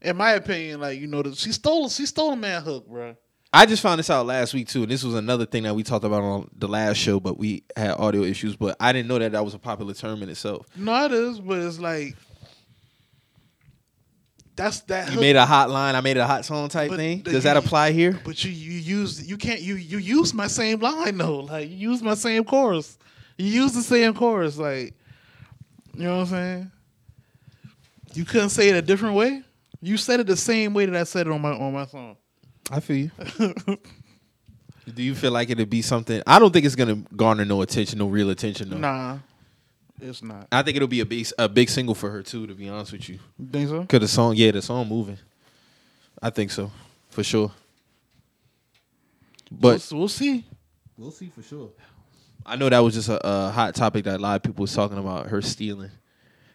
in 0.00 0.16
my 0.16 0.32
opinion, 0.32 0.80
like 0.80 1.00
you 1.00 1.06
know, 1.06 1.22
she 1.32 1.52
stole 1.52 1.88
she 1.88 2.06
stole 2.06 2.32
a 2.32 2.36
man 2.36 2.62
hook, 2.62 2.86
bro. 2.88 3.16
I 3.54 3.66
just 3.66 3.82
found 3.82 3.98
this 3.98 4.08
out 4.10 4.26
last 4.26 4.54
week 4.54 4.68
too, 4.68 4.82
and 4.82 4.90
this 4.90 5.04
was 5.04 5.14
another 5.14 5.44
thing 5.46 5.62
that 5.64 5.74
we 5.74 5.82
talked 5.82 6.04
about 6.04 6.22
on 6.22 6.50
the 6.56 6.68
last 6.68 6.96
show, 6.96 7.20
but 7.20 7.38
we 7.38 7.64
had 7.76 7.92
audio 7.92 8.22
issues. 8.22 8.56
But 8.56 8.76
I 8.80 8.92
didn't 8.92 9.08
know 9.08 9.18
that 9.18 9.32
that 9.32 9.44
was 9.44 9.52
a 9.54 9.58
popular 9.58 9.92
term 9.94 10.22
in 10.22 10.28
itself. 10.30 10.66
No, 10.76 11.04
it 11.04 11.12
is, 11.12 11.38
but 11.40 11.58
it's 11.58 11.78
like 11.78 12.16
that's 14.56 14.80
that. 14.82 15.12
You 15.12 15.20
made 15.20 15.36
a 15.36 15.46
hot 15.46 15.70
line, 15.70 15.94
I 15.94 16.00
made 16.00 16.16
a 16.18 16.26
hot 16.26 16.44
song 16.44 16.68
type 16.68 16.90
But 16.90 16.96
thing. 16.96 17.22
the- 17.22 17.30
Does 17.32 17.44
that 17.44 17.56
apply 17.56 17.92
here? 17.92 18.20
but 18.24 18.42
you 18.44 18.50
you 18.50 18.72
use 18.78 19.26
you 19.28 19.36
can't 19.36 19.60
you 19.60 19.76
you 19.76 19.98
use 19.98 20.34
my 20.34 20.46
same 20.46 20.80
line 20.80 21.16
though. 21.18 21.40
Like 21.40 21.68
you 21.70 21.90
use 21.90 22.02
my 22.02 22.14
same 22.14 22.44
chorus. 22.44 22.98
You 23.38 23.46
use 23.46 23.72
the 23.72 23.82
same 23.82 24.14
chorus. 24.14 24.58
Like 24.58 24.94
you 25.94 26.04
know 26.04 26.16
what 26.16 26.22
I'm 26.22 26.26
saying. 26.28 26.70
You 28.14 28.24
couldn't 28.24 28.50
say 28.50 28.68
it 28.68 28.74
a 28.76 28.82
different 28.82 29.14
way. 29.14 29.42
You 29.80 29.96
said 29.96 30.20
it 30.20 30.26
the 30.26 30.36
same 30.36 30.74
way 30.74 30.86
that 30.86 30.94
I 30.94 31.04
said 31.04 31.26
it 31.26 31.32
on 31.32 31.40
my 31.40 31.52
on 31.52 31.72
my 31.72 31.86
song. 31.86 32.16
I 32.70 32.80
feel 32.80 32.96
you. 32.96 33.10
Do 34.94 35.02
you 35.02 35.14
feel 35.14 35.30
like 35.32 35.48
it'd 35.48 35.70
be 35.70 35.80
something? 35.82 36.22
I 36.26 36.38
don't 36.38 36.52
think 36.52 36.66
it's 36.66 36.74
gonna 36.74 36.96
garner 37.16 37.44
no 37.44 37.62
attention, 37.62 37.98
no 38.00 38.06
real 38.08 38.30
attention. 38.30 38.68
though. 38.70 38.78
Nah, 38.78 39.18
it's 40.00 40.22
not. 40.22 40.48
I 40.50 40.62
think 40.62 40.76
it'll 40.76 40.88
be 40.88 41.00
a 41.00 41.06
big, 41.06 41.26
a 41.38 41.48
big 41.48 41.68
single 41.68 41.94
for 41.94 42.10
her 42.10 42.22
too. 42.22 42.46
To 42.46 42.54
be 42.54 42.68
honest 42.68 42.92
with 42.92 43.08
you, 43.08 43.18
You 43.38 43.46
think 43.46 43.68
so? 43.68 43.84
cause 43.84 44.00
the 44.00 44.08
song, 44.08 44.34
yeah, 44.36 44.50
the 44.50 44.62
song 44.62 44.88
moving. 44.88 45.18
I 46.20 46.30
think 46.30 46.50
so, 46.50 46.70
for 47.10 47.22
sure. 47.24 47.50
But 49.50 49.86
we'll, 49.90 50.00
we'll 50.00 50.08
see. 50.08 50.44
We'll 50.96 51.10
see 51.10 51.28
for 51.28 51.42
sure. 51.42 51.70
I 52.44 52.56
know 52.56 52.68
that 52.68 52.78
was 52.80 52.94
just 52.94 53.08
a, 53.08 53.20
a 53.26 53.50
hot 53.50 53.74
topic 53.74 54.04
that 54.04 54.16
a 54.18 54.22
lot 54.22 54.36
of 54.36 54.42
people 54.42 54.62
was 54.62 54.74
talking 54.74 54.98
about 54.98 55.26
her 55.28 55.40
stealing, 55.42 55.90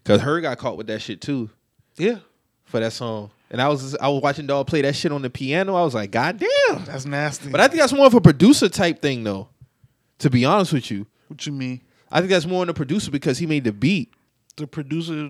cause 0.04 0.22
her 0.22 0.42
got 0.42 0.58
caught 0.58 0.78
with 0.78 0.88
that 0.88 1.02
shit 1.02 1.22
too 1.22 1.50
Yeah, 1.98 2.20
for 2.66 2.80
that 2.80 2.92
song. 2.94 3.32
And 3.50 3.62
I 3.62 3.70
was 3.70 3.96
I 3.96 4.10
was 4.10 4.22
watching 4.22 4.46
Dog 4.48 4.68
play 4.68 4.82
that 4.82 4.96
shit 4.96 5.12
on 5.14 5.22
the 5.22 5.30
piano. 5.30 5.76
I 5.76 5.84
was 5.84 5.94
like, 5.96 6.12
God 6.12 6.38
damn. 6.40 6.84
that's 6.86 7.06
nasty. 7.06 7.50
But 7.50 7.62
I 7.62 7.68
think 7.70 7.80
that's 7.80 7.94
more 7.94 8.06
of 8.08 8.14
a 8.14 8.20
producer 8.22 8.68
type 8.68 9.02
thing 9.02 9.24
though. 9.24 9.48
To 10.20 10.30
be 10.30 10.44
honest 10.44 10.74
with 10.74 10.90
you, 10.92 11.06
what 11.30 11.46
you 11.46 11.54
mean? 11.54 11.82
I 12.12 12.20
think 12.20 12.30
that's 12.32 12.46
more 12.46 12.62
on 12.62 12.68
the 12.68 12.74
producer 12.74 13.12
because 13.12 13.38
he 13.38 13.46
made 13.46 13.64
the 13.64 13.72
beat. 13.74 14.14
The 14.56 14.68
producer, 14.68 15.30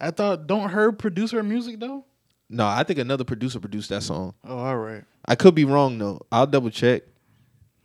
I 0.00 0.10
thought 0.10 0.46
don't 0.46 0.68
her 0.70 0.92
produce 0.92 1.30
her 1.32 1.42
music 1.42 1.80
though. 1.80 2.04
No, 2.50 2.66
I 2.66 2.82
think 2.82 2.98
another 2.98 3.24
producer 3.24 3.60
produced 3.60 3.90
that 3.90 4.02
song. 4.02 4.34
Oh, 4.44 4.58
all 4.58 4.76
right. 4.78 5.04
I 5.26 5.34
could 5.34 5.54
be 5.54 5.64
wrong 5.64 5.98
though. 5.98 6.20
I'll 6.32 6.46
double 6.46 6.70
check. 6.70 7.02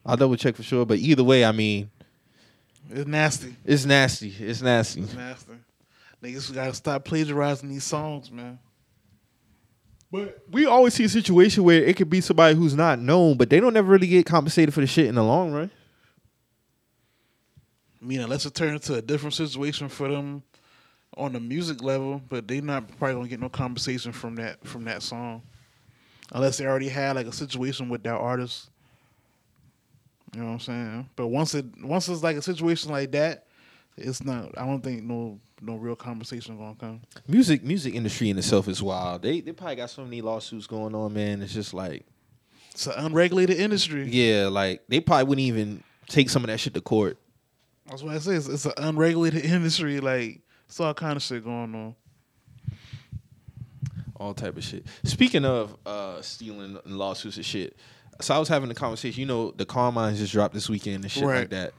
I'll 0.06 0.18
double 0.18 0.36
check 0.36 0.56
for 0.56 0.64
sure. 0.64 0.86
But 0.86 1.00
either 1.00 1.24
way, 1.24 1.44
I 1.46 1.52
mean, 1.52 1.90
It's 2.90 3.08
nasty. 3.08 3.56
it's 3.66 3.86
nasty. 3.86 4.34
It's 4.40 4.62
nasty. 4.62 5.02
It's 5.02 5.14
nasty. 5.14 5.54
Niggas 6.22 6.54
gotta 6.54 6.74
stop 6.74 7.04
plagiarizing 7.06 7.70
these 7.70 7.84
songs, 7.84 8.32
man. 8.32 8.58
But 10.12 10.44
we 10.52 10.66
always 10.66 10.94
see 10.94 11.06
a 11.06 11.10
situation 11.10 11.64
where 11.64 11.84
it 11.84 11.98
could 11.98 12.10
be 12.10 12.22
somebody 12.22 12.56
who's 12.56 12.76
not 12.76 13.00
known, 13.00 13.36
but 13.36 13.50
they 13.50 13.60
don't 13.60 13.76
ever 13.76 13.92
really 13.92 14.08
get 14.08 14.26
compensated 14.26 14.74
for 14.74 14.82
the 14.82 14.88
shit 14.88 15.08
in 15.08 15.16
the 15.16 15.24
long 15.24 15.52
run. 15.52 15.72
I 18.04 18.06
mean, 18.06 18.20
unless 18.20 18.46
it 18.46 18.54
turns 18.54 18.74
into 18.74 19.00
a 19.00 19.02
different 19.02 19.34
situation 19.34 19.88
for 19.88 20.10
them, 20.10 20.44
on 21.18 21.34
the 21.34 21.40
music 21.40 21.84
level, 21.84 22.22
but 22.28 22.48
they're 22.48 22.62
not 22.62 22.88
probably 22.98 23.16
gonna 23.16 23.28
get 23.28 23.40
no 23.40 23.50
compensation 23.50 24.12
from 24.12 24.36
that 24.36 24.66
from 24.66 24.84
that 24.86 25.04
song, 25.04 25.42
unless 26.32 26.58
they 26.58 26.66
already 26.66 26.90
had 26.90 27.16
like 27.16 27.28
a 27.28 27.32
situation 27.32 27.90
with 27.90 28.04
that 28.04 28.16
artist. 28.16 28.70
You 30.34 30.42
know 30.42 30.48
what 30.48 30.54
I'm 30.54 30.60
saying? 30.60 31.10
But 31.16 31.28
once 31.28 31.54
it 31.54 31.66
once 31.82 32.10
it's 32.10 32.24
like 32.24 32.38
a 32.38 32.42
situation 32.42 32.92
like 32.92 33.12
that, 33.12 33.46
it's 33.96 34.24
not. 34.24 34.58
I 34.58 34.66
don't 34.66 34.82
think 34.82 35.04
no 35.04 35.40
no 35.62 35.76
real 35.76 35.96
conversation 35.96 36.58
gonna 36.58 36.76
come. 36.76 37.02
Music 37.28 37.64
music 37.64 37.94
industry 37.94 38.30
in 38.30 38.38
itself 38.38 38.68
is 38.68 38.82
wild. 38.82 39.22
They 39.22 39.42
they 39.42 39.52
probably 39.52 39.76
got 39.76 39.92
so 39.92 40.04
many 40.04 40.22
lawsuits 40.22 40.66
going 40.68 40.96
on, 40.96 41.14
man. 41.14 41.42
It's 41.42 41.54
just 41.54 41.74
like 41.74 42.06
It's 42.72 42.88
an 42.88 42.94
unregulated 42.98 43.58
industry. 43.58 44.10
yeah, 44.10 44.48
like 44.48 44.82
they 44.88 45.00
probably 45.00 45.26
wouldn't 45.26 45.48
even 45.48 45.84
take 46.08 46.30
some 46.32 46.44
of 46.44 46.48
that 46.48 46.60
shit 46.60 46.74
to 46.74 46.82
court. 46.82 47.18
That's 47.90 48.02
what 48.04 48.16
I 48.16 48.20
say. 48.20 48.36
It's, 48.36 48.48
it's 48.48 48.66
an 48.66 48.74
unregulated 48.78 49.44
industry. 49.46 50.00
Like 50.00 50.42
it's 50.68 50.80
all 50.80 50.94
kind 50.94 51.16
of 51.18 51.22
shit 51.24 51.44
going 51.44 51.74
on. 51.76 51.96
all 54.16 54.34
type 54.34 54.58
of 54.58 54.64
shit. 54.64 54.86
Speaking 55.04 55.46
of 55.46 55.76
uh 55.86 56.22
stealing 56.22 56.78
and 56.86 56.98
lawsuits 56.98 57.38
and 57.38 57.46
shit, 57.46 57.76
so 58.22 58.34
I 58.34 58.40
was 58.40 58.48
having 58.48 58.70
a 58.72 58.76
conversation. 58.76 59.20
You 59.22 59.26
know, 59.26 59.52
the 59.52 59.66
Carmines 59.66 60.18
just 60.18 60.32
dropped 60.34 60.54
this 60.54 60.70
weekend 60.70 61.04
and 61.04 61.12
shit 61.12 61.24
Right. 61.24 61.40
like 61.42 61.50
that. 61.50 61.74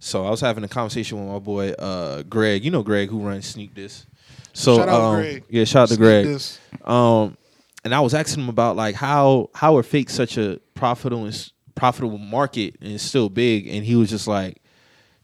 So 0.00 0.24
I 0.26 0.30
was 0.30 0.40
having 0.40 0.62
a 0.62 0.68
conversation 0.68 1.18
with 1.18 1.32
my 1.32 1.38
boy 1.40 1.70
uh 1.72 2.22
Greg. 2.22 2.64
You 2.64 2.70
know 2.70 2.82
Greg 2.82 3.08
who 3.10 3.20
runs 3.20 3.46
Sneak 3.46 3.74
This. 3.74 4.06
So 4.52 4.76
Shout 4.76 4.88
out 4.88 5.00
um, 5.00 5.14
Greg. 5.16 5.44
yeah, 5.48 5.64
shout 5.64 5.82
out 5.84 5.88
to 5.88 5.94
Sneak 5.94 6.00
Greg. 6.06 6.24
this. 6.26 6.60
Um, 6.84 7.36
and 7.84 7.94
I 7.94 8.00
was 8.00 8.14
asking 8.14 8.44
him 8.44 8.48
about 8.48 8.76
like 8.76 8.94
how 8.94 9.50
how 9.54 9.76
are 9.76 9.82
fake 9.82 10.10
such 10.10 10.36
a 10.38 10.60
profitable 10.74 11.30
profitable 11.74 12.18
market 12.18 12.76
and 12.80 13.00
still 13.00 13.28
big, 13.28 13.66
and 13.68 13.84
he 13.84 13.94
was 13.96 14.10
just 14.10 14.26
like, 14.28 14.60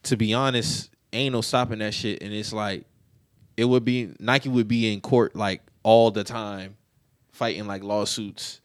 to 0.05 0.17
be 0.17 0.33
honest, 0.33 0.89
ain't 1.13 1.33
no 1.33 1.41
stopping 1.41 1.79
that 1.79 1.93
shit, 1.93 2.21
and 2.23 2.33
it's 2.33 2.51
like, 2.53 2.85
it 3.57 3.65
would 3.65 3.85
be 3.85 4.09
Nike 4.19 4.49
would 4.49 4.67
be 4.67 4.91
in 4.91 5.01
court 5.01 5.35
like 5.35 5.61
all 5.83 6.11
the 6.11 6.23
time, 6.23 6.75
fighting 7.31 7.67
like 7.67 7.83
lawsuits 7.83 8.59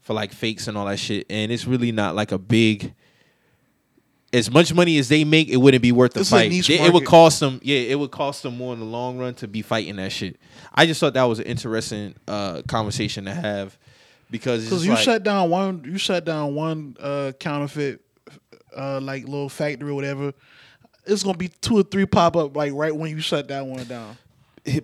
for 0.00 0.12
like 0.14 0.32
fakes 0.32 0.68
and 0.68 0.76
all 0.76 0.86
that 0.86 0.98
shit, 0.98 1.26
and 1.30 1.50
it's 1.52 1.66
really 1.66 1.92
not 1.92 2.14
like 2.14 2.32
a 2.32 2.38
big. 2.38 2.94
As 4.32 4.50
much 4.50 4.74
money 4.74 4.98
as 4.98 5.08
they 5.08 5.24
make, 5.24 5.48
it 5.48 5.56
wouldn't 5.56 5.82
be 5.82 5.92
worth 5.92 6.12
the 6.12 6.20
It's 6.20 6.30
fight. 6.30 6.52
It- 6.52 6.68
it 6.68 6.92
would 6.92 7.06
cost 7.06 7.40
them, 7.40 7.60
yeah, 7.62 7.78
it 7.78 7.98
would 7.98 8.10
cost 8.10 8.42
them 8.42 8.58
more 8.58 8.74
in 8.74 8.80
the 8.80 8.84
long 8.84 9.18
run 9.18 9.34
to 9.34 9.48
be 9.48 9.62
fighting 9.62 9.96
that 9.96 10.12
shit. 10.12 10.36
I 10.74 10.84
just 10.84 11.00
thought 11.00 11.14
that 11.14 11.22
was 11.24 11.38
an 11.38 11.46
interesting 11.46 12.14
uh, 12.28 12.62
conversation 12.66 13.24
to 13.26 13.32
have 13.34 13.78
because 14.30 14.64
Because 14.64 14.84
you 14.84 14.92
like, 14.92 15.04
shut 15.04 15.22
down 15.22 15.48
one, 15.48 15.82
you 15.86 15.96
shut 15.96 16.24
down 16.24 16.54
one 16.54 16.96
uh, 17.00 17.32
counterfeit, 17.38 18.00
uh, 18.76 19.00
like 19.00 19.24
little 19.24 19.48
factory 19.48 19.90
or 19.90 19.94
whatever. 19.94 20.34
It's 21.06 21.22
gonna 21.22 21.38
be 21.38 21.48
two 21.48 21.78
or 21.78 21.82
three 21.82 22.06
pop 22.06 22.36
up 22.36 22.56
like 22.56 22.72
right 22.74 22.94
when 22.94 23.10
you 23.10 23.20
shut 23.20 23.48
that 23.48 23.64
one 23.66 23.84
down. 23.84 24.16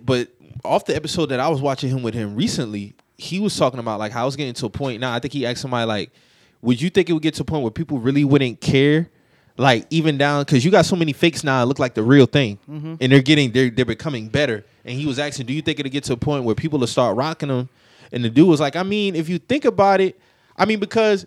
but 0.05 0.29
off 0.63 0.85
the 0.85 0.95
episode 0.95 1.27
that 1.27 1.39
I 1.39 1.49
was 1.49 1.61
watching 1.61 1.89
him 1.89 2.03
with 2.03 2.13
him 2.13 2.35
recently, 2.35 2.93
he 3.17 3.39
was 3.39 3.55
talking 3.57 3.79
about 3.79 3.99
like 3.99 4.11
how 4.11 4.25
it's 4.27 4.35
getting 4.35 4.53
to 4.53 4.65
a 4.65 4.69
point 4.69 5.01
now. 5.01 5.13
I 5.13 5.19
think 5.19 5.33
he 5.33 5.45
asked 5.45 5.61
somebody 5.61 5.85
like, 5.85 6.11
"Would 6.61 6.81
you 6.81 6.89
think 6.89 7.09
it 7.09 7.13
would 7.13 7.21
get 7.23 7.33
to 7.35 7.41
a 7.41 7.45
point 7.45 7.63
where 7.63 7.71
people 7.71 7.99
really 7.99 8.23
wouldn't 8.23 8.61
care?" 8.61 9.09
Like 9.57 9.85
even 9.91 10.17
down 10.17 10.41
because 10.43 10.65
you 10.65 10.71
got 10.71 10.85
so 10.85 10.95
many 10.95 11.13
fakes 11.13 11.43
now, 11.43 11.59
that 11.59 11.67
look 11.67 11.77
like 11.79 11.93
the 11.93 12.01
real 12.03 12.25
thing, 12.25 12.57
Mm-hmm. 12.69 12.95
and 13.01 13.11
they're 13.11 13.21
getting 13.21 13.51
they're 13.51 13.69
they're 13.69 13.85
becoming 13.85 14.27
better. 14.29 14.65
And 14.85 14.97
he 14.97 15.05
was 15.05 15.19
asking, 15.19 15.45
"Do 15.45 15.53
you 15.53 15.61
think 15.61 15.79
it'll 15.79 15.91
get 15.91 16.05
to 16.05 16.13
a 16.13 16.17
point 16.17 16.43
where 16.43 16.55
people 16.55 16.79
will 16.79 16.87
start 16.87 17.15
rocking 17.17 17.49
them?" 17.49 17.69
And 18.11 18.23
the 18.23 18.29
dude 18.29 18.47
was 18.47 18.59
like, 18.59 18.75
"I 18.75 18.83
mean, 18.83 19.15
if 19.15 19.27
you 19.29 19.37
think 19.39 19.65
about 19.65 19.99
it, 20.01 20.19
I 20.57 20.65
mean 20.65 20.79
because." 20.79 21.25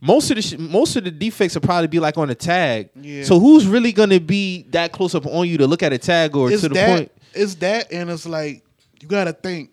Most 0.00 0.30
of 0.30 0.36
the 0.36 0.42
sh- 0.42 0.56
most 0.58 0.94
of 0.96 1.04
the 1.04 1.10
defects 1.10 1.54
will 1.54 1.62
probably 1.62 1.88
be 1.88 1.98
like 1.98 2.16
on 2.18 2.30
a 2.30 2.34
tag. 2.34 2.90
Yeah. 2.94 3.24
So 3.24 3.40
who's 3.40 3.66
really 3.66 3.92
gonna 3.92 4.20
be 4.20 4.62
that 4.70 4.92
close 4.92 5.14
up 5.14 5.26
on 5.26 5.48
you 5.48 5.58
to 5.58 5.66
look 5.66 5.82
at 5.82 5.92
a 5.92 5.98
tag 5.98 6.36
or 6.36 6.50
It's 6.52 6.62
to 6.62 6.68
the 6.68 6.74
that. 6.74 6.96
point? 6.96 7.12
It's 7.34 7.56
that, 7.56 7.92
and 7.92 8.08
it's 8.08 8.26
like 8.26 8.64
you 9.00 9.08
gotta 9.08 9.32
think. 9.32 9.70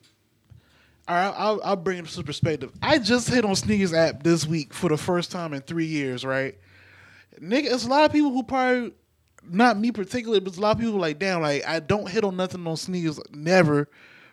All 1.07 1.15
right, 1.15 1.33
I'll, 1.37 1.61
I'll 1.63 1.75
bring 1.75 1.99
it 1.99 2.05
to 2.07 2.23
perspective. 2.23 2.71
I 2.81 2.97
just 2.97 3.29
hit 3.29 3.45
on 3.45 3.55
sneakers 3.55 3.93
app 3.93 4.23
this 4.23 4.47
week 4.47 4.73
for 4.73 4.89
the 4.89 4.97
first 4.97 5.31
time 5.31 5.53
in 5.53 5.61
three 5.61 5.85
years. 5.85 6.25
Right, 6.25 6.57
nigga, 7.39 7.71
it's 7.71 7.85
a 7.85 7.89
lot 7.89 8.05
of 8.05 8.11
people 8.11 8.31
who 8.31 8.41
probably 8.41 8.93
not 9.47 9.77
me 9.77 9.91
particularly, 9.91 10.39
but 10.39 10.47
it's 10.49 10.57
a 10.57 10.61
lot 10.61 10.75
of 10.77 10.79
people 10.81 10.99
like, 10.99 11.19
damn, 11.19 11.41
like 11.43 11.63
I 11.67 11.79
don't 11.79 12.09
hit 12.09 12.23
on 12.23 12.35
nothing 12.35 12.65
on 12.65 12.77
sneakers, 12.77 13.19
never. 13.31 13.87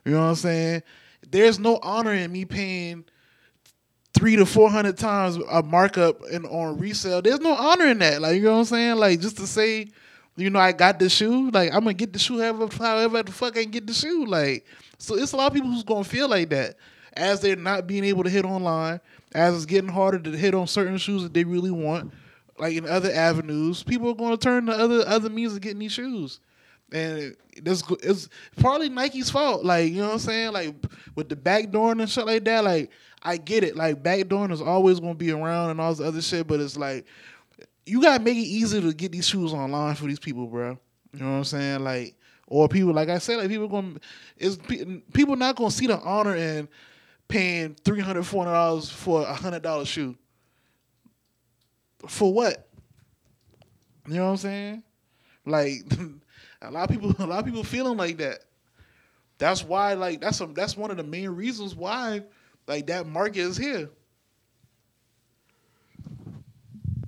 You 0.07 0.13
know 0.13 0.21
what 0.23 0.29
I'm 0.31 0.35
saying? 0.37 0.83
There's 1.31 1.59
no 1.59 1.79
honor 1.83 2.15
in 2.15 2.33
me 2.33 2.47
paying 2.47 3.05
three 4.15 4.37
to 4.37 4.47
four 4.47 4.71
hundred 4.71 4.99
times 4.99 5.37
a 5.51 5.63
markup 5.63 6.23
in 6.31 6.45
on 6.47 6.79
resale. 6.79 7.23
There's 7.23 7.41
no 7.41 7.55
honor 7.55 7.87
in 7.87 7.99
that. 7.99 8.21
Like 8.21 8.37
you 8.37 8.43
know 8.43 8.53
what 8.53 8.59
I'm 8.59 8.65
saying? 8.67 8.97
Like 8.97 9.21
just 9.21 9.37
to 9.39 9.47
say, 9.47 9.89
you 10.37 10.51
know, 10.51 10.59
I 10.59 10.73
got 10.73 10.99
the 10.99 11.09
shoe. 11.09 11.51
Like 11.51 11.73
I'm 11.73 11.81
gonna 11.81 11.95
get 11.95 12.13
the 12.13 12.19
shoe 12.19 12.41
however 12.41 12.69
however 12.77 13.23
the 13.23 13.33
fuck 13.33 13.57
I 13.57 13.63
can 13.63 13.71
get 13.71 13.87
the 13.87 13.95
shoe. 13.95 14.27
Like 14.27 14.67
so, 14.99 15.17
it's 15.17 15.33
a 15.33 15.37
lot 15.37 15.49
of 15.49 15.55
people 15.55 15.71
who's 15.71 15.83
gonna 15.83 16.05
feel 16.05 16.29
like 16.29 16.51
that 16.51 16.77
as 17.15 17.41
they're 17.41 17.57
not 17.57 17.87
being 17.87 18.05
able 18.05 18.25
to 18.25 18.31
hit 18.31 18.45
online, 18.45 19.01
as 19.35 19.55
it's 19.55 19.67
getting 19.67 19.91
harder 19.91 20.19
to 20.19 20.31
hit 20.31 20.55
on 20.55 20.67
certain 20.67 20.99
shoes 20.99 21.23
that 21.23 21.35
they 21.35 21.45
really 21.45 21.71
want. 21.71 22.13
Like 22.59 22.77
in 22.77 22.87
other 22.87 23.13
avenues, 23.13 23.83
people 23.83 24.11
are 24.11 24.31
to 24.31 24.37
turn 24.37 24.67
to 24.67 24.73
other 24.73 25.05
other 25.07 25.31
means 25.31 25.55
of 25.55 25.61
getting 25.61 25.81
these 25.81 25.93
shoes. 25.93 26.41
And 26.93 27.35
this 27.63 27.83
it's 28.03 28.29
partly 28.57 28.89
Nike's 28.89 29.31
fault. 29.31 29.65
Like, 29.65 29.91
you 29.91 29.99
know 29.99 30.09
what 30.09 30.13
I'm 30.15 30.19
saying? 30.19 30.53
Like 30.53 30.75
with 31.15 31.29
the 31.29 31.37
backdooring 31.37 32.01
and 32.01 32.11
shit 32.11 32.27
like 32.27 32.45
that, 32.45 32.65
like 32.65 32.91
I 33.23 33.37
get 33.37 33.65
it. 33.65 33.77
Like 33.77 34.03
backdooring 34.03 34.53
is 34.53 34.61
always 34.61 35.01
gonna 35.01 35.15
be 35.15 35.31
around 35.31 35.71
and 35.71 35.81
all 35.81 35.95
this 35.95 36.07
other 36.07 36.23
shit, 36.23 36.47
but 36.47 36.61
it's 36.61 36.77
like 36.77 37.07
you 37.87 38.03
gotta 38.03 38.23
make 38.23 38.37
it 38.37 38.41
easy 38.41 38.81
to 38.81 38.93
get 38.93 39.13
these 39.13 39.27
shoes 39.27 39.53
online 39.53 39.95
for 39.95 40.07
these 40.07 40.19
people, 40.19 40.47
bro. 40.47 40.79
You 41.13 41.21
know 41.21 41.31
what 41.31 41.37
I'm 41.39 41.45
saying? 41.45 41.85
Like 41.85 42.15
or 42.47 42.69
people 42.69 42.93
like 42.93 43.09
I 43.09 43.19
said, 43.19 43.39
like 43.39 43.49
people 43.49 43.69
going 43.69 43.99
is 44.37 44.59
people 45.13 45.37
not 45.37 45.57
gonna 45.57 45.71
see 45.71 45.87
the 45.87 45.99
honor 45.99 46.37
in 46.37 46.69
paying 47.29 47.75
three 47.85 48.01
hundred, 48.01 48.25
four 48.25 48.45
hundred 48.45 48.55
dollars 48.55 48.91
for 48.91 49.23
a 49.23 49.33
hundred 49.33 49.63
dollar 49.63 49.85
shoe. 49.87 50.17
For 52.07 52.33
what? 52.33 52.69
You 54.07 54.15
know 54.15 54.25
what 54.25 54.31
I'm 54.33 54.37
saying? 54.37 54.83
Like 55.47 55.85
a 56.63 56.71
lot 56.71 56.89
of 56.89 56.91
people, 56.91 57.15
a 57.25 57.27
lot 57.27 57.41
of 57.41 57.45
people 57.45 57.65
feeling 57.65 57.97
like 57.97 58.19
that. 58.19 58.41
That's 59.39 59.65
why, 59.65 59.95
like, 59.95 60.21
that's 60.21 60.41
a, 60.41 60.47
that's 60.47 60.77
one 60.77 60.91
of 60.91 60.97
the 60.97 61.03
main 61.03 61.31
reasons 61.31 61.75
why, 61.75 62.23
like, 62.69 62.87
that 62.87 63.07
market 63.07 63.41
is 63.41 63.57
here. 63.57 63.91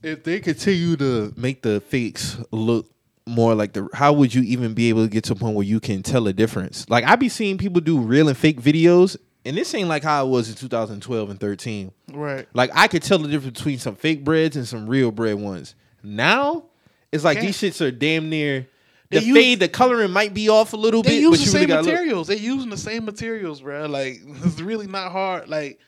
if 0.02 0.22
they 0.22 0.38
continue 0.38 0.96
to 0.96 1.32
make 1.36 1.62
the 1.62 1.80
fakes 1.80 2.36
look 2.50 2.86
more 3.26 3.54
like 3.54 3.72
the 3.72 3.88
how 3.94 4.12
would 4.12 4.34
you 4.34 4.42
even 4.42 4.74
be 4.74 4.90
able 4.90 5.02
to 5.02 5.08
get 5.08 5.24
to 5.24 5.32
a 5.32 5.36
point 5.36 5.56
where 5.56 5.64
you 5.64 5.80
can 5.80 6.02
tell 6.02 6.26
a 6.28 6.32
difference 6.34 6.86
like 6.90 7.04
i 7.04 7.16
be 7.16 7.26
seeing 7.30 7.56
people 7.56 7.80
do 7.80 7.98
real 7.98 8.28
and 8.28 8.36
fake 8.36 8.60
videos 8.60 9.16
and 9.46 9.56
this 9.56 9.74
ain't 9.74 9.88
like 9.88 10.02
how 10.02 10.26
it 10.26 10.28
was 10.28 10.50
in 10.50 10.54
2012 10.56 11.30
and 11.30 11.40
13 11.40 11.90
Right. 12.12 12.46
like 12.52 12.70
i 12.74 12.86
could 12.86 13.02
tell 13.02 13.16
the 13.18 13.28
difference 13.28 13.58
between 13.58 13.78
some 13.78 13.96
fake 13.96 14.24
Breds 14.24 14.56
and 14.56 14.68
some 14.68 14.86
real 14.86 15.10
Bred 15.10 15.36
ones 15.36 15.74
now 16.02 16.64
it's 17.10 17.24
like 17.24 17.38
Can't. 17.38 17.46
these 17.46 17.56
shits 17.56 17.80
are 17.80 17.90
damn 17.90 18.28
near 18.28 18.66
They 19.10 19.18
the 19.20 19.24
use- 19.26 19.36
fade 19.36 19.60
the 19.60 19.68
coloring 19.68 20.10
might 20.10 20.34
be 20.34 20.48
off 20.48 20.72
a 20.72 20.76
little 20.76 21.02
They 21.02 21.10
bit 21.10 21.20
use 21.20 21.38
but 21.38 21.44
the 21.44 21.50
same 21.50 21.60
really 21.60 21.66
gotta 21.68 21.82
look. 21.82 21.92
materials. 21.94 22.26
They 22.28 22.36
using 22.36 22.70
the 22.70 22.76
same 22.76 23.04
materials, 23.04 23.60
bro. 23.60 23.86
Like 23.86 24.20
it's 24.44 24.60
really 24.60 24.86
not 24.86 25.12
hard. 25.12 25.48
Like, 25.48 25.78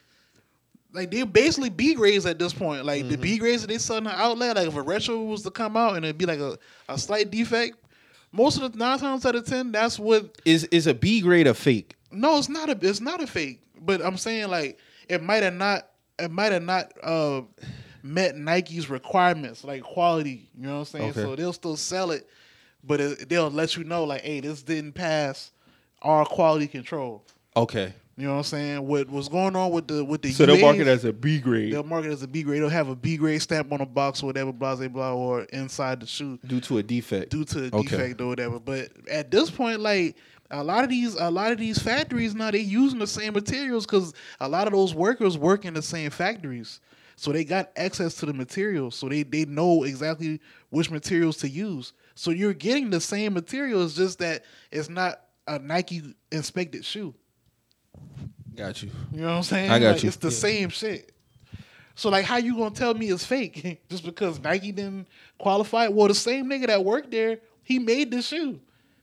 like 0.92 1.10
they're 1.10 1.26
basically 1.26 1.70
B 1.70 1.94
grades 1.94 2.26
at 2.26 2.38
this 2.38 2.52
point. 2.52 2.84
Like 2.84 3.00
Mm-hmm. 3.02 3.10
the 3.10 3.18
B 3.18 3.38
grades 3.38 3.62
that 3.62 3.68
they 3.68 3.78
sell 3.78 3.96
in 3.98 4.04
the 4.04 4.10
outlet. 4.18 4.56
Like 4.56 4.68
if 4.68 4.76
a 4.76 4.82
retro 4.82 5.22
was 5.22 5.42
to 5.42 5.50
come 5.50 5.76
out 5.76 5.96
and 5.96 6.04
it'd 6.04 6.18
be 6.18 6.26
like 6.26 6.38
a, 6.38 6.58
a 6.88 6.98
slight 6.98 7.30
defect, 7.30 7.76
most 8.32 8.60
of 8.60 8.70
the 8.72 8.78
nine 8.78 8.98
times 8.98 9.24
out 9.26 9.34
of 9.34 9.46
ten, 9.46 9.72
that's 9.72 9.98
what 9.98 10.38
is 10.44 10.64
is 10.64 10.86
a 10.86 10.94
b 10.94 11.20
grade 11.20 11.46
a 11.46 11.54
fake 11.54 11.94
No, 12.12 12.38
it's 12.38 12.48
not 12.48 12.68
a 12.68 12.78
it's 12.86 13.00
not 13.00 13.22
a 13.22 13.26
fake. 13.26 13.60
But 13.80 14.04
I'm 14.04 14.16
saying 14.16 14.48
like 14.48 14.78
it 15.08 15.22
might 15.22 15.42
have 15.42 15.54
not 15.54 15.88
it 16.18 16.30
might 16.30 16.52
have 16.52 16.62
not 16.62 16.92
uh 17.02 17.42
met 18.02 18.36
Nike's 18.36 18.88
requirements, 18.88 19.64
like 19.64 19.82
quality. 19.82 20.48
You 20.56 20.66
know 20.66 20.72
what 20.74 20.78
I'm 20.80 20.84
saying? 20.84 21.10
Okay. 21.10 21.22
So 21.22 21.34
they'll 21.36 21.52
still 21.52 21.76
sell 21.76 22.10
it, 22.12 22.28
but 22.86 23.00
it, 23.00 23.28
they'll 23.28 23.50
let 23.50 23.76
you 23.76 23.84
know 23.84 24.04
like, 24.04 24.22
hey, 24.22 24.40
this 24.40 24.62
didn't 24.62 24.92
pass 24.92 25.50
our 26.02 26.24
quality 26.24 26.66
control. 26.68 27.24
okay 27.56 27.92
You 28.16 28.26
know 28.26 28.32
what 28.32 28.38
I'm 28.38 28.44
saying? 28.44 28.86
What 28.86 29.10
was 29.10 29.28
going 29.28 29.56
on 29.56 29.70
with 29.72 29.88
the 29.88 30.04
with 30.04 30.22
the 30.22 30.30
so 30.32 30.46
they'll 30.46 30.60
mark 30.60 30.78
it 30.78 30.86
as 30.86 31.04
a 31.04 31.12
b 31.12 31.38
grade 31.38 31.72
they'll 31.72 31.82
mark 31.82 32.04
it 32.04 32.12
as 32.12 32.22
a 32.22 32.28
B 32.28 32.42
grade. 32.42 32.62
They'll 32.62 32.68
have 32.68 32.88
a 32.88 32.96
B 32.96 33.16
grade 33.16 33.42
stamp 33.42 33.72
on 33.72 33.78
the 33.78 33.86
box 33.86 34.22
or 34.22 34.26
whatever, 34.26 34.52
blah 34.52 34.76
blah 34.76 34.88
blah, 34.88 35.14
or 35.14 35.42
inside 35.52 36.00
the 36.00 36.06
shoe 36.06 36.38
due 36.46 36.60
to 36.60 36.78
a 36.78 36.82
defect 36.82 37.30
due 37.30 37.44
to 37.44 37.64
a 37.64 37.66
Okay. 37.66 37.82
defect 37.82 38.20
or 38.20 38.28
whatever. 38.28 38.58
But 38.60 38.90
at 39.10 39.30
this 39.30 39.50
point, 39.50 39.80
like 39.80 40.16
a 40.50 40.62
lot 40.62 40.84
of 40.84 40.90
these, 40.90 41.14
a 41.16 41.30
lot 41.30 41.50
of 41.50 41.58
these 41.58 41.78
factories 41.78 42.34
now 42.34 42.50
they're 42.52 42.60
using 42.60 43.00
the 43.00 43.06
same 43.06 43.32
materials 43.32 43.84
because 43.84 44.14
a 44.40 44.48
lot 44.48 44.66
of 44.68 44.72
those 44.72 44.94
workers 44.94 45.36
work 45.36 45.64
in 45.64 45.74
the 45.74 45.82
same 45.82 46.10
factories, 46.10 46.80
so 47.16 47.32
they 47.32 47.44
got 47.44 47.70
access 47.76 48.14
to 48.16 48.26
the 48.26 48.32
materials, 48.34 48.94
so 48.94 49.08
they 49.08 49.24
they 49.24 49.44
know 49.44 49.82
exactly 49.84 50.40
which 50.70 50.90
materials 50.90 51.36
to 51.38 51.48
use. 51.48 51.92
So 52.16 52.30
you're 52.30 52.54
getting 52.54 52.88
the 52.88 53.00
same 53.00 53.34
material. 53.34 53.84
It's 53.84 53.94
just 53.94 54.18
that 54.20 54.44
it's 54.72 54.88
not 54.88 55.20
a 55.46 55.58
Nike 55.58 56.02
inspected 56.32 56.84
shoe. 56.84 57.14
got 58.56 58.82
you 58.82 58.90
You 59.12 59.20
know 59.20 59.26
what 59.28 59.32
I'm 59.34 59.42
saying? 59.42 59.70
I 59.70 59.78
got 59.78 59.94
Like, 59.94 60.02
you. 60.02 60.08
It's 60.08 60.16
the 60.16 60.30
same 60.30 60.70
shit. 60.70 61.12
So 61.94 62.08
like, 62.08 62.24
how 62.24 62.38
you 62.38 62.56
gonna 62.56 62.74
tell 62.74 62.94
me 62.94 63.10
it's 63.10 63.24
fake 63.24 63.82
just 63.90 64.02
because 64.02 64.40
Nike 64.40 64.72
didn't 64.72 65.08
qualify? 65.38 65.88
Well, 65.88 66.08
the 66.08 66.14
same 66.14 66.46
nigga 66.46 66.68
that 66.68 66.84
worked 66.84 67.10
there, 67.10 67.38
he 67.62 67.78
made 67.78 68.10
the 68.10 68.22
shoe. 68.22 68.60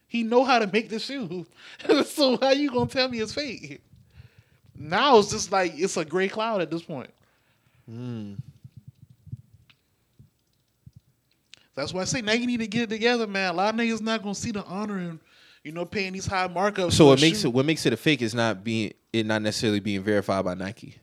He 0.07 0.23
know 0.23 0.43
how 0.43 0.57
to 0.57 0.67
make 0.67 0.89
the 0.89 0.99
shoe. 0.99 1.45
so 2.05 2.37
how 2.37 2.49
you 2.49 2.71
gonna 2.71 2.89
tell 2.89 3.09
me 3.09 3.19
it's 3.19 3.33
fake? 3.33 3.81
Now 4.75 5.19
it's 5.19 5.29
just 5.29 5.51
like 5.51 5.73
it's 5.75 5.97
a 5.97 6.05
gray 6.05 6.29
cloud 6.29 6.61
at 6.61 6.71
this 6.71 6.81
point. 6.81 7.11
Mm. 7.89 8.37
That's 11.75 11.93
why 11.93 12.01
I 12.01 12.05
say 12.05 12.21
now 12.21 12.33
you 12.33 12.47
need 12.47 12.59
to 12.59 12.67
get 12.67 12.83
it 12.83 12.89
together, 12.89 13.27
man. 13.27 13.51
A 13.51 13.53
lot 13.53 13.73
of 13.73 13.79
niggas 13.79 14.01
not 14.01 14.21
gonna 14.21 14.35
see 14.35 14.51
the 14.51 14.63
honor 14.65 14.99
in, 14.99 15.19
you 15.63 15.71
know, 15.71 15.85
paying 15.85 16.13
these 16.13 16.27
high 16.27 16.47
markups. 16.47 16.93
So 16.93 17.07
what 17.07 17.21
makes 17.21 17.41
shoe. 17.41 17.47
it 17.47 17.53
what 17.53 17.65
makes 17.65 17.85
it 17.85 17.93
a 17.93 17.97
fake 17.97 18.21
is 18.21 18.35
not 18.35 18.63
being 18.63 18.93
it 19.11 19.25
not 19.25 19.41
necessarily 19.41 19.79
being 19.79 20.03
verified 20.03 20.45
by 20.45 20.53
Nike. 20.53 20.95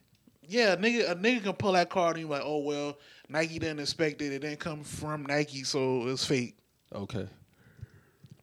Yeah, 0.47 0.73
a 0.73 0.77
nigga, 0.77 1.11
a 1.11 1.15
nigga 1.15 1.43
can 1.43 1.53
pull 1.53 1.73
that 1.73 1.89
card 1.89 2.17
and 2.17 2.27
be 2.27 2.29
like, 2.29 2.43
oh 2.43 2.59
well, 2.59 2.97
Nike 3.29 3.59
didn't 3.59 3.79
expect 3.79 4.21
it. 4.21 4.33
It 4.33 4.39
didn't 4.39 4.59
come 4.59 4.83
from 4.83 5.23
Nike, 5.23 5.63
so 5.63 6.07
it's 6.07 6.25
fake. 6.25 6.57
Okay. 6.93 7.27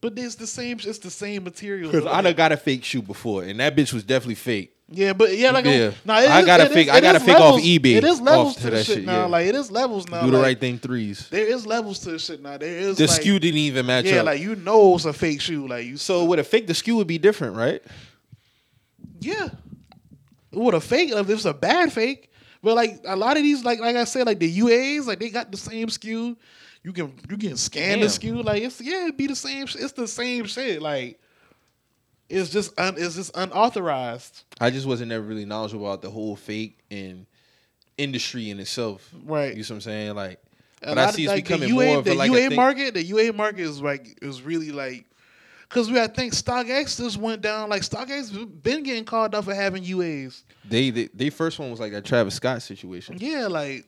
But 0.01 0.17
it's 0.17 0.37
the 0.37 0.47
same. 0.47 0.79
It's 0.85 0.99
the 0.99 1.11
same 1.11 1.45
material. 1.45 1.91
Because 1.91 2.05
though. 2.05 2.13
I 2.13 2.21
done 2.23 2.35
got 2.35 2.53
a 2.53 2.57
fake 2.57 2.85
shoe 2.85 3.03
before, 3.03 3.43
and 3.43 3.59
that 3.61 3.75
bitch 3.77 3.93
was 3.93 4.05
definitely 4.05 4.37
fake. 4.37 4.75
Yeah, 4.91 5.13
but 5.13 5.37
yeah, 5.37 5.51
like 5.51 5.65
Yeah. 5.67 5.91
Nah, 6.05 6.15
I 6.15 6.39
is- 6.41 6.47
got 6.47 6.61
a 6.61 6.69
fake- 6.71 6.89
I 6.89 7.01
got 7.01 7.17
is 7.17 7.23
a 7.23 7.25
fake 7.27 7.37
off 7.37 7.61
eBay 7.61 7.97
It 7.97 8.05
is 8.05 8.21
levels 8.23 8.55
to 8.57 8.63
to 8.63 8.71
that 8.71 8.87
shit 8.87 8.97
shit, 8.99 9.05
now. 9.05 9.19
yeah. 9.21 9.25
Like 9.27 9.47
it 9.47 9.55
is 9.55 9.71
levels 9.71 10.09
now. 10.09 10.23
Do 10.25 10.31
the 10.31 10.39
like, 10.39 10.45
right 10.47 10.61
thing 10.61 10.79
threes. 10.79 11.29
There 11.29 11.47
is 11.47 11.67
levels 11.67 11.99
to 12.01 12.13
the 12.13 12.19
shit 12.19 12.41
now. 12.41 12.57
There 12.57 12.79
is 12.79 12.97
The 12.97 13.07
like, 13.07 13.21
SKU 13.21 13.39
didn't 13.41 13.59
even 13.59 13.85
match 13.85 14.07
Yeah, 14.07 14.21
up. 14.21 14.27
like 14.27 14.41
you 14.41 14.55
know 14.57 14.95
it's 14.95 15.05
a 15.05 15.13
fake 15.13 15.41
shoe. 15.43 15.67
Like 15.69 15.85
you. 15.85 15.97
so 15.99 16.25
with 16.25 16.39
a 16.39 16.45
fake, 16.45 16.67
the 16.69 16.73
SKU 16.73 16.97
would 16.97 17.07
be 17.07 17.19
different, 17.19 17.57
right? 17.57 17.83
Yeah. 19.21 19.49
With 20.53 20.75
a 20.75 20.81
fake, 20.81 21.11
if 21.13 21.29
it's 21.29 21.45
a 21.45 21.53
bad 21.53 21.93
fake, 21.93 22.31
but 22.63 22.75
like 22.75 23.01
a 23.05 23.17
lot 23.17 23.37
of 23.37 23.43
these, 23.43 23.65
like 23.65 23.81
like 23.81 23.97
I 23.97 24.05
said, 24.05 24.27
like 24.27 24.39
the 24.39 24.59
UAs, 24.61 25.07
like 25.07 25.19
they 25.19 25.29
got 25.29 25.51
the 25.51 25.59
same 25.59 25.89
SKU. 25.89 26.37
You 26.83 26.93
can 26.93 27.13
you 27.29 27.37
can 27.37 27.57
scan 27.57 28.01
the 28.01 28.07
Damn. 28.07 28.37
SKU. 28.37 28.45
Like 28.45 28.63
it's 28.63 28.81
yeah, 28.81 29.09
it 29.09 29.17
be 29.17 29.27
the 29.27 29.37
same. 29.37 29.65
It's 29.65 29.93
the 29.93 30.09
same 30.09 30.45
shit. 30.47 30.81
Like 30.81 31.21
it's 32.29 32.51
just 32.51 32.79
un, 32.79 32.95
it's 32.97 33.17
just 33.17 33.31
unauthorized. 33.35 34.45
I 34.61 34.71
just 34.71 34.87
wasn't 34.87 35.13
ever 35.13 35.25
really 35.25 35.45
knowledgeable 35.45 35.87
about 35.87 36.03
the 36.03 36.11
whole 36.11 36.37
fake 36.37 36.79
and 36.91 37.27
industry 37.97 38.51
in 38.51 38.61
itself. 38.61 39.13
Right. 39.25 39.57
You 39.57 39.63
see 39.63 39.73
what 39.73 39.77
I'm 39.77 39.81
saying? 39.83 40.15
Like, 40.15 40.41
A 40.83 40.95
but 40.95 40.99
I 40.99 41.11
see 41.11 41.25
it's 41.25 41.33
like, 41.33 41.45
becoming 41.45 41.69
UA, 41.69 41.85
more 41.87 41.99
of 41.99 42.05
the 42.05 42.13
a, 42.13 42.15
like 42.15 42.31
UA 42.31 42.47
a 42.49 42.51
market. 42.55 42.95
The 42.95 43.03
UA 43.03 43.33
market 43.33 43.61
is 43.61 43.83
like 43.83 44.19
is 44.23 44.43
really 44.43 44.71
like 44.71 45.07
because 45.69 45.91
we 45.91 46.01
I 46.01 46.07
think 46.07 46.33
StockX 46.33 46.99
just 46.99 47.17
went 47.19 47.43
down. 47.43 47.69
Like 47.69 47.83
StockX 47.83 48.63
been 48.63 48.83
getting 48.83 49.05
called 49.05 49.35
out 49.35 49.45
for 49.45 49.55
having 49.55 49.85
UAs. 49.85 50.43
They, 50.69 50.91
they 50.91 51.09
they 51.15 51.31
first 51.31 51.59
one 51.59 51.71
was 51.71 51.81
like 51.81 51.93
that 51.93 52.05
Travis 52.05 52.35
Scott 52.35 52.63
situation. 52.63 53.17
Yeah, 53.19 53.47
like 53.47 53.87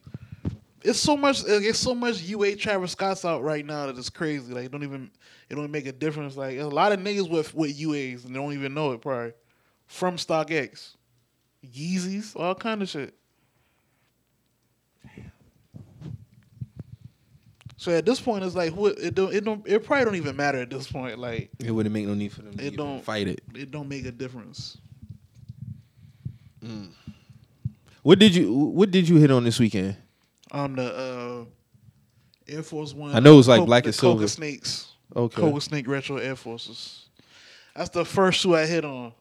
it's 0.82 0.98
so 1.00 1.16
much. 1.16 1.42
It's 1.46 1.78
so 1.78 1.94
much 1.94 2.22
UA 2.22 2.56
Travis 2.56 2.92
Scott's 2.92 3.24
out 3.24 3.42
right 3.42 3.64
now 3.64 3.86
that 3.86 3.98
it's 3.98 4.10
crazy. 4.10 4.52
Like 4.52 4.66
it 4.66 4.72
don't 4.72 4.82
even 4.82 5.10
it 5.48 5.54
don't 5.56 5.70
make 5.70 5.86
a 5.86 5.92
difference. 5.92 6.36
Like 6.36 6.58
a 6.58 6.64
lot 6.64 6.92
of 6.92 7.00
niggas 7.00 7.28
with 7.30 7.54
with 7.54 7.78
UAs 7.78 8.24
and 8.24 8.34
they 8.34 8.38
don't 8.38 8.52
even 8.52 8.74
know 8.74 8.92
it 8.92 9.00
probably 9.00 9.32
from 9.86 10.16
StockX. 10.16 10.96
Yeezys, 11.66 12.34
all 12.36 12.54
kind 12.54 12.80
of 12.82 12.88
shit. 12.88 13.14
So 17.76 17.92
at 17.92 18.04
this 18.04 18.20
point, 18.20 18.44
it's 18.44 18.54
like 18.54 18.74
what 18.74 18.98
it 18.98 19.14
don't 19.14 19.32
it 19.32 19.42
don't 19.44 19.66
it 19.66 19.84
probably 19.84 20.04
don't 20.04 20.16
even 20.16 20.36
matter 20.36 20.58
at 20.58 20.68
this 20.70 20.90
point. 20.90 21.18
Like 21.18 21.50
It 21.58 21.70
wouldn't 21.70 21.92
make 21.94 22.06
no 22.06 22.14
need 22.14 22.32
for 22.32 22.42
them 22.42 22.56
to 22.56 22.64
It 22.66 22.76
don't- 22.76 23.02
fight 23.02 23.26
it. 23.26 23.40
it 23.54 23.70
don't 23.70 23.88
make 23.88 24.04
a 24.04 24.12
difference. 24.12 24.76
Mm. 26.62 26.90
What 28.02 28.18
did 28.18 28.34
you 28.34 28.52
What 28.52 28.90
did 28.90 29.08
you 29.08 29.16
hit 29.16 29.30
on 29.30 29.44
this 29.44 29.58
weekend? 29.58 29.96
On 30.52 30.74
the 30.76 31.46
uh, 32.48 32.52
Air 32.52 32.62
Force 32.62 32.92
One, 32.92 33.14
I 33.14 33.20
know 33.20 33.38
it's 33.38 33.48
like 33.48 33.60
Co- 33.60 33.66
black 33.66 33.84
and 33.84 33.94
silver. 33.94 34.18
Cocoa 34.18 34.26
Snakes. 34.26 34.88
Okay. 35.14 35.40
Cocoa 35.40 35.58
Snake 35.58 35.88
Retro 35.88 36.16
Air 36.16 36.36
Forces. 36.36 37.08
That's 37.74 37.90
the 37.90 38.04
first 38.04 38.40
shoe 38.40 38.54
I 38.54 38.66
hit 38.66 38.84
on. 38.84 39.12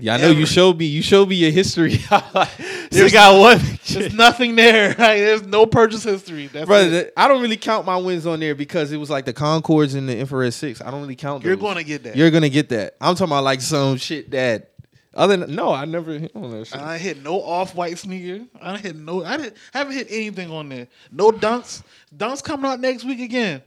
Yeah, 0.00 0.14
I 0.14 0.18
know 0.18 0.30
you 0.30 0.46
showed 0.46 0.78
me. 0.78 0.84
You 0.84 1.02
showed 1.02 1.28
me 1.28 1.36
your 1.36 1.50
history. 1.50 1.92
you 2.92 3.10
got 3.10 3.40
one. 3.40 3.60
There's 3.88 4.14
nothing 4.14 4.54
there. 4.54 4.88
Like, 4.98 5.18
there's 5.18 5.42
no 5.42 5.66
purchase 5.66 6.04
history. 6.04 6.46
That's 6.48 6.66
Brother, 6.66 6.96
it. 6.96 7.12
I 7.16 7.28
don't 7.28 7.42
really 7.42 7.56
count 7.56 7.86
my 7.86 7.96
wins 7.96 8.26
on 8.26 8.40
there 8.40 8.54
because 8.54 8.92
it 8.92 8.96
was 8.96 9.10
like 9.10 9.24
the 9.24 9.32
Concords 9.32 9.94
and 9.94 10.08
the 10.08 10.16
Infrared 10.16 10.54
Six. 10.54 10.80
I 10.80 10.90
don't 10.90 11.00
really 11.00 11.16
count. 11.16 11.44
You're 11.44 11.56
going 11.56 11.76
to 11.76 11.84
get 11.84 12.04
that. 12.04 12.16
You're 12.16 12.30
gonna 12.30 12.48
get 12.48 12.68
that. 12.70 12.96
I'm 13.00 13.14
talking 13.14 13.32
about 13.32 13.44
like 13.44 13.60
some 13.60 13.96
shit 13.96 14.30
that 14.30 14.72
other 15.14 15.36
than, 15.36 15.54
no, 15.54 15.72
I 15.72 15.84
never 15.84 16.18
hit 16.18 16.32
on 16.34 16.50
that 16.50 16.66
shit. 16.66 16.80
I 16.80 16.98
hit 16.98 17.22
no 17.22 17.40
off 17.42 17.74
white 17.74 17.98
sneaker. 17.98 18.44
I 18.60 18.72
didn't 18.72 18.84
hit 18.84 18.96
no. 18.96 19.24
I 19.24 19.36
didn't 19.36 19.56
haven't 19.72 19.94
hit 19.94 20.06
anything 20.10 20.50
on 20.50 20.68
there. 20.68 20.88
No 21.10 21.30
dunks. 21.30 21.82
Dunks 22.14 22.42
coming 22.42 22.70
out 22.70 22.80
next 22.80 23.04
week 23.04 23.20
again. 23.20 23.62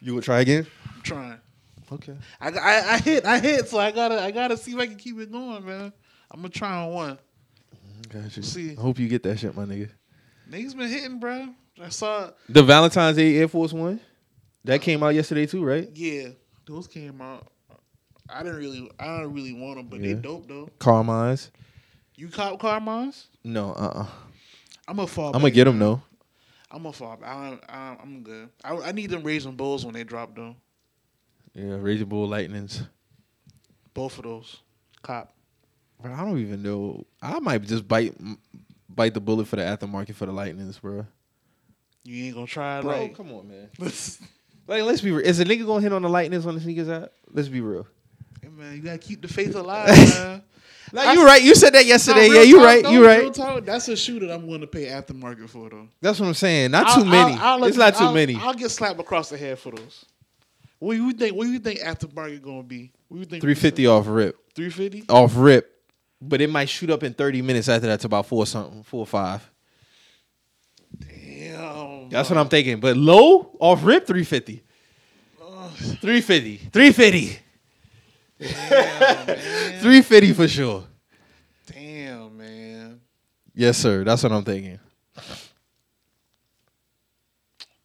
You 0.00 0.14
would 0.14 0.24
try 0.24 0.40
again? 0.40 0.66
I'm 0.94 1.02
trying. 1.02 1.40
Okay. 1.90 2.16
I, 2.40 2.48
I, 2.50 2.94
I 2.94 2.98
hit. 2.98 3.24
I 3.24 3.38
hit. 3.38 3.68
So 3.68 3.78
I 3.78 3.90
gotta. 3.90 4.20
I 4.20 4.30
gotta 4.30 4.56
see 4.56 4.72
if 4.72 4.78
I 4.78 4.86
can 4.86 4.96
keep 4.96 5.18
it 5.18 5.30
going, 5.30 5.64
man. 5.64 5.92
I'm 6.30 6.40
gonna 6.40 6.48
try 6.50 6.74
on 6.74 6.92
one. 6.92 7.18
Got 8.08 8.36
you. 8.36 8.42
See. 8.42 8.76
I 8.76 8.80
hope 8.80 8.98
you 8.98 9.08
get 9.08 9.22
that 9.24 9.38
shit, 9.38 9.54
my 9.54 9.64
nigga. 9.64 9.90
Niggas 10.50 10.76
been 10.76 10.88
hitting, 10.88 11.18
bro. 11.20 11.48
I 11.80 11.88
saw. 11.90 12.30
The 12.48 12.62
Valentine's 12.62 13.16
Day 13.16 13.36
Air 13.36 13.48
Force 13.48 13.72
One 13.72 14.00
that 14.64 14.80
came 14.80 15.02
out 15.02 15.14
yesterday 15.14 15.46
too, 15.46 15.64
right? 15.64 15.88
Yeah, 15.94 16.30
those 16.66 16.86
came 16.86 17.20
out. 17.20 17.46
I 18.28 18.42
didn't 18.42 18.58
really. 18.58 18.90
I 18.98 19.18
don't 19.18 19.32
really 19.32 19.52
want 19.54 19.76
them, 19.76 19.86
but 19.88 20.00
Yeah. 20.00 20.14
they 20.14 20.20
dope 20.20 20.48
though. 20.48 20.68
Carmine's. 20.78 21.50
You 22.18 22.28
cop 22.28 22.58
Carmines? 22.58 23.26
No, 23.44 23.70
uh, 23.70 23.92
uh 24.00 24.06
I'm 24.88 24.96
gonna 24.96 25.06
fall. 25.06 25.28
I'm 25.28 25.40
gonna 25.40 25.50
get 25.50 25.64
them 25.64 25.78
though. 25.78 26.02
I'm 26.70 26.82
gonna 26.82 26.92
fall. 26.92 27.18
I, 27.24 27.58
I, 27.68 27.96
I'm 28.02 28.22
good. 28.22 28.48
I, 28.64 28.76
I 28.76 28.92
need 28.92 29.10
them 29.10 29.22
Raging 29.22 29.54
Bulls 29.54 29.84
when 29.84 29.94
they 29.94 30.04
drop 30.04 30.34
though. 30.34 30.56
Yeah, 31.54 31.76
Raging 31.78 32.08
Bull 32.08 32.26
Lightnings. 32.28 32.82
Both 33.94 34.18
of 34.18 34.24
those. 34.24 34.58
Cop. 35.02 35.32
But 36.02 36.10
I 36.12 36.24
don't 36.24 36.38
even 36.38 36.62
know. 36.62 37.06
I 37.22 37.38
might 37.38 37.62
just 37.62 37.86
bite 37.86 38.14
bite 38.88 39.14
the 39.14 39.20
bullet 39.20 39.46
for 39.46 39.56
the 39.56 39.62
aftermarket 39.62 40.14
for 40.14 40.26
the 40.26 40.32
Lightnings, 40.32 40.78
bro. 40.80 41.06
You 42.04 42.24
ain't 42.24 42.34
gonna 42.34 42.46
try 42.46 42.80
Bro, 42.80 42.90
like. 42.90 43.16
come 43.16 43.32
on, 43.32 43.48
man. 43.48 43.70
Like, 44.66 44.82
let's 44.82 45.00
be 45.00 45.10
real. 45.10 45.24
Is 45.24 45.40
a 45.40 45.46
nigga 45.46 45.64
gonna 45.64 45.80
hit 45.80 45.94
on 45.94 46.02
the 46.02 46.10
Lightnings 46.10 46.44
on 46.46 46.54
the 46.54 46.60
sneakers 46.60 46.90
app? 46.90 47.10
Let's 47.32 47.48
be 47.48 47.62
real 47.62 47.86
man. 48.58 48.76
You 48.76 48.82
gotta 48.82 48.98
keep 48.98 49.22
the 49.22 49.28
faith 49.28 49.54
alive, 49.54 49.88
man. 49.88 50.42
like 50.92 51.08
I, 51.08 51.12
you 51.14 51.24
right. 51.24 51.42
You 51.42 51.54
said 51.54 51.74
that 51.74 51.86
yesterday. 51.86 52.28
Yeah, 52.28 52.42
you 52.42 52.62
right. 52.62 52.82
Though, 52.82 52.90
you 52.90 53.06
right. 53.06 53.64
That's 53.64 53.88
a 53.88 53.96
shoe 53.96 54.18
that 54.20 54.32
I'm 54.32 54.46
willing 54.46 54.62
to 54.62 54.66
pay 54.66 54.86
aftermarket 54.86 55.48
for 55.48 55.70
though. 55.70 55.88
That's 56.00 56.20
what 56.20 56.26
I'm 56.26 56.34
saying. 56.34 56.72
Not 56.72 56.86
I'll, 56.86 56.96
too 56.96 57.04
many. 57.04 57.34
I'll, 57.34 57.62
I'll, 57.62 57.64
it's 57.64 57.76
not 57.76 57.96
too 57.96 58.12
many. 58.12 58.36
I'll 58.36 58.54
get 58.54 58.70
slapped 58.70 59.00
across 59.00 59.30
the 59.30 59.38
head 59.38 59.58
for 59.58 59.72
those. 59.72 60.04
What 60.78 60.94
do 60.94 61.04
you 61.04 61.12
think? 61.12 61.34
What 61.34 61.44
do 61.44 61.52
you 61.52 61.58
think 61.58 61.80
aftermarket 61.80 62.42
gonna 62.42 62.62
be? 62.62 62.92
What 63.08 63.16
do 63.16 63.20
you 63.20 63.26
think? 63.26 63.42
Three 63.42 63.54
fifty 63.54 63.86
off 63.86 64.06
rip. 64.08 64.36
Three 64.54 64.70
fifty 64.70 65.04
off 65.08 65.32
rip. 65.36 65.74
But 66.20 66.40
it 66.40 66.50
might 66.50 66.68
shoot 66.68 66.90
up 66.90 67.04
in 67.04 67.14
thirty 67.14 67.42
minutes 67.42 67.68
after 67.68 67.86
that 67.86 68.00
to 68.00 68.06
about 68.06 68.26
four 68.26 68.44
something, 68.46 68.82
four 68.82 69.00
or 69.00 69.06
five. 69.06 69.48
Damn. 70.98 72.08
That's 72.08 72.28
what 72.28 72.38
I'm 72.38 72.48
thinking. 72.48 72.80
But 72.80 72.96
low 72.96 73.56
off 73.60 73.84
rip 73.84 74.06
three 74.06 74.24
fifty. 74.24 74.64
350. 75.78 76.56
350. 76.72 77.38
Three 79.80 80.00
fifty 80.02 80.32
for 80.32 80.46
sure. 80.46 80.84
Damn, 81.66 82.36
man. 82.36 83.00
Yes, 83.52 83.78
sir. 83.78 84.04
That's 84.04 84.22
what 84.22 84.30
I'm 84.30 84.44
thinking. 84.44 84.78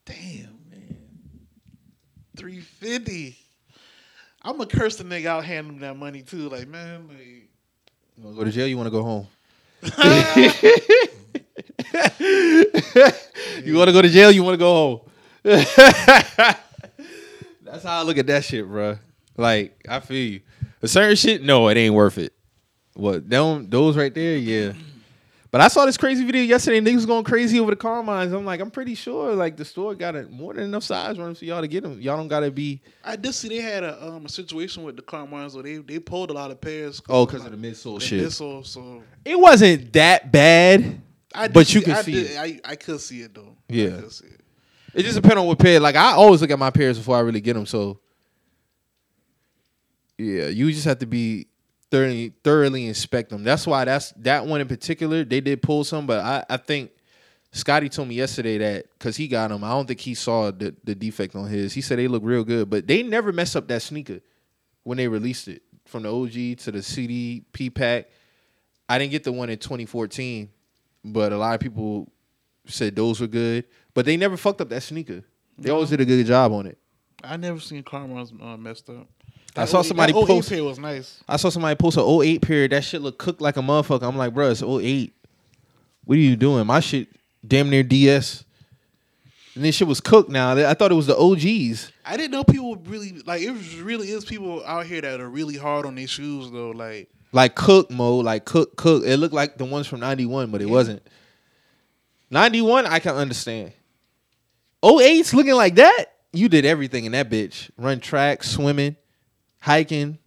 Damn, 0.05 0.59
man. 0.69 0.97
Three 2.37 2.59
fifty. 2.59 3.35
I'm 4.43 4.57
gonna 4.57 4.69
curse 4.69 4.97
the 4.97 5.05
nigga 5.05 5.25
out, 5.25 5.43
hand 5.43 5.67
him 5.69 5.79
that 5.79 5.97
money 5.97 6.21
too. 6.21 6.49
Like, 6.49 6.67
man, 6.67 7.07
like. 7.07 7.49
You 8.15 8.23
wanna 8.23 8.35
go 8.35 8.43
to 8.43 8.51
jail? 8.51 8.67
You 8.67 8.77
wanna 8.77 8.91
go 8.91 9.01
home? 9.01 9.27
you 13.63 13.75
wanna 13.75 13.91
go 13.91 14.03
to 14.03 14.09
jail? 14.09 14.31
You 14.31 14.43
wanna 14.43 14.57
go 14.57 14.73
home? 14.73 14.99
That's 17.63 17.83
how 17.83 17.99
I 17.99 18.03
look 18.03 18.19
at 18.19 18.27
that 18.27 18.43
shit, 18.43 18.67
bro. 18.67 18.99
Like 19.37 19.85
I 19.89 19.99
feel 19.99 20.31
you. 20.33 20.41
A 20.81 20.87
certain 20.87 21.15
shit, 21.15 21.41
no, 21.43 21.67
it 21.69 21.77
ain't 21.77 21.93
worth 21.95 22.17
it. 22.17 22.33
What 22.93 23.29
them 23.29 23.69
those 23.69 23.97
right 23.97 24.13
there, 24.13 24.37
yeah. 24.37 24.73
But 25.49 25.61
I 25.61 25.67
saw 25.67 25.85
this 25.85 25.97
crazy 25.97 26.25
video 26.25 26.41
yesterday. 26.41 26.79
Niggas 26.81 27.05
going 27.05 27.23
crazy 27.23 27.59
over 27.59 27.69
the 27.69 27.75
Carmines. 27.77 28.33
I'm 28.33 28.43
like, 28.43 28.59
I'm 28.59 28.71
pretty 28.71 28.95
sure 28.95 29.35
like 29.35 29.55
the 29.55 29.63
store 29.65 29.93
got 29.93 30.15
a, 30.15 30.23
more 30.23 30.51
than 30.53 30.63
enough 30.63 30.81
size 30.83 31.19
runs 31.19 31.37
for 31.39 31.45
y'all 31.45 31.61
to 31.61 31.67
get 31.67 31.83
them. 31.83 32.01
Y'all 32.01 32.17
don't 32.17 32.27
gotta 32.27 32.49
be 32.49 32.81
I 33.03 33.15
did 33.15 33.33
see 33.35 33.49
they 33.49 33.61
had 33.61 33.83
a 33.83 34.03
um 34.03 34.25
a 34.25 34.29
situation 34.29 34.83
with 34.83 34.95
the 34.95 35.01
Carmines 35.03 35.53
where 35.53 35.63
they 35.63 35.77
they 35.77 35.99
pulled 35.99 36.31
a 36.31 36.33
lot 36.33 36.49
of 36.51 36.59
pairs. 36.59 37.01
oh 37.07 37.25
because 37.27 37.45
of 37.45 37.51
the 37.51 37.57
midsole 37.69 37.99
the 37.99 38.05
shit. 38.05 38.23
missile, 38.23 38.63
so 38.63 39.03
It 39.25 39.39
wasn't 39.39 39.93
that 39.93 40.31
bad. 40.31 40.99
I 41.35 41.47
But 41.47 41.73
you 41.73 41.81
see- 41.81 41.85
can 41.85 41.95
I 41.95 42.01
see 42.01 42.11
did- 42.13 42.31
it. 42.31 42.37
I, 42.37 42.59
I 42.71 42.75
could 42.75 42.99
see 42.99 43.21
it 43.21 43.33
though. 43.33 43.55
Yeah. 43.69 43.97
I 43.97 44.01
could 44.01 44.11
see 44.11 44.25
it. 44.27 44.41
It 44.95 45.03
just 45.03 45.15
depends 45.15 45.37
on 45.37 45.45
what 45.47 45.57
pair. 45.59 45.79
Like 45.79 45.95
I 45.95 46.13
always 46.13 46.41
look 46.41 46.51
at 46.51 46.59
my 46.59 46.69
pairs 46.71 46.97
before 46.99 47.15
I 47.15 47.19
really 47.21 47.41
get 47.41 47.53
them. 47.53 47.65
So 47.67 47.99
yeah, 50.23 50.47
you 50.47 50.71
just 50.71 50.85
have 50.85 50.99
to 50.99 51.05
be 51.05 51.47
thoroughly 51.91 52.33
thoroughly 52.43 52.87
inspect 52.87 53.29
them. 53.29 53.43
That's 53.43 53.67
why 53.67 53.85
that's 53.85 54.11
that 54.17 54.45
one 54.45 54.61
in 54.61 54.67
particular. 54.67 55.23
They 55.23 55.41
did 55.41 55.61
pull 55.61 55.83
some, 55.83 56.07
but 56.07 56.19
I 56.19 56.45
I 56.49 56.57
think 56.57 56.91
Scotty 57.51 57.89
told 57.89 58.07
me 58.07 58.15
yesterday 58.15 58.57
that 58.57 58.85
because 58.97 59.15
he 59.15 59.27
got 59.27 59.49
them. 59.49 59.63
I 59.63 59.69
don't 59.69 59.87
think 59.87 59.99
he 59.99 60.15
saw 60.15 60.51
the 60.51 60.75
the 60.83 60.95
defect 60.95 61.35
on 61.35 61.47
his. 61.47 61.73
He 61.73 61.81
said 61.81 61.99
they 61.99 62.07
look 62.07 62.23
real 62.25 62.43
good, 62.43 62.69
but 62.69 62.87
they 62.87 63.03
never 63.03 63.31
mess 63.31 63.55
up 63.55 63.67
that 63.67 63.81
sneaker. 63.81 64.19
when 64.83 64.97
they 64.97 65.07
released 65.07 65.47
it 65.47 65.61
from 65.85 66.03
the 66.03 66.13
OG 66.13 66.57
to 66.59 66.71
the 66.71 66.81
CD 66.83 67.43
P 67.53 67.69
pack. 67.69 68.09
I 68.89 68.97
didn't 68.97 69.11
get 69.11 69.23
the 69.23 69.31
one 69.31 69.49
in 69.49 69.57
2014, 69.57 70.49
but 71.05 71.31
a 71.31 71.37
lot 71.37 71.53
of 71.53 71.61
people 71.61 72.11
said 72.67 72.95
those 72.95 73.21
were 73.21 73.27
good. 73.27 73.65
But 73.93 74.05
they 74.05 74.17
never 74.17 74.35
fucked 74.37 74.61
up 74.61 74.69
that 74.69 74.81
sneaker. 74.83 75.23
They 75.57 75.69
always 75.69 75.89
did 75.89 76.01
a 76.01 76.05
good 76.05 76.25
job 76.25 76.51
on 76.51 76.65
it. 76.65 76.77
I 77.23 77.37
never 77.37 77.59
seen 77.59 77.83
Carmen's 77.83 78.33
uh, 78.41 78.57
messed 78.57 78.89
up. 78.89 79.07
I 79.55 79.65
saw 79.65 79.81
somebody 79.83 80.13
that 80.13 80.19
08 80.19 80.27
post- 80.27 80.51
was 80.51 80.79
nice. 80.79 81.23
I 81.27 81.37
saw 81.37 81.49
somebody 81.49 81.75
post 81.75 81.97
an 81.97 82.03
08 82.03 82.41
period. 82.41 82.71
That 82.71 82.83
shit 82.83 83.01
look 83.01 83.17
cooked 83.17 83.41
like 83.41 83.57
a 83.57 83.61
motherfucker. 83.61 84.03
I'm 84.07 84.17
like, 84.17 84.33
bro, 84.33 84.49
it's 84.49 84.63
08. 84.63 85.13
What 86.05 86.15
are 86.15 86.21
you 86.21 86.35
doing? 86.35 86.65
My 86.65 86.79
shit 86.79 87.07
damn 87.47 87.69
near 87.69 87.83
DS. 87.83 88.43
And 89.55 89.63
this 89.63 89.75
shit 89.75 89.87
was 89.87 90.01
cooked 90.01 90.31
now. 90.31 90.55
I 90.55 90.73
thought 90.73 90.91
it 90.91 90.95
was 90.95 91.05
the 91.05 91.15
OGs. 91.15 91.91
I 92.03 92.17
didn't 92.17 92.31
know 92.31 92.43
people 92.43 92.71
would 92.71 92.87
really 92.87 93.11
like. 93.25 93.41
It 93.43 93.51
was- 93.51 93.75
really 93.79 94.09
is 94.09 94.25
people 94.25 94.63
out 94.65 94.87
here 94.87 95.01
that 95.01 95.19
are 95.21 95.29
really 95.29 95.57
hard 95.57 95.85
on 95.85 95.93
their 95.95 96.07
shoes 96.07 96.49
though. 96.49 96.71
Like 96.71 97.09
Like 97.31 97.53
cook 97.53 97.91
mode, 97.91 98.25
like 98.25 98.45
cook, 98.45 98.75
cook. 98.75 99.03
It 99.05 99.17
looked 99.17 99.33
like 99.35 99.57
the 99.57 99.65
ones 99.65 99.85
from 99.85 99.99
91, 99.99 100.49
but 100.49 100.61
it 100.61 100.69
wasn't. 100.69 101.03
91, 102.31 102.87
I 102.87 102.97
can 102.99 103.15
understand. 103.15 103.73
08's 104.83 105.33
looking 105.33 105.53
like 105.53 105.75
that. 105.75 106.05
You 106.33 106.49
did 106.49 106.65
everything 106.65 107.05
in 107.05 107.11
that 107.11 107.29
bitch. 107.29 107.69
Run 107.77 107.99
track, 107.99 108.43
swimming, 108.43 108.95
hiking. 109.63 110.17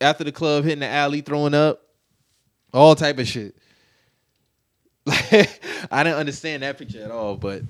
After 0.00 0.24
the 0.24 0.32
club, 0.32 0.64
hitting 0.64 0.80
the 0.80 0.88
alley, 0.88 1.20
throwing 1.20 1.54
up. 1.54 1.80
All 2.74 2.94
type 2.94 3.18
of 3.18 3.26
shit. 3.26 3.54
Like, 5.06 5.32
I 5.90 6.02
didn't 6.02 6.18
understand 6.18 6.62
that 6.64 6.76
picture 6.76 7.02
at 7.02 7.10
all, 7.12 7.36
but 7.36 7.62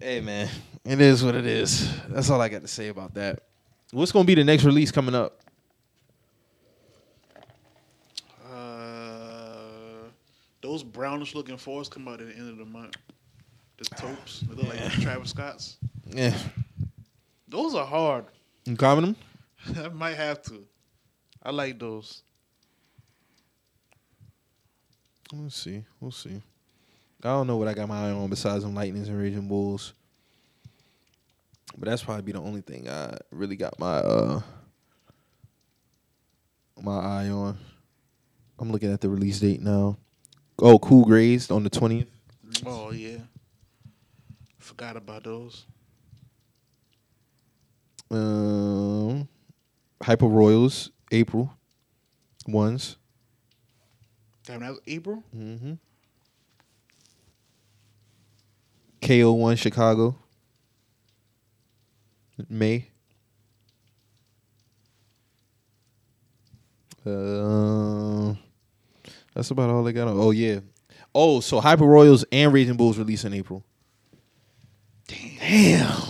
hey 0.00 0.20
man, 0.20 0.48
it 0.84 1.00
is 1.00 1.22
what 1.22 1.34
it 1.34 1.46
is. 1.46 1.88
That's 2.08 2.30
all 2.30 2.40
I 2.40 2.48
got 2.48 2.62
to 2.62 2.68
say 2.68 2.88
about 2.88 3.14
that. 3.14 3.42
What's 3.92 4.10
gonna 4.10 4.24
be 4.24 4.34
the 4.34 4.42
next 4.42 4.64
release 4.64 4.90
coming 4.90 5.14
up? 5.14 5.38
uh, 8.50 10.08
those 10.62 10.82
brownish 10.82 11.34
looking 11.34 11.58
fours 11.58 11.88
come 11.88 12.08
out 12.08 12.20
at 12.20 12.28
the 12.28 12.34
end 12.34 12.48
of 12.48 12.56
the 12.56 12.64
month. 12.64 12.96
The 13.76 13.84
taupes, 13.96 14.40
they 14.40 14.54
look 14.54 14.74
like 14.74 14.92
Travis 14.92 15.30
Scott's. 15.30 15.76
Yeah, 16.10 16.36
Those 17.46 17.74
are 17.74 17.84
hard. 17.86 18.26
you 18.64 18.76
coming 18.76 19.14
them? 19.66 19.84
I 19.84 19.88
might 19.88 20.16
have 20.16 20.42
to. 20.44 20.64
I 21.42 21.50
like 21.50 21.78
those. 21.78 22.22
We'll 25.32 25.50
see. 25.50 25.84
We'll 26.00 26.10
see. 26.10 26.40
I 27.22 27.28
don't 27.28 27.46
know 27.46 27.56
what 27.56 27.68
I 27.68 27.74
got 27.74 27.88
my 27.88 28.08
eye 28.08 28.10
on 28.12 28.30
besides 28.30 28.64
them 28.64 28.74
Lightnings 28.74 29.08
and 29.08 29.18
Raging 29.18 29.46
Bulls. 29.48 29.92
But 31.76 31.88
that's 31.88 32.02
probably 32.02 32.22
be 32.22 32.32
the 32.32 32.40
only 32.40 32.62
thing 32.62 32.88
I 32.88 33.18
really 33.30 33.56
got 33.56 33.78
my 33.78 33.96
uh 33.98 34.40
my 36.80 36.98
eye 36.98 37.28
on. 37.28 37.58
I'm 38.58 38.72
looking 38.72 38.92
at 38.92 39.00
the 39.00 39.08
release 39.08 39.40
date 39.40 39.60
now. 39.60 39.96
Oh, 40.60 40.78
Cool 40.78 41.04
Grays 41.04 41.50
on 41.50 41.62
the 41.64 41.70
twentieth. 41.70 42.08
Oh 42.64 42.90
yeah. 42.92 43.18
Forgot 44.58 44.96
about 44.96 45.24
those. 45.24 45.66
Um, 48.10 49.28
Hyper 50.02 50.26
Royals 50.26 50.90
April 51.10 51.52
ones. 52.46 52.96
Damn, 54.44 54.60
that 54.60 54.70
was 54.70 54.80
April. 54.86 55.22
Mm-hmm. 55.36 55.74
KO 59.02 59.32
one 59.32 59.56
Chicago. 59.56 60.16
May. 62.48 62.88
Uh, 67.04 68.34
that's 69.34 69.50
about 69.50 69.70
all 69.70 69.82
they 69.82 69.92
got. 69.92 70.08
On. 70.08 70.18
Oh 70.18 70.30
yeah. 70.30 70.60
Oh, 71.14 71.40
so 71.40 71.60
Hyper 71.60 71.86
Royals 71.86 72.24
and 72.30 72.52
Raging 72.52 72.76
Bulls 72.76 72.98
release 72.98 73.24
in 73.24 73.34
April. 73.34 73.64
Damn. 75.06 76.02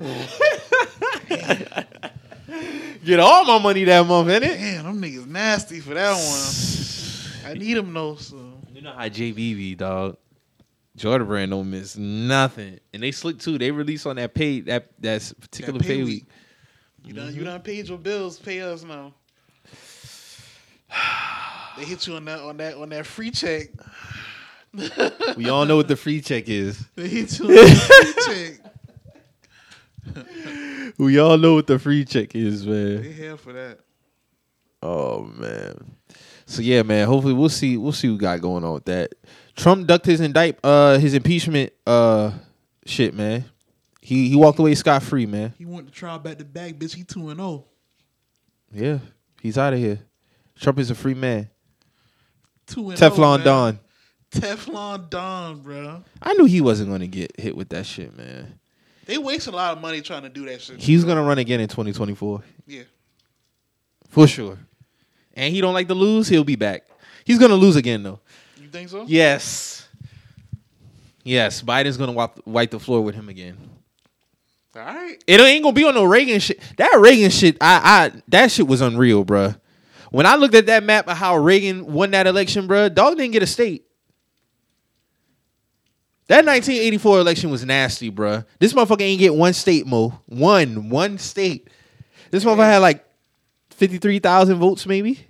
Get 3.04 3.20
all 3.20 3.44
my 3.44 3.58
money 3.58 3.84
that 3.84 4.06
month, 4.06 4.28
innit? 4.28 4.40
Damn, 4.58 4.84
them 4.84 5.02
niggas 5.02 5.26
nasty 5.26 5.80
for 5.80 5.94
that 5.94 6.12
one. 6.12 7.50
I 7.50 7.54
need 7.58 7.74
them 7.74 7.92
though. 7.92 8.16
So 8.16 8.36
You 8.74 8.80
know 8.82 8.92
how 8.92 9.08
JBB 9.08 9.76
dog. 9.76 10.16
Jordan 10.96 11.26
Brand 11.26 11.50
don't 11.50 11.68
miss 11.70 11.96
nothing, 11.96 12.78
and 12.92 13.02
they 13.02 13.10
slick 13.10 13.38
too. 13.40 13.58
They 13.58 13.70
release 13.72 14.06
on 14.06 14.14
that 14.16 14.32
pay 14.32 14.60
that 14.62 14.90
that's 14.98 15.32
particular 15.32 15.78
That 15.78 15.84
pay 15.86 15.96
pay, 15.96 16.04
week. 16.04 16.24
week. 16.24 16.28
you 17.04 17.12
done 17.14 17.34
you 17.34 17.42
done 17.44 17.60
paid 17.62 17.88
your 17.88 17.98
bills. 17.98 18.38
Pay 18.38 18.60
us 18.60 18.84
now. 18.84 19.12
They 21.76 21.84
hit 21.84 22.06
you 22.06 22.14
on 22.14 22.24
that 22.26 22.38
on 22.38 22.56
that 22.58 22.76
on 22.76 22.88
that 22.90 23.04
free 23.04 23.32
check. 23.32 23.66
We 25.36 25.48
all 25.48 25.64
know 25.66 25.74
what 25.76 25.88
the 25.88 25.96
free 25.96 26.20
check 26.20 26.48
is. 26.48 26.84
They 26.94 27.08
hit 27.08 27.36
you 27.40 27.46
on 27.46 27.54
that 27.54 28.54
free 30.06 30.16
check. 30.16 30.24
We 30.98 31.18
all 31.18 31.36
know 31.38 31.54
what 31.54 31.66
the 31.66 31.78
free 31.78 32.04
check 32.04 32.34
is, 32.34 32.66
man. 32.66 33.02
They 33.02 33.12
here 33.12 33.36
for 33.36 33.52
that. 33.52 33.80
Oh 34.82 35.22
man. 35.22 35.96
So 36.46 36.62
yeah, 36.62 36.82
man. 36.82 37.08
Hopefully 37.08 37.34
we'll 37.34 37.48
see. 37.48 37.76
We'll 37.76 37.92
see 37.92 38.10
what 38.10 38.20
got 38.20 38.40
going 38.40 38.64
on 38.64 38.74
with 38.74 38.84
that. 38.84 39.14
Trump 39.56 39.86
ducked 39.86 40.06
his 40.06 40.20
indict, 40.20 40.58
uh, 40.62 40.98
his 40.98 41.14
impeachment, 41.14 41.72
uh, 41.86 42.32
shit, 42.86 43.14
man. 43.14 43.44
He 44.00 44.28
he 44.28 44.36
walked 44.36 44.58
away 44.58 44.74
scot 44.74 45.02
free, 45.02 45.26
man. 45.26 45.54
He 45.56 45.64
went 45.64 45.88
to 45.88 45.92
trial 45.92 46.18
back 46.18 46.38
to 46.38 46.44
back, 46.44 46.74
bitch. 46.74 46.94
He 46.94 47.02
two 47.02 47.30
and 47.30 47.40
oh. 47.40 47.64
zero. 48.74 48.86
Yeah, 48.86 48.98
he's 49.40 49.56
out 49.56 49.72
of 49.72 49.78
here. 49.78 50.00
Trump 50.56 50.78
is 50.78 50.90
a 50.90 50.94
free 50.94 51.14
man. 51.14 51.48
Two 52.66 52.90
and 52.90 52.98
Teflon 52.98 53.18
oh, 53.18 53.36
man. 53.38 53.44
Don. 53.44 53.80
Teflon 54.30 55.10
Don, 55.10 55.60
bro. 55.60 56.04
I 56.20 56.34
knew 56.34 56.44
he 56.44 56.60
wasn't 56.60 56.90
gonna 56.90 57.06
get 57.06 57.40
hit 57.40 57.56
with 57.56 57.70
that 57.70 57.86
shit, 57.86 58.16
man. 58.16 58.58
They 59.06 59.18
waste 59.18 59.46
a 59.46 59.50
lot 59.50 59.76
of 59.76 59.82
money 59.82 60.00
trying 60.00 60.22
to 60.22 60.28
do 60.28 60.46
that 60.46 60.60
shit. 60.60 60.80
He's 60.80 61.04
gonna 61.04 61.22
run 61.22 61.38
again 61.38 61.60
in 61.60 61.68
2024 61.68 62.42
yeah. 62.66 62.82
for 64.08 64.26
sure. 64.26 64.58
And 65.34 65.54
he 65.54 65.60
don't 65.60 65.74
like 65.74 65.88
to 65.88 65.94
lose. 65.94 66.28
He'll 66.28 66.44
be 66.44 66.56
back. 66.56 66.84
He's 67.24 67.38
gonna 67.38 67.54
lose 67.54 67.76
again 67.76 68.02
though. 68.02 68.20
You 68.60 68.68
think 68.68 68.88
so? 68.88 69.04
Yes. 69.06 69.88
Yes, 71.22 71.62
Biden's 71.62 71.96
gonna 71.96 72.12
wipe, 72.12 72.46
wipe 72.46 72.70
the 72.70 72.78
floor 72.78 73.00
with 73.00 73.14
him 73.14 73.28
again. 73.28 73.56
All 74.76 74.82
right. 74.82 75.22
It 75.26 75.40
ain't 75.40 75.62
gonna 75.62 75.72
be 75.72 75.84
on 75.84 75.94
no 75.94 76.04
Reagan 76.04 76.40
shit. 76.40 76.60
That 76.76 76.98
Reagan 76.98 77.30
shit, 77.30 77.56
I, 77.60 78.12
I, 78.14 78.22
that 78.28 78.50
shit 78.50 78.66
was 78.66 78.80
unreal, 78.80 79.24
bruh. 79.24 79.58
When 80.10 80.26
I 80.26 80.36
looked 80.36 80.54
at 80.54 80.66
that 80.66 80.84
map 80.84 81.08
of 81.08 81.16
how 81.16 81.36
Reagan 81.36 81.92
won 81.92 82.10
that 82.12 82.26
election, 82.26 82.68
bruh, 82.68 82.92
dog 82.94 83.16
didn't 83.16 83.32
get 83.32 83.42
a 83.42 83.46
state. 83.46 83.86
That 86.26 86.44
1984 86.46 87.18
election 87.20 87.50
was 87.50 87.64
nasty, 87.64 88.10
bruh. 88.10 88.46
This 88.58 88.72
motherfucker 88.72 89.02
ain't 89.02 89.18
get 89.18 89.34
one 89.34 89.52
state, 89.52 89.86
Mo. 89.86 90.20
One, 90.26 90.88
one 90.88 91.18
state. 91.18 91.68
This 92.30 92.44
motherfucker 92.44 92.66
had 92.66 92.78
like 92.78 93.04
53,000 93.70 94.58
votes, 94.58 94.86
maybe. 94.86 95.26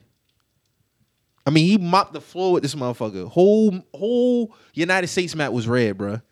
I 1.47 1.51
mean, 1.51 1.67
he 1.67 1.79
mopped 1.79 2.13
the 2.13 2.21
floor 2.21 2.53
with 2.53 2.63
this 2.63 2.75
motherfucker. 2.75 3.29
Whole, 3.29 3.83
whole 3.93 4.55
United 4.73 5.09
States 5.09 5.35
map 5.35 5.53
was 5.53 5.67
red, 5.67 5.99
bruh. 5.99 6.23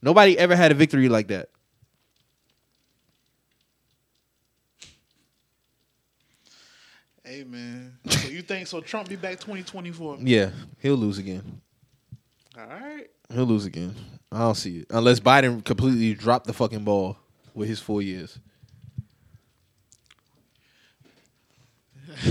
Nobody 0.00 0.38
ever 0.38 0.56
had 0.56 0.72
a 0.72 0.74
victory 0.74 1.08
like 1.08 1.28
that. 1.28 1.50
Hey 7.24 7.44
man. 7.44 7.98
so 8.08 8.28
you 8.28 8.40
think 8.40 8.66
so? 8.66 8.80
Trump 8.80 9.06
be 9.08 9.16
back 9.16 9.32
2024? 9.32 10.18
Yeah, 10.22 10.50
he'll 10.78 10.96
lose 10.96 11.18
again. 11.18 11.60
All 12.56 12.66
right. 12.66 13.08
He'll 13.32 13.44
lose 13.44 13.66
again. 13.66 13.94
I 14.32 14.40
don't 14.40 14.54
see 14.54 14.78
it 14.80 14.86
unless 14.90 15.20
Biden 15.20 15.64
completely 15.64 16.14
dropped 16.14 16.46
the 16.46 16.52
fucking 16.52 16.84
ball 16.84 17.16
with 17.54 17.68
his 17.68 17.80
four 17.80 18.02
years. 18.02 18.38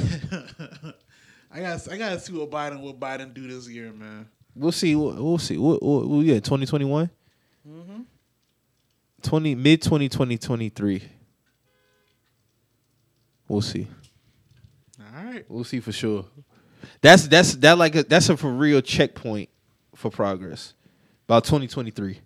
I 1.51 1.59
got 1.61 1.87
I 1.91 1.97
gotta 1.97 2.19
see 2.19 2.33
what 2.33 2.49
Biden 2.51 2.81
what 2.81 2.99
Biden 2.99 3.33
do 3.33 3.47
this 3.47 3.67
year, 3.69 3.91
man. 3.93 4.27
We'll 4.55 4.71
see. 4.71 4.95
We'll, 4.95 5.13
we'll 5.23 5.37
see. 5.37 5.57
We'll, 5.57 5.79
we'll, 5.81 6.07
we'll- 6.07 6.23
yeah, 6.23 6.39
twenty 6.39 6.65
twenty 6.65 6.85
one. 6.85 7.09
Mm-hmm. 7.67 8.01
Twenty 9.21 9.55
mid 9.55 9.81
twenty 9.81 10.09
twenty 10.09 10.37
twenty 10.37 10.69
three. 10.69 11.03
We'll 13.47 13.61
see. 13.61 13.87
All 14.99 15.23
right. 15.23 15.45
We'll 15.47 15.63
see 15.63 15.79
for 15.79 15.91
sure. 15.91 16.25
That's 17.01 17.27
that's 17.27 17.55
that 17.57 17.77
like 17.77 17.95
a, 17.95 18.03
that's 18.03 18.29
a 18.29 18.37
for 18.37 18.51
real 18.51 18.81
checkpoint 18.81 19.49
for 19.95 20.09
progress. 20.11 20.73
About 21.27 21.43
twenty 21.43 21.67
twenty 21.67 21.91
three. 21.91 22.19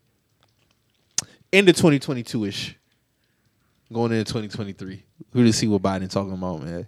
Into 1.51 1.73
twenty 1.73 1.99
twenty 1.99 2.23
two 2.23 2.45
ish. 2.45 2.75
Going 3.91 4.11
into 4.11 4.31
twenty 4.31 4.47
twenty 4.47 4.73
three. 4.73 5.03
Who 5.33 5.43
to 5.43 5.51
see 5.51 5.67
what 5.67 5.81
Biden 5.81 6.09
talking 6.09 6.33
about, 6.33 6.61
man? 6.61 6.87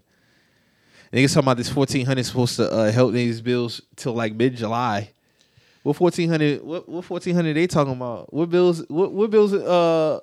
Niggas 1.12 1.34
talking 1.34 1.46
about 1.46 1.58
this 1.58 1.70
fourteen 1.70 2.06
hundred 2.06 2.26
supposed 2.26 2.56
to 2.58 2.72
uh, 2.72 2.92
help 2.92 3.14
these 3.14 3.42
bills 3.42 3.82
till 3.96 4.14
like 4.14 4.34
mid 4.34 4.56
July. 4.56 5.10
What 5.82 5.96
fourteen 5.96 6.30
hundred? 6.30 6.64
What 6.64 6.88
what 6.88 7.04
fourteen 7.04 7.36
hundred 7.36 7.56
they 7.56 7.68
talking 7.68 7.94
about? 7.94 8.32
What 8.34 8.50
bills? 8.50 8.84
What 8.88 9.12
what 9.12 9.30
bills? 9.30 9.54
Uh, 9.54 10.20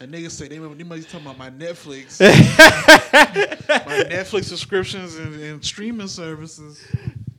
A 0.00 0.06
nigga 0.06 0.30
say 0.30 0.48
they, 0.48 0.58
they 0.58 0.84
must 0.84 1.02
be 1.02 1.08
talking 1.10 1.26
about 1.26 1.38
my 1.38 1.50
Netflix, 1.50 2.20
my 3.86 4.04
Netflix 4.10 4.44
subscriptions 4.44 5.14
and, 5.16 5.34
and 5.40 5.64
streaming 5.64 6.08
services. 6.08 6.84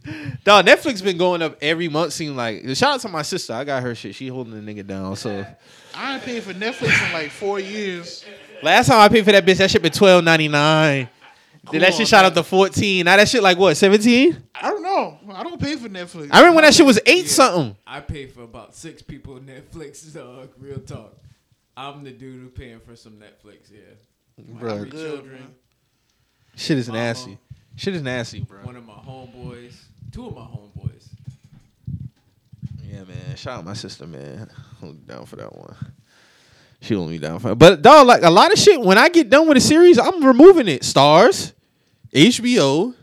Dog, 0.44 0.66
Netflix 0.66 1.04
been 1.04 1.18
going 1.18 1.42
up 1.42 1.58
every 1.62 1.88
month. 1.90 2.14
Seem 2.14 2.36
like 2.36 2.64
the 2.64 2.76
shout 2.76 2.96
out 2.96 3.00
to 3.02 3.10
my 3.10 3.22
sister. 3.22 3.54
I 3.54 3.64
got 3.64 3.84
her 3.84 3.96
shit. 3.96 4.16
She 4.16 4.28
holding 4.28 4.54
the 4.54 4.74
nigga 4.74 4.86
down. 4.86 5.16
So 5.16 5.46
I 5.96 6.16
ain't 6.16 6.24
paid 6.24 6.44
for 6.44 6.54
Netflix 6.54 7.08
in 7.08 7.14
like 7.14 7.32
four 7.32 7.60
years. 7.60 8.26
last 8.62 8.88
time 8.88 9.00
I 9.00 9.08
paid 9.10 9.24
for 9.26 9.32
that 9.32 9.46
bitch, 9.46 9.58
that 9.58 9.72
shit 9.72 9.82
been 9.82 9.92
twelve 9.92 10.24
ninety 10.24 10.48
nine. 10.48 11.10
Then 11.72 11.80
that 11.80 11.92
Come 11.92 11.94
shit 11.94 12.00
on, 12.02 12.06
shot 12.08 12.18
man. 12.24 12.26
up 12.26 12.34
to 12.34 12.44
fourteen. 12.44 13.06
Now 13.06 13.16
that 13.16 13.30
shit 13.30 13.42
like 13.42 13.58
what 13.58 13.76
seventeen? 13.78 14.44
I 14.54 14.70
don't 14.70 14.84
know. 14.84 15.18
I 15.34 15.44
don't 15.44 15.62
pay 15.62 15.78
for 15.78 15.88
Netflix. 15.88 16.28
I 16.32 16.40
remember 16.40 16.56
when 16.58 16.64
that 16.66 16.74
shit 16.74 16.86
was 16.86 17.00
eight 17.06 17.28
something. 17.30 17.78
I 17.88 18.02
pay 18.02 18.28
for 18.28 18.42
about 18.44 18.76
six 18.76 19.02
people 19.02 19.40
Netflix, 19.40 20.14
dog. 20.16 20.50
Real 20.60 20.80
talk. 20.80 21.16
I'm 21.78 22.04
the 22.04 22.12
dude 22.12 22.42
who 22.42 22.50
paying 22.50 22.80
for 22.82 22.96
some 22.98 23.14
Netflix, 23.14 23.72
yeah. 23.72 23.80
My 24.54 24.60
Bruh. 24.62 24.90
Good, 24.90 24.92
children, 24.92 25.34
man. 25.40 25.56
Shit 26.56 26.78
is 26.78 26.88
Mama. 26.88 27.00
nasty. 27.00 27.38
Shit 27.76 27.96
is 27.96 28.02
nasty, 28.02 28.42
bro. 28.42 28.60
one 28.60 28.76
of 28.76 28.86
my 28.86 28.94
homeboys, 28.94 29.74
two 30.12 30.28
of 30.28 30.36
my 30.36 30.42
homeboys. 30.42 31.08
Yeah, 32.84 33.04
man. 33.04 33.36
Shout 33.36 33.60
out 33.60 33.66
my 33.66 33.74
sister, 33.74 34.06
man. 34.06 34.50
I'm 34.82 34.98
down 35.00 35.26
for 35.26 35.38
that 35.38 35.56
one. 35.56 35.76
She 36.82 36.94
hold 36.94 37.10
me 37.10 37.18
down 37.18 37.40
for 37.40 37.52
it. 37.52 37.56
But 37.56 37.82
dog, 37.82 38.06
like 38.08 38.24
a 38.24 38.30
lot 38.30 38.52
of 38.52 38.60
shit. 38.60 38.80
When 38.80 38.98
I 38.98 39.10
get 39.10 39.30
done 39.30 39.48
with 39.48 39.58
a 39.58 39.62
series, 39.62 39.98
I'm 39.98 40.24
removing 40.24 40.68
it. 40.68 40.82
Starz, 40.82 41.54
HBO. 42.14 42.94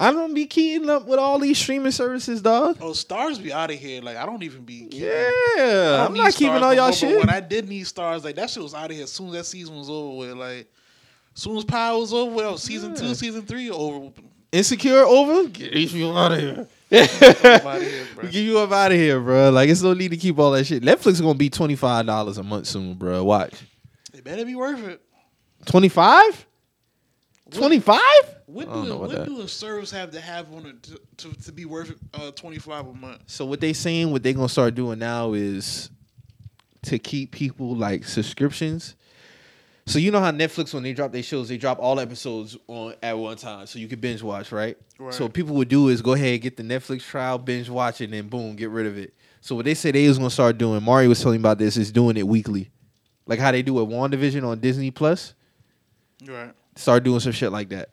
I 0.00 0.12
don't 0.12 0.32
be 0.32 0.46
keeping 0.46 0.88
up 0.88 1.06
with 1.06 1.18
all 1.18 1.40
these 1.40 1.58
streaming 1.58 1.90
services, 1.90 2.40
dog. 2.40 2.78
Oh, 2.80 2.92
Starz 2.92 3.42
be 3.42 3.52
out 3.52 3.70
of 3.72 3.76
here. 3.76 4.00
Like 4.00 4.16
I 4.16 4.24
don't 4.24 4.42
even 4.44 4.62
be. 4.64 4.82
keeping- 4.86 5.00
yeah, 5.00 6.06
I'm 6.06 6.14
not 6.14 6.32
keeping 6.34 6.54
Starz 6.54 6.62
all 6.62 6.72
y'all 6.72 6.82
more, 6.84 6.90
but 6.90 6.94
shit. 6.96 7.18
When 7.18 7.28
I 7.28 7.40
did 7.40 7.68
need 7.68 7.84
Starz, 7.86 8.22
like 8.24 8.36
that 8.36 8.48
shit 8.48 8.62
was 8.62 8.74
out 8.74 8.90
of 8.90 8.92
here 8.96 9.02
as 9.02 9.10
soon 9.12 9.28
as 9.28 9.32
that 9.34 9.44
season 9.44 9.76
was 9.76 9.90
over 9.90 10.16
with. 10.16 10.36
Like, 10.36 10.58
as 10.60 10.68
soon 11.42 11.56
as 11.56 11.64
Power 11.64 11.98
was 11.98 12.12
over, 12.12 12.34
well, 12.34 12.58
season 12.58 12.90
Yeah. 12.90 12.96
two, 13.00 13.14
season 13.14 13.42
three 13.42 13.70
over. 13.70 14.12
Insecure 14.50 15.04
over? 15.04 15.48
Get 15.48 15.72
HBO 15.72 16.16
out 16.16 16.32
of 16.32 16.38
here. 16.40 16.66
Bro. 16.90 18.24
Get 18.30 18.34
you 18.34 18.58
up 18.60 18.72
out 18.72 18.92
of 18.92 18.96
here, 18.98 19.20
bro. 19.20 19.50
Like 19.50 19.68
it's 19.68 19.82
no 19.82 19.92
need 19.92 20.10
to 20.12 20.16
keep 20.16 20.38
all 20.38 20.52
that 20.52 20.64
shit. 20.64 20.82
Netflix 20.82 21.08
is 21.08 21.20
gonna 21.20 21.34
be 21.34 21.50
twenty 21.50 21.76
five 21.76 22.06
dollars 22.06 22.38
a 22.38 22.42
month 22.42 22.66
soon, 22.66 22.94
bro. 22.94 23.22
Watch. 23.24 23.52
It 24.14 24.24
better 24.24 24.46
be 24.46 24.54
worth 24.54 24.82
it. 24.86 25.02
Twenty 25.66 25.90
five? 25.90 26.46
Twenty 27.50 27.78
five? 27.80 28.00
When 28.46 28.66
do, 28.66 28.96
when 28.96 29.10
that. 29.10 29.26
do 29.26 29.42
a 29.42 29.48
service 29.48 29.90
have 29.90 30.12
to 30.12 30.20
have 30.20 30.50
on 30.54 30.64
it 30.64 30.82
to, 30.84 31.00
to, 31.18 31.42
to 31.42 31.52
be 31.52 31.66
worth 31.66 31.92
uh, 32.14 32.30
twenty 32.30 32.58
five 32.58 32.86
a 32.86 32.94
month? 32.94 33.20
So 33.26 33.44
what 33.44 33.60
they 33.60 33.74
saying, 33.74 34.10
what 34.10 34.22
they 34.22 34.32
gonna 34.32 34.48
start 34.48 34.74
doing 34.74 34.98
now 34.98 35.34
is 35.34 35.90
to 36.84 36.98
keep 36.98 37.32
people 37.32 37.76
like 37.76 38.04
subscriptions. 38.04 38.94
So 39.88 39.98
you 39.98 40.10
know 40.10 40.20
how 40.20 40.30
Netflix 40.30 40.74
when 40.74 40.82
they 40.82 40.92
drop 40.92 41.12
their 41.12 41.22
shows, 41.22 41.48
they 41.48 41.56
drop 41.56 41.78
all 41.80 41.98
episodes 41.98 42.58
on 42.66 42.94
at 43.02 43.16
one 43.16 43.38
time, 43.38 43.66
so 43.66 43.78
you 43.78 43.88
can 43.88 43.98
binge 43.98 44.22
watch, 44.22 44.52
right? 44.52 44.76
Right. 44.98 45.14
So 45.14 45.24
what 45.24 45.32
people 45.32 45.56
would 45.56 45.68
do 45.68 45.88
is 45.88 46.02
go 46.02 46.12
ahead 46.12 46.34
and 46.34 46.42
get 46.42 46.58
the 46.58 46.62
Netflix 46.62 47.02
trial, 47.02 47.38
binge 47.38 47.70
watch, 47.70 48.02
it, 48.02 48.04
and 48.04 48.12
then 48.12 48.28
boom, 48.28 48.54
get 48.54 48.68
rid 48.68 48.84
of 48.84 48.98
it. 48.98 49.14
So 49.40 49.54
what 49.54 49.64
they 49.64 49.72
said 49.72 49.94
they 49.94 50.06
was 50.06 50.18
gonna 50.18 50.28
start 50.28 50.58
doing, 50.58 50.82
Mario 50.82 51.08
was 51.08 51.22
telling 51.22 51.40
me 51.40 51.42
about 51.42 51.56
this, 51.56 51.78
is 51.78 51.90
doing 51.90 52.18
it 52.18 52.28
weekly, 52.28 52.70
like 53.24 53.38
how 53.38 53.50
they 53.50 53.62
do 53.62 53.74
with 53.74 53.88
WandaVision 53.88 54.46
on 54.46 54.60
Disney 54.60 54.90
Plus. 54.90 55.32
Right. 56.26 56.52
Start 56.76 57.02
doing 57.02 57.20
some 57.20 57.32
shit 57.32 57.50
like 57.50 57.70
that. 57.70 57.88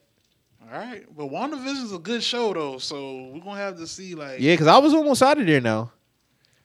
All 0.61 0.77
right, 0.77 1.05
but 1.15 1.27
WandaVision's 1.27 1.93
a 1.93 1.99
good 1.99 2.21
show 2.21 2.53
though, 2.53 2.77
so 2.77 3.29
we're 3.33 3.39
gonna 3.39 3.55
have 3.55 3.77
to 3.77 3.87
see 3.87 4.15
like. 4.15 4.41
Yeah, 4.41 4.53
because 4.53 4.67
I 4.67 4.79
was 4.79 4.93
almost 4.93 5.23
out 5.23 5.39
of 5.39 5.47
there 5.47 5.61
now. 5.61 5.93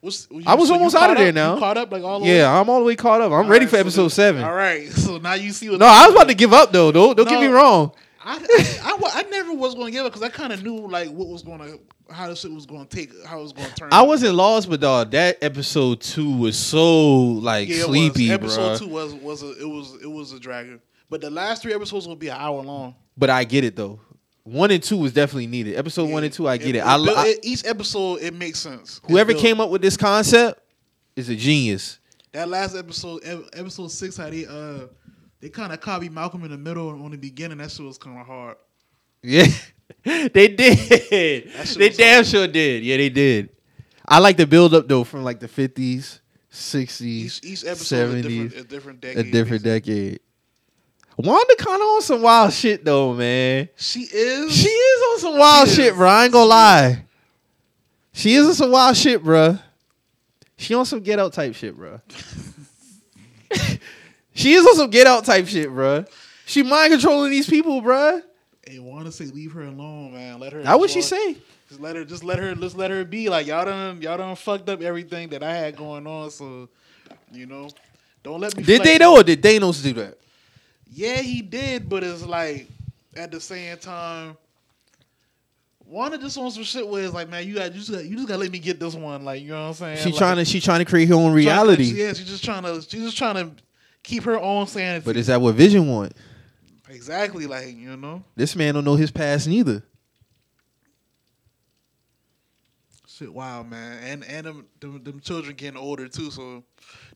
What's, 0.01 0.28
I 0.47 0.55
was 0.55 0.68
so 0.68 0.74
almost 0.74 0.94
out 0.97 1.10
of 1.10 1.18
there 1.18 1.28
up? 1.28 1.35
now. 1.35 1.55
You 1.55 1.60
caught 1.60 1.77
up 1.77 1.93
like 1.93 2.02
all 2.02 2.20
the 2.20 2.24
way. 2.24 2.36
Yeah, 2.39 2.59
I'm 2.59 2.68
all 2.70 2.78
the 2.81 2.86
way 2.86 2.97
caught 2.97 3.20
up. 3.20 3.27
I'm 3.32 3.44
All 3.44 3.44
ready 3.44 3.66
right, 3.66 3.70
for 3.70 3.77
so 3.77 3.81
episode 3.81 4.02
then- 4.05 4.10
seven. 4.10 4.43
All 4.44 4.55
right, 4.55 4.89
so 4.90 5.18
now 5.18 5.35
you 5.35 5.52
see. 5.52 5.66
No, 5.77 5.85
I 5.86 6.06
was 6.06 6.14
about 6.14 6.28
to 6.28 6.35
give 6.35 6.52
up 6.55 6.72
though. 6.72 6.90
Don't 6.90 7.16
don't 7.16 7.28
get 7.28 7.40
me 7.40 7.48
wrong. 7.48 7.93
I, 8.22 8.36
I, 8.36 8.93
I, 8.93 9.20
I 9.20 9.22
never 9.31 9.55
was 9.55 9.74
going 9.74 9.86
to 9.86 9.93
give 9.93 10.05
up 10.05 10.12
because 10.12 10.22
I 10.22 10.28
kind 10.28 10.52
of 10.52 10.62
knew 10.62 10.86
like 10.89 11.09
what 11.10 11.28
was 11.28 11.43
going 11.43 11.59
to 11.60 11.81
how 12.12 12.28
this 12.28 12.40
shit 12.40 12.52
was 12.52 12.66
going 12.66 12.86
to 12.86 12.97
take 12.97 13.10
how 13.24 13.39
it 13.39 13.43
was 13.43 13.52
going 13.52 13.68
to 13.68 13.74
turn. 13.74 13.89
I 13.93 14.01
out. 14.01 14.09
wasn't 14.09 14.35
lost, 14.35 14.68
but 14.68 14.81
dog, 14.81 15.10
that 15.12 15.39
episode 15.43 16.01
two 16.02 16.36
was 16.36 16.59
so 16.59 17.16
like 17.18 17.68
Yeah, 17.68 17.85
sleepy, 17.85 18.31
Episode 18.31 18.78
two 18.78 18.89
was 18.89 19.14
was 19.14 19.43
a, 19.43 19.52
it 19.60 19.68
was 19.68 19.97
it 20.02 20.10
was 20.10 20.32
a 20.32 20.40
dragon, 20.40 20.81
but 21.09 21.20
the 21.22 21.31
last 21.31 21.62
three 21.62 21.72
episodes 21.72 22.06
will 22.09 22.16
be 22.16 22.28
an 22.28 22.36
hour 22.39 22.62
long. 22.62 22.94
But 23.16 23.31
I 23.31 23.44
get 23.44 23.64
it 23.64 23.77
though. 23.77 24.01
One 24.44 24.70
and 24.70 24.82
two 24.82 24.96
was 24.96 25.12
definitely 25.12 25.46
needed. 25.46 25.76
Episode 25.76 26.10
one 26.10 26.24
and 26.24 26.32
two, 26.32 26.48
I 26.48 26.56
get 26.56 26.68
it. 26.74 26.76
It- 26.78 26.84
I, 26.86 26.96
built- 26.96 27.16
I- 27.18 27.34
each 27.42 27.64
episode 27.66 28.20
it 28.22 28.34
makes 28.34 28.58
sense. 28.58 29.00
Whoever 29.06 29.34
came 29.34 29.60
up 29.60 29.70
with 29.70 29.82
this 29.82 29.96
concept 29.96 30.60
is 31.16 31.28
a 31.28 31.36
genius. 31.36 31.98
that 32.32 32.48
last 32.48 32.74
episode, 32.76 33.22
episode 33.52 33.90
six, 33.90 34.16
how 34.16 34.30
they 34.30 34.46
uh 34.46 34.86
they 35.40 35.48
kind 35.48 35.72
of 35.72 35.80
copied 35.80 36.12
Malcolm 36.12 36.44
in 36.44 36.50
the 36.50 36.58
middle 36.58 36.90
and 36.90 37.02
on 37.02 37.10
the 37.10 37.16
beginning. 37.18 37.58
That 37.58 37.70
shit 37.70 37.84
was 37.84 37.98
kind 37.98 38.18
of 38.18 38.26
hard. 38.26 38.56
Yeah, 39.22 39.46
they 40.04 40.48
did. 40.48 40.58
They 41.10 41.88
damn 41.90 42.14
hard. 42.16 42.26
sure 42.26 42.46
did. 42.46 42.82
Yeah, 42.82 42.96
they 42.96 43.08
did. 43.10 43.50
I 44.08 44.18
like 44.18 44.36
the 44.38 44.46
build 44.46 44.74
up 44.74 44.88
though 44.88 45.04
from 45.04 45.22
like 45.22 45.40
the 45.40 45.48
fifties, 45.48 46.20
sixties, 46.48 47.40
Each 47.44 47.52
each 47.52 47.64
episode 47.64 47.72
is 47.72 47.80
a 47.82 47.84
seventies, 47.84 48.52
different, 48.52 48.52
a 48.54 48.68
different 48.68 49.04
a 49.04 49.22
different 49.30 49.62
basically. 49.62 49.80
decade. 50.10 50.20
Wanda 51.22 51.55
kind 51.56 51.76
of 51.82 51.88
on 51.88 52.02
some 52.02 52.22
wild 52.22 52.52
shit 52.52 52.84
though, 52.84 53.12
man. 53.14 53.68
She 53.76 54.01
is. 54.01 54.52
She 54.52 54.68
is 54.68 55.02
on 55.12 55.18
some 55.18 55.38
wild 55.38 55.68
She 55.68 55.74
shit, 55.76 55.92
is. 55.92 55.97
bro. 55.97 56.09
I 56.09 56.24
ain't 56.24 56.32
gonna 56.32 56.47
lie. 56.47 57.05
She 58.12 58.34
is 58.34 58.47
on 58.47 58.55
some 58.55 58.70
wild 58.70 58.97
shit, 58.97 59.22
bro. 59.22 59.59
She 60.56 60.74
on 60.74 60.84
some 60.86 61.01
get 61.01 61.18
out 61.18 61.32
type 61.32 61.55
shit, 61.55 61.76
bro. 61.76 62.01
she 64.34 64.52
is 64.52 64.66
on 64.66 64.76
some 64.76 64.90
get 64.90 65.06
out 65.06 65.24
type 65.24 65.47
shit, 65.47 65.68
bro. 65.68 66.05
She 66.47 66.62
mind 66.62 66.92
controlling 66.92 67.30
these 67.30 67.48
people, 67.48 67.80
bro. 67.80 68.20
Hey, 68.66 68.78
want 68.78 69.06
to 69.06 69.12
say 69.12 69.26
leave 69.26 69.52
her 69.52 69.62
alone, 69.62 70.12
man. 70.12 70.38
Let 70.38 70.52
her. 70.52 70.64
How 70.64 70.78
would 70.78 70.90
she 70.90 71.02
say? 71.02 71.36
Just 71.68 71.80
let 71.80 71.97
her. 71.97 72.05
Just 72.05 72.24
let 72.24 72.38
her. 72.38 72.55
Just 72.55 72.76
let 72.76 72.90
her 72.90 73.05
be. 73.05 73.28
Like 73.28 73.47
y'all 73.47 73.64
done. 73.64 74.01
Y'all 74.01 74.18
done 74.18 74.36
fucked 74.36 74.68
up 74.68 74.80
everything 74.80 75.28
that 75.30 75.42
I 75.42 75.55
had 75.55 75.76
going 75.76 76.06
on. 76.06 76.30
So, 76.30 76.68
you 77.32 77.47
know, 77.47 77.68
don't 78.22 78.40
let 78.40 78.56
me. 78.56 78.62
Did 78.62 78.82
they 78.82 78.98
know 78.98 79.16
or 79.16 79.22
did 79.22 79.42
Thanos 79.42 79.82
do 79.82 79.92
that? 79.94 80.18
Yeah, 80.92 81.18
he 81.22 81.40
did, 81.42 81.88
but 81.88 82.02
it's 82.02 82.24
like 82.24 82.68
at 83.16 83.30
the 83.30 83.40
same 83.40 83.76
time. 83.78 84.36
Wanda 85.86 86.18
just 86.18 86.38
on 86.38 86.50
some 86.52 86.62
shit 86.62 86.86
where 86.86 87.02
it's 87.04 87.14
like, 87.14 87.28
man, 87.28 87.46
you 87.46 87.54
got 87.56 87.72
you 87.72 87.78
just 87.80 87.90
got, 87.90 88.04
you 88.04 88.14
just 88.16 88.28
gotta 88.28 88.40
let 88.40 88.52
me 88.52 88.60
get 88.60 88.78
this 88.78 88.94
one, 88.94 89.24
like 89.24 89.42
you 89.42 89.48
know 89.48 89.62
what 89.62 89.68
I'm 89.68 89.74
saying? 89.74 89.96
She 89.98 90.10
Like, 90.10 90.18
trying 90.18 90.36
to 90.36 90.44
she 90.44 90.60
trying 90.60 90.78
to 90.78 90.84
create 90.84 91.08
her 91.08 91.14
own 91.14 91.22
trying 91.32 91.34
reality. 91.34 91.84
yeah, 91.84 92.12
she's 92.12 92.28
just 92.28 92.44
trying 92.44 92.62
to 92.62 92.80
she's 92.82 93.02
just 93.02 93.16
trying 93.18 93.34
to 93.34 93.50
keep 94.04 94.22
her 94.24 94.38
own 94.38 94.66
sanity. 94.68 95.04
But 95.04 95.16
is 95.16 95.26
that 95.28 95.40
what 95.40 95.54
Vision 95.56 95.88
want? 95.88 96.12
exactly 96.88 97.46
like 97.46 97.74
you 97.76 97.96
know, 97.96 98.22
This 98.36 98.54
man 98.56 98.74
don't 98.74 98.84
know 98.84 98.94
his 98.96 99.10
past 99.12 99.46
neither. 99.48 99.82
shit, 103.06 103.32
wow, 103.32 103.62
man, 103.62 104.02
and 104.04 104.24
and 104.24 104.46
them, 104.46 104.66
them 104.80 105.02
them 105.04 105.20
children 105.20 105.54
getting 105.56 105.78
older 105.78 106.08
too, 106.08 106.30
so 106.30 106.62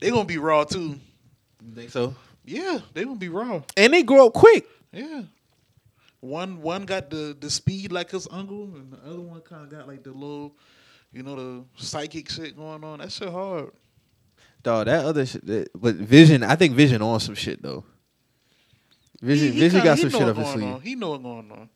they 0.01 0.11
gonna 0.11 0.25
be 0.25 0.39
raw 0.39 0.65
too. 0.65 0.99
You 1.67 1.75
think 1.75 1.91
so? 1.91 2.15
Yeah, 2.45 2.81
they 2.93 3.05
gonna 3.05 3.17
be 3.17 3.29
raw. 3.29 3.63
And 3.77 3.93
they 3.95 4.03
grow 4.03 4.27
up 4.27 4.35
quick. 4.35 4.67
Yeah. 4.93 5.23
One 6.21 6.61
one 6.63 6.85
got 6.85 7.11
the 7.11 7.37
the 7.39 7.51
speed 7.51 7.93
like 7.93 8.11
his 8.11 8.27
uncle, 8.31 8.65
and 8.75 8.93
the 8.93 8.99
other 9.09 9.21
one 9.21 9.41
kind 9.43 9.63
of 9.65 9.71
got 9.71 9.87
like 9.89 10.03
the 10.03 10.11
little, 10.13 10.55
you 11.13 11.23
know, 11.23 11.37
the 11.37 11.65
psychic 11.77 12.31
shit 12.31 12.57
going 12.57 12.83
on. 12.85 13.01
That 13.01 13.13
shit 13.13 13.31
hard. 13.31 13.71
Dog, 14.63 14.87
that 14.87 15.05
other 15.05 15.27
shit. 15.27 15.45
That, 15.47 15.69
but 15.75 15.95
Vision, 15.97 16.43
I 16.43 16.57
think 16.57 16.75
Vision 16.75 17.03
on 17.03 17.21
some 17.21 17.35
shit 17.35 17.63
though. 17.63 17.85
Vision, 19.21 19.49
He- 19.49 19.55
he 19.55 19.61
Vision 19.61 19.81
kinda- 19.81 19.91
got 19.97 19.99
some 19.99 20.11
shit 20.11 20.23
up 20.29 20.37
his 20.37 20.45
going 20.47 20.59
sleeve. 20.59 20.75
on. 20.75 20.81
He 20.81 20.95
know 20.95 21.11
what's 21.11 21.23
going 21.23 21.51
on. 21.53 21.69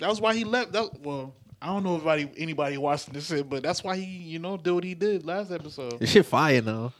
That 0.00 0.08
was 0.08 0.20
why 0.20 0.34
he 0.34 0.44
left. 0.44 0.72
That 0.72 1.00
well, 1.00 1.34
I 1.60 1.66
don't 1.66 1.84
know 1.84 1.96
if 1.96 2.06
anybody 2.06 2.40
anybody 2.42 2.78
watching 2.78 3.12
this 3.14 3.26
shit, 3.28 3.48
but 3.48 3.62
that's 3.62 3.84
why 3.84 3.96
he 3.96 4.04
you 4.04 4.38
know 4.38 4.56
did 4.56 4.72
what 4.72 4.82
he 4.84 4.94
did 4.94 5.24
last 5.26 5.50
episode. 5.52 5.98
This 6.00 6.10
shit 6.10 6.26
fire 6.26 6.62
now. 6.62 6.92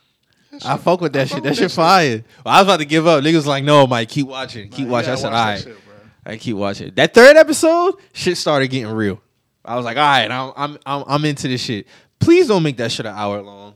I 0.65 0.77
fuck 0.77 1.01
with 1.01 1.13
that 1.13 1.29
shit. 1.29 1.43
That 1.43 1.55
shit 1.55 1.71
fire. 1.71 2.23
Well, 2.45 2.53
I 2.53 2.59
was 2.59 2.67
about 2.67 2.79
to 2.79 2.85
give 2.85 3.07
up. 3.07 3.23
Niggas 3.23 3.35
was 3.35 3.47
like, 3.47 3.63
no, 3.63 3.87
Mike, 3.87 4.09
keep 4.09 4.27
watching. 4.27 4.69
Keep 4.69 4.85
you 4.85 4.91
watching. 4.91 5.11
I 5.11 5.15
said, 5.15 5.27
all 5.27 5.31
watch 5.33 5.45
right. 5.45 5.63
that 5.63 5.69
shit. 5.69 5.77
I 6.25 6.37
keep 6.37 6.55
watching. 6.55 6.91
That 6.95 7.13
third 7.13 7.37
episode, 7.37 7.95
shit 8.13 8.37
started 8.37 8.67
getting 8.67 8.91
real. 8.91 9.21
I 9.63 9.75
was 9.75 9.85
like, 9.85 9.97
all 9.97 10.03
right, 10.03 10.29
I'm 10.29 10.53
I'm 10.55 10.79
I'm, 10.85 11.03
I'm 11.07 11.25
into 11.25 11.47
this 11.47 11.61
shit. 11.61 11.87
Please 12.19 12.47
don't 12.47 12.63
make 12.63 12.77
that 12.77 12.91
shit 12.91 13.05
an 13.05 13.15
hour 13.15 13.41
long. 13.41 13.75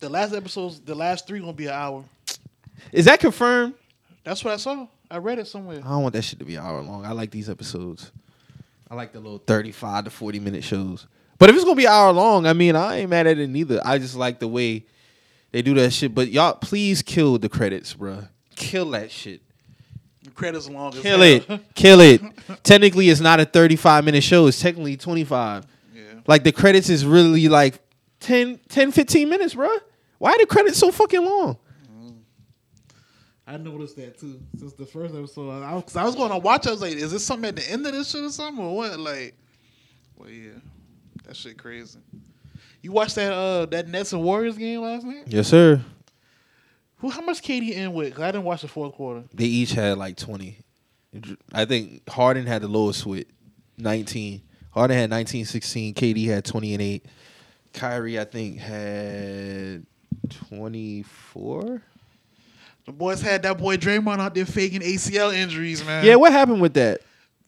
The 0.00 0.08
last 0.08 0.34
episodes, 0.34 0.80
the 0.80 0.94
last 0.94 1.26
three 1.26 1.40
gonna 1.40 1.52
be 1.52 1.66
an 1.66 1.72
hour. 1.72 2.04
Is 2.92 3.04
that 3.06 3.20
confirmed? 3.20 3.74
That's 4.24 4.44
what 4.44 4.54
I 4.54 4.56
saw. 4.56 4.86
I 5.10 5.18
read 5.18 5.38
it 5.38 5.46
somewhere. 5.46 5.78
I 5.78 5.88
don't 5.88 6.02
want 6.02 6.14
that 6.14 6.22
shit 6.22 6.38
to 6.38 6.44
be 6.44 6.56
an 6.56 6.64
hour 6.64 6.80
long. 6.82 7.04
I 7.04 7.12
like 7.12 7.30
these 7.30 7.48
episodes. 7.50 8.10
I 8.90 8.94
like 8.94 9.12
the 9.12 9.20
little 9.20 9.38
35 9.38 10.04
to 10.04 10.10
40 10.10 10.40
minute 10.40 10.64
shows. 10.64 11.06
But 11.38 11.50
if 11.50 11.56
it's 11.56 11.64
gonna 11.64 11.76
be 11.76 11.86
an 11.86 11.92
hour 11.92 12.12
long, 12.12 12.46
I 12.46 12.52
mean, 12.52 12.76
I 12.76 12.98
ain't 12.98 13.10
mad 13.10 13.26
at 13.26 13.38
it 13.38 13.48
neither. 13.48 13.80
I 13.84 13.98
just 13.98 14.14
like 14.14 14.38
the 14.38 14.48
way 14.48 14.86
they 15.52 15.62
do 15.62 15.74
that 15.74 15.92
shit. 15.92 16.14
But 16.14 16.28
y'all, 16.30 16.54
please 16.54 17.02
kill 17.02 17.38
the 17.38 17.48
credits, 17.48 17.94
bruh. 17.94 18.28
Kill 18.56 18.90
that 18.90 19.10
shit. 19.10 19.40
The 20.24 20.30
credits 20.30 20.68
long 20.68 20.94
as 20.94 21.00
Kill 21.00 21.18
hell. 21.18 21.22
it. 21.22 21.60
Kill 21.74 22.00
it. 22.00 22.22
Technically, 22.62 23.08
it's 23.08 23.20
not 23.20 23.40
a 23.40 23.44
35 23.44 24.04
minute 24.04 24.22
show. 24.22 24.46
It's 24.46 24.60
technically 24.60 24.96
25. 24.96 25.66
yeah. 25.94 26.02
Like 26.26 26.44
the 26.44 26.52
credits 26.52 26.88
is 26.88 27.04
really 27.04 27.48
like 27.48 27.80
10, 28.20 28.60
10 28.68 28.92
15 28.92 29.28
minutes, 29.28 29.54
bruh. 29.54 29.78
Why 30.18 30.30
are 30.30 30.38
the 30.38 30.46
credits 30.46 30.78
so 30.78 30.90
fucking 30.92 31.24
long? 31.24 31.56
Mm. 31.92 32.14
I 33.46 33.56
noticed 33.56 33.96
that 33.96 34.18
too 34.18 34.40
since 34.56 34.72
the 34.74 34.86
first 34.86 35.14
episode. 35.14 35.50
I, 35.50 35.74
was, 35.74 35.96
I 35.96 36.04
was 36.04 36.14
going 36.14 36.30
to 36.30 36.38
watch. 36.38 36.68
I 36.68 36.70
was 36.70 36.80
like, 36.80 36.92
"Is 36.92 37.10
this 37.10 37.26
something 37.26 37.48
at 37.48 37.56
the 37.56 37.68
end 37.68 37.84
of 37.84 37.92
this 37.92 38.10
shit 38.12 38.22
or 38.22 38.30
something 38.30 38.64
or 38.64 38.76
what?" 38.76 39.00
Like, 39.00 39.34
well, 40.16 40.30
yeah, 40.30 40.52
that 41.24 41.36
shit 41.36 41.58
crazy. 41.58 41.98
You 42.82 42.92
watched 42.92 43.14
that 43.14 43.32
uh 43.32 43.66
that 43.66 43.88
Nets 43.88 44.12
and 44.12 44.22
Warriors 44.22 44.58
game 44.58 44.80
last 44.82 45.04
night? 45.04 45.24
Yes, 45.26 45.48
sir. 45.48 45.80
Who? 46.98 47.08
How 47.10 47.20
much 47.22 47.42
KD 47.42 47.72
in 47.72 47.92
with? 47.92 48.14
'Cause 48.14 48.22
I 48.22 48.32
didn't 48.32 48.44
watch 48.44 48.62
the 48.62 48.68
fourth 48.68 48.94
quarter. 48.94 49.24
They 49.34 49.44
each 49.44 49.72
had 49.72 49.98
like 49.98 50.16
twenty. 50.16 50.58
I 51.52 51.64
think 51.64 52.08
Harden 52.08 52.46
had 52.46 52.62
the 52.62 52.68
lowest 52.68 53.04
with 53.06 53.26
nineteen. 53.78 54.42
Harden 54.70 54.96
had 54.96 55.10
19, 55.10 55.44
16. 55.44 55.92
KD 55.94 56.26
had 56.26 56.44
twenty 56.44 56.72
and 56.72 56.80
eight. 56.82 57.04
Kyrie, 57.74 58.18
I 58.18 58.24
think, 58.24 58.58
had 58.58 59.84
twenty 60.48 61.02
four. 61.02 61.82
The 62.86 62.92
boys 62.92 63.20
had 63.20 63.42
that 63.42 63.58
boy 63.58 63.76
Draymond 63.76 64.18
out 64.18 64.34
there 64.34 64.44
faking 64.46 64.80
ACL 64.80 65.32
injuries, 65.32 65.84
man. 65.84 66.04
Yeah, 66.04 66.16
what 66.16 66.32
happened 66.32 66.60
with 66.60 66.74
that? 66.74 67.00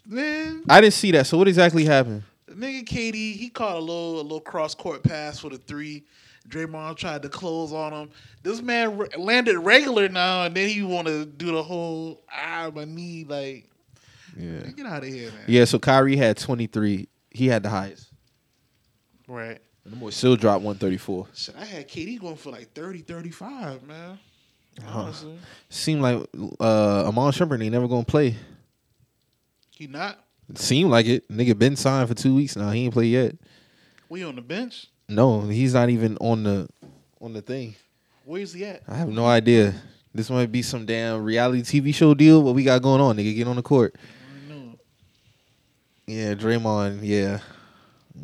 man. 0.06 0.62
I 0.68 0.80
didn't 0.82 0.92
see 0.94 1.10
that. 1.12 1.26
So 1.26 1.38
what 1.38 1.48
exactly 1.48 1.84
happened? 1.86 2.22
Nigga 2.54 2.84
KD, 2.84 3.34
he 3.36 3.48
caught 3.50 3.76
a 3.76 3.80
little 3.80 4.20
a 4.20 4.22
little 4.22 4.40
cross 4.40 4.74
court 4.74 5.02
pass 5.02 5.38
for 5.40 5.50
the 5.50 5.58
three. 5.58 6.04
Draymond 6.48 6.96
tried 6.96 7.22
to 7.22 7.28
close 7.30 7.72
on 7.72 7.92
him. 7.92 8.10
This 8.42 8.60
man 8.60 8.98
re- 8.98 9.08
landed 9.16 9.58
regular 9.58 10.08
now, 10.10 10.44
and 10.44 10.54
then 10.54 10.68
he 10.68 10.82
want 10.82 11.06
to 11.06 11.24
do 11.24 11.52
the 11.52 11.62
whole 11.62 12.22
ah 12.30 12.70
my 12.74 12.84
knee 12.84 13.24
like 13.26 13.66
Yeah. 14.38 14.60
get 14.76 14.84
out 14.86 15.02
of 15.04 15.08
here, 15.08 15.30
man. 15.30 15.44
Yeah, 15.46 15.64
so 15.64 15.78
Kyrie 15.78 16.16
had 16.16 16.36
23. 16.36 17.08
He 17.30 17.46
had 17.46 17.62
the 17.62 17.70
highest. 17.70 18.10
Right. 19.26 19.58
And 19.84 19.92
the 19.92 19.96
boy 19.96 20.10
still 20.10 20.36
dropped 20.36 20.62
134. 20.64 21.28
Shit, 21.34 21.54
I 21.58 21.64
had 21.64 21.88
KD 21.88 22.20
going 22.20 22.36
for 22.36 22.50
like 22.50 22.72
30, 22.74 23.00
35, 23.00 23.82
man. 23.84 24.18
Huh. 24.84 24.98
Honestly. 25.00 25.38
Seemed 25.70 26.02
like 26.02 26.16
uh 26.60 27.08
Iman 27.08 27.32
Shumpert 27.32 27.62
ain't 27.62 27.72
never 27.72 27.88
gonna 27.88 28.04
play. 28.04 28.36
He 29.70 29.86
not. 29.86 30.23
Seemed 30.54 30.90
like 30.90 31.06
it. 31.06 31.28
Nigga 31.28 31.58
been 31.58 31.76
signed 31.76 32.08
for 32.08 32.14
two 32.14 32.34
weeks 32.34 32.54
now. 32.56 32.70
He 32.70 32.84
ain't 32.84 32.92
play 32.92 33.06
yet. 33.06 33.34
We 34.08 34.22
on 34.24 34.36
the 34.36 34.42
bench. 34.42 34.86
No, 35.08 35.40
he's 35.42 35.74
not 35.74 35.90
even 35.90 36.16
on 36.18 36.44
the 36.44 36.68
on 37.20 37.32
the 37.32 37.42
thing. 37.42 37.74
Where's 38.24 38.52
he 38.52 38.64
at? 38.64 38.82
I 38.88 38.96
have 38.96 39.08
no 39.08 39.26
idea. 39.26 39.74
This 40.14 40.30
might 40.30 40.52
be 40.52 40.62
some 40.62 40.86
damn 40.86 41.22
reality 41.24 41.62
TV 41.62 41.94
show 41.94 42.14
deal. 42.14 42.42
What 42.42 42.54
we 42.54 42.62
got 42.62 42.82
going 42.82 43.00
on, 43.00 43.16
nigga? 43.16 43.34
Get 43.34 43.48
on 43.48 43.56
the 43.56 43.62
court. 43.62 43.96
Yeah, 46.06 46.34
Draymond. 46.34 47.00
Yeah, 47.02 47.40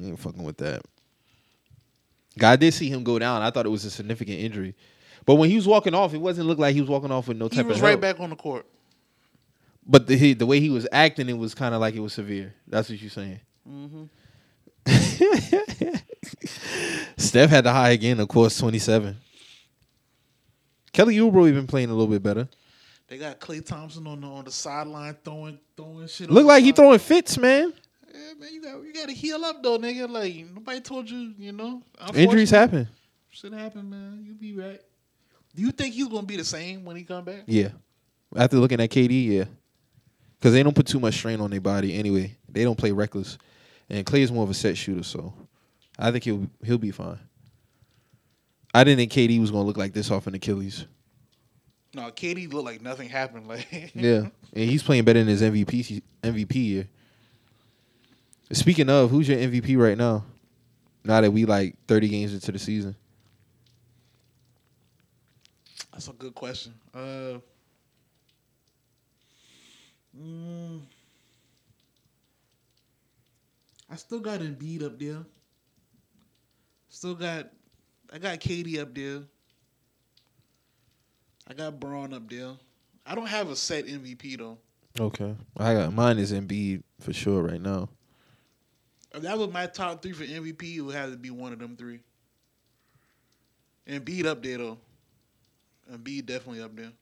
I 0.01 0.07
ain't 0.07 0.19
fucking 0.19 0.43
with 0.43 0.59
that. 0.59 0.83
God 2.39 2.61
did 2.61 2.73
see 2.75 2.89
him 2.91 3.03
go 3.03 3.19
down. 3.19 3.43
I 3.43 3.51
thought 3.51 3.67
it 3.67 3.71
was 3.71 3.85
a 3.85 3.91
significant 3.91 4.39
injury, 4.39 4.75
but 5.27 5.35
when 5.37 5.51
he 5.51 5.57
was 5.57 5.67
walking 5.67 5.95
off, 5.95 6.15
it 6.15 6.19
wasn't 6.19 6.47
look 6.47 6.59
like 6.59 6.75
he 6.75 6.81
was 6.81 6.91
walking 6.91 7.11
off 7.11 7.29
with 7.29 7.37
no 7.39 7.47
He 7.49 7.57
type 7.57 7.67
was 7.67 7.79
of 7.79 7.83
right 7.83 7.91
help. 7.91 8.01
back 8.03 8.21
on 8.21 8.31
the 8.31 8.37
court. 8.37 8.67
But 9.87 10.07
the 10.07 10.17
he, 10.17 10.35
the 10.35 10.47
way 10.47 10.61
he 10.61 10.71
was 10.71 10.87
acting, 10.93 11.29
it 11.29 11.37
was 11.37 11.55
kind 11.55 11.75
of 11.75 11.81
like 11.81 11.95
it 11.95 12.01
was 12.01 12.13
severe. 12.13 12.55
That's 12.67 12.89
what 12.89 13.01
you're 13.01 13.11
saying. 13.11 13.41
Mm-hmm. 13.69 14.05
Steph 17.17 17.51
had 17.51 17.65
the 17.65 17.73
high 17.73 17.91
again, 17.91 18.21
of 18.21 18.29
course, 18.29 18.57
27. 18.59 19.17
Kelly 20.93 21.17
Oubre 21.17 21.53
been 21.53 21.67
playing 21.67 21.91
a 21.91 21.93
little 21.93 22.07
bit 22.07 22.23
better. 22.23 22.49
They 23.09 23.19
got 23.19 23.41
Klay 23.41 23.65
Thompson 23.65 24.07
on 24.07 24.21
the 24.21 24.27
on 24.27 24.45
the 24.45 24.53
sideline 24.53 25.17
throwing 25.25 25.59
throwing 25.77 26.07
shit. 26.07 26.31
Look 26.31 26.47
like 26.47 26.63
he 26.63 26.73
throwing 26.73 27.01
fits, 27.01 27.37
man. 27.39 27.73
Yeah, 28.13 28.21
man, 28.39 28.49
you 28.53 28.63
got 28.63 28.85
you 28.85 28.93
got 28.93 29.09
to 29.09 29.15
heal 29.15 29.45
up 29.45 29.63
though, 29.63 29.79
nigga. 29.79 30.09
Like 30.09 30.47
nobody 30.55 30.81
told 30.81 31.11
you, 31.11 31.35
you 31.37 31.53
know. 31.53 31.83
Injuries 32.15 32.51
happen. 32.51 32.89
Shit 33.31 33.53
happen, 33.53 33.91
man. 33.91 34.23
You 34.25 34.35
be 34.35 34.55
right. 34.55 34.81
Do 35.55 35.63
you 35.63 35.73
think 35.73 35.95
he's 35.95 36.07
gonna 36.07 36.23
be 36.23 36.37
the 36.37 36.45
same 36.45 36.85
when 36.85 36.97
he 36.97 37.03
come 37.03 37.25
back? 37.25 37.43
Yeah. 37.47 37.71
After 38.37 38.59
looking 38.59 38.81
at 38.81 38.91
KD, 38.91 39.27
yeah. 39.27 39.45
Because 40.41 40.55
they 40.55 40.63
don't 40.63 40.75
put 40.75 40.87
too 40.87 40.99
much 40.99 41.15
strain 41.15 41.41
on 41.41 41.51
their 41.51 41.61
body 41.61 41.95
anyway. 41.95 42.35
They 42.49 42.65
don't 42.65 42.79
play 42.79 42.93
reckless. 42.93 43.37
And 43.91 44.07
Klay 44.07 44.21
is 44.21 44.33
more 44.33 44.43
of 44.43 44.49
a 44.51 44.55
set 44.55 44.79
shooter, 44.79 45.03
so 45.03 45.35
I 45.99 46.11
think 46.11 46.25
he'll 46.25 46.49
he'll 46.65 46.79
be 46.79 46.93
fine. 46.93 47.19
I 48.73 48.85
didn't 48.85 48.99
think 48.99 49.13
KD 49.13 49.41
was 49.41 49.51
gonna 49.51 49.65
look 49.65 49.77
like 49.77 49.93
this 49.93 50.11
off 50.11 50.27
an 50.27 50.35
Achilles. 50.35 50.87
No, 51.93 52.03
KD 52.03 52.53
looked 52.53 52.65
like 52.67 52.81
nothing 52.81 53.09
happened. 53.09 53.49
Like 53.49 53.67
Yeah, 53.95 54.29
and 54.55 54.71
he's 54.71 54.83
playing 54.83 55.05
better 55.05 55.19
than 55.19 55.29
his 55.29 55.43
MVP 55.43 56.03
MVP 56.23 56.55
year. 56.55 56.89
Speaking 58.53 58.89
of, 58.89 59.11
who's 59.11 59.29
your 59.29 59.39
MVP 59.39 59.77
right 59.77 59.99
now? 59.99 60.25
Now 61.05 61.21
that 61.21 61.33
we 61.33 61.45
like 61.45 61.77
thirty 61.87 62.09
games 62.09 62.33
into 62.33 62.53
the 62.53 62.59
season, 62.59 62.95
that's 65.93 66.09
a 66.09 66.13
good 66.13 66.35
question. 66.35 66.75
Uh, 66.95 67.39
mm, 70.21 70.81
I 73.91 73.97
still 73.97 74.21
got 74.21 74.41
Embiid 74.41 74.85
up 74.85 74.99
there. 74.99 75.25
Still 76.89 77.15
got, 77.15 77.49
I 78.13 78.19
got 78.19 78.39
KD 78.41 78.81
up 78.81 78.95
there. 78.95 79.23
I 81.49 81.55
got 81.55 81.81
Brown 81.81 82.15
up 82.15 82.29
there. 82.31 82.53
I 83.05 83.15
don't 83.15 83.27
have 83.27 83.51
a 83.51 83.57
set 83.57 83.87
MVP 83.87 84.39
though. 84.39 84.59
okay. 84.99 85.35
I 85.57 85.75
got 85.75 85.93
mine 85.93 86.19
is 86.19 86.33
Embiid 86.33 86.83
for 87.01 87.13
sure 87.13 87.43
right 87.43 87.61
now. 87.61 87.89
If 89.13 89.23
that 89.23 89.37
was 89.37 89.51
my 89.53 89.67
top 89.67 90.03
three 90.03 90.13
for 90.13 90.25
MVP, 90.25 90.77
it 90.77 90.81
would 90.83 90.95
have 90.95 91.11
to 91.11 91.17
be 91.17 91.31
one 91.31 91.53
of 91.53 91.59
them 91.59 91.77
three. 91.77 91.99
And 93.87 94.05
Embiid 94.05 94.27
up 94.27 94.43
there 94.43 94.59
though. 94.59 94.79
Embiid 95.93 96.27
definitely 96.27 96.63
up 96.63 96.77
there. 96.77 96.93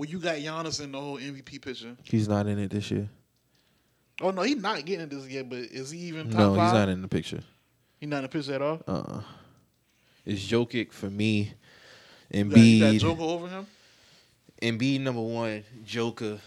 Well, 0.00 0.08
you 0.08 0.18
got 0.18 0.36
Giannis 0.36 0.82
in 0.82 0.92
the 0.92 0.98
whole 0.98 1.18
MVP 1.18 1.60
picture. 1.60 1.94
He's 2.04 2.26
not 2.26 2.46
in 2.46 2.58
it 2.58 2.70
this 2.70 2.90
year. 2.90 3.06
Oh 4.22 4.30
no, 4.30 4.40
he's 4.40 4.56
not 4.56 4.82
getting 4.86 5.10
this 5.10 5.28
yet. 5.28 5.50
But 5.50 5.58
is 5.58 5.90
he 5.90 5.98
even 5.98 6.30
top 6.30 6.38
No, 6.38 6.54
five? 6.54 6.68
he's 6.68 6.72
not 6.72 6.88
in 6.88 7.02
the 7.02 7.08
picture. 7.08 7.40
He's 7.98 8.08
not 8.08 8.16
in 8.16 8.22
the 8.22 8.28
picture 8.30 8.54
at 8.54 8.62
all. 8.62 8.80
Uh, 8.88 8.92
uh 8.92 9.22
it's 10.24 10.40
Jokic 10.40 10.90
for 10.92 11.10
me. 11.10 11.52
You 12.32 12.44
got, 12.44 12.56
you 12.58 12.80
got 12.80 12.94
Joker 12.94 13.22
over 13.22 13.48
him. 13.48 13.66
Embiid 14.62 15.02
number 15.02 15.20
one, 15.20 15.64
Joker 15.84 16.38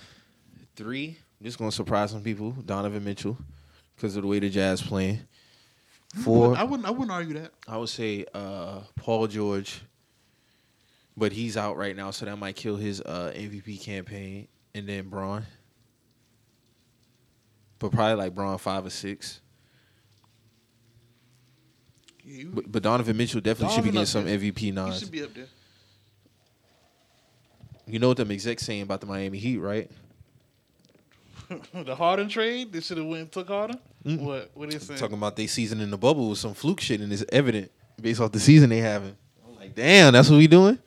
three. 0.76 1.20
Just 1.40 1.60
gonna 1.60 1.72
surprise 1.72 2.10
some 2.10 2.24
people. 2.24 2.54
Donovan 2.54 3.04
Mitchell, 3.04 3.38
because 3.96 4.16
of 4.16 4.24
the 4.24 4.28
way 4.30 4.40
the 4.40 4.50
Jazz 4.50 4.82
playing. 4.82 5.20
Four, 6.24 6.58
I 6.58 6.64
wouldn't. 6.64 6.88
I 6.88 6.90
wouldn't 6.90 7.12
argue 7.12 7.36
that. 7.36 7.52
I 7.68 7.78
would 7.78 7.90
say 7.90 8.26
uh, 8.34 8.80
Paul 8.96 9.28
George, 9.28 9.84
but 11.16 11.32
he's 11.32 11.58
out 11.58 11.78
right 11.78 11.96
now, 11.96 12.12
so 12.12 12.26
that 12.26 12.38
might 12.38 12.56
kill 12.56 12.76
his 12.76 13.02
uh, 13.02 13.34
MVP 13.36 13.82
campaign. 13.82 14.48
And 14.76 14.88
then 14.88 15.08
Brown, 15.08 15.46
but 17.78 17.92
probably 17.92 18.16
like 18.16 18.34
Brown 18.34 18.58
five 18.58 18.86
or 18.86 18.90
six. 18.90 19.40
Yeah, 22.24 22.38
you, 22.38 22.52
But, 22.52 22.72
but 22.72 22.82
Donovan 22.82 23.16
Mitchell 23.16 23.42
definitely 23.42 23.76
should 23.76 23.84
be 23.84 23.92
getting 23.92 24.06
some 24.08 24.26
MVP 24.26 24.74
nods. 24.74 25.00
should 25.00 25.12
be 25.12 25.24
up 25.24 25.34
there. 25.34 25.46
You 27.86 28.00
know 28.00 28.08
what 28.08 28.18
them 28.18 28.32
execs 28.32 28.64
saying 28.64 28.82
about 28.82 29.02
the 29.02 29.08
Miami 29.08 29.38
Heat, 29.38 29.58
right? 29.58 29.92
the 31.74 31.96
Harden 31.96 32.30
trade. 32.30 32.72
They 32.72 32.80
should 32.80 32.98
have 32.98 33.06
went 33.06 33.22
and 33.22 33.32
took 33.32 33.48
Harden. 33.50 33.78
Mm. 34.06 34.22
What? 34.22 34.52
What 34.54 34.70
they 34.72 34.80
saying? 34.80 35.00
Talking 35.00 35.18
about 35.18 35.36
they 35.36 35.48
season 35.48 35.82
in 35.82 35.92
the 35.92 35.98
bubble 35.98 36.30
with 36.30 36.40
some 36.40 36.54
fluke 36.54 36.80
shit, 36.80 37.02
and 37.02 37.12
it's 37.12 37.26
evident 37.32 37.72
based 38.02 38.22
off 38.22 38.32
the 38.32 38.40
season 38.40 38.70
they 38.70 38.80
having. 38.80 39.16
I'm 39.48 39.56
like, 39.56 39.76
damn, 39.76 40.14
that's 40.14 40.30
what 40.30 40.38
we 40.38 40.48
doing. 40.48 40.80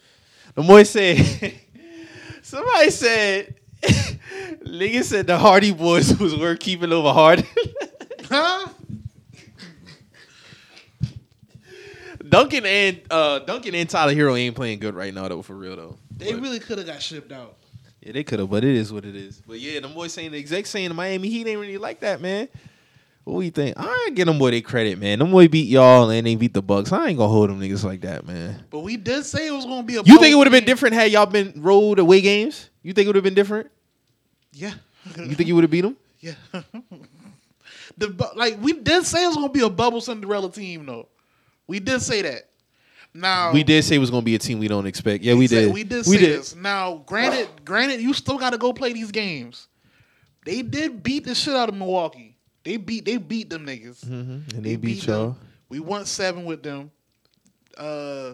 The 0.57 0.63
boy 0.63 0.83
said, 0.83 1.19
somebody 2.43 2.91
said, 2.91 3.55
nigga 3.83 5.05
said 5.05 5.27
the 5.29 5.39
Hardy 5.39 5.71
Boys 5.73 6.19
was 6.19 6.35
worth 6.37 6.59
keeping 6.59 6.93
over 6.93 7.13
Harden. 7.13 7.47
Huh? 8.29 8.67
Duncan 12.29 12.67
and 12.67 13.01
uh, 13.09 13.39
Duncan 13.41 13.75
and 13.77 13.89
Tyler 13.89 14.15
Herro 14.15 14.37
ain't 14.37 14.57
playing 14.57 14.81
good 14.81 14.97
right 14.97 15.15
now 15.15 15.29
though, 15.29 15.43
for 15.43 15.55
real 15.55 15.77
though. 15.77 15.97
They 16.17 16.33
But- 16.33 16.43
really 16.43 16.59
could 16.59 16.79
have 16.79 16.89
got 16.89 17.01
shipped 17.01 17.31
out. 17.31 17.57
yeah, 18.01 18.11
they 18.13 18.25
could 18.25 18.41
have, 18.41 18.51
but 18.51 18.65
it 18.65 18.75
is 18.75 18.93
what 18.93 19.05
it 19.05 19.15
is. 19.15 19.41
But 19.47 19.61
yeah, 19.61 19.79
the 19.79 19.87
boys 19.87 20.13
saying 20.13 20.33
the 20.33 20.39
exec 20.39 20.67
saying 20.67 20.89
the 20.89 20.95
Miami 20.95 21.29
Heat 21.29 21.47
ain't 21.47 21.61
really 21.61 21.79
like 21.79 22.01
that, 22.01 22.21
man. 22.21 22.49
What 23.27 23.41
do 23.41 23.45
you 23.45 23.51
think? 23.51 23.77
I 23.77 24.05
ain't 24.07 24.15
get 24.15 24.27
them 24.27 24.39
boy 24.39 24.53
they 24.53 24.61
credit, 24.61 25.01
man. 25.01 25.19
Them 25.19 25.33
boy 25.33 25.49
beat 25.49 25.67
y'all 25.67 26.09
and 26.11 26.25
they 26.25 26.37
beat 26.37 26.55
the 26.55 26.63
Bucks. 26.63 26.93
I 26.93 27.09
ain't 27.09 27.19
gonna 27.19 27.29
hold 27.29 27.51
them 27.51 27.61
niggas 27.61 27.83
like 27.83 28.03
that, 28.03 28.25
man. 28.25 28.65
But 28.71 28.81
we 28.81 28.97
did 28.97 29.27
say 29.27 29.49
it 29.49 29.51
was 29.51 29.65
going 29.65 29.81
to 29.81 29.85
be 29.85 29.97
a. 29.97 30.03
You 30.05 30.21
think 30.21 30.33
it 30.33 30.37
would 30.37 30.47
have 30.47 30.53
been 30.53 30.65
different 30.65 30.95
had 30.95 31.11
y'all 31.11 31.27
been 31.27 31.53
rolled 31.57 31.99
away 31.99 32.21
games? 32.21 32.71
You 32.85 32.93
think 32.93 33.07
it 33.07 33.09
would 33.09 33.17
have 33.17 33.25
been 33.25 33.35
different? 33.35 33.69
Yeah. 34.53 34.75
You 35.17 35.35
think 35.35 35.49
you 35.49 35.57
would 35.57 35.65
have 35.65 35.73
beat 35.73 35.81
them? 35.81 35.97
Yeah. 36.21 36.35
the 37.99 38.31
like 38.37 38.59
we 38.63 38.75
did 38.75 39.05
say 39.05 39.25
it 39.25 39.27
was 39.27 39.35
gonna 39.35 39.49
be 39.49 39.63
a 39.63 39.71
bubble 39.71 40.01
Cinderella 40.01 40.53
team 40.53 40.87
though. 40.87 41.09
We 41.67 41.81
did 41.81 42.03
say 42.03 42.23
that. 42.23 42.49
Now 43.13 43.51
We 43.51 43.65
did 43.65 43.85
say 43.85 43.97
it 43.97 43.99
was 43.99 44.11
gonna 44.13 44.23
be 44.23 44.37
a 44.37 44.39
team 44.39 44.61
we 44.61 44.69
don't 44.69 44.87
expect. 44.87 45.25
Yeah, 45.25 45.35
we 45.35 45.49
did. 45.49 45.75
We 45.75 45.83
did 45.83 46.07
We 46.07 46.17
say 46.17 46.27
did. 46.27 46.39
this. 46.39 46.55
Now, 46.55 47.03
granted, 47.07 47.49
granted, 47.65 48.01
you 48.01 48.15
still 48.15 48.39
got 48.39 48.51
to 48.51 48.59
go 48.59 48.73
play 48.73 48.93
these 48.93 49.11
games. 49.11 49.67
They 50.45 50.63
did 50.63 51.03
beat 51.03 51.25
the 51.25 51.35
shit 51.35 51.57
out 51.57 51.69
of 51.69 51.75
Milwaukee. 51.75 52.36
They 52.67 52.77
beat 52.79 53.05
they 53.05 53.17
beat 53.17 53.49
them 53.49 53.65
niggas. 53.65 54.05
Mhm. 54.05 54.53
And 54.55 54.65
They 54.65 54.71
they 54.71 54.77
beat 54.77 54.97
beat 54.97 55.07
them. 55.07 55.15
y'all. 55.21 55.37
We 55.69 55.79
won 55.81 56.05
seven 56.05 56.45
with 56.45 56.63
them. 56.65 56.91
Uh, 57.79 58.33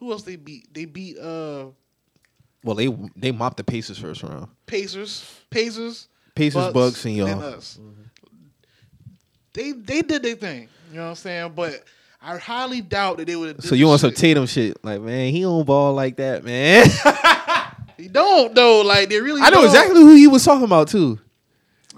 Who 0.00 0.10
else 0.10 0.22
they 0.24 0.34
beat? 0.36 0.74
They 0.74 0.86
beat 0.86 1.16
uh 1.18 1.66
Well, 2.64 2.74
they 2.74 2.88
they 3.16 3.30
mopped 3.30 3.58
the 3.58 3.64
Pacers 3.64 3.98
first 3.98 4.24
round. 4.24 4.48
Pacers, 4.66 5.24
Pacers, 5.50 6.08
Pacers, 6.34 6.72
Bucks, 6.72 7.04
and 7.04 7.14
y'all. 7.16 7.40
us. 7.40 7.78
They 9.52 9.70
they 9.72 10.02
did 10.02 10.22
their 10.24 10.34
thing. 10.34 10.68
You 10.90 10.96
know 10.96 11.02
what 11.04 11.08
I'm 11.10 11.14
saying? 11.14 11.52
But 11.54 11.84
I 12.20 12.38
highly 12.38 12.80
doubt 12.80 13.18
that 13.18 13.26
they 13.28 13.36
would. 13.36 13.62
So 13.62 13.74
you 13.76 13.86
want 13.86 14.00
some 14.00 14.12
Tatum 14.12 14.46
shit? 14.46 14.84
Like, 14.84 15.00
man, 15.00 15.32
he 15.32 15.42
don't 15.42 15.64
ball 15.64 15.94
like 15.94 16.16
that, 16.16 16.44
man. 16.44 16.86
He 17.96 18.08
don't 18.08 18.54
though. 18.54 18.80
Like 18.80 19.10
they 19.10 19.20
really. 19.20 19.42
I 19.42 19.50
know 19.50 19.56
don't. 19.56 19.66
exactly 19.66 20.00
who 20.00 20.14
he 20.14 20.26
was 20.26 20.42
talking 20.42 20.64
about 20.64 20.88
too. 20.88 21.18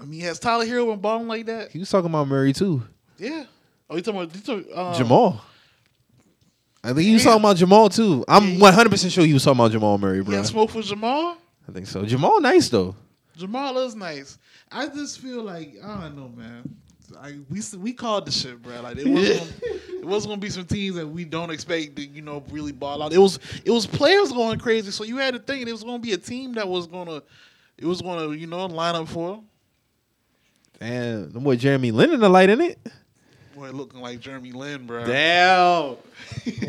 I 0.03 0.05
mean, 0.05 0.19
has 0.21 0.37
Tyler 0.37 0.65
Herro 0.65 0.87
been 0.91 0.99
balling 0.99 1.29
like 1.29 1.45
that? 1.45 1.71
He 1.71 1.79
was 1.79 1.89
talking 1.89 2.09
about 2.09 2.27
Murray 2.27 2.51
too. 2.51 2.83
Yeah. 3.17 3.45
Oh, 3.89 3.95
you 3.95 4.01
talking 4.01 4.21
about 4.21 4.35
you 4.35 4.41
talking, 4.41 4.73
uh, 4.75 4.93
Jamal. 4.97 5.41
I 6.83 6.89
think 6.89 7.07
he 7.07 7.13
was 7.13 7.23
talking 7.23 7.39
about 7.39 7.55
Jamal 7.55 7.87
too. 7.87 8.25
I'm 8.27 8.59
100 8.59 8.89
percent 8.89 9.13
sure 9.13 9.25
he 9.25 9.33
was 9.33 9.45
talking 9.45 9.61
about 9.61 9.71
Jamal 9.71 9.97
Murray, 9.97 10.21
bro. 10.21 10.35
got 10.35 10.45
smoke 10.45 10.71
for 10.71 10.81
Jamal? 10.81 11.37
I 11.69 11.71
think 11.71 11.87
so. 11.87 12.03
Jamal 12.03 12.41
nice 12.41 12.67
though. 12.67 12.97
Jamal 13.37 13.77
is 13.79 13.95
nice. 13.95 14.37
I 14.69 14.87
just 14.87 15.19
feel 15.19 15.41
like 15.41 15.75
I 15.81 16.01
don't 16.01 16.17
know, 16.17 16.27
man. 16.35 16.75
I, 17.21 17.37
we 17.49 17.61
we 17.77 17.93
called 17.93 18.25
the 18.25 18.31
shit, 18.31 18.61
bro. 18.61 18.81
Like 18.81 18.97
it 18.97 19.07
was 19.07 19.39
gonna, 19.39 19.51
it 19.99 20.05
was 20.05 20.25
gonna 20.25 20.37
be 20.37 20.49
some 20.49 20.65
teams 20.65 20.97
that 20.97 21.07
we 21.07 21.23
don't 21.23 21.49
expect 21.49 21.95
to 21.95 22.05
you 22.05 22.21
know 22.21 22.43
really 22.51 22.73
ball 22.73 23.01
out. 23.01 23.13
It 23.13 23.19
was 23.19 23.39
it 23.63 23.71
was 23.71 23.85
players 23.85 24.33
going 24.33 24.59
crazy, 24.59 24.91
so 24.91 25.05
you 25.05 25.15
had 25.15 25.33
to 25.33 25.39
think 25.39 25.65
it 25.65 25.71
was 25.71 25.85
gonna 25.85 25.99
be 25.99 26.11
a 26.11 26.17
team 26.17 26.53
that 26.55 26.67
was 26.67 26.87
gonna 26.87 27.23
it 27.77 27.85
was 27.85 28.01
gonna 28.01 28.35
you 28.35 28.47
know 28.47 28.65
line 28.65 28.95
up 28.95 29.07
for. 29.07 29.41
Damn, 30.79 31.31
the 31.31 31.39
boy 31.39 31.55
Jeremy 31.55 31.91
Lin 31.91 32.11
in 32.11 32.19
the 32.19 32.29
light 32.29 32.49
in 32.49 32.61
it. 32.61 32.79
Boy, 33.55 33.69
looking 33.71 34.01
like 34.01 34.19
Jeremy 34.19 34.51
Lin, 34.51 34.85
bro. 34.85 35.05
Damn. 35.05 35.97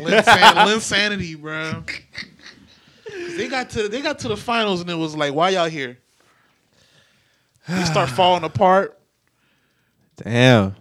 Lin, 0.01 0.23
San, 0.23 0.67
Lin 0.67 0.79
sanity, 0.81 1.35
bro. 1.35 1.83
They 3.37 3.47
got 3.47 3.71
to 3.71 3.89
they 3.89 4.01
got 4.01 4.19
to 4.19 4.27
the 4.27 4.37
finals 4.37 4.81
and 4.81 4.89
it 4.89 4.95
was 4.95 5.15
like, 5.15 5.33
why 5.33 5.49
y'all 5.49 5.69
here? 5.69 5.97
They 7.67 7.83
start 7.83 8.09
falling 8.11 8.43
apart. 8.43 8.97
Damn. 10.15 10.75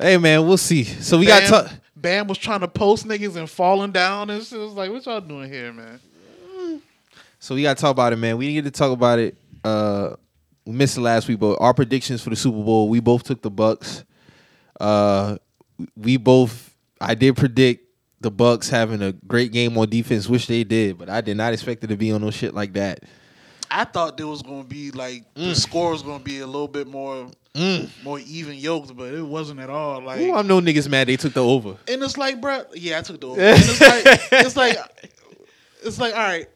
Hey 0.00 0.18
man, 0.18 0.46
we'll 0.46 0.56
see. 0.56 0.84
So 0.84 1.18
we 1.18 1.26
Bam, 1.26 1.50
got 1.50 1.68
to 1.68 1.80
Bam 1.96 2.26
was 2.26 2.38
trying 2.38 2.60
to 2.60 2.68
post 2.68 3.06
niggas 3.06 3.36
and 3.36 3.48
falling 3.48 3.92
down 3.92 4.30
and 4.30 4.42
shit. 4.42 4.58
It 4.58 4.62
was 4.62 4.72
like, 4.74 4.90
what 4.90 5.04
y'all 5.04 5.20
doing 5.20 5.50
here, 5.50 5.72
man? 5.72 6.00
so 7.38 7.54
we 7.54 7.62
got 7.62 7.76
to 7.76 7.80
talk 7.80 7.90
about 7.90 8.12
it, 8.12 8.16
man. 8.16 8.36
We 8.36 8.46
didn't 8.46 8.64
get 8.64 8.72
to 8.74 8.78
talk 8.78 8.92
about 8.92 9.18
it. 9.18 9.36
Uh, 9.64 10.16
we 10.70 10.76
missed 10.76 10.96
it 10.96 11.00
last 11.00 11.26
week, 11.26 11.40
but 11.40 11.56
our 11.60 11.74
predictions 11.74 12.22
for 12.22 12.30
the 12.30 12.36
Super 12.36 12.62
Bowl, 12.62 12.88
we 12.88 13.00
both 13.00 13.24
took 13.24 13.42
the 13.42 13.50
Bucs. 13.50 14.04
Uh, 14.78 15.36
we 15.96 16.16
both. 16.16 16.76
I 17.00 17.14
did 17.14 17.36
predict 17.36 17.86
the 18.20 18.30
Bucs 18.30 18.70
having 18.70 19.02
a 19.02 19.12
great 19.12 19.50
game 19.50 19.76
on 19.76 19.88
defense, 19.88 20.28
which 20.28 20.46
they 20.46 20.62
did, 20.62 20.96
but 20.96 21.10
I 21.10 21.22
did 21.22 21.36
not 21.36 21.52
expect 21.52 21.82
it 21.82 21.88
to 21.88 21.96
be 21.96 22.12
on 22.12 22.20
no 22.20 22.30
shit 22.30 22.54
like 22.54 22.74
that. 22.74 23.00
I 23.68 23.84
thought 23.84 24.16
there 24.16 24.26
was 24.28 24.42
gonna 24.42 24.62
be 24.64 24.90
like 24.92 25.24
the 25.34 25.54
score 25.54 25.90
was 25.90 26.02
gonna 26.02 26.22
be 26.22 26.38
a 26.40 26.46
little 26.46 26.68
bit 26.68 26.86
more 26.86 27.28
more 28.04 28.20
even 28.20 28.54
yoked, 28.54 28.96
but 28.96 29.12
it 29.12 29.22
wasn't 29.22 29.58
at 29.58 29.70
all. 29.70 30.02
Like 30.02 30.20
Ooh, 30.20 30.34
I'm 30.34 30.46
no 30.46 30.60
niggas 30.60 30.88
mad 30.88 31.08
they 31.08 31.16
took 31.16 31.32
the 31.34 31.44
over. 31.44 31.76
and 31.88 32.02
it's 32.02 32.16
like, 32.16 32.40
bro, 32.40 32.62
yeah, 32.74 32.98
I 32.98 33.02
took 33.02 33.20
the 33.20 33.28
over. 33.28 33.40
And 33.44 33.58
it's 33.58 33.80
like 33.80 34.02
it's 34.32 34.56
like 34.56 34.76
it's 35.82 35.98
like, 35.98 36.14
all 36.14 36.20
right. 36.20 36.48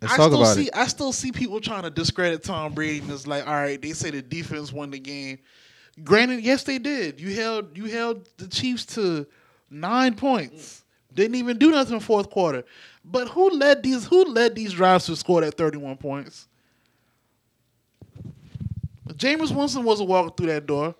Let's 0.00 0.14
I 0.14 0.16
talk 0.16 0.26
still 0.26 0.42
about 0.42 0.54
see 0.54 0.66
it. 0.66 0.76
I 0.76 0.86
still 0.86 1.12
see 1.12 1.32
people 1.32 1.60
trying 1.60 1.82
to 1.82 1.90
discredit 1.90 2.42
Tom 2.42 2.74
Brady 2.74 3.00
and 3.00 3.10
it's 3.10 3.26
like, 3.26 3.46
all 3.46 3.54
right, 3.54 3.80
they 3.80 3.92
say 3.92 4.10
the 4.10 4.22
defense 4.22 4.72
won 4.72 4.90
the 4.90 4.98
game. 4.98 5.38
Granted, 6.04 6.42
yes, 6.42 6.64
they 6.64 6.78
did. 6.78 7.20
You 7.20 7.34
held 7.34 7.76
you 7.76 7.86
held 7.86 8.28
the 8.36 8.46
Chiefs 8.46 8.84
to 8.86 9.26
nine 9.70 10.14
points. 10.14 10.84
Didn't 11.14 11.36
even 11.36 11.56
do 11.56 11.70
nothing 11.70 11.94
in 11.94 12.00
fourth 12.00 12.28
quarter. 12.28 12.64
But 13.02 13.28
who 13.28 13.50
led 13.50 13.82
these 13.82 14.04
who 14.04 14.24
led 14.24 14.54
these 14.54 14.74
drives 14.74 15.06
to 15.06 15.16
score 15.16 15.40
that 15.40 15.54
31 15.56 15.96
points? 15.96 16.48
Jameis 19.14 19.54
Winston 19.54 19.84
wasn't 19.84 20.10
walking 20.10 20.34
through 20.36 20.48
that 20.48 20.66
door. 20.66 20.94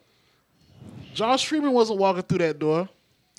Josh 1.13 1.47
Freeman 1.47 1.73
wasn't 1.73 1.99
walking 1.99 2.23
through 2.23 2.39
that 2.39 2.59
door. 2.59 2.89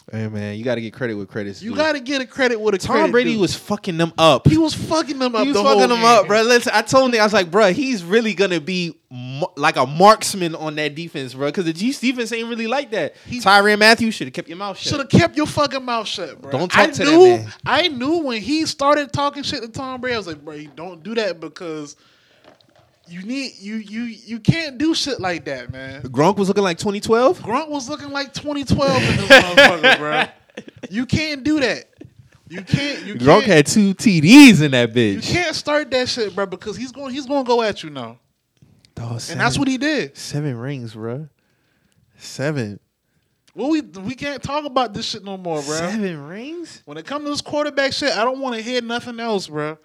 Hey 0.10 0.30
man, 0.30 0.58
you 0.58 0.64
got 0.64 0.76
to 0.76 0.82
get 0.82 0.94
credit 0.94 1.16
with 1.16 1.28
credit's 1.28 1.62
You 1.62 1.76
got 1.76 1.92
to 1.92 2.00
get 2.00 2.22
a 2.22 2.26
credit 2.26 2.62
with 2.62 2.74
a 2.74 2.78
Tom 2.78 2.96
credit 2.96 3.12
Brady 3.12 3.34
due. 3.34 3.40
was 3.42 3.54
fucking 3.56 3.98
them 3.98 4.14
up. 4.18 4.48
he 4.48 4.58
was 4.58 4.74
fucking 4.74 5.20
them 5.20 5.36
up. 5.36 5.42
He 5.42 5.50
was 5.52 5.58
the 5.58 5.64
fucking 5.64 5.82
them 5.82 5.90
game. 5.90 6.06
up, 6.06 6.28
bro. 6.28 6.44
Listen, 6.44 6.72
I 6.74 6.82
told 6.82 7.14
him, 7.14 7.20
I 7.20 7.26
was 7.26 7.34
like, 7.34 7.52
bro, 7.52 7.74
he's 7.74 8.06
really 8.06 8.34
gonna 8.34 8.62
be 8.62 8.98
like 9.58 9.76
a 9.76 9.86
marksman 9.86 10.56
on 10.56 10.76
that 10.76 10.96
defense, 10.96 11.34
bro. 11.34 11.48
Because 11.50 11.66
the 11.66 11.74
Chiefs 11.74 12.00
defense 12.00 12.32
ain't 12.32 12.48
really 12.48 12.68
like 12.68 12.92
that. 12.92 13.16
He- 13.26 13.42
Tyrann 13.42 13.80
Mathieu 13.80 14.10
should 14.12 14.28
have 14.28 14.34
kept 14.34 14.48
your 14.48 14.58
mouth 14.58 14.78
shut. 14.78 14.92
Should 14.92 15.00
have 15.02 15.10
kept 15.10 15.36
your 15.36 15.46
fucking 15.46 15.84
mouth 15.84 16.08
shut, 16.08 16.42
bro. 16.42 16.52
Don't 16.52 16.72
talk 16.72 16.84
I 16.84 16.92
to 16.92 17.04
that 17.04 17.12
knew, 17.12 17.28
man. 17.38 17.54
I 17.66 17.88
knew 17.90 18.20
when 18.20 18.42
he 18.42 18.66
started 18.66 19.12
talking 19.12 19.44
shit 19.44 19.62
to 19.62 19.68
Tom 19.68 20.00
Brady, 20.00 20.16
I 20.16 20.20
was 20.20 20.28
like, 20.28 20.44
bro, 20.44 20.58
don't 20.74 21.04
do 21.04 21.16
that 21.16 21.42
because 21.42 21.98
you 23.10 23.22
need 23.24 23.54
you 23.60 23.76
you 23.76 24.04
you 24.04 24.40
can't 24.40 24.78
do 24.78 24.94
shit 24.94 25.20
like 25.20 25.46
that, 25.46 25.72
man. 25.72 26.02
Gronk 26.04 26.38
was 26.38 26.48
looking 26.48 26.64
like 26.64 26.78
2012. 26.78 27.40
Gronk 27.40 27.70
was 27.70 27.90
looking 27.90 28.10
like 28.10 28.34
2012 28.34 29.02
in 29.02 29.18
this 29.18 29.30
motherfucker, 29.30 29.98
bro. 29.98 30.26
You 30.90 31.06
can't 31.06 31.44
do 31.44 31.60
that. 31.60 31.86
You 32.50 32.62
can't. 32.62 33.06
You 33.06 33.16
Gronk 33.16 33.42
can't, 33.42 33.46
had 33.46 33.66
two 33.68 33.94
TDs 33.94 34.62
in 34.62 34.72
that 34.72 34.94
bitch. 34.94 35.16
You 35.16 35.22
can't 35.22 35.56
start 35.56 35.92
that 35.92 36.08
shit, 36.10 36.34
bro, 36.34 36.46
because 36.46 36.78
he's 36.78 36.92
going. 36.92 37.14
He's 37.14 37.26
going 37.26 37.44
to 37.44 37.48
go 37.48 37.62
at 37.62 37.84
you 37.84 37.90
now, 37.90 38.20
Dog, 38.96 39.22
and 39.30 39.40
that's 39.40 39.58
what 39.60 39.68
he 39.68 39.78
did. 39.78 40.16
Seven 40.16 40.58
rings, 40.58 40.94
bro. 40.94 41.28
Seven. 42.18 42.80
Well, 43.54 43.70
we 43.70 43.82
we 43.82 44.16
can't 44.16 44.42
talk 44.42 44.66
about 44.66 44.94
this 44.94 45.08
shit 45.08 45.24
no 45.24 45.36
more, 45.36 45.62
bro. 45.62 45.76
Seven 45.76 46.28
rings. 46.28 46.84
When 46.86 46.98
it 46.98 47.06
comes 47.06 47.26
to 47.26 47.32
this 47.32 47.42
quarterback 47.42 47.92
shit, 47.92 48.16
I 48.16 48.24
don't 48.24 48.40
want 48.40 48.56
to 48.56 48.62
hear 48.62 48.82
nothing 48.82 49.20
else, 49.20 49.48
bro. 49.48 49.78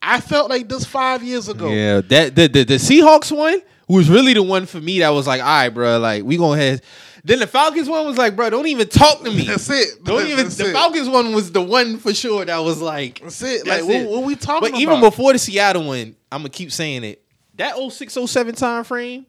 I 0.00 0.20
felt 0.20 0.50
like 0.50 0.68
this 0.68 0.84
five 0.84 1.22
years 1.22 1.48
ago. 1.48 1.68
Yeah, 1.68 2.00
that 2.02 2.34
the, 2.34 2.46
the 2.48 2.64
the 2.64 2.74
Seahawks 2.74 3.36
one 3.36 3.60
was 3.88 4.08
really 4.08 4.34
the 4.34 4.42
one 4.42 4.66
for 4.66 4.80
me 4.80 5.00
that 5.00 5.08
was 5.10 5.26
like, 5.26 5.40
all 5.40 5.46
right, 5.46 5.68
bro, 5.68 5.98
like 5.98 6.24
we 6.24 6.36
gonna 6.36 6.60
have. 6.60 6.80
Then 7.24 7.40
the 7.40 7.46
Falcons 7.46 7.88
one 7.88 8.06
was 8.06 8.16
like, 8.16 8.36
bro, 8.36 8.48
don't 8.48 8.68
even 8.68 8.88
talk 8.88 9.22
to 9.24 9.30
me. 9.30 9.42
That's 9.44 9.68
it. 9.68 10.04
Don't 10.04 10.24
even. 10.24 10.44
That's 10.44 10.56
the 10.56 10.70
it. 10.70 10.72
Falcons 10.72 11.08
one 11.08 11.34
was 11.34 11.50
the 11.50 11.60
one 11.60 11.98
for 11.98 12.14
sure 12.14 12.44
that 12.44 12.58
was 12.58 12.80
like. 12.80 13.20
That's 13.20 13.42
it. 13.42 13.64
That's 13.64 13.84
like, 13.84 13.94
it. 13.94 14.08
What, 14.08 14.20
what 14.20 14.26
we 14.26 14.36
talking 14.36 14.70
But 14.70 14.80
even 14.80 15.00
before 15.00 15.32
the 15.32 15.38
Seattle 15.38 15.86
one, 15.86 16.16
I'm 16.30 16.40
gonna 16.40 16.50
keep 16.50 16.70
saying 16.70 17.04
it. 17.04 17.24
That 17.56 17.74
0607 17.76 18.54
time 18.54 18.84
frame, 18.84 19.26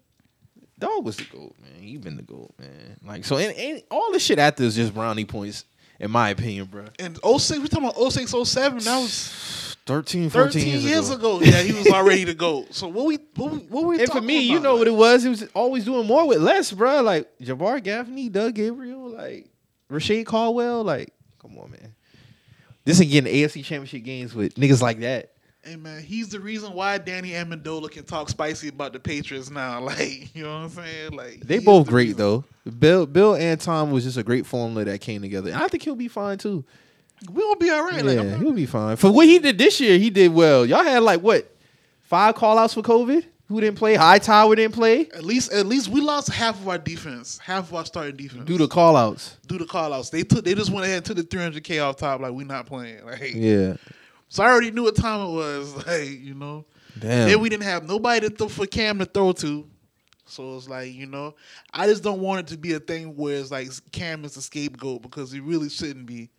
dog 0.77 1.03
was 1.03 1.17
the 1.17 1.25
gold, 1.25 1.55
man. 1.59 1.81
He 1.81 1.97
been 1.97 2.15
the 2.15 2.21
gold, 2.21 2.53
man. 2.59 2.97
Like 3.03 3.25
so, 3.25 3.37
and, 3.37 3.57
and 3.57 3.83
all 3.89 4.11
the 4.11 4.19
shit 4.19 4.37
after 4.37 4.63
is 4.63 4.75
just 4.75 4.93
brownie 4.93 5.25
points, 5.25 5.65
in 5.99 6.11
my 6.11 6.29
opinion, 6.29 6.67
bro. 6.67 6.85
And 6.99 7.17
06, 7.17 7.59
we 7.59 7.67
talking 7.67 7.89
about 7.89 7.95
0607, 7.95 8.83
that 8.83 8.97
was 8.99 9.68
13, 9.89 10.29
14 10.29 10.51
13 10.51 10.67
years, 10.67 10.83
years, 10.85 11.09
ago. 11.09 11.37
ago. 11.37 11.45
Yeah, 11.45 11.61
he 11.63 11.73
was 11.73 11.87
already 11.91 12.23
the 12.23 12.33
GOAT. 12.35 12.73
So 12.73 12.87
what 12.87 13.05
we 13.07 13.17
what 13.35 13.51
we, 13.51 13.57
what 13.59 13.85
we 13.85 13.95
And 13.99 14.07
for 14.07 14.13
talking 14.13 14.27
me, 14.27 14.39
you 14.39 14.57
about? 14.57 14.63
know 14.63 14.75
what 14.77 14.87
it 14.87 14.93
was. 14.93 15.25
It 15.25 15.29
was 15.29 15.43
always 15.55 15.83
doing 15.85 16.05
more 16.07 16.27
with 16.27 16.39
less, 16.39 16.71
bro. 16.71 17.01
Like 17.01 17.27
Jabbar 17.41 17.81
Gaffney, 17.83 18.29
Doug 18.29 18.53
Gabriel, 18.53 19.09
like 19.09 19.47
Reche 19.89 20.25
Caldwell. 20.25 20.83
Like, 20.83 21.11
come 21.41 21.57
on, 21.57 21.71
man. 21.71 21.95
This 22.85 23.01
ain't 23.01 23.11
getting 23.11 23.33
AFC 23.33 23.63
Championship 23.65 24.03
games 24.03 24.33
with 24.35 24.55
niggas 24.55 24.81
like 24.81 24.99
that. 24.99 25.31
Hey 25.63 25.75
man, 25.75 26.01
he's 26.01 26.29
the 26.29 26.39
reason 26.39 26.73
why 26.73 26.97
Danny 26.99 27.31
Amendola 27.31 27.91
can 27.91 28.05
talk 28.05 28.29
spicy 28.29 28.69
about 28.69 28.93
the 28.93 28.99
Patriots 28.99 29.49
now. 29.49 29.79
Like, 29.85 30.33
you 30.35 30.43
know 30.43 30.53
what 30.53 30.63
I'm 30.65 30.69
saying? 30.69 31.11
Like 31.13 31.41
They 31.41 31.59
both 31.59 31.85
the 31.85 31.91
great 31.91 32.03
reason. 32.09 32.17
though. 32.17 32.43
Bill, 32.79 33.05
Bill, 33.05 33.35
and 33.35 33.59
Tom 33.59 33.91
was 33.91 34.03
just 34.05 34.17
a 34.17 34.23
great 34.23 34.45
formula 34.45 34.85
that 34.85 35.01
came 35.01 35.21
together. 35.21 35.49
And 35.51 35.61
I 35.61 35.67
think 35.67 35.83
he'll 35.83 35.95
be 35.95 36.07
fine 36.07 36.37
too. 36.37 36.63
We'll 37.29 37.55
be 37.55 37.69
all 37.69 37.83
right. 37.83 38.03
Yeah, 38.03 38.21
not- 38.23 38.39
he'll 38.41 38.53
be 38.53 38.65
fine. 38.65 38.95
For 38.95 39.11
what 39.11 39.27
he 39.27 39.39
did 39.39 39.57
this 39.57 39.79
year, 39.79 39.97
he 39.97 40.09
did 40.09 40.33
well. 40.33 40.65
Y'all 40.65 40.83
had 40.83 41.03
like 41.03 41.21
what 41.21 41.53
five 42.01 42.35
callouts 42.35 42.73
for 42.73 42.81
COVID? 42.81 43.25
Who 43.47 43.59
didn't 43.59 43.77
play? 43.79 43.95
Hightower 43.95 44.55
didn't 44.55 44.75
play. 44.75 45.07
at 45.09 45.23
least 45.23 45.51
at 45.51 45.65
least 45.65 45.87
we 45.89 46.01
lost 46.01 46.29
half 46.31 46.59
of 46.61 46.69
our 46.69 46.77
defense, 46.77 47.39
half 47.39 47.69
of 47.69 47.73
our 47.75 47.85
starting 47.85 48.15
defense. 48.15 48.45
due 48.45 48.57
to 48.59 48.67
callouts. 48.67 49.35
Due 49.47 49.57
to 49.57 49.65
callouts. 49.65 50.11
They 50.11 50.21
took 50.23 50.45
they 50.45 50.53
just 50.53 50.69
went 50.69 50.85
ahead 50.85 50.97
and 50.97 51.05
took 51.05 51.17
the 51.17 51.23
300k 51.23 51.83
off 51.83 51.97
top. 51.97 52.21
Like 52.21 52.31
we 52.31 52.43
not 52.43 52.67
playing. 52.67 53.03
Like 53.05 53.33
Yeah. 53.33 53.73
so, 54.29 54.43
I 54.43 54.49
already 54.51 54.69
knew 54.71 54.83
what 54.83 54.95
time 54.95 55.27
it 55.27 55.31
was. 55.33 55.73
Like 55.87 56.09
you 56.21 56.35
know. 56.35 56.65
Damn. 56.99 57.27
Then 57.29 57.39
we 57.39 57.49
didn't 57.49 57.63
have 57.63 57.87
nobody 57.87 58.27
to 58.29 58.33
th- 58.35 58.51
for 58.51 58.65
Cam 58.65 58.99
to 58.99 59.05
throw 59.05 59.31
to. 59.33 59.65
So 60.25 60.55
it's 60.57 60.67
like, 60.69 60.93
you 60.93 61.07
know, 61.07 61.33
I 61.73 61.87
just 61.87 62.03
don't 62.03 62.19
want 62.19 62.41
it 62.41 62.47
to 62.53 62.57
be 62.57 62.73
a 62.73 62.79
thing 62.79 63.15
where 63.15 63.35
it's 63.39 63.49
like 63.51 63.69
Cam 63.91 64.25
is 64.25 64.35
the 64.35 64.41
scapegoat 64.41 65.01
because 65.01 65.31
he 65.31 65.39
really 65.39 65.69
shouldn't 65.69 66.05
be. 66.05 66.29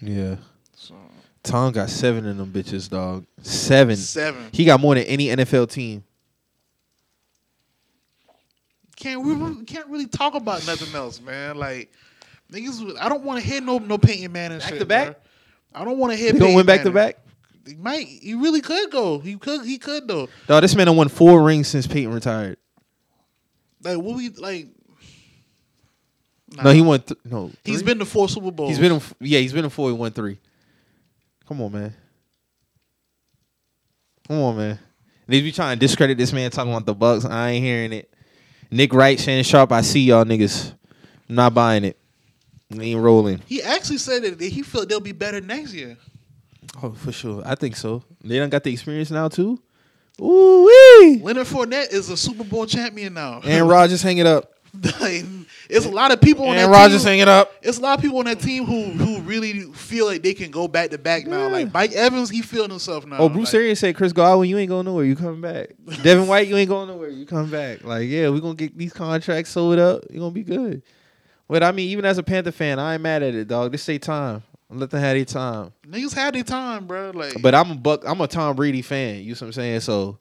Yeah. 0.00 0.36
So 0.74 0.94
Tom 1.42 1.72
got 1.72 1.90
seven 1.90 2.26
in 2.26 2.38
them 2.38 2.52
bitches, 2.52 2.88
dog. 2.90 3.24
Seven. 3.42 3.96
seven. 3.96 4.48
He 4.52 4.64
got 4.64 4.80
more 4.80 4.94
than 4.94 5.04
any 5.04 5.26
NFL 5.26 5.70
team. 5.70 6.04
Can't 8.96 9.22
we 9.22 9.34
we 9.34 9.64
can't 9.64 9.86
really 9.88 10.06
talk 10.08 10.34
about 10.34 10.66
nothing 10.66 10.94
else, 10.94 11.20
man. 11.20 11.56
Like 11.56 11.92
niggas, 12.52 12.98
I 13.00 13.08
don't 13.08 13.22
want 13.22 13.40
to 13.40 13.46
hear 13.46 13.60
no 13.60 13.78
no 13.78 13.96
Peyton 13.96 14.32
Manning 14.32 14.58
Back 14.58 14.68
shit. 14.68 14.78
to 14.80 14.86
back? 14.86 15.06
bro. 15.06 15.82
I 15.82 15.84
don't 15.84 15.98
want 15.98 16.12
to 16.12 16.16
hear. 16.18 16.32
He 16.32 16.38
gonna 16.38 16.54
win 16.54 16.66
back 16.66 16.82
to 16.82 16.90
back. 16.90 17.18
He 17.66 17.74
might. 17.76 18.06
He 18.06 18.34
really 18.34 18.60
could 18.60 18.90
go. 18.90 19.18
He 19.18 19.36
could. 19.36 19.64
He 19.64 19.78
could 19.78 20.08
though. 20.08 20.28
Dog, 20.46 20.62
this 20.62 20.74
man 20.74 20.86
done 20.86 20.96
won 20.96 21.08
four 21.08 21.42
rings 21.42 21.68
since 21.68 21.86
Peyton 21.86 22.12
retired. 22.12 22.56
Like 23.82 23.98
what 23.98 24.16
we 24.16 24.30
like. 24.30 24.68
No, 26.56 26.70
he 26.70 26.80
won. 26.80 27.00
Th- 27.00 27.20
no, 27.24 27.50
he's 27.64 27.82
been 27.82 27.98
to 27.98 28.04
four 28.04 28.28
Super 28.28 28.50
Bowls. 28.50 28.70
He's 28.70 28.78
been. 28.78 28.92
In, 28.92 29.02
yeah, 29.20 29.38
he's 29.40 29.52
been 29.52 29.64
in 29.64 29.70
four. 29.70 29.90
He 29.90 29.96
won 29.96 30.10
three. 30.12 30.38
Come 31.46 31.60
on, 31.60 31.72
man. 31.72 31.94
Come 34.26 34.38
on, 34.40 34.56
man. 34.56 34.78
They 35.26 35.40
be 35.42 35.52
trying 35.52 35.78
to 35.78 35.86
discredit 35.86 36.16
this 36.16 36.32
man 36.32 36.50
talking 36.50 36.72
about 36.72 36.86
the 36.86 36.94
Bucs. 36.94 37.28
I 37.28 37.50
ain't 37.50 37.64
hearing 37.64 37.92
it. 37.92 38.12
Nick 38.70 38.92
Wright, 38.92 39.18
Shannon 39.18 39.44
Sharpe. 39.44 39.72
I 39.72 39.82
see 39.82 40.00
y'all 40.00 40.24
niggas. 40.24 40.72
I'm 41.28 41.34
not 41.34 41.54
buying 41.54 41.84
it. 41.84 41.98
We 42.70 42.92
ain't 42.92 43.00
rolling. 43.00 43.40
He 43.46 43.62
actually 43.62 43.98
said 43.98 44.22
that 44.22 44.40
he 44.40 44.62
felt 44.62 44.88
they'll 44.88 45.00
be 45.00 45.12
better 45.12 45.40
next 45.40 45.72
year. 45.72 45.96
Oh, 46.82 46.92
for 46.92 47.12
sure. 47.12 47.42
I 47.44 47.54
think 47.54 47.76
so. 47.76 48.02
They 48.22 48.38
don't 48.38 48.50
got 48.50 48.64
the 48.64 48.72
experience 48.72 49.10
now 49.10 49.28
too. 49.28 49.60
Ooh 50.20 50.64
wee. 50.68 51.20
Leonard 51.22 51.46
Fournette 51.46 51.92
is 51.92 52.08
a 52.10 52.16
Super 52.16 52.44
Bowl 52.44 52.66
champion 52.66 53.14
now. 53.14 53.40
Aaron 53.44 53.68
Rodgers, 53.68 54.02
hang 54.02 54.18
it 54.18 54.26
up. 54.26 54.52
Like, 55.00 55.24
it's 55.68 55.86
a 55.86 55.90
lot 55.90 56.12
of 56.12 56.20
people 56.20 56.44
on 56.44 56.56
Aaron 56.56 56.70
that 56.70 56.76
Rodgers, 56.76 57.02
team. 57.02 57.10
hang 57.10 57.18
it 57.20 57.28
up. 57.28 57.52
It's 57.62 57.78
a 57.78 57.80
lot 57.80 57.98
of 57.98 58.02
people 58.02 58.18
on 58.18 58.24
that 58.24 58.40
team 58.40 58.64
who 58.64 58.84
who 58.84 59.20
really 59.20 59.72
feel 59.72 60.06
like 60.06 60.22
they 60.22 60.34
can 60.34 60.50
go 60.50 60.66
back 60.68 60.90
to 60.90 60.98
back 60.98 61.26
now. 61.26 61.46
Yeah. 61.46 61.52
Like 61.52 61.72
Mike 61.72 61.92
Evans, 61.92 62.30
he 62.30 62.42
feeling 62.42 62.70
himself 62.70 63.06
now. 63.06 63.18
Oh, 63.18 63.28
Bruce 63.28 63.52
like, 63.52 63.60
Arians 63.60 63.78
said, 63.78 63.96
Chris 63.96 64.12
Godwin, 64.12 64.48
you 64.48 64.58
ain't 64.58 64.68
going 64.68 64.86
nowhere. 64.86 65.04
You 65.04 65.16
coming 65.16 65.40
back. 65.40 65.70
Devin 66.02 66.26
White, 66.26 66.48
you 66.48 66.56
ain't 66.56 66.68
going 66.68 66.88
nowhere. 66.88 67.10
You 67.10 67.26
come 67.26 67.50
back. 67.50 67.84
Like, 67.84 68.08
yeah, 68.08 68.28
we're 68.28 68.40
going 68.40 68.56
to 68.56 68.64
get 68.66 68.76
these 68.76 68.92
contracts 68.92 69.50
sold 69.50 69.78
up. 69.78 70.04
You're 70.10 70.20
going 70.20 70.32
to 70.32 70.34
be 70.34 70.44
good. 70.44 70.82
But, 71.48 71.62
I 71.62 71.72
mean, 71.72 71.88
even 71.90 72.04
as 72.04 72.18
a 72.18 72.22
Panther 72.22 72.52
fan, 72.52 72.78
I 72.78 72.94
ain't 72.94 73.02
mad 73.02 73.22
at 73.22 73.34
it, 73.34 73.48
dog. 73.48 73.72
This 73.72 73.82
say 73.82 73.98
time. 73.98 74.42
Let 74.70 74.90
them 74.90 75.00
have 75.00 75.16
their 75.16 75.24
time. 75.24 75.72
niggas 75.86 76.14
had 76.14 76.34
their 76.34 76.42
time, 76.42 76.86
bro. 76.86 77.12
Like, 77.14 77.40
But 77.40 77.54
I'm 77.54 77.70
a 77.70 77.74
Buck. 77.74 78.02
I'm 78.06 78.20
a 78.20 78.26
Tom 78.28 78.54
Brady 78.54 78.82
fan. 78.82 79.20
You 79.22 79.28
know 79.28 79.32
what 79.32 79.42
I'm 79.42 79.52
saying? 79.52 79.80
So, 79.80 80.18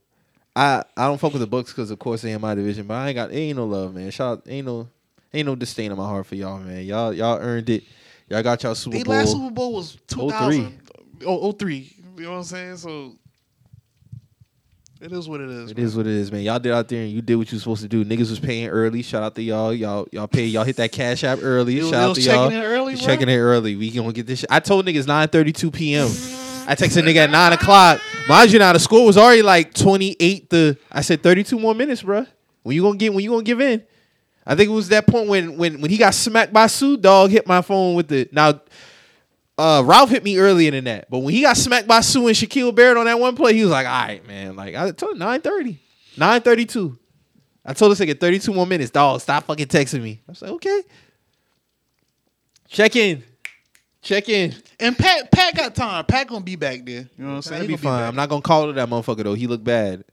I 0.57 0.83
I 0.97 1.05
don't 1.05 1.19
fuck 1.19 1.33
with 1.33 1.41
the 1.41 1.47
Bucs 1.47 1.67
because, 1.67 1.91
of 1.91 1.99
course, 1.99 2.23
they 2.23 2.31
in 2.31 2.41
my 2.41 2.55
division. 2.55 2.87
But 2.87 2.95
I 2.95 3.07
ain't 3.09 3.15
got, 3.15 3.31
ain't 3.31 3.57
no 3.57 3.65
love, 3.65 3.93
man. 3.93 4.09
Shout, 4.11 4.41
ain't 4.47 4.65
no, 4.65 4.87
ain't 5.33 5.45
no 5.45 5.55
disdain 5.55 5.91
in 5.91 5.97
my 5.97 6.05
heart 6.07 6.25
for 6.25 6.35
y'all, 6.35 6.57
man. 6.59 6.83
Y'all, 6.83 7.13
y'all 7.13 7.37
earned 7.39 7.69
it. 7.69 7.83
Y'all 8.29 8.41
got 8.43 8.61
y'all 8.63 8.73
Super 8.75 8.97
their 8.97 9.05
Bowl. 9.05 9.13
last 9.13 9.31
Super 9.31 9.51
Bowl 9.51 9.73
was 9.73 9.97
2000. 10.07 10.79
Oh, 11.25 11.51
03. 11.51 11.93
You 12.17 12.23
know 12.23 12.31
what 12.31 12.37
I'm 12.37 12.43
saying? 12.43 12.77
So 12.77 13.15
it 14.99 15.11
is 15.11 15.29
what 15.29 15.41
it 15.41 15.49
is. 15.49 15.71
It 15.71 15.77
man. 15.77 15.85
is 15.85 15.95
what 15.95 16.07
it 16.07 16.13
is, 16.13 16.31
man. 16.31 16.41
Y'all 16.41 16.57
did 16.57 16.71
out 16.71 16.87
there 16.87 17.03
and 17.03 17.11
you 17.11 17.21
did 17.21 17.35
what 17.35 17.51
you 17.51 17.59
supposed 17.59 17.83
to 17.83 17.87
do. 17.87 18.03
Niggas 18.03 18.29
was 18.31 18.39
paying 18.39 18.67
early. 18.69 19.03
Shout 19.03 19.21
out 19.21 19.35
to 19.35 19.43
y'all. 19.43 19.71
Y'all 19.73 20.07
y'all 20.11 20.27
pay. 20.27 20.45
Y'all 20.45 20.63
hit 20.63 20.77
that 20.77 20.91
cash 20.91 21.23
app 21.23 21.39
early. 21.43 21.75
They 21.75 21.81
was- 21.81 21.91
Shout 21.91 21.99
they 21.99 22.03
out 22.03 22.09
was 22.09 22.17
to 22.17 22.23
y'all. 22.23 22.45
checking 22.45 22.57
in 22.57 22.63
early? 22.65 22.95
Checking 22.95 23.29
it 23.29 23.37
early. 23.37 23.75
We 23.75 23.91
gonna 23.91 24.11
get 24.11 24.25
this. 24.25 24.39
Shit. 24.39 24.51
I 24.51 24.59
told 24.59 24.85
niggas 24.87 25.05
9:32 25.05 25.71
p.m. 25.71 26.07
I 26.67 26.75
texted 26.75 27.03
nigga 27.03 27.23
at 27.23 27.29
nine 27.29 27.53
o'clock. 27.53 28.01
Mind 28.27 28.51
you, 28.51 28.59
now 28.59 28.73
the 28.73 28.79
score 28.79 29.05
was 29.05 29.17
already 29.17 29.41
like 29.41 29.73
28 29.73 30.49
to. 30.49 30.75
I 30.91 31.01
said 31.01 31.23
32 31.23 31.57
more 31.57 31.73
minutes, 31.73 32.03
bro. 32.03 32.25
When 32.63 32.75
you 32.75 32.81
gonna 32.81 32.97
get? 32.97 33.13
When 33.13 33.23
you 33.23 33.29
gonna 33.29 33.43
give 33.43 33.61
in? 33.61 33.83
I 34.45 34.55
think 34.55 34.69
it 34.69 34.73
was 34.73 34.89
that 34.89 35.07
point 35.07 35.29
when 35.29 35.57
when 35.57 35.79
when 35.81 35.89
he 35.89 35.97
got 35.97 36.13
smacked 36.13 36.51
by 36.51 36.67
Suh. 36.67 36.97
Dog 36.97 37.31
hit 37.31 37.47
my 37.47 37.61
phone 37.61 37.95
with 37.95 38.09
the 38.09 38.27
now. 38.31 38.59
Uh, 39.57 39.81
Ralph 39.83 40.11
hit 40.11 40.23
me 40.23 40.37
earlier 40.37 40.69
than 40.69 40.83
that, 40.83 41.09
but 41.09 41.19
when 41.19 41.33
he 41.33 41.41
got 41.41 41.57
smacked 41.57 41.87
by 41.87 42.01
Suh 42.01 42.27
and 42.27 42.35
Shaquille 42.35 42.75
Barrett 42.75 42.97
on 42.97 43.05
that 43.05 43.19
one 43.19 43.35
play, 43.35 43.55
he 43.55 43.63
was 43.63 43.71
like, 43.71 43.87
"All 43.87 43.91
right, 43.91 44.27
man." 44.27 44.55
Like 44.55 44.75
I 44.75 44.91
told 44.91 45.13
him, 45.13 45.19
9:30, 45.19 45.77
9:32. 46.17 46.97
I 47.67 47.73
told 47.73 47.91
this 47.91 47.99
nigga 47.99 48.17
32 48.17 48.53
more 48.53 48.65
minutes. 48.65 48.91
Dog, 48.91 49.19
stop 49.19 49.43
fucking 49.45 49.67
texting 49.67 50.01
me. 50.01 50.21
I 50.27 50.31
was 50.31 50.41
like, 50.41 50.51
okay. 50.51 50.83
Check 52.69 52.95
in, 52.95 53.23
check 54.07 54.29
in. 54.29 54.55
And 54.79 54.97
Pat 54.97 55.31
Pat 55.31 55.55
got 55.55 55.75
time. 55.75 56.05
Pat 56.05 56.27
gonna 56.27 56.43
be 56.43 56.55
back 56.55 56.85
there. 56.85 57.01
You 57.01 57.23
know 57.23 57.29
what 57.29 57.35
I'm 57.35 57.41
saying? 57.41 57.61
That'll 57.61 57.67
He 57.69 57.75
be 57.75 57.81
fine. 57.81 58.03
I'm 58.03 58.15
not 58.15 58.29
gonna 58.29 58.41
call 58.41 58.69
it 58.69 58.73
that 58.73 58.89
motherfucker 58.89 59.23
though. 59.23 59.33
He 59.33 59.47
looked 59.47 59.63
bad. 59.63 60.03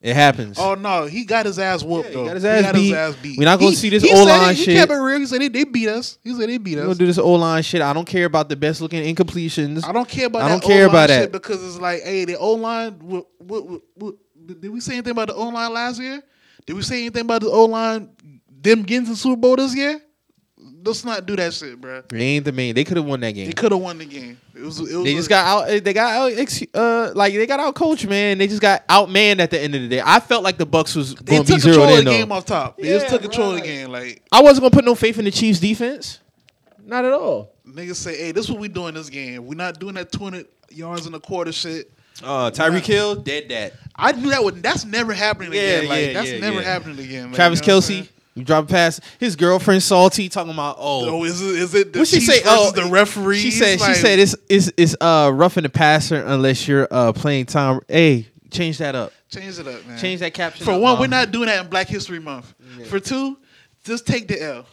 It 0.00 0.14
happens. 0.14 0.58
Oh 0.58 0.74
no, 0.74 1.06
he 1.06 1.24
got 1.24 1.46
his 1.46 1.58
ass 1.58 1.82
whooped 1.82 2.08
he 2.08 2.14
though. 2.14 2.26
got 2.26 2.34
his 2.34 2.44
ass 2.44 2.72
beat. 2.74 3.22
beat. 3.22 3.38
We 3.38 3.44
not 3.46 3.58
gonna 3.58 3.70
He- 3.70 3.76
see 3.76 3.88
this 3.88 4.02
he 4.02 4.10
said 4.10 4.18
O-line 4.18 4.50
it- 4.52 4.56
shit. 4.58 4.68
He 4.68 4.74
kept 4.74 4.92
it 4.92 4.96
real. 4.96 5.18
He 5.18 5.24
said 5.26 5.40
they, 5.40 5.48
they 5.48 5.64
beat 5.64 5.88
us. 5.88 6.18
He 6.22 6.34
said 6.34 6.48
they 6.50 6.58
beat 6.58 6.74
We're 6.76 6.82
us. 6.82 6.86
gonna 6.88 6.98
do 6.98 7.06
this 7.06 7.16
O 7.18 7.32
line 7.32 7.62
shit. 7.62 7.80
I 7.80 7.92
don't 7.94 8.04
care 8.06 8.26
about 8.26 8.50
the 8.50 8.56
best 8.56 8.82
looking 8.82 9.02
incompletions. 9.14 9.82
I 9.82 9.92
don't 9.92 10.06
care 10.08 10.26
about. 10.26 10.42
I 10.42 10.48
that 10.48 10.60
don't 10.60 10.62
care 10.62 10.84
O-line 10.84 10.90
about 10.90 11.08
shit 11.08 11.20
that. 11.20 11.32
because 11.32 11.64
it's 11.64 11.78
like, 11.80 12.02
hey, 12.02 12.26
the 12.26 12.36
O 12.36 12.52
line. 12.52 12.98
What, 13.00 13.26
what, 13.38 13.66
what, 13.66 13.80
what, 13.94 14.14
did 14.46 14.68
we 14.68 14.80
say 14.80 14.92
anything 14.92 15.12
about 15.12 15.28
the 15.28 15.34
O 15.34 15.48
line 15.48 15.72
last 15.72 15.98
year? 15.98 16.22
Did 16.66 16.74
we 16.76 16.82
say 16.82 17.00
anything 17.00 17.22
about 17.22 17.40
the 17.40 17.48
O 17.48 17.64
line? 17.64 18.10
Them 18.60 18.82
getting 18.82 19.04
to 19.06 19.10
the 19.12 19.16
Super 19.16 19.36
Bowl 19.36 19.56
this 19.56 19.74
year? 19.74 20.02
Let's 20.84 21.04
not 21.04 21.24
do 21.24 21.34
that 21.36 21.52
shit, 21.54 21.80
bro. 21.80 22.02
They 22.08 22.20
ain't 22.20 22.44
the 22.44 22.52
main. 22.52 22.74
They 22.74 22.84
could 22.84 22.96
have 22.98 23.06
won 23.06 23.20
that 23.20 23.32
game. 23.32 23.46
They 23.46 23.52
could 23.52 23.72
have 23.72 23.80
won 23.80 23.98
the 23.98 24.04
game. 24.04 24.38
It 24.54 24.60
was. 24.60 24.78
It 24.78 24.94
was 24.96 25.04
They 25.04 25.12
a- 25.12 25.16
just 25.16 25.28
got 25.28 25.46
out. 25.46 25.82
They 25.84 25.92
got 25.92 26.12
out. 26.32 26.62
Uh, 26.74 27.12
like 27.14 27.32
they 27.32 27.46
got 27.46 27.58
out 27.60 27.74
coach, 27.74 28.06
man. 28.06 28.38
They 28.38 28.46
just 28.46 28.60
got 28.60 28.86
outmanned 28.88 29.40
at 29.40 29.50
the 29.50 29.60
end 29.60 29.74
of 29.74 29.80
the 29.82 29.88
day. 29.88 30.02
I 30.04 30.20
felt 30.20 30.42
like 30.44 30.58
the 30.58 30.66
Bucs 30.66 30.94
was 30.94 31.14
They 31.14 31.36
going 31.36 31.44
to 31.44 31.52
be 31.54 31.58
took 31.58 31.62
control 31.62 31.84
of 31.88 31.98
in 31.98 32.04
the 32.04 32.10
though. 32.10 32.16
game 32.18 32.32
off 32.32 32.44
top. 32.44 32.76
They 32.78 32.88
Yeah, 32.90 32.98
just 32.98 33.08
took 33.08 33.22
control 33.22 33.50
of 33.52 33.56
the 33.60 33.62
game. 33.66 33.90
Like 33.90 34.22
I 34.30 34.42
wasn't 34.42 34.62
gonna 34.62 34.70
put 34.72 34.84
no 34.84 34.94
faith 34.94 35.18
in 35.18 35.24
the 35.24 35.30
Chiefs 35.30 35.58
defense. 35.60 36.20
Not 36.84 37.04
at 37.06 37.12
all. 37.14 37.50
niggas 37.66 37.96
say, 37.96 38.16
hey, 38.18 38.32
this 38.32 38.44
is 38.44 38.50
what 38.50 38.60
we 38.60 38.68
doing 38.68 38.92
this 38.94 39.08
game. 39.08 39.46
We're 39.46 39.54
not 39.54 39.80
doing 39.80 39.94
that 39.94 40.12
twenty 40.12 40.44
yards 40.70 41.06
in 41.06 41.14
a 41.14 41.20
quarter 41.20 41.50
shit. 41.52 41.90
Uh, 42.22 42.50
Tyreek 42.50 42.84
Hill 42.86 43.16
dead 43.16 43.48
that. 43.48 43.72
I 43.96 44.12
knew 44.12 44.30
that 44.30 44.44
would. 44.44 44.62
That's 44.62 44.84
never 44.84 45.12
happening 45.12 45.52
Yeah, 45.54 45.60
again. 45.60 45.88
Like 45.88 46.06
yeah, 46.06 46.12
that's 46.12 46.30
yeah, 46.30 46.38
never 46.40 46.60
yeah. 46.60 46.62
happening 46.62 46.98
again. 47.04 47.26
Like, 47.28 47.34
Travis 47.36 47.60
you 47.60 47.66
know 47.66 47.78
Kelce, 47.78 47.82
saying? 47.82 48.08
You 48.34 48.42
drop 48.44 48.64
a 48.64 48.66
pass. 48.66 49.00
His 49.18 49.36
girlfriend 49.36 49.82
salty 49.82 50.28
talking 50.28 50.52
about 50.52 50.76
oh. 50.78 51.08
Oh, 51.08 51.24
is 51.24 51.40
it 51.40 51.56
is 51.56 51.74
it 51.74 51.92
the 51.92 52.00
what 52.00 52.08
she 52.08 52.20
say? 52.20 52.40
Oh, 52.44 52.72
the 52.72 52.86
referees? 52.86 53.40
She 53.40 53.50
said 53.50 53.80
Like, 53.80 53.94
she 53.94 54.00
said 54.00 54.18
it's 54.18 54.34
it's 54.48 54.70
it's 54.76 54.96
uh 55.00 55.30
roughing 55.32 55.62
the 55.62 55.68
passer 55.68 56.24
unless 56.24 56.66
you're 56.66 56.88
uh 56.90 57.12
playing 57.12 57.46
Tom. 57.46 57.80
Hey, 57.88 58.28
change 58.50 58.78
that 58.78 58.94
up. 58.94 59.12
change 59.30 59.58
it 59.58 59.68
up, 59.68 59.86
man. 59.86 59.98
Change 59.98 60.20
that 60.20 60.34
caption. 60.34 60.64
For 60.64 60.72
up, 60.72 60.80
one, 60.80 60.92
Mom. 60.92 61.00
we're 61.00 61.06
not 61.06 61.30
doing 61.30 61.46
that 61.46 61.64
in 61.64 61.70
Black 61.70 61.86
History 61.88 62.18
Month. 62.18 62.52
For 62.88 62.98
two, 62.98 63.38
just 63.84 64.06
take 64.06 64.26
the 64.26 64.42
L. 64.42 64.66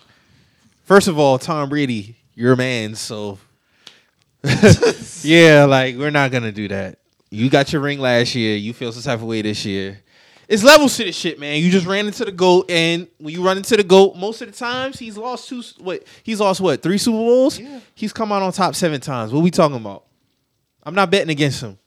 First 0.83 1.07
of 1.07 1.19
all, 1.19 1.37
Tom 1.37 1.69
Brady, 1.69 2.15
your 2.33 2.55
man. 2.55 2.95
So 2.95 3.37
yeah, 5.21 5.65
like 5.65 5.97
we're 5.97 6.09
not 6.09 6.31
gonna 6.31 6.51
do 6.51 6.67
that. 6.69 6.97
You 7.29 7.49
got 7.49 7.71
your 7.71 7.81
ring 7.81 7.99
last 7.99 8.33
year. 8.33 8.57
You 8.57 8.73
feel 8.73 8.91
some 8.91 9.03
type 9.03 9.19
of 9.19 9.25
way 9.25 9.41
this 9.41 9.63
year. 9.65 9.99
It's 10.51 10.65
levels 10.65 10.97
to 10.97 11.05
this 11.05 11.15
shit, 11.15 11.39
man. 11.39 11.63
You 11.63 11.71
just 11.71 11.85
ran 11.85 12.07
into 12.07 12.25
the 12.25 12.31
goat, 12.33 12.69
and 12.69 13.07
when 13.19 13.33
you 13.33 13.41
run 13.41 13.55
into 13.55 13.77
the 13.77 13.85
goat, 13.85 14.17
most 14.17 14.41
of 14.41 14.51
the 14.51 14.53
times 14.53 14.99
he's 14.99 15.17
lost 15.17 15.47
two. 15.47 15.63
What 15.79 16.03
he's 16.23 16.41
lost 16.41 16.59
what 16.59 16.83
three 16.83 16.97
Super 16.97 17.15
Bowls? 17.15 17.57
Yeah. 17.57 17.79
He's 17.95 18.11
come 18.11 18.33
out 18.33 18.41
on 18.41 18.51
top 18.51 18.75
seven 18.75 18.99
times. 18.99 19.31
What 19.31 19.43
we 19.43 19.49
talking 19.49 19.77
about? 19.77 20.03
I'm 20.83 20.93
not 20.93 21.09
betting 21.09 21.29
against 21.29 21.63
him. 21.63 21.79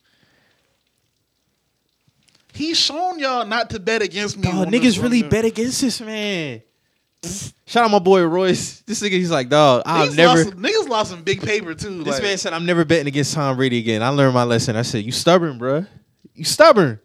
He's 2.55 2.79
shown 2.79 3.19
y'all 3.19 3.45
not 3.45 3.69
to 3.69 3.79
bet 3.79 4.01
against 4.01 4.39
me. 4.39 4.45
Dog, 4.51 4.69
niggas 4.69 5.03
really 5.03 5.21
one. 5.21 5.31
bet 5.31 5.45
against 5.45 5.83
this 5.83 6.01
man. 6.01 6.63
Shout 7.67 7.85
out 7.85 7.91
my 7.91 7.99
boy 7.99 8.23
Royce. 8.23 8.81
This 8.81 9.03
nigga, 9.03 9.11
he's 9.11 9.31
like, 9.31 9.51
dog, 9.51 9.83
I've 9.85 10.17
never. 10.17 10.43
lost, 10.43 10.57
niggas 10.57 10.89
lost 10.89 11.11
some 11.11 11.23
big 11.23 11.43
paper 11.43 11.75
too. 11.75 12.03
This 12.03 12.15
like, 12.15 12.23
man 12.23 12.39
said, 12.39 12.55
I'm 12.55 12.65
never 12.65 12.87
betting 12.87 13.09
against 13.09 13.35
Tom 13.35 13.59
Brady 13.59 13.79
again. 13.79 14.03
I 14.03 14.09
learned 14.09 14.33
my 14.33 14.45
lesson. 14.45 14.75
I 14.75 14.83
said, 14.83 15.05
you 15.05 15.13
stubborn, 15.13 15.59
bruh. 15.59 15.87
You 16.35 16.45
stubborn. 16.45 16.99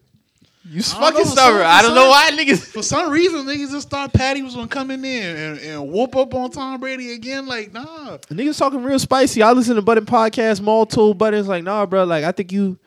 You 0.65 0.83
fucking 0.83 1.19
know, 1.19 1.23
stubborn. 1.23 1.61
I 1.61 1.81
don't 1.81 1.95
know 1.95 2.09
why 2.09 2.31
niggas. 2.31 2.65
For 2.65 2.83
some 2.83 3.09
reason, 3.09 3.45
niggas 3.45 3.71
just 3.71 3.89
thought 3.89 4.13
Patty 4.13 4.41
was 4.41 4.55
gonna 4.55 4.67
come 4.67 4.91
in 4.91 5.01
there 5.01 5.51
and, 5.51 5.59
and 5.59 5.91
whoop 5.91 6.15
up 6.15 6.33
on 6.33 6.51
Tom 6.51 6.79
Brady 6.79 7.13
again. 7.13 7.47
Like, 7.47 7.71
nah. 7.71 8.17
Niggas 8.27 8.57
talking 8.57 8.83
real 8.83 8.99
spicy. 8.99 9.41
I 9.41 9.51
listen 9.53 9.75
to 9.77 9.81
Button 9.81 10.05
podcast. 10.05 10.61
Maul 10.61 10.85
told 10.85 11.17
Button's 11.17 11.47
like, 11.47 11.63
nah, 11.63 11.85
bro. 11.85 12.03
Like, 12.03 12.25
I 12.25 12.33
think 12.33 12.51
you, 12.51 12.77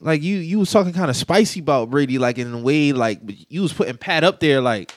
like 0.00 0.22
you, 0.22 0.38
you 0.38 0.58
was 0.58 0.70
talking 0.70 0.94
kind 0.94 1.10
of 1.10 1.16
spicy 1.16 1.60
about 1.60 1.90
Brady, 1.90 2.18
like 2.18 2.38
in 2.38 2.52
a 2.52 2.58
way, 2.58 2.92
like 2.92 3.20
you 3.50 3.62
was 3.62 3.72
putting 3.74 3.98
Pat 3.98 4.24
up 4.24 4.40
there, 4.40 4.62
like 4.62 4.92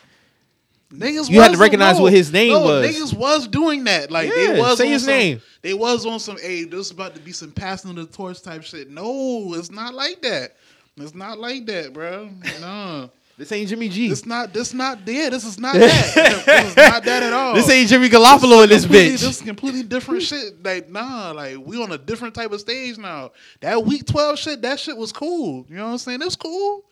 Niggas 0.93 1.29
You 1.29 1.39
had 1.39 1.51
to 1.51 1.57
recognize 1.57 1.97
no, 1.97 2.03
what 2.03 2.13
his 2.13 2.31
name 2.31 2.53
no, 2.53 2.63
was. 2.63 2.89
Niggas 2.89 3.13
was 3.13 3.47
doing 3.47 3.83
that. 3.83 4.09
Like 4.09 4.29
Yeah, 4.29 4.53
they 4.53 4.59
was 4.59 4.77
say 4.77 4.89
his 4.89 5.03
some, 5.03 5.13
name. 5.13 5.41
They 5.61 5.73
was 5.73 6.05
on 6.05 6.19
some 6.19 6.37
hey, 6.39 6.63
this 6.63 6.89
about 6.89 7.13
to 7.13 7.21
be 7.21 7.31
some 7.31 7.51
passing 7.51 7.91
of 7.91 7.97
the 7.97 8.05
torch 8.07 8.41
type 8.41 8.63
shit. 8.63 8.89
No, 8.89 9.53
it's 9.53 9.69
not 9.69 9.93
like 9.93 10.21
that. 10.23 10.55
It's 10.99 11.15
not 11.15 11.39
like 11.39 11.65
that, 11.67 11.93
bro. 11.93 12.29
No. 12.59 13.09
this 13.37 13.51
ain't 13.51 13.69
Jimmy 13.69 13.89
G. 13.89 14.09
This 14.09 14.25
not 14.25 14.53
this 14.53 14.73
not 14.73 14.99
yeah, 15.07 15.29
this 15.29 15.45
is 15.45 15.59
not 15.59 15.73
that. 15.75 16.45
this 16.45 16.65
is 16.71 16.75
not 16.75 17.03
that 17.03 17.23
at 17.23 17.33
all. 17.33 17.55
This 17.55 17.69
ain't 17.69 17.89
Jimmy 17.89 18.09
Garoppolo 18.09 18.63
in 18.63 18.69
this 18.69 18.85
bitch. 18.85 19.11
This 19.11 19.23
is 19.23 19.41
completely 19.41 19.83
different 19.83 20.21
shit. 20.23 20.63
Like, 20.63 20.89
nah, 20.89 21.31
like 21.31 21.57
we 21.57 21.81
on 21.81 21.91
a 21.91 21.97
different 21.97 22.35
type 22.35 22.51
of 22.51 22.59
stage 22.59 22.97
now. 22.97 23.31
That 23.61 23.83
week 23.85 24.05
twelve 24.05 24.37
shit, 24.37 24.61
that 24.61 24.79
shit 24.79 24.97
was 24.97 25.11
cool. 25.11 25.65
You 25.69 25.77
know 25.77 25.85
what 25.85 25.91
I'm 25.91 25.97
saying? 25.99 26.21
It's 26.21 26.35
cool. 26.35 26.83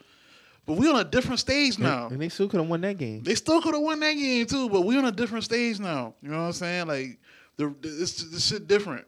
But 0.66 0.78
we 0.78 0.90
on 0.90 0.98
a 1.00 1.04
different 1.06 1.40
stage 1.40 1.80
now. 1.80 2.08
and 2.08 2.22
they 2.22 2.28
still 2.28 2.50
could 2.50 2.60
have 2.60 2.70
won 2.70 2.82
that 2.82 2.98
game. 2.98 3.24
They 3.24 3.36
still 3.36 3.62
could 3.62 3.74
have 3.74 3.82
won 3.82 4.02
that 4.02 4.14
game 4.14 4.46
too, 4.46 4.68
but 4.70 4.82
we 4.82 4.98
on 4.98 5.06
a 5.06 5.14
different 5.14 5.46
stage 5.46 5.80
now. 5.80 6.14
You 6.22 6.30
know 6.30 6.40
what 6.40 6.44
I'm 6.48 6.54
saying? 6.54 6.88
Like 6.88 7.20
the 7.56 7.74
this 7.82 8.18
this 8.24 8.48
shit 8.48 8.68
different. 8.68 9.06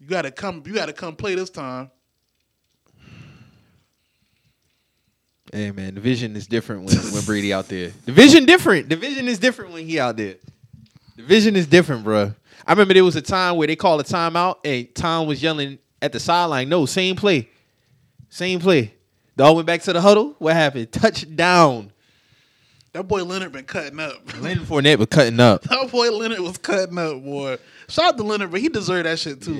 You 0.00 0.06
gotta 0.06 0.30
come. 0.30 0.62
You 0.66 0.74
gotta 0.74 0.92
come 0.94 1.14
play 1.14 1.34
this 1.34 1.50
time. 1.50 1.90
Hey 5.52 5.70
man, 5.70 5.94
the 5.94 6.00
vision 6.00 6.34
is 6.34 6.46
different 6.46 6.84
when, 6.84 6.96
when 6.96 7.22
Brady 7.24 7.52
out 7.52 7.68
there. 7.68 7.92
The 8.06 8.12
vision 8.12 8.46
different. 8.46 8.88
The 8.88 8.96
vision 8.96 9.28
is 9.28 9.38
different 9.38 9.72
when 9.72 9.86
he 9.86 10.00
out 10.00 10.16
there. 10.16 10.36
The 11.16 11.22
vision 11.22 11.56
is 11.56 11.66
different, 11.66 12.04
bro. 12.04 12.32
I 12.66 12.72
remember 12.72 12.94
there 12.94 13.04
was 13.04 13.16
a 13.16 13.22
time 13.22 13.56
where 13.56 13.66
they 13.66 13.76
called 13.76 14.00
a 14.00 14.04
timeout 14.04 14.56
and 14.64 14.94
Tom 14.94 15.26
was 15.26 15.42
yelling 15.42 15.78
at 16.00 16.12
the 16.12 16.20
sideline, 16.20 16.70
no, 16.70 16.86
same 16.86 17.16
play. 17.16 17.50
Same 18.30 18.60
play. 18.60 18.94
They 19.36 19.44
all 19.44 19.54
went 19.54 19.66
back 19.66 19.82
to 19.82 19.92
the 19.92 20.00
huddle. 20.00 20.34
What 20.38 20.54
happened? 20.54 20.90
Touchdown. 20.90 21.92
That 22.92 23.04
boy 23.04 23.22
Leonard 23.24 23.52
been 23.52 23.64
cutting 23.64 24.00
up. 24.00 24.20
Leonard 24.40 24.66
Fournette 24.66 24.98
was 24.98 25.08
cutting 25.08 25.40
up. 25.40 25.62
that 25.62 25.90
boy 25.90 26.10
Leonard 26.10 26.40
was 26.40 26.56
cutting 26.58 26.98
up, 26.98 27.22
boy. 27.22 27.58
Shout 27.88 28.06
out 28.06 28.16
to 28.16 28.22
Leonard, 28.22 28.50
but 28.50 28.60
he 28.60 28.68
deserved 28.68 29.06
that 29.06 29.18
shit 29.18 29.42
too. 29.42 29.54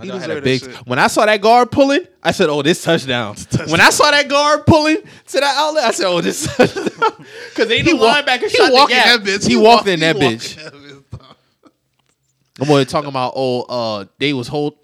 I 0.00 0.02
he 0.04 0.08
know 0.08 0.16
I 0.16 0.20
had 0.20 0.30
a 0.30 0.40
big. 0.42 0.64
When 0.86 0.98
I 0.98 1.06
saw 1.06 1.26
that 1.26 1.40
guard 1.40 1.70
pulling, 1.70 2.06
I 2.22 2.32
said, 2.32 2.48
"Oh, 2.48 2.62
this 2.62 2.82
touchdown." 2.82 3.34
touchdown. 3.36 3.68
When 3.70 3.80
I 3.80 3.90
saw 3.90 4.10
that 4.10 4.28
guard 4.28 4.66
pulling 4.66 4.96
to 4.96 5.40
that 5.40 5.54
outlet, 5.56 5.84
I 5.84 5.90
said, 5.92 6.06
"Oh, 6.06 6.20
this 6.20 6.46
touchdown." 6.56 6.88
Because 7.50 7.68
they 7.68 7.78
He 7.82 7.90
the 7.92 7.96
walk- 7.96 8.24
linebacker 8.24 8.42
he 8.42 8.48
shot 8.50 8.68
the 8.68 8.72
walked 8.74 8.92
in 8.92 8.98
that 8.98 9.20
bitch. 9.20 9.46
He, 9.48 9.56
walked 9.56 9.66
walk- 9.84 9.86
in 9.88 10.00
that 10.00 10.16
he 10.16 10.22
walked 10.24 10.36
bitch. 10.36 10.56
in 10.58 10.64
that 10.64 10.72
bitch. 10.74 11.34
I'm 12.60 12.70
only 12.70 12.84
talking 12.84 13.08
about 13.08 13.32
oh, 13.36 13.62
uh, 13.62 14.04
they 14.18 14.32
was 14.32 14.48
hold. 14.48 14.76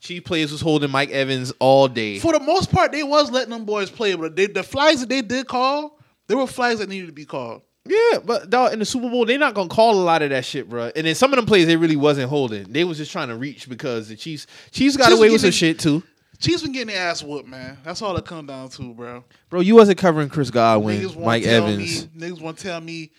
Chief 0.00 0.24
players 0.24 0.50
was 0.50 0.60
holding 0.62 0.90
Mike 0.90 1.10
Evans 1.10 1.52
all 1.58 1.86
day. 1.86 2.18
For 2.18 2.32
the 2.32 2.40
most 2.40 2.72
part, 2.72 2.90
they 2.90 3.02
was 3.02 3.30
letting 3.30 3.50
them 3.50 3.64
boys 3.66 3.90
play, 3.90 4.14
but 4.14 4.34
they, 4.34 4.46
the 4.46 4.62
flags 4.62 5.00
that 5.00 5.08
they 5.10 5.20
did 5.20 5.46
call, 5.46 5.98
there 6.26 6.38
were 6.38 6.46
flags 6.46 6.80
that 6.80 6.88
needed 6.88 7.06
to 7.06 7.12
be 7.12 7.26
called. 7.26 7.60
Yeah, 7.86 8.18
but 8.24 8.50
dog, 8.50 8.72
in 8.72 8.78
the 8.78 8.84
Super 8.84 9.08
Bowl, 9.08 9.24
they're 9.24 9.38
not 9.38 9.54
gonna 9.54 9.68
call 9.68 9.94
a 9.94 10.02
lot 10.04 10.20
of 10.22 10.30
that 10.30 10.44
shit, 10.44 10.68
bro. 10.68 10.90
And 10.94 11.06
then 11.06 11.14
some 11.14 11.32
of 11.32 11.36
them 11.36 11.46
plays 11.46 11.66
they 11.66 11.76
really 11.76 11.96
wasn't 11.96 12.28
holding. 12.28 12.70
They 12.72 12.84
was 12.84 12.98
just 12.98 13.10
trying 13.10 13.28
to 13.28 13.36
reach 13.36 13.68
because 13.68 14.08
the 14.08 14.16
Chiefs 14.16 14.46
Chiefs 14.70 14.96
got 14.96 15.06
Chiefs 15.08 15.18
away 15.18 15.30
with 15.30 15.40
some 15.40 15.50
shit 15.50 15.78
too. 15.78 16.02
Chiefs 16.38 16.62
been 16.62 16.72
getting 16.72 16.88
their 16.94 17.06
ass 17.08 17.22
whooped, 17.22 17.48
man. 17.48 17.78
That's 17.84 18.00
all 18.02 18.16
it 18.16 18.24
come 18.24 18.46
down 18.46 18.68
to, 18.70 18.94
bro. 18.94 19.24
Bro, 19.50 19.60
you 19.60 19.74
wasn't 19.74 19.98
covering 19.98 20.28
Chris 20.30 20.50
Godwin, 20.50 21.00
Niggas 21.00 21.22
Mike 21.22 21.44
Evans. 21.44 22.08
me, 22.14 22.28
niggas 22.28 22.40
want 22.40 22.58
to 22.58 22.62
tell 22.64 22.80
me, 22.80 23.10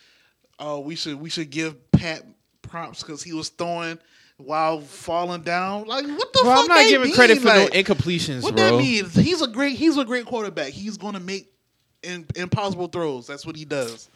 oh, 0.60 0.80
we 0.80 0.96
should 0.96 1.20
we 1.20 1.30
should 1.30 1.50
give 1.50 1.92
Pat 1.92 2.24
props 2.62 3.02
because 3.04 3.22
he 3.24 3.34
was 3.34 3.50
throwing 3.50 3.98
while 4.38 4.82
falling 4.82 5.42
down. 5.42 5.86
Like 5.86 6.06
what 6.06 6.34
the 6.34 6.40
Bro, 6.44 6.52
fuck? 6.56 6.60
I'm 6.62 6.68
not 6.68 6.88
giving 6.88 7.08
mean? 7.08 7.16
credit 7.16 7.40
for 7.40 7.46
no 7.48 7.68
incompletions, 7.68 8.44
What 8.44 8.56
bro. 8.56 8.78
that 8.78 8.84
means? 8.84 9.16
He's 9.16 9.42
a 9.42 9.48
great 9.48 9.76
he's 9.76 9.98
a 9.98 10.06
great 10.06 10.26
quarterback. 10.26 10.70
He's 10.70 10.98
gonna 10.98 11.20
make 11.20 11.52
in, 12.04 12.26
impossible 12.36 12.88
throws. 12.88 13.26
That's 13.28 13.46
what 13.46 13.56
he 13.56 13.66
does. 13.66 14.10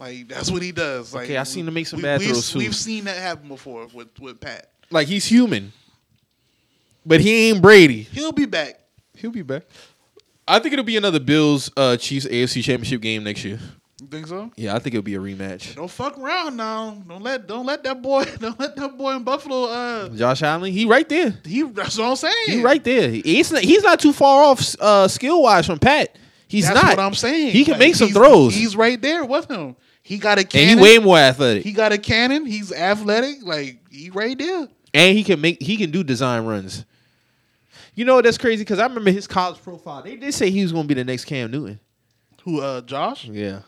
Like 0.00 0.28
that's 0.28 0.50
what 0.50 0.62
he 0.62 0.72
does. 0.72 1.12
Like, 1.14 1.24
Okay, 1.24 1.36
I 1.36 1.42
seen 1.44 1.68
him 1.68 1.74
make 1.74 1.86
some 1.86 1.98
we- 1.98 2.02
bad 2.04 2.20
we've, 2.20 2.30
throws, 2.30 2.50
too. 2.50 2.58
We've 2.58 2.74
seen 2.74 3.04
that 3.04 3.18
happen 3.18 3.48
before 3.48 3.86
with 3.92 4.08
with 4.18 4.40
Pat. 4.40 4.70
Like 4.90 5.06
he's 5.06 5.26
human, 5.26 5.72
but 7.04 7.20
he 7.20 7.50
ain't 7.50 7.62
Brady. 7.62 8.02
He'll 8.02 8.32
be 8.32 8.46
back. 8.46 8.80
He'll 9.16 9.30
be 9.30 9.42
back. 9.42 9.62
I 10.48 10.58
think 10.58 10.72
it'll 10.72 10.84
be 10.84 10.96
another 10.96 11.20
Bills 11.20 11.70
uh, 11.76 11.96
Chiefs 11.96 12.26
AFC 12.26 12.62
Championship 12.64 13.00
game 13.00 13.22
next 13.24 13.44
year. 13.44 13.60
You 14.00 14.06
think 14.06 14.26
so? 14.26 14.50
Yeah, 14.56 14.74
I 14.74 14.78
think 14.78 14.94
it'll 14.94 15.04
be 15.04 15.14
a 15.14 15.20
rematch. 15.20 15.74
Don't 15.76 15.90
fuck 15.90 16.18
around 16.18 16.56
now. 16.56 16.96
Don't 17.06 17.22
let 17.22 17.46
don't 17.46 17.66
let 17.66 17.84
that 17.84 18.00
boy 18.00 18.24
don't 18.40 18.58
let 18.58 18.74
that 18.76 18.96
boy 18.96 19.12
in 19.16 19.22
Buffalo. 19.22 19.64
Uh, 19.66 20.08
Josh 20.08 20.42
Allen, 20.42 20.72
he 20.72 20.86
right 20.86 21.06
there. 21.08 21.34
he 21.44 21.62
that's 21.62 21.98
what 21.98 22.06
I'm 22.06 22.16
saying. 22.16 22.34
He 22.46 22.62
right 22.62 22.82
there. 22.82 23.10
He's 23.10 23.52
not, 23.52 23.62
he's 23.62 23.82
not 23.82 24.00
too 24.00 24.12
far 24.14 24.42
off 24.44 24.74
uh, 24.80 25.06
skill 25.08 25.42
wise 25.42 25.66
from 25.66 25.78
Pat. 25.78 26.16
He's 26.48 26.64
That's 26.66 26.82
not. 26.82 26.96
what 26.96 26.98
I'm 26.98 27.14
saying. 27.14 27.52
He 27.52 27.64
can 27.64 27.72
Like, 27.74 27.78
make 27.78 27.94
some 27.94 28.08
throws. 28.08 28.54
He's 28.56 28.74
right 28.74 29.00
there 29.00 29.24
with 29.24 29.48
him. 29.48 29.76
He 30.10 30.18
got 30.18 30.38
a 30.38 30.58
and 30.58 30.80
he 30.80 30.82
way 30.82 30.98
more 30.98 31.16
athletic. 31.16 31.62
He 31.62 31.70
got 31.70 31.92
a 31.92 31.98
cannon. 31.98 32.44
He's 32.44 32.72
athletic. 32.72 33.44
Like 33.44 33.78
he 33.92 34.10
right 34.10 34.36
there. 34.36 34.66
and 34.92 35.16
he 35.16 35.22
can 35.22 35.40
make 35.40 35.62
he 35.62 35.76
can 35.76 35.92
do 35.92 36.02
design 36.02 36.44
runs. 36.46 36.84
You 37.94 38.04
know 38.04 38.20
that's 38.20 38.36
crazy 38.36 38.62
because 38.62 38.80
I 38.80 38.86
remember 38.88 39.12
his 39.12 39.28
college 39.28 39.62
profile. 39.62 40.02
They 40.02 40.16
did 40.16 40.34
say 40.34 40.50
he 40.50 40.62
was 40.62 40.72
going 40.72 40.82
to 40.84 40.88
be 40.88 40.94
the 40.94 41.04
next 41.04 41.26
Cam 41.26 41.52
Newton. 41.52 41.78
Who? 42.42 42.60
Uh, 42.60 42.80
Josh. 42.80 43.26
Yeah. 43.26 43.60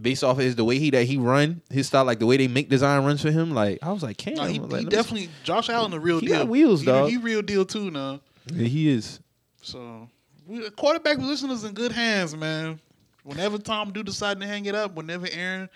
Based 0.00 0.24
off 0.24 0.38
of 0.38 0.44
his 0.44 0.56
the 0.56 0.64
way 0.64 0.78
he 0.78 0.88
that 0.92 1.04
he 1.04 1.18
run 1.18 1.60
his 1.68 1.88
style, 1.88 2.06
like 2.06 2.18
the 2.18 2.24
way 2.26 2.38
they 2.38 2.48
make 2.48 2.70
design 2.70 3.04
runs 3.04 3.20
for 3.20 3.30
him, 3.30 3.50
like 3.52 3.80
I 3.82 3.92
was 3.92 4.02
like, 4.02 4.16
Cam. 4.16 4.34
No, 4.36 4.44
he, 4.44 4.58
like, 4.60 4.80
he 4.80 4.86
definitely 4.86 5.28
Josh 5.44 5.68
Allen 5.68 5.90
the 5.90 6.00
real 6.00 6.20
He 6.20 6.26
deal. 6.28 6.38
got 6.38 6.48
wheels, 6.48 6.80
he, 6.80 6.86
dog. 6.86 7.10
He 7.10 7.18
real 7.18 7.42
deal 7.42 7.66
too 7.66 7.90
now. 7.90 8.20
Yeah, 8.50 8.66
he 8.66 8.88
is. 8.88 9.20
So 9.60 10.08
we, 10.46 10.70
quarterback 10.70 11.18
position 11.18 11.50
is 11.50 11.64
in 11.64 11.74
good 11.74 11.92
hands, 11.92 12.34
man. 12.34 12.80
Whenever 13.24 13.58
Tom 13.58 13.92
do 13.92 14.02
decide 14.02 14.40
to 14.40 14.46
hang 14.46 14.66
it 14.66 14.74
up, 14.74 14.94
whenever 14.94 15.28
Aaron, 15.30 15.68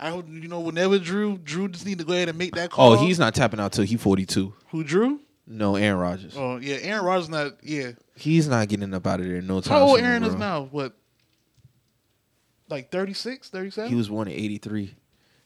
I 0.00 0.14
you 0.14 0.48
know, 0.48 0.60
whenever 0.60 0.98
Drew, 0.98 1.36
Drew 1.36 1.68
just 1.68 1.84
need 1.84 1.98
to 1.98 2.04
go 2.04 2.14
ahead 2.14 2.30
and 2.30 2.38
make 2.38 2.54
that 2.54 2.70
oh, 2.72 2.74
call. 2.74 2.92
Oh, 2.92 2.96
he's 2.96 3.18
not 3.18 3.34
tapping 3.34 3.60
out 3.60 3.72
till 3.72 3.84
he 3.84 3.96
forty 3.96 4.24
two. 4.24 4.54
who 4.68 4.82
Drew? 4.84 5.20
No, 5.46 5.76
Aaron 5.76 5.98
Rodgers. 5.98 6.34
Oh 6.36 6.56
yeah, 6.56 6.76
Aaron 6.76 7.04
Rodgers 7.04 7.28
not. 7.28 7.52
Yeah, 7.62 7.92
He's 8.16 8.48
not 8.48 8.68
getting 8.68 8.94
up 8.94 9.06
out 9.06 9.20
of 9.20 9.26
there 9.26 9.42
no 9.42 9.60
time. 9.60 9.78
how 9.78 9.88
old 9.88 10.00
Aaron 10.00 10.24
is 10.24 10.34
now? 10.34 10.68
What? 10.70 10.94
Like 12.70 12.90
36, 12.90 13.50
37? 13.50 13.90
He 13.90 13.96
was 13.96 14.08
born 14.08 14.28
in 14.28 14.34
eighty 14.34 14.58
three, 14.58 14.94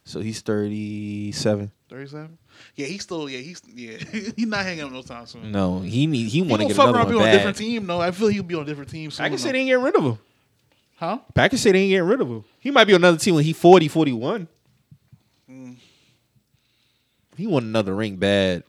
so 0.04 0.20
he's 0.20 0.40
thirty 0.40 1.32
seven. 1.32 1.72
37? 1.88 2.36
Yeah, 2.74 2.86
he's 2.86 3.02
still. 3.02 3.28
Yeah, 3.28 3.38
he's. 3.38 3.62
Yeah, 3.66 3.96
he's 4.36 4.46
not 4.46 4.64
hanging 4.64 4.84
up 4.84 4.92
no 4.92 5.02
time 5.02 5.26
soon. 5.26 5.50
No, 5.50 5.80
he 5.80 6.06
need 6.06 6.28
he 6.28 6.42
want 6.42 6.62
to 6.62 6.68
get 6.68 6.76
fuck 6.76 6.90
another 6.90 6.98
around 6.98 7.06
one 7.06 7.14
be 7.14 7.20
on 7.20 7.22
a 7.22 7.24
bad. 7.24 7.32
different 7.32 7.56
team. 7.56 7.86
No, 7.86 8.00
I 8.00 8.10
feel 8.10 8.28
he'll 8.28 8.42
be 8.42 8.54
on 8.54 8.62
a 8.62 8.66
different 8.66 8.90
team 8.90 9.10
soon. 9.10 9.26
I 9.26 9.28
can 9.30 9.38
say 9.38 9.52
they 9.52 9.58
ain't 9.58 9.68
getting 9.68 9.82
rid 9.82 9.96
of 9.96 10.04
him. 10.04 10.18
Huh? 10.98 11.18
Packers 11.34 11.60
say 11.62 11.72
they 11.72 11.80
ain't 11.80 11.90
getting 11.90 12.06
rid 12.08 12.20
of 12.20 12.28
him. 12.28 12.44
He 12.60 12.70
might 12.70 12.84
be 12.84 12.92
on 12.94 13.00
another 13.00 13.18
team 13.18 13.34
when 13.34 13.44
he 13.44 13.52
40, 13.52 13.88
41. 13.88 14.48
Mm. 15.50 15.76
He 17.36 17.46
want 17.46 17.64
another 17.64 17.94
ring 17.94 18.16
bad. 18.16 18.64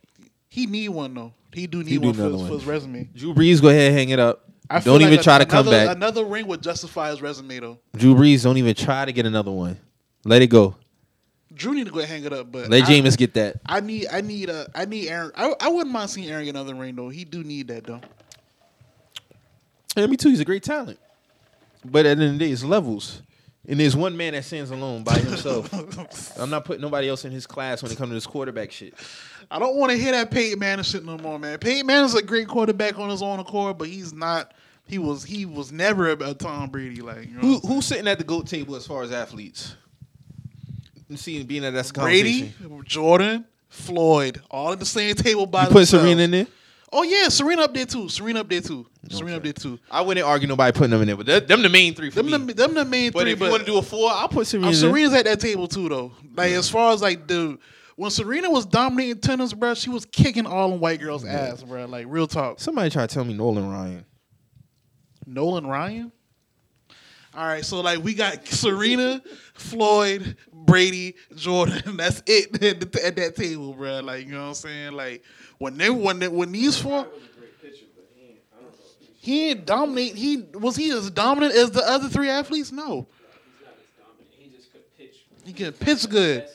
He 0.47 0.65
need 0.65 0.89
one 0.89 1.14
though. 1.14 1.34
He 1.51 1.68
do 1.68 1.80
need 1.80 1.89
He 1.89 1.97
do 1.97 2.07
one, 2.07 2.14
for, 2.14 2.19
another 2.22 2.34
his- 2.34 2.41
one. 2.41 2.49
for 2.49 2.56
his 2.57 2.65
resume. 2.65 3.10
Drew 3.15 3.34
Brees, 3.34 3.61
go 3.61 3.69
ahead 3.69 3.88
and 3.89 3.97
hang 3.97 4.10
it 4.10 4.19
up. 4.19 4.45
I 4.69 4.80
don't 4.80 4.95
like 5.01 5.07
even 5.07 5.19
a- 5.19 5.23
try 5.23 5.39
to 5.39 5.45
come 5.47 5.68
another- 5.68 5.88
back. 5.88 5.95
Another 5.95 6.23
ring 6.26 6.45
would 6.47 6.61
justify 6.61 7.10
his 7.10 7.22
resume 7.22 7.60
though. 7.60 7.80
Drew 7.95 8.14
Brees, 8.15 8.43
don't 8.43 8.57
even 8.57 8.76
try 8.76 9.06
to 9.06 9.11
get 9.11 9.26
another 9.26 9.51
one. 9.51 9.77
Let 10.26 10.41
it 10.41 10.47
go. 10.47 10.76
Drew 11.51 11.73
need 11.73 11.85
to 11.88 11.91
go 11.91 11.99
ahead 11.99 12.10
hang 12.10 12.23
it 12.26 12.31
up, 12.31 12.51
but 12.51 12.69
Let 12.69 12.84
I, 12.84 12.85
Jameis 12.88 13.18
get 13.18 13.34
that. 13.34 13.60
I 13.65 13.80
need, 13.80 14.07
I 14.11 14.22
need, 14.22 14.49
a, 14.49 14.69
I 14.76 14.85
need 14.85 15.07
Aaron. 15.10 15.31
I, 15.35 15.53
I 15.60 15.69
wouldn't 15.69 15.91
mind 15.91 16.10
seeing 16.11 16.30
Aaron 16.30 16.45
get 16.45 16.51
another 16.51 16.76
ring 16.76 16.95
though. 16.95 17.10
He 17.10 17.26
do 17.26 17.43
need 17.43 17.68
that 17.69 17.85
though. 17.85 17.99
Yeah, 19.95 20.06
me 20.06 20.15
too. 20.15 20.30
He's 20.30 20.39
a 20.39 20.45
great 20.45 20.64
talent. 20.64 20.99
But 21.85 22.06
at 22.06 22.18
the 22.18 22.23
end 22.23 22.34
of 22.34 22.39
the 22.39 22.45
day, 22.45 22.51
it's 22.51 22.64
levels. 22.64 23.22
And 23.68 23.80
there's 23.80 23.95
one 23.95 24.18
man 24.18 24.34
that 24.34 24.45
stands 24.45 24.72
alone 24.72 25.03
by 25.03 25.19
himself. 25.19 25.72
I'm 26.39 26.49
not 26.49 26.65
putting 26.65 26.81
nobody 26.81 27.07
else 27.07 27.26
in 27.26 27.31
his 27.31 27.45
class 27.45 27.84
when 27.84 27.91
it 27.91 27.97
comes 27.97 28.10
to 28.10 28.14
this 28.15 28.26
quarterback 28.26 28.72
shit. 28.72 28.95
I 29.51 29.60
don't 29.60 29.76
want 29.76 29.91
to 29.91 29.97
hear 29.97 30.11
that 30.11 30.31
Peyton 30.31 30.60
Manning 30.60 30.84
shit 30.84 31.06
no 31.06 31.18
more, 31.18 31.38
man. 31.38 31.60
Peyton 31.60 31.85
Manning's 31.85 32.15
a 32.15 32.23
great 32.23 32.47
quarterback 32.47 32.97
on 32.97 33.10
his 33.10 33.22
own 33.22 33.39
accord, 33.39 33.77
but 33.77 33.88
he's 33.88 34.11
not. 34.11 34.53
He 34.85 34.97
was, 34.97 35.23
he 35.23 35.45
was 35.45 35.72
never 35.72 36.10
a, 36.10 36.34
Tom 36.34 36.69
Brady. 36.69 37.01
Like 37.01 37.27
you 37.27 37.35
know 37.35 37.41
Who 37.41 37.60
who's 37.60 37.85
sitting 37.85 38.07
at 38.07 38.18
the 38.18 38.23
goat 38.23 38.47
table 38.47 38.76
as 38.76 38.88
far 38.88 39.03
as 39.03 39.11
athletes? 39.11 39.76
You 41.07 41.18
see, 41.18 41.43
being 41.43 41.64
at 41.64 41.73
that? 41.73 41.93
Brady. 41.93 42.53
Jordan, 42.85 43.45
Floyd, 43.68 44.41
all 44.49 44.72
at 44.72 44.80
the 44.80 44.85
same 44.85 45.14
table 45.14 45.45
by 45.45 45.65
You 45.65 45.69
put. 45.69 45.88
Serena 45.88 46.23
in 46.23 46.31
there. 46.31 46.47
Oh 46.91 47.03
yeah, 47.03 47.27
Serena 47.29 47.63
up 47.63 47.73
there 47.73 47.85
too. 47.85 48.09
Serena 48.09 48.39
up 48.41 48.49
there 48.49 48.61
too. 48.61 48.85
Serena 49.09 49.37
up 49.37 49.43
there 49.43 49.53
too. 49.53 49.77
I 49.91 50.01
wouldn't 50.01 50.25
argue 50.25 50.47
nobody 50.47 50.71
putting 50.75 50.89
them 50.91 51.01
in 51.01 51.07
there, 51.07 51.17
but 51.17 51.25
that- 51.27 51.47
them 51.47 51.61
the 51.61 51.69
main 51.69 51.93
three 51.93 52.09
for 52.09 52.21
Them 52.23 52.45
me. 52.47 52.53
the, 52.53 52.53
them 52.55 52.73
the 52.73 52.83
main 52.85 53.11
but 53.11 53.21
three. 53.21 53.33
if 53.33 53.39
you 53.39 53.49
want 53.49 53.59
to 53.61 53.65
do 53.71 53.77
a 53.77 53.81
four, 53.81 54.09
I'll 54.11 54.27
put 54.27 54.47
Serena. 54.47 54.69
In. 54.69 54.73
Serena's 54.73 55.13
at 55.13 55.25
that 55.25 55.39
table 55.39 55.67
too, 55.67 55.87
though. 55.87 56.11
Like 56.35 56.51
as 56.53 56.67
far 56.69 56.91
as 56.93 57.01
like 57.01 57.27
the 57.27 57.59
when 57.95 58.09
Serena 58.09 58.49
was 58.49 58.65
dominating 58.65 59.19
tennis, 59.21 59.53
bro, 59.53 59.73
she 59.75 59.89
was 59.89 60.05
kicking 60.05 60.45
all 60.47 60.69
the 60.69 60.75
white 60.77 60.99
girls' 60.99 61.25
ass, 61.25 61.61
bro. 61.63 61.85
Like 61.85 62.05
real 62.09 62.27
talk. 62.27 62.59
Somebody 62.59 62.89
try 62.89 63.05
to 63.05 63.13
tell 63.13 63.23
me 63.25 63.33
Nolan 63.35 63.69
Ryan. 63.69 64.05
Nolan 65.25 65.67
Ryan. 65.67 66.11
All 67.35 67.45
right, 67.45 67.63
so 67.63 67.81
like 67.81 68.03
we 68.03 68.15
got 68.15 68.47
Serena, 68.47 69.21
Floyd, 69.53 70.35
Brady, 70.65 71.15
Jordan. 71.36 71.81
That's 71.98 72.22
it 72.26 72.61
at, 72.64 72.91
the- 72.91 73.06
at 73.06 73.15
that 73.15 73.36
table, 73.36 73.73
bro. 73.73 73.99
Like 74.02 74.26
you 74.26 74.31
know 74.34 74.41
what 74.41 74.48
I'm 74.49 74.53
saying? 74.56 74.94
Like 74.94 75.23
when 75.57 75.77
they 75.77 75.90
when 75.90 76.19
they, 76.19 76.27
when 76.27 76.52
these 76.52 76.77
four. 76.77 77.07
He 79.22 79.49
ain't 79.49 79.65
dominate. 79.65 80.15
He 80.15 80.38
was 80.53 80.76
he 80.77 80.91
as 80.91 81.11
dominant 81.11 81.53
as 81.53 81.72
the 81.72 81.81
other 81.88 82.07
three 82.07 82.30
athletes? 82.30 82.72
No, 82.72 83.06
He 84.38 84.49
just 84.49 84.72
could 84.72 84.98
pitch. 84.98 85.26
he 85.45 85.52
can 85.53 85.73
pitch 85.73 86.10
good. 86.10 86.48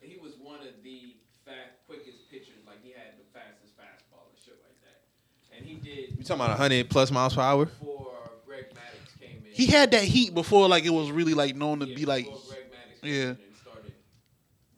He 0.00 0.18
was 0.20 0.32
one 0.42 0.58
of 0.58 0.66
the 0.82 1.14
fast, 1.46 1.56
quickest 1.86 2.28
pitchers. 2.28 2.56
Like 2.66 2.82
he 2.82 2.90
had 2.90 3.14
the 3.18 3.24
fastest 3.38 3.72
fastball 3.78 4.26
and 4.30 4.38
shit 4.44 4.56
like 4.64 4.76
that. 4.82 5.56
And 5.56 5.64
he 5.64 5.76
did 5.76 6.18
You 6.18 6.24
talking 6.24 6.34
about 6.42 6.50
100 6.50 6.90
plus 6.90 7.10
miles 7.12 7.34
per 7.36 7.40
hour? 7.40 7.66
before 7.66 8.10
Greg 8.44 8.64
Maddux 8.74 9.20
came 9.20 9.42
in. 9.46 9.52
He 9.54 9.66
had 9.66 9.92
that 9.92 10.02
heat 10.02 10.34
before, 10.34 10.68
like 10.68 10.84
it 10.84 10.90
was 10.92 11.12
really 11.12 11.34
like 11.34 11.54
known 11.54 11.78
to 11.80 11.86
Yeah, 11.86 11.96
be 11.96 12.04
like. 12.04 12.24
Greg 12.24 12.36
Maddux 12.36 13.00
came 13.02 13.12
yeah. 13.14 13.20
in 13.22 13.28
and 13.28 13.38
started 13.62 13.92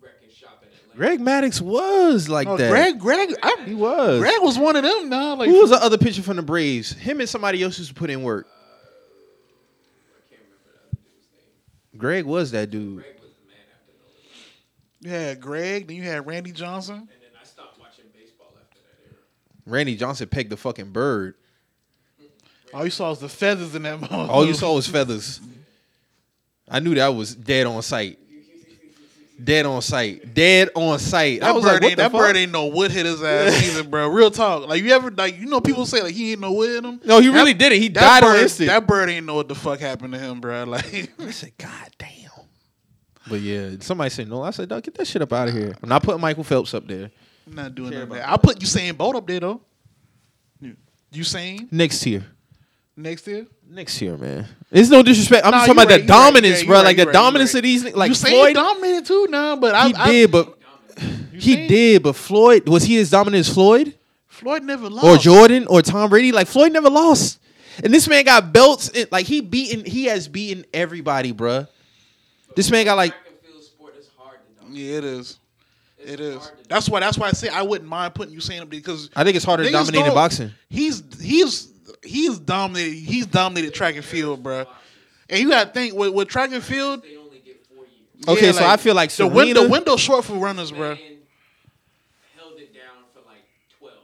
wrecking 0.02 0.28
shop 0.30 0.62
in 0.62 0.68
Atlanta. 0.68 0.76
Greg 0.96 1.20
Maddux 1.20 1.60
was 1.60 2.28
like 2.28 2.46
No, 2.48 2.56
that. 2.56 2.70
Greg, 2.70 2.98
Greg, 2.98 3.34
I, 3.42 3.62
he 3.64 3.74
was. 3.74 4.18
Greg 4.20 4.34
was 4.40 4.58
one 4.58 4.76
of 4.76 4.82
them. 4.82 5.08
Now, 5.08 5.36
like 5.36 5.48
Who 5.48 5.60
was 5.60 5.70
the 5.70 5.76
other 5.82 5.96
pitcher 5.98 6.22
from 6.22 6.36
the 6.36 6.42
Braves? 6.42 6.92
Him 6.92 7.20
and 7.20 7.28
somebody 7.28 7.62
else 7.62 7.78
used 7.78 7.90
to 7.90 7.94
put 7.94 8.10
in 8.10 8.22
work. 8.22 8.46
I 8.48 10.30
can't 10.30 10.42
remember 10.42 10.64
the 10.72 10.78
other 10.88 10.98
dude's 11.02 11.28
name. 11.32 11.98
Greg 11.98 12.24
was 12.26 12.50
that 12.52 12.70
dude. 12.70 12.96
Greg 13.02 13.14
was 13.20 13.30
the 13.40 13.48
man 13.48 13.58
after 13.72 13.92
Nolan. 13.98 14.10
you 15.00 15.10
had 15.28 15.40
Greg, 15.40 15.86
then 15.86 15.96
you 15.96 16.02
had 16.02 16.26
Randy 16.26 16.52
Johnson. 16.52 16.96
And 16.96 17.08
then 17.08 17.30
I 17.40 17.44
stopped 17.44 17.78
watching 17.80 18.04
baseball 18.12 18.48
after 18.60 18.78
that 18.80 19.06
era. 19.08 19.16
Randy 19.66 19.96
Johnson 19.96 20.28
pegged 20.28 20.50
the 20.50 20.56
fucking 20.56 20.90
bird. 20.90 21.34
All 22.72 22.84
you 22.84 22.90
saw 22.90 23.10
was 23.10 23.18
the 23.18 23.28
feathers 23.28 23.74
in 23.74 23.82
that. 23.82 24.10
All 24.12 24.46
you 24.46 24.54
saw 24.54 24.74
was 24.74 24.86
feathers. 24.86 25.40
I 26.68 26.78
knew 26.78 26.94
that 26.94 27.08
was 27.08 27.34
dead 27.34 27.66
on 27.66 27.82
sight. 27.82 28.19
Dead 29.42 29.66
on 29.66 29.80
sight. 29.82 30.34
Dead 30.34 30.68
on 30.74 30.98
sight. 30.98 31.42
I 31.42 31.46
That 31.46 31.54
was 31.54 31.64
bird 31.64 31.72
like, 31.74 31.82
what 31.82 31.88
ain't 31.90 31.96
the 31.96 32.02
that 32.04 32.12
fuck? 32.12 32.20
bird 32.20 32.36
ain't 32.36 32.52
no 32.52 32.66
wood 32.66 32.90
hit 32.90 33.06
his 33.06 33.22
ass 33.22 33.62
either, 33.70 33.84
bro. 33.88 34.08
Real 34.08 34.30
talk. 34.30 34.68
Like 34.68 34.82
you 34.82 34.90
ever 34.92 35.10
like 35.10 35.38
you 35.38 35.46
know 35.46 35.60
people 35.60 35.86
say 35.86 36.02
like 36.02 36.14
he 36.14 36.32
ain't 36.32 36.40
no 36.40 36.52
wood 36.52 36.76
in 36.76 36.84
him. 36.84 37.00
No, 37.04 37.20
he 37.20 37.28
really 37.28 37.54
didn't. 37.54 37.80
He 37.80 37.88
That 37.88 38.00
died 38.00 38.24
on 38.24 38.34
bird, 38.34 38.42
instant. 38.42 38.68
That 38.68 38.86
bird 38.86 39.08
ain't 39.08 39.26
know 39.26 39.34
what 39.34 39.48
the 39.48 39.54
fuck 39.54 39.80
happened 39.80 40.12
to 40.14 40.18
him, 40.18 40.40
bro. 40.40 40.64
Like 40.66 41.10
I 41.18 41.30
said, 41.30 41.52
God 41.58 41.90
damn. 41.98 42.08
But 43.28 43.40
yeah, 43.40 43.70
somebody 43.80 44.10
said 44.10 44.28
no. 44.28 44.42
I 44.42 44.50
said, 44.50 44.68
dog, 44.68 44.82
get 44.82 44.94
that 44.94 45.06
shit 45.06 45.22
up 45.22 45.32
out 45.32 45.48
of 45.48 45.54
here. 45.54 45.74
I'm 45.82 45.88
not 45.88 46.02
putting 46.02 46.20
Michael 46.20 46.42
Phelps 46.44 46.74
up 46.74 46.86
there. 46.86 47.10
I'm 47.46 47.54
not 47.54 47.74
doing 47.74 47.90
that. 47.90 48.02
about 48.02 48.20
I'll 48.28 48.38
put 48.38 48.58
Usain 48.58 48.96
Bolt 48.96 49.16
up 49.16 49.26
there 49.26 49.40
though. 49.40 49.60
You- 50.60 50.76
Usain 51.12 51.70
Next 51.72 52.00
tier. 52.00 52.24
Next 52.96 53.26
year. 53.26 53.46
Next 53.68 54.00
year, 54.00 54.16
man. 54.16 54.46
It's 54.70 54.88
no 54.90 55.02
disrespect. 55.02 55.44
I'm 55.46 55.52
Nah, 55.52 55.58
just 55.58 55.66
talking 55.68 55.82
about 55.82 55.90
right, 55.90 56.00
the 56.00 56.06
you 56.06 56.12
right, 56.12 56.24
dominance, 56.24 56.62
yeah, 56.62 56.66
bro. 56.68 56.78
you 56.78 56.84
like 56.84 56.96
the 56.96 57.04
right, 57.06 57.12
dominance 57.12 57.52
you 57.54 57.58
of 57.58 57.62
these, 57.62 57.94
like 57.94 58.10
Usain 58.12 58.30
Floyd. 58.30 58.54
dominated 58.54 59.06
too 59.06 59.26
now, 59.30 59.56
but 59.56 59.74
I, 59.74 59.88
he 59.88 59.94
I, 59.94 60.10
did, 60.10 60.30
but 60.32 60.58
he 61.32 61.66
did. 61.68 62.02
But 62.02 62.14
Floyd 62.16 62.68
was 62.68 62.82
he 62.84 62.98
as 62.98 63.10
dominant 63.10 63.40
as 63.46 63.52
Floyd 63.54 63.94
Floyd 64.26 64.62
never 64.64 64.88
lost. 64.88 65.04
or 65.06 65.16
Jordan 65.18 65.66
or 65.68 65.82
Tom 65.82 66.10
Brady? 66.10 66.32
Like 66.32 66.46
Floyd 66.46 66.72
never 66.72 66.90
lost, 66.90 67.38
and 67.82 67.92
this 67.94 68.08
man 68.08 68.24
got 68.24 68.52
belts. 68.52 68.88
In, 68.90 69.06
like 69.10 69.26
he 69.26 69.40
beaten, 69.40 69.84
he 69.84 70.06
has 70.06 70.28
beaten 70.28 70.64
everybody, 70.74 71.32
bruh. 71.32 71.68
This 72.56 72.70
man 72.70 72.84
got 72.84 72.96
like 72.96 73.12
Track 73.12 73.26
and 73.28 73.38
field 73.52 73.62
sport 73.64 73.96
is 73.96 74.08
hard 74.18 74.38
to 74.44 74.60
dominate. 74.62 74.82
Yeah, 74.82 74.98
it 74.98 75.04
is. 75.04 75.38
It's 75.98 76.10
It 76.12 76.20
is. 76.20 76.52
That's 76.68 76.88
why. 76.88 77.00
That's 77.00 77.16
why 77.18 77.28
I 77.28 77.32
say 77.32 77.48
I 77.48 77.62
wouldn't 77.62 77.88
mind 77.88 78.14
putting 78.14 78.34
Usain 78.34 78.60
up 78.60 78.70
there 78.70 78.80
because 78.80 79.10
I 79.14 79.22
think 79.24 79.36
it's 79.36 79.44
harder 79.44 79.64
to 79.64 79.70
dominate 79.70 80.06
in 80.06 80.14
boxing. 80.14 80.50
He's 80.68 81.02
he's 81.20 81.69
he's 82.02 82.38
dominated. 82.38 82.94
He's 82.96 83.26
dominated 83.26 83.74
track 83.74 83.96
and 83.96 84.04
field, 84.04 84.42
bro. 84.42 84.66
And 85.28 85.40
you 85.40 85.48
gotta 85.50 85.70
think 85.70 85.94
with, 85.94 86.12
with 86.12 86.28
track 86.28 86.50
and 86.52 86.62
field. 86.62 87.02
They 87.02 87.16
only 87.16 87.38
get 87.40 87.64
four 87.66 87.84
years. 87.84 88.28
Okay, 88.28 88.46
yeah, 88.46 88.52
so 88.52 88.66
I 88.66 88.76
feel 88.76 88.94
like 88.94 89.10
the 89.12 89.26
window 89.26 89.60
Serena- 89.60 89.70
window 89.72 89.96
short 89.96 90.24
for 90.24 90.34
runners, 90.34 90.72
bro. 90.72 90.94
Held 90.96 92.58
it 92.58 92.74
down 92.74 93.04
for 93.14 93.20
like 93.26 93.44
twelve. 93.78 93.94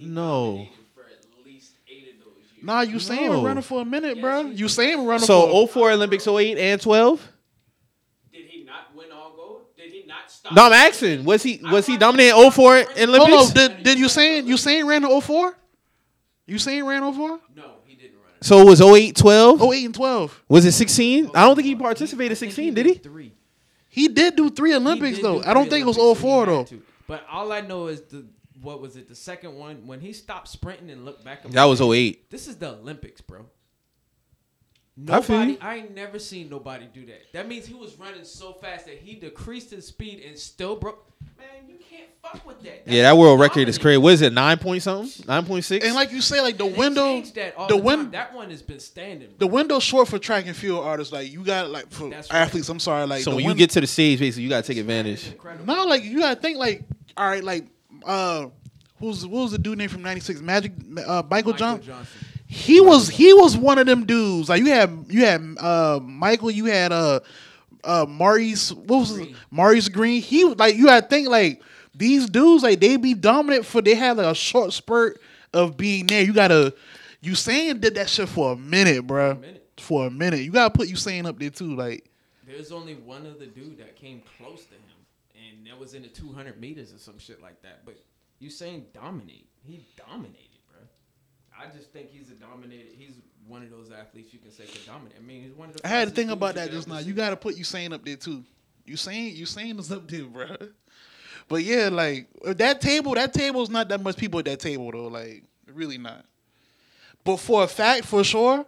No. 0.00 0.46
dominated 0.56 0.74
for 0.94 1.02
at 1.02 1.46
least 1.46 1.72
eight 1.88 2.14
of 2.14 2.24
those 2.24 2.34
years. 2.54 2.64
Nah, 2.64 2.84
Usain 2.84 3.26
No. 3.26 3.30
was 3.36 3.40
running 3.44 3.62
for 3.62 3.82
a 3.82 3.84
minute, 3.84 4.16
Yes, 4.16 4.22
bro. 4.22 4.44
he- 4.50 4.62
Usain 4.62 4.96
was 4.98 5.06
running 5.06 5.26
So 5.26 5.66
for. 5.66 5.68
04 5.68 5.90
Olympics, 5.92 6.26
08 6.26 6.58
and 6.58 6.80
12. 6.80 7.28
Did 8.32 8.46
he 8.46 8.64
not 8.64 8.94
win 8.94 9.06
all 9.12 9.32
gold? 9.36 9.62
Did 9.76 9.92
he 9.92 10.04
not 10.06 10.30
stop? 10.30 10.52
No, 10.52 10.66
I'm 10.66 10.72
asking. 10.72 11.24
Was 11.24 11.42
he 11.42 11.60
was 11.62 11.86
he 11.86 11.94
I- 11.94 11.98
dominating 11.98 12.50
04 12.50 12.76
in 12.78 12.86
Hold 12.86 12.98
Olympics? 13.20 13.48
on, 13.48 13.54
did 13.54 13.82
did 13.82 13.98
Usain 13.98 14.46
Usain 14.46 14.86
ran 14.86 15.02
the 15.02 15.20
04? 15.20 15.56
Usain 16.50 16.86
ran 16.86 17.02
04? 17.12 17.40
No, 17.54 17.76
he 17.86 17.94
didn't 17.94 18.16
run 18.16 18.30
it. 18.38 18.44
So 18.44 18.58
it 18.60 18.64
was 18.64 18.80
08, 18.80 19.16
12? 19.16 19.62
08 19.62 19.84
and 19.84 19.94
12. 19.94 20.44
Was 20.48 20.64
it 20.64 20.72
16? 20.72 21.30
I 21.34 21.46
don't 21.46 21.54
think 21.56 21.66
he 21.66 21.76
participated 21.76 22.32
I 22.32 22.40
think 22.40 22.52
16, 22.52 22.74
did 22.74 22.86
he? 22.86 22.94
Three. 22.94 23.32
He 23.88 24.08
did 24.08 24.36
do 24.36 24.50
three 24.50 24.74
Olympics 24.74 25.16
did 25.16 25.24
though. 25.24 25.42
do 25.42 25.48
I 25.48 25.54
don't 25.54 25.64
three 25.64 25.70
think 25.70 25.82
it 25.82 25.86
was 25.86 25.98
Olympics, 25.98 26.20
so 26.22 26.28
he 26.28 26.34
04 26.34 26.46
had 26.46 26.48
though. 26.54 26.64
to. 26.64 26.82
But 27.06 27.26
all 27.30 27.52
I 27.52 27.60
know 27.60 27.86
is 27.88 28.02
the 28.02 28.26
what 28.62 28.80
was 28.80 28.96
it? 28.96 29.08
The 29.08 29.14
second 29.14 29.56
one 29.56 29.86
when 29.86 30.00
he 30.00 30.12
stopped 30.12 30.48
sprinting 30.48 30.90
and 30.90 31.04
looked 31.04 31.24
back. 31.24 31.42
That 31.44 31.64
was 31.64 31.80
08. 31.80 32.30
This 32.30 32.46
is 32.46 32.56
the 32.56 32.70
Olympics, 32.70 33.20
bro. 33.20 33.46
I 35.08 35.20
feel 35.22 35.36
Nobody, 35.36 35.52
you. 35.52 35.58
I 35.62 35.76
ain't 35.76 35.94
never 35.94 36.18
seen 36.18 36.50
nobody 36.50 36.86
do 36.92 37.06
that. 37.06 37.32
That 37.32 37.48
means 37.48 37.64
he 37.66 37.74
was 37.74 37.98
running 37.98 38.24
so 38.24 38.52
fast 38.52 38.86
that 38.86 38.98
he 38.98 39.14
decreased 39.14 39.70
his 39.70 39.86
speed 39.86 40.22
and 40.26 40.38
still 40.38 40.76
broke. 40.76 41.06
Man, 41.38 41.46
you 41.68 41.76
can't 41.88 42.08
fuck 42.22 42.46
with 42.46 42.62
that. 42.62 42.82
Yeah, 42.86 43.02
that 43.02 43.16
world 43.16 43.40
record 43.40 43.68
is 43.68 43.78
crazy. 43.78 43.96
What 43.98 44.12
is 44.14 44.20
it? 44.22 44.32
9 44.32 44.58
point 44.58 44.82
something? 44.82 45.24
9.6? 45.26 45.84
And 45.84 45.94
like 45.94 46.12
you 46.12 46.20
say, 46.20 46.40
like 46.42 46.58
the 46.58 46.66
And 46.66 46.76
window, 46.76 47.20
that 47.22 47.56
all 47.56 47.66
the 47.68 47.76
the, 47.76 47.82
win, 47.82 47.98
time. 48.00 48.10
That 48.10 48.34
one 48.34 48.50
has 48.50 48.62
been 48.62 48.80
standing. 48.80 49.28
the 49.38 49.46
bro. 49.46 49.54
window 49.54 49.78
short 49.80 50.08
for 50.08 50.18
track 50.18 50.46
and 50.46 50.56
field 50.56 50.84
artists. 50.84 51.12
Like 51.12 51.30
you 51.32 51.44
got 51.44 51.70
like 51.70 51.90
for 51.90 52.10
That's 52.10 52.30
right. 52.30 52.40
athletes. 52.40 52.68
I'm 52.68 52.80
sorry, 52.80 53.06
like 53.06 53.22
so 53.22 53.30
the 53.30 53.36
when 53.36 53.44
you 53.44 53.50
win- 53.50 53.56
get 53.58 53.70
to 53.70 53.80
the 53.80 53.86
stage, 53.86 54.18
basically, 54.18 54.42
you 54.44 54.48
got 54.50 54.64
to 54.64 54.68
take 54.72 54.78
advantage. 54.78 55.28
Incredible. 55.28 55.64
No, 55.66 55.84
like 55.86 56.04
you 56.04 56.18
gotta 56.20 56.38
think 56.40 56.58
like, 56.58 56.84
all 57.16 57.26
right, 57.28 57.44
like 57.44 57.66
uh 58.04 58.46
who's 58.98 59.26
what 59.26 59.42
was 59.42 59.52
the 59.52 59.58
dude 59.58 59.78
name 59.78 59.88
from 59.88 60.02
'96? 60.02 60.40
Magic 60.42 60.72
uh, 60.72 60.82
Michael, 60.96 61.26
Michael 61.30 61.52
Johnson. 61.54 61.86
Johnson. 61.86 62.26
He 62.52 62.80
was 62.80 63.08
he 63.08 63.32
was 63.32 63.56
one 63.56 63.78
of 63.78 63.86
them 63.86 64.06
dudes. 64.06 64.48
Like 64.48 64.58
you 64.58 64.66
had 64.66 65.06
you 65.08 65.24
had 65.24 65.40
uh 65.60 66.00
Michael, 66.02 66.50
you 66.50 66.64
had 66.64 66.90
uh 66.90 67.20
uh 67.84 68.06
Maurice 68.08 68.72
what 68.72 68.98
was 68.98 69.10
his, 69.10 69.18
Green. 69.18 69.36
Maurice 69.52 69.88
Greene. 69.88 70.20
He 70.20 70.42
was 70.42 70.58
like 70.58 70.74
you 70.74 70.88
had 70.88 71.04
to 71.04 71.08
think 71.08 71.28
like 71.28 71.62
these 71.94 72.28
dudes 72.28 72.64
like 72.64 72.80
they 72.80 72.96
be 72.96 73.14
dominant 73.14 73.64
for 73.64 73.80
they 73.80 73.94
had 73.94 74.16
like 74.16 74.26
a 74.26 74.34
short 74.34 74.72
spurt 74.72 75.20
of 75.52 75.76
being 75.76 76.08
there. 76.08 76.24
You 76.24 76.32
gotta 76.32 76.74
Usain 77.22 77.80
did 77.80 77.94
that 77.94 78.08
shit 78.10 78.28
for 78.28 78.54
a 78.54 78.56
minute, 78.56 79.06
bro. 79.06 79.40
For 79.78 80.08
a 80.08 80.10
minute. 80.10 80.40
You 80.40 80.50
gotta 80.50 80.76
put 80.76 80.88
Usain 80.88 81.26
up 81.26 81.38
there 81.38 81.50
too. 81.50 81.76
Like 81.76 82.10
There's 82.44 82.72
only 82.72 82.94
one 82.94 83.28
other 83.28 83.46
dude 83.46 83.78
that 83.78 83.94
came 83.94 84.22
close 84.38 84.64
to 84.64 84.74
him, 84.74 85.06
and 85.36 85.68
that 85.68 85.78
was 85.78 85.94
in 85.94 86.02
the 86.02 86.08
200 86.08 86.60
meters 86.60 86.92
or 86.92 86.98
some 86.98 87.20
shit 87.20 87.40
like 87.40 87.62
that. 87.62 87.84
But 87.86 88.02
you 88.40 88.50
saying 88.50 88.86
dominate? 88.92 89.46
He 89.62 89.86
dominated. 89.96 90.49
I 91.60 91.66
just 91.76 91.92
think 91.92 92.10
he's 92.10 92.30
a 92.30 92.34
dominated. 92.34 92.92
He's 92.96 93.14
one 93.46 93.62
of 93.62 93.70
those 93.70 93.90
athletes 93.90 94.32
you 94.32 94.38
can 94.38 94.50
say 94.50 94.64
can 94.64 94.80
dominate. 94.86 95.14
I 95.18 95.22
mean, 95.22 95.42
he's 95.42 95.52
one 95.52 95.68
of 95.70 95.76
the. 95.76 95.86
I 95.86 95.88
had 95.88 95.94
to 95.96 96.00
fastest 96.06 96.16
think 96.16 96.30
about 96.30 96.54
that 96.54 96.70
just 96.70 96.88
now. 96.88 96.98
You 96.98 97.12
got 97.12 97.30
to 97.30 97.36
put 97.36 97.56
Usain 97.56 97.92
up 97.92 98.04
there 98.04 98.16
too. 98.16 98.44
Usain, 98.88 99.38
Usain 99.38 99.78
is 99.78 99.92
up 99.92 100.08
there, 100.08 100.24
bro. 100.24 100.56
But 101.48 101.62
yeah, 101.62 101.88
like 101.90 102.28
uh, 102.46 102.54
that 102.54 102.80
table, 102.80 103.14
that 103.14 103.32
table 103.32 103.62
is 103.62 103.70
not 103.70 103.88
that 103.88 104.02
much 104.02 104.16
people 104.16 104.38
at 104.38 104.44
that 104.46 104.60
table 104.60 104.90
though. 104.92 105.08
Like 105.08 105.42
really 105.72 105.98
not. 105.98 106.24
But 107.24 107.36
for 107.38 107.64
a 107.64 107.66
fact, 107.68 108.04
for 108.06 108.24
sure, 108.24 108.64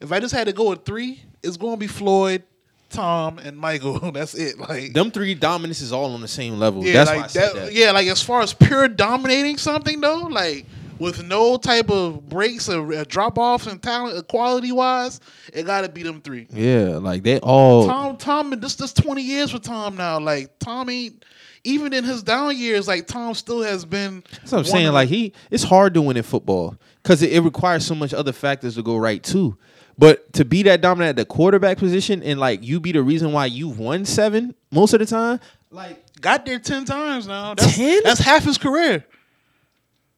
if 0.00 0.10
I 0.12 0.20
just 0.20 0.34
had 0.34 0.46
to 0.46 0.52
go 0.52 0.70
with 0.70 0.84
three, 0.84 1.20
it's 1.42 1.56
going 1.56 1.74
to 1.74 1.78
be 1.78 1.86
Floyd, 1.86 2.42
Tom, 2.88 3.38
and 3.38 3.56
Michael. 3.58 3.98
That's 4.12 4.34
it. 4.34 4.58
Like 4.58 4.92
Them 4.92 5.10
three 5.10 5.34
dominance 5.34 5.80
is 5.80 5.92
all 5.92 6.14
on 6.14 6.20
the 6.20 6.28
same 6.28 6.58
level. 6.58 6.84
yeah, 6.84 6.92
That's 7.04 7.10
like 7.10 7.18
why 7.18 7.24
I 7.24 7.28
said 7.28 7.48
that, 7.48 7.54
that. 7.66 7.72
yeah, 7.74 7.90
like 7.90 8.06
as 8.06 8.22
far 8.22 8.40
as 8.40 8.54
pure 8.54 8.88
dominating 8.88 9.56
something 9.58 10.00
though, 10.00 10.22
like 10.30 10.66
with 11.04 11.22
no 11.22 11.58
type 11.58 11.90
of 11.90 12.26
breaks 12.28 12.68
or 12.68 13.04
drop 13.04 13.36
offs 13.36 13.66
and 13.66 13.80
talent 13.82 14.26
quality 14.26 14.72
wise, 14.72 15.20
it 15.52 15.64
got 15.64 15.82
to 15.82 15.90
be 15.90 16.02
them 16.02 16.22
three. 16.22 16.48
Yeah, 16.50 16.96
like 16.96 17.22
they 17.22 17.38
all. 17.40 17.86
Tom, 17.86 18.16
Tom, 18.16 18.50
this 18.58 18.74
this 18.76 18.94
twenty 18.94 19.22
years 19.22 19.50
for 19.50 19.58
Tom 19.58 19.96
now. 19.96 20.18
Like 20.18 20.58
Tom 20.58 20.88
ain't 20.88 21.22
even 21.62 21.92
in 21.92 22.04
his 22.04 22.22
down 22.22 22.56
years. 22.56 22.88
Like 22.88 23.06
Tom 23.06 23.34
still 23.34 23.62
has 23.62 23.84
been. 23.84 24.24
That's 24.32 24.52
what 24.52 24.58
I'm 24.60 24.64
saying. 24.64 24.86
of 24.88 24.94
Like 24.94 25.10
he, 25.10 25.34
it's 25.50 25.62
hard 25.62 25.92
to 25.94 26.02
win 26.02 26.16
in 26.16 26.22
football 26.22 26.76
because 27.02 27.22
it, 27.22 27.32
it 27.32 27.40
requires 27.40 27.84
so 27.84 27.94
much 27.94 28.14
other 28.14 28.32
factors 28.32 28.76
to 28.76 28.82
go 28.82 28.96
right 28.96 29.22
too. 29.22 29.58
But 29.96 30.32
to 30.32 30.44
be 30.44 30.62
that 30.64 30.80
dominant 30.80 31.10
at 31.10 31.16
the 31.16 31.24
quarterback 31.26 31.78
position 31.78 32.22
and 32.22 32.40
like 32.40 32.64
you 32.64 32.80
be 32.80 32.92
the 32.92 33.02
reason 33.02 33.32
why 33.32 33.46
you've 33.46 33.78
won 33.78 34.06
seven 34.06 34.54
most 34.70 34.94
of 34.94 35.00
the 35.00 35.06
time, 35.06 35.38
like 35.70 36.02
got 36.20 36.46
there 36.46 36.58
ten 36.58 36.86
times 36.86 37.28
now. 37.28 37.54
That's, 37.54 37.76
10? 37.76 38.02
That's 38.04 38.20
half 38.20 38.44
his 38.44 38.56
career. 38.56 39.04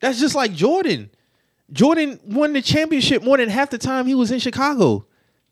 That's 0.01 0.18
just 0.20 0.35
like 0.35 0.52
Jordan. 0.52 1.10
Jordan 1.73 2.20
won 2.24 2.52
the 2.52 2.62
championship 2.62 3.23
more 3.24 3.36
than 3.36 3.48
half 3.48 3.70
the 3.70 3.78
time 3.78 4.06
he 4.06 4.14
was 4.14 4.31
in 4.31 4.39
Chicago. 4.39 5.06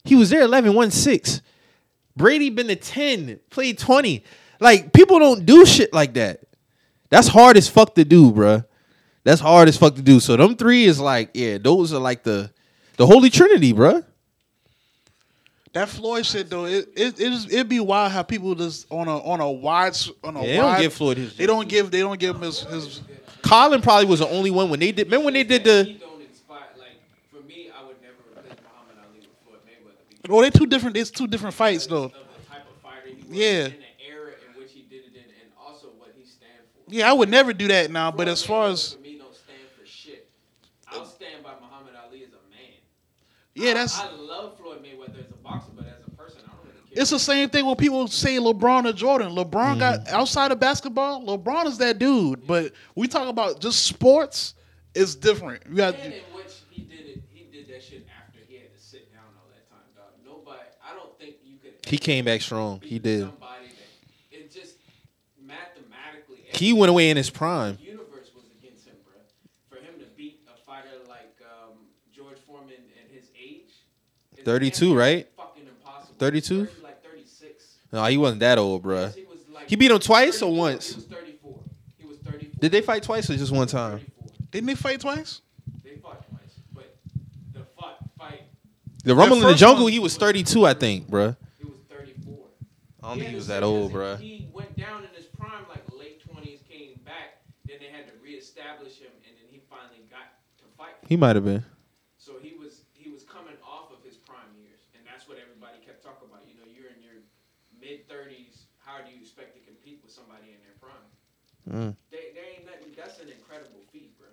He 0.04 0.14
was 0.14 0.30
there 0.30 0.42
11, 0.42 0.74
won 0.74 0.90
six. 0.90 1.40
Brady 2.16 2.50
been 2.50 2.68
to 2.68 2.76
10, 2.76 3.40
played 3.50 3.78
20. 3.78 4.22
Like 4.60 4.92
people 4.92 5.18
don't 5.18 5.44
do 5.44 5.66
shit 5.66 5.92
like 5.92 6.14
that. 6.14 6.40
That's 7.10 7.26
hard 7.28 7.56
as 7.56 7.68
fuck 7.68 7.94
to 7.96 8.04
do, 8.04 8.30
bruh. 8.30 8.64
That's 9.24 9.40
hard 9.40 9.68
as 9.68 9.76
fuck 9.76 9.94
to 9.96 10.02
do. 10.02 10.20
So 10.20 10.36
them 10.36 10.54
three 10.56 10.84
is 10.84 11.00
like, 11.00 11.30
yeah, 11.34 11.58
those 11.58 11.92
are 11.92 11.98
like 12.00 12.22
the 12.22 12.50
the 12.96 13.06
holy 13.06 13.30
trinity, 13.30 13.72
bruh. 13.72 14.04
That 15.72 15.88
Floyd 15.88 16.24
shit 16.24 16.48
though, 16.50 16.66
it 16.66 16.88
it 16.94 17.18
it 17.20 17.52
it'd 17.52 17.68
be 17.68 17.80
wild 17.80 18.12
how 18.12 18.22
people 18.22 18.54
just 18.54 18.86
on 18.92 19.08
a 19.08 19.18
on 19.18 19.40
a 19.40 19.50
wide 19.50 19.96
on 20.22 20.36
a 20.36 20.40
Yeah, 20.40 20.46
they 20.46 20.56
don't 20.58 20.80
give 20.82 20.92
Floyd 20.92 21.16
his- 21.16 21.36
They 21.36 21.46
don't 21.46 21.68
give 21.68 21.90
they 21.90 22.00
don't 22.00 22.18
give 22.20 22.36
him 22.36 22.42
his 22.42 22.60
his. 22.60 23.00
Colin 23.44 23.82
probably 23.82 24.06
was 24.06 24.20
the 24.20 24.28
only 24.28 24.50
one 24.50 24.70
when 24.70 24.80
they 24.80 24.90
did. 24.92 25.06
Remember 25.06 25.26
when 25.26 25.34
they 25.34 25.44
did 25.44 25.64
the? 25.64 25.84
don't 26.00 26.20
inspire. 26.22 26.60
Like 26.78 26.98
for 27.30 27.40
me, 27.46 27.70
I 27.76 27.86
would 27.86 28.00
never 28.02 28.14
replace 28.32 28.58
Muhammad 28.64 28.96
Ali 29.04 29.20
with 29.20 29.28
Floyd 29.44 29.60
Mayweather 29.66 30.00
because 30.22 30.30
Well, 30.30 30.40
they 30.42 30.50
two 30.50 30.66
different. 30.66 30.96
It's 30.96 31.10
two 31.10 31.26
different 31.26 31.54
fights 31.54 31.86
though. 31.86 32.04
of 32.04 32.12
the 32.12 32.18
type 32.50 32.62
of 32.68 32.76
fighter 32.82 33.08
he 33.08 33.14
was 33.16 33.30
Yeah. 33.38 33.66
in 33.66 33.72
the 33.72 34.04
era 34.08 34.32
in 34.32 34.60
which 34.60 34.72
he 34.72 34.82
did 34.82 35.04
it 35.04 35.14
in, 35.14 35.22
and 35.24 35.50
also 35.60 35.88
what 35.98 36.12
he 36.16 36.24
stand 36.24 36.52
for. 36.74 36.90
Yeah, 36.94 37.10
I 37.10 37.12
would 37.12 37.28
never 37.28 37.52
do 37.52 37.68
that 37.68 37.90
now. 37.90 38.10
But 38.10 38.28
as 38.28 38.42
far 38.44 38.68
as 38.68 38.94
for 38.94 39.00
me, 39.00 39.18
don't 39.18 39.34
stand 39.34 39.60
for 39.78 39.86
shit. 39.86 40.28
I'll 40.88 41.04
stand 41.04 41.42
by 41.44 41.52
Muhammad 41.60 41.94
Ali 42.02 42.24
as 42.24 42.30
a 42.32 42.40
man. 42.50 42.80
yeah, 43.54 43.74
that's 43.74 43.98
I, 44.00 44.08
I 44.08 44.12
love 44.12 44.56
Floyd 44.58 44.82
Mayweather 44.82 45.20
as 45.22 45.30
a 45.30 45.36
boxer, 45.42 45.70
but 45.76 45.86
as 45.86 46.00
a 46.06 46.10
person, 46.16 46.40
I 46.46 46.50
don't 46.52 46.60
really 46.64 46.72
care. 46.72 46.80
It's 46.96 47.10
the 47.10 47.18
same 47.18 47.48
thing 47.50 47.66
when 47.66 47.76
people 47.76 48.06
say 48.08 48.36
LeBron 48.36 48.86
or 48.88 48.92
Jordan. 48.92 49.34
LeBron 49.34 49.78
got 49.78 50.08
outside 50.08 50.52
of 50.52 50.60
basketball. 50.60 51.24
LeBron 51.26 51.66
is 51.66 51.78
that 51.78 51.98
dude, 51.98 52.46
but 52.46 52.72
we 52.94 53.08
talk 53.08 53.28
about 53.28 53.60
just 53.60 53.84
sports. 53.86 54.54
It's 54.94 55.14
different. 55.14 55.62
You 55.68 55.74
got 55.76 55.94
And 55.96 56.14
in 56.14 56.20
which 56.34 56.52
he 56.70 56.82
did 56.82 57.00
it, 57.06 57.22
he 57.32 57.44
did 57.50 57.66
that 57.68 57.82
shit 57.82 58.06
after 58.16 58.38
he 58.48 58.54
had 58.56 58.72
to 58.72 58.80
sit 58.80 59.12
down 59.12 59.22
all 59.36 59.48
that 59.52 59.68
time, 59.68 59.80
dog. 59.96 60.12
Nobody, 60.24 60.62
I 60.88 60.94
don't 60.94 61.18
think 61.18 61.36
you 61.44 61.56
could. 61.58 61.72
He 61.84 61.98
came 61.98 62.24
back 62.24 62.40
strong. 62.42 62.80
He 62.80 63.00
did. 63.00 63.22
Somebody 63.22 63.66
that 64.30 64.38
it 64.38 64.52
just 64.52 64.76
mathematically. 65.44 66.44
He 66.52 66.72
went 66.72 66.90
away 66.90 67.10
in 67.10 67.16
his 67.16 67.28
prime. 67.30 67.76
The 67.76 67.84
universe 67.90 68.30
was 68.34 68.44
against 68.60 68.86
him, 68.86 68.94
bro. 69.04 69.14
For 69.68 69.76
him 69.84 69.94
to 69.98 70.06
beat 70.16 70.40
a 70.46 70.56
fighter 70.64 70.88
like 71.08 71.34
um, 71.42 71.72
George 72.14 72.38
Foreman 72.46 72.74
at 73.04 73.12
his 73.12 73.24
age. 73.40 73.72
32, 74.44 74.94
right? 74.96 75.26
Fucking 75.36 75.64
impossible. 75.66 76.14
32? 76.18 76.66
Thirty- 76.66 76.82
Like 76.82 77.02
thirty 77.02 77.24
six. 77.26 77.76
No, 77.94 78.04
he 78.06 78.16
wasn't 78.16 78.40
that 78.40 78.58
old, 78.58 78.82
bruh. 78.82 79.14
He 79.14 79.24
like 79.54 79.70
He 79.70 79.76
beat 79.76 79.92
him 79.92 80.00
twice 80.00 80.42
or 80.42 80.52
once? 80.52 80.88
He 80.88 80.96
was 80.96 81.04
34. 81.04 81.58
He 81.96 82.06
was 82.06 82.18
34. 82.18 82.58
Did 82.58 82.72
they 82.72 82.80
fight 82.80 83.04
twice 83.04 83.30
or 83.30 83.36
just 83.36 83.52
one 83.52 83.68
time? 83.68 84.00
34. 84.00 84.30
Didn't 84.50 84.66
they 84.66 84.74
fight 84.74 85.00
twice? 85.00 85.42
They 85.84 85.94
fought 86.02 86.28
twice, 86.28 86.58
but 86.74 86.96
the 87.52 87.60
fight, 87.78 87.94
fight 88.18 88.42
The 89.04 89.14
Rumble 89.14 89.36
in 89.36 89.46
the 89.46 89.54
Jungle, 89.54 89.86
he 89.86 90.00
was 90.00 90.16
32, 90.16 90.66
I 90.66 90.74
think, 90.74 91.08
bruh. 91.08 91.36
he 91.56 91.66
was 91.70 91.78
34. 91.88 92.34
I 93.04 93.08
don't 93.08 93.18
think 93.18 93.30
he 93.30 93.36
was 93.36 93.46
that 93.46 93.62
old, 93.62 93.92
this, 93.92 93.96
bruh. 93.96 94.18
He 94.18 94.48
went 94.52 94.76
down 94.76 95.04
in 95.04 95.10
his 95.14 95.26
prime, 95.26 95.62
like 95.68 95.84
late 95.96 96.20
20s, 96.26 96.66
came 96.68 96.98
back. 97.04 97.46
Then 97.64 97.76
they 97.78 97.94
had 97.94 98.08
to 98.08 98.12
reestablish 98.20 98.98
him, 98.98 99.14
and 99.22 99.38
then 99.38 99.46
he 99.52 99.62
finally 99.70 100.02
got 100.10 100.34
to 100.58 100.64
fight. 100.76 100.98
He 101.08 101.16
might 101.16 101.36
have 101.36 101.44
been. 101.44 101.64
So 102.18 102.42
he 102.42 102.58
was 102.58 102.82
he 102.92 103.08
was 103.08 103.22
coming 103.22 103.54
off 103.62 103.92
of 103.94 104.02
his 104.02 104.16
prime 104.16 104.50
years, 104.58 104.82
and 104.98 105.06
that's 105.06 105.28
what 105.28 105.38
everybody 105.38 105.78
kept 105.86 106.02
talking 106.02 106.26
about. 106.26 106.42
You 106.50 106.58
know, 106.58 106.66
you're 106.66 106.90
in 106.90 106.98
your 106.98 107.22
mid 107.84 108.08
30s. 108.08 108.64
How 108.80 109.04
do 109.04 109.12
you 109.12 109.20
expect 109.20 109.52
to 109.56 109.60
compete 109.60 110.00
with 110.00 110.12
somebody 110.12 110.56
in 110.56 110.60
their 110.64 110.72
prime? 110.80 111.04
Mm. 111.70 111.96
They, 112.10 112.16
they 112.34 112.56
ain't 112.58 112.66
nothing. 112.66 112.88
That's 112.96 113.18
an 113.20 113.28
incredible 113.28 113.80
feat, 113.92 114.16
bro. 114.18 114.28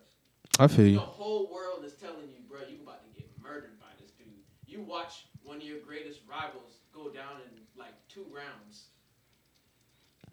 I 0.60 0.68
feel 0.68 0.86
you. 0.88 0.96
The 0.96 1.00
whole 1.02 1.50
world 1.54 1.84
is 1.86 1.94
telling 1.94 2.28
you, 2.30 2.42
bro, 2.50 2.60
you 2.70 2.78
about 2.84 3.04
to 3.04 3.10
get 3.20 3.30
murdered 3.42 3.80
by 3.80 3.88
this 4.02 4.12
dude. 4.12 4.28
You 4.68 4.82
watch 4.82 5.26
one 5.44 5.58
of 5.58 5.64
your 5.64 5.80
greatest 5.80 6.20
rivals 6.30 6.80
go 6.94 7.10
down 7.10 7.42
in 7.46 7.62
like 7.80 7.94
two 8.10 8.26
rounds. 8.34 8.86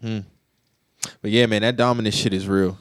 Hmm. 0.00 0.28
But 1.22 1.30
yeah, 1.30 1.46
man, 1.46 1.62
that 1.62 1.76
dominant 1.76 2.14
shit 2.14 2.32
is 2.34 2.46
real. 2.48 2.78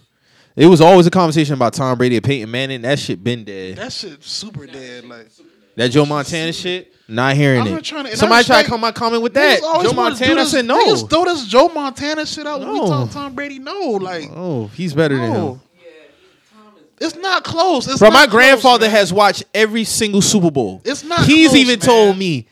It 0.56 0.66
was 0.66 0.82
always 0.82 1.06
a 1.06 1.12
conversation 1.12 1.54
about 1.54 1.74
Tom 1.74 2.00
Brady 2.00 2.16
and 2.16 2.26
Peyton 2.26 2.50
Manning. 2.50 2.82
That 2.82 2.98
shit 2.98 3.24
been 3.24 3.44
dead. 3.44 3.78
That 3.78 3.94
shit 3.94 4.24
super 4.24 4.66
Now, 4.66 4.74
dead. 4.74 5.02
shit 5.04 5.10
Like 5.10 5.20
super 5.30 5.37
dead. 5.37 5.37
That 5.78 5.90
Joe 5.92 6.06
Montana 6.06 6.52
shit, 6.52 6.92
not 7.08 7.36
hearing 7.36 7.62
I'm 7.62 7.68
it. 7.68 7.72
not 7.72 7.84
trying 7.84 8.06
to- 8.06 8.18
Somebody 8.18 8.44
tried 8.44 8.56
to 8.56 8.58
respect- 8.64 8.70
come 8.70 8.82
my 8.82 8.92
comment 8.92 9.22
with 9.24 9.34
that. 9.36 9.60
Niggas 9.60 9.64
always 9.64 9.90
Joe 9.90 9.96
Montana 9.96 10.36
this- 10.36 10.52
said 10.52 10.66
no. 10.66 10.78
Niggas 10.86 11.10
throw 11.10 11.24
this 11.26 11.46
Joe 11.46 11.70
Montana 11.70 12.26
shit 12.26 12.46
out 12.46 12.60
when 12.60 12.74
we 12.74 12.80
talk 12.80 13.12
Tom 13.12 13.34
Brady. 13.36 13.60
No, 13.60 13.92
like 14.02 14.30
Oh, 14.36 14.70
he's 14.76 14.94
better 14.94 15.16
than 15.16 15.26
him. 15.26 15.34
no, 15.34 15.62
Yeah, 15.76 15.82
he, 15.82 16.56
Tom 16.58 16.74
is. 17.00 17.14
it's 17.14 17.22
not 17.22 17.44
close. 17.46 17.88
It's 17.88 18.00
Bro, 18.00 18.10
not 18.10 18.14
my 18.14 18.28
grandfather 18.28 18.88
man. 18.88 18.96
has 18.96 19.14
watched 19.14 19.44
every 19.54 19.84
single 19.86 20.22
Super 20.22 20.52
Bowl. 20.52 20.82
It's 20.84 21.04
not 21.06 21.26
He's 21.26 21.50
close, 21.50 21.60
even 21.62 21.80
man. 21.80 21.88
told 21.88 22.18
me 22.18 22.48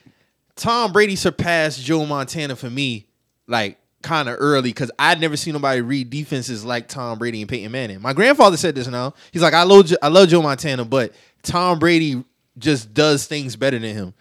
Tom 0.56 0.94
Brady 0.94 1.16
surpassed 1.16 1.84
Joe 1.84 2.06
Montana 2.06 2.56
for 2.56 2.70
me, 2.70 3.08
like 3.48 3.78
kind 4.04 4.30
of 4.30 4.36
early, 4.40 4.70
because 4.70 4.92
I'd 5.00 5.20
never 5.20 5.36
seen 5.36 5.54
nobody 5.54 5.82
read 5.82 6.12
defenses 6.12 6.64
like 6.64 6.88
Tom 6.88 7.18
Brady 7.18 7.42
and 7.42 7.50
Peyton 7.50 7.72
Manning. 7.72 8.02
My 8.04 8.14
grandfather 8.14 8.56
said 8.56 8.76
this 8.76 8.88
now. 8.88 9.16
He's 9.32 9.42
like, 9.42 9.56
I 9.56 9.64
love, 9.64 9.92
I 10.02 10.10
love 10.10 10.30
Joe 10.30 10.44
Montana, 10.44 10.86
but 10.86 11.12
Tom 11.42 11.80
Brady 11.80 12.24
just 12.58 12.94
does 12.94 13.26
things 13.28 13.56
better 13.56 13.78
than 13.80 13.96
him. 13.96 14.14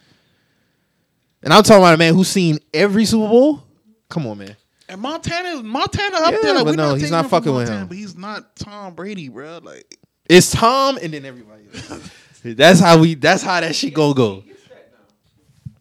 And 1.43 1.53
I'm 1.53 1.63
talking 1.63 1.81
about 1.83 1.93
a 1.93 1.97
man 1.97 2.13
who's 2.13 2.27
seen 2.27 2.59
every 2.73 3.05
Super 3.05 3.27
Bowl. 3.27 3.63
Come 4.09 4.27
on, 4.27 4.37
man. 4.39 4.55
And 4.89 5.01
Montana, 5.01 5.63
Montana 5.63 6.17
up 6.17 6.31
Yeah, 6.33 6.39
there. 6.41 6.53
Like, 6.55 6.63
but 6.65 6.71
we 6.71 6.75
no, 6.77 6.89
not 6.91 6.99
he's 6.99 7.11
not 7.11 7.25
him 7.25 7.29
from 7.29 7.39
fucking 7.39 7.53
with 7.55 7.61
Montana, 7.67 7.81
him. 7.81 7.87
But 7.87 7.97
he's 7.97 8.15
not 8.15 8.55
Tom 8.55 8.93
Brady, 8.93 9.29
bro. 9.29 9.59
Like 9.63 9.97
It's 10.29 10.51
Tom 10.51 10.97
and 11.01 11.13
then 11.13 11.25
everybody. 11.25 11.63
else. 11.73 12.09
that's 12.43 12.79
how 12.79 12.99
we. 12.99 13.15
That's 13.15 13.41
how 13.43 13.61
that 13.61 13.75
shit 13.75 13.93
go 13.93 14.13
go. 14.13 14.41
He 14.41 14.49
gets 14.49 14.61
that 14.69 14.91
now. 14.91 15.73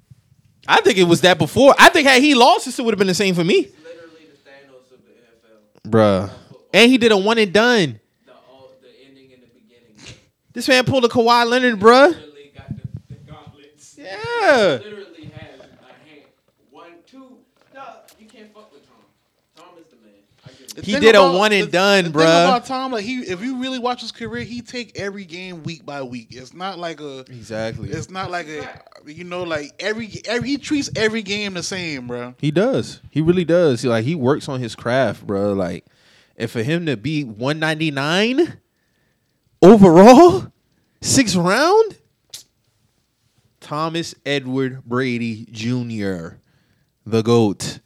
I 0.76 0.80
think 0.80 0.96
it 0.98 1.04
was 1.04 1.20
that 1.22 1.38
before. 1.38 1.74
I 1.78 1.88
think 1.90 2.08
had 2.08 2.22
he 2.22 2.34
lost, 2.34 2.66
it 2.66 2.82
would 2.82 2.92
have 2.94 2.98
been 2.98 3.06
the 3.08 3.14
same 3.14 3.34
for 3.34 3.44
me, 3.44 3.68
literally 3.82 4.26
the 4.44 4.50
Thanos 4.50 4.92
of 4.92 5.00
the 5.04 5.88
NFL. 5.88 5.90
bruh. 5.90 6.30
And 6.72 6.90
he 6.90 6.96
did 6.98 7.12
a 7.12 7.16
one 7.18 7.36
and 7.38 7.52
done. 7.52 8.00
The 8.26 8.32
all, 8.32 8.70
the 8.80 8.88
ending 9.06 9.32
and 9.34 9.42
the 9.42 9.46
beginning. 9.48 10.16
This 10.54 10.66
man 10.66 10.84
pulled 10.84 11.04
a 11.04 11.08
Kawhi 11.08 11.46
Leonard, 11.48 11.78
bruh. 11.78 12.08
Literally 12.08 12.52
got 12.56 12.68
the, 12.68 13.14
the 13.14 13.32
gauntlets. 14.04 14.84
Yeah. 14.84 14.90
Literally 14.90 15.24
has 15.34 15.60
a 15.60 15.62
hand. 16.08 16.22
One, 16.70 16.92
two. 17.06 17.38
No, 17.74 17.82
you 18.18 18.26
can't 18.26 18.52
fuck 18.54 18.72
with 18.72 18.86
Tom. 18.86 18.96
Tom 19.56 19.78
is 19.78 19.86
the 19.90 19.96
man. 19.96 20.12
The. 20.74 20.82
He 20.82 20.92
thing 20.92 21.00
did 21.02 21.14
a 21.14 21.32
one 21.32 21.52
and 21.52 21.68
the- 21.68 21.70
done, 21.72 22.04
the 22.04 22.10
bruh. 22.10 22.14
Thing 22.22 22.22
about 22.26 22.66
Tom, 22.66 22.92
like 22.92 23.04
he, 23.04 23.18
if 23.20 23.40
you 23.42 23.56
really 23.60 23.78
watch 23.78 24.00
his 24.00 24.12
career, 24.12 24.42
he 24.42 24.60
take 24.60 24.98
every 24.98 25.24
game 25.24 25.62
week 25.62 25.86
by 25.86 26.02
week. 26.02 26.28
It's 26.30 26.52
not 26.52 26.78
like 26.78 27.00
a. 27.00 27.20
Exactly. 27.20 27.90
It's 27.90 28.10
not 28.10 28.30
like 28.30 28.48
a. 28.48 28.82
You 29.06 29.24
know, 29.24 29.42
like 29.44 29.72
every 29.78 30.10
every 30.26 30.48
he 30.48 30.58
treats 30.58 30.90
every 30.96 31.22
game 31.22 31.54
the 31.54 31.62
same, 31.62 32.06
bro. 32.06 32.34
He 32.38 32.50
does. 32.50 33.00
He 33.10 33.20
really 33.20 33.44
does. 33.44 33.82
He, 33.82 33.88
like 33.88 34.04
he 34.04 34.14
works 34.14 34.48
on 34.48 34.60
his 34.60 34.74
craft, 34.74 35.26
bro. 35.26 35.52
Like, 35.52 35.84
and 36.36 36.50
for 36.50 36.62
him 36.62 36.86
to 36.86 36.96
be 36.96 37.22
199 37.24 38.58
overall, 39.62 40.52
sixth 41.00 41.36
round, 41.36 41.98
Thomas 43.64 44.14
Edward 44.26 44.84
Brady 44.84 45.46
Jr., 45.50 46.36
the 47.06 47.22
GOAT. 47.22 47.80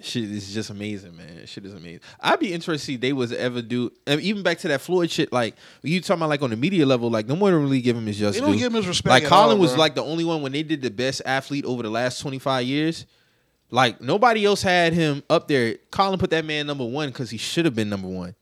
Shit 0.00 0.24
is 0.24 0.52
just 0.54 0.70
amazing, 0.70 1.16
man. 1.16 1.46
Shit 1.46 1.64
is 1.66 1.72
amazing. 1.74 2.00
I'd 2.20 2.38
be 2.38 2.52
interested 2.52 2.80
to 2.80 2.84
see 2.86 2.94
if 2.94 3.00
they 3.00 3.12
was 3.12 3.32
ever 3.32 3.60
do 3.62 3.90
and 4.06 4.20
even 4.20 4.42
back 4.42 4.58
to 4.58 4.68
that 4.68 4.80
Floyd 4.80 5.10
shit. 5.10 5.32
Like 5.32 5.54
you 5.82 6.00
talking 6.00 6.20
about, 6.20 6.28
like 6.28 6.42
on 6.42 6.50
the 6.50 6.56
media 6.56 6.86
level, 6.86 7.10
like 7.10 7.26
no 7.26 7.34
one 7.34 7.52
really 7.54 7.80
give 7.80 7.96
him 7.96 8.06
his 8.06 8.18
just 8.18 8.34
They 8.34 8.40
don't 8.40 8.52
due. 8.52 8.58
give 8.58 8.66
him 8.72 8.74
his 8.76 8.86
respect 8.86 9.10
Like 9.10 9.24
Colin 9.24 9.56
all, 9.56 9.60
was 9.60 9.72
bro. 9.72 9.80
like 9.80 9.94
the 9.94 10.04
only 10.04 10.24
one 10.24 10.42
when 10.42 10.52
they 10.52 10.62
did 10.62 10.80
the 10.82 10.90
best 10.90 11.22
athlete 11.26 11.64
over 11.64 11.82
the 11.82 11.90
last 11.90 12.20
twenty 12.20 12.38
five 12.38 12.64
years. 12.66 13.06
Like 13.70 14.00
nobody 14.00 14.44
else 14.44 14.62
had 14.62 14.92
him 14.92 15.22
up 15.28 15.48
there. 15.48 15.76
Colin 15.90 16.18
put 16.18 16.30
that 16.30 16.44
man 16.44 16.66
number 16.66 16.84
one 16.84 17.08
because 17.08 17.30
he 17.30 17.38
should 17.38 17.64
have 17.64 17.74
been 17.74 17.88
number 17.88 18.08
one. 18.08 18.34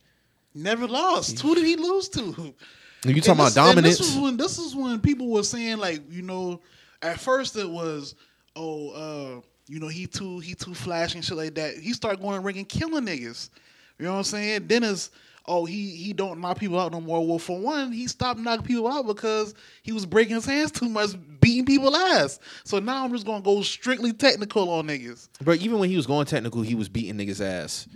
Never 0.55 0.87
lost. 0.87 1.41
Who 1.41 1.55
did 1.55 1.65
he 1.65 1.77
lose 1.77 2.09
to? 2.11 2.55
You 3.05 3.21
talking 3.21 3.31
And 3.33 3.41
about 3.41 3.45
this- 3.47 3.55
dominance? 3.55 3.99
This 3.99 4.11
is 4.11 4.17
when 4.19 4.37
this 4.37 4.59
is 4.59 4.75
when 4.75 5.01
people 5.01 5.29
were 5.29 5.43
saying 5.43 5.79
like, 5.79 6.03
you 6.11 6.23
know, 6.23 6.61
at 7.03 7.21
first 7.21 7.57
it 7.57 7.69
was, 7.69 8.15
oh, 8.57 8.91
uh, 8.91 9.41
you 9.69 9.81
know, 9.81 9.89
he 9.89 10.07
too 10.07 10.39
he 10.41 10.55
too 10.55 10.75
flashy 10.75 11.17
and 11.19 11.25
shit 11.25 11.37
like 11.37 11.55
that. 11.57 11.77
He 11.79 11.93
started 11.93 12.21
going 12.21 12.35
to 12.35 12.41
ring 12.41 12.59
and 12.59 12.69
killing 12.69 13.05
niggas. 13.07 13.51
You 13.99 14.07
know 14.07 14.13
what 14.13 14.19
I'm 14.19 14.25
saying? 14.25 14.67
Then 14.69 14.83
it's 14.85 15.11
oh 15.47 15.67
he 15.67 15.91
he 15.91 16.13
don't 16.15 16.41
knock 16.41 16.59
people 16.59 16.79
out 16.81 16.93
no 16.93 17.01
more. 17.01 17.25
Well, 17.27 17.39
for 17.39 17.59
one, 17.59 17.93
he 17.93 18.07
stopped 18.07 18.41
knocking 18.41 18.67
people 18.67 18.89
out 18.89 19.07
because 19.07 19.55
he 19.83 19.93
was 19.93 20.07
breaking 20.07 20.35
his 20.37 20.47
hands 20.47 20.71
too 20.73 20.89
much, 20.89 21.11
beating 21.41 21.67
people 21.67 21.95
ass. 21.95 22.39
So 22.65 22.79
now 22.79 23.05
I'm 23.05 23.13
just 23.13 23.27
gonna 23.27 23.43
go 23.43 23.61
strictly 23.63 24.13
technical 24.13 24.69
on 24.71 24.87
niggas. 24.87 25.29
But 25.45 25.61
even 25.61 25.79
when 25.79 25.91
he 25.91 25.97
was 25.97 26.07
going 26.07 26.27
technical, 26.27 26.63
he 26.63 26.75
was 26.75 26.89
beating 26.89 27.17
niggas 27.17 27.41
ass. 27.45 27.87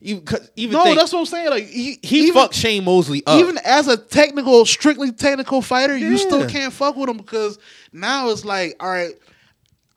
Even, 0.00 0.22
'cause- 0.24 0.50
even 0.56 0.72
No, 0.74 0.84
think- 0.84 0.98
that's 0.98 1.12
what 1.12 1.20
I'm 1.20 1.26
saying. 1.26 1.50
Like 1.50 1.66
he 1.68 1.98
he 2.02 2.20
even, 2.24 2.34
fucked 2.34 2.54
Shane 2.54 2.84
Mosley 2.84 3.24
up. 3.26 3.38
even 3.40 3.58
as 3.64 3.88
a 3.88 3.96
technical, 3.96 4.64
strictly 4.66 5.10
technical 5.12 5.62
fighter, 5.62 5.96
you 5.96 6.18
still 6.18 6.46
can't 6.48 6.72
fuck 6.72 6.96
with 6.96 7.08
him 7.08 7.16
because 7.16 7.58
now 7.92 8.28
it's 8.30 8.44
like, 8.44 8.76
all 8.78 8.88
right, 8.90 9.14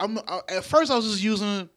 I'm 0.00 0.18
uh, 0.18 0.40
at 0.48 0.64
first 0.64 0.90
I 0.90 0.96
was 0.96 1.04
just 1.06 1.22
using 1.22 1.68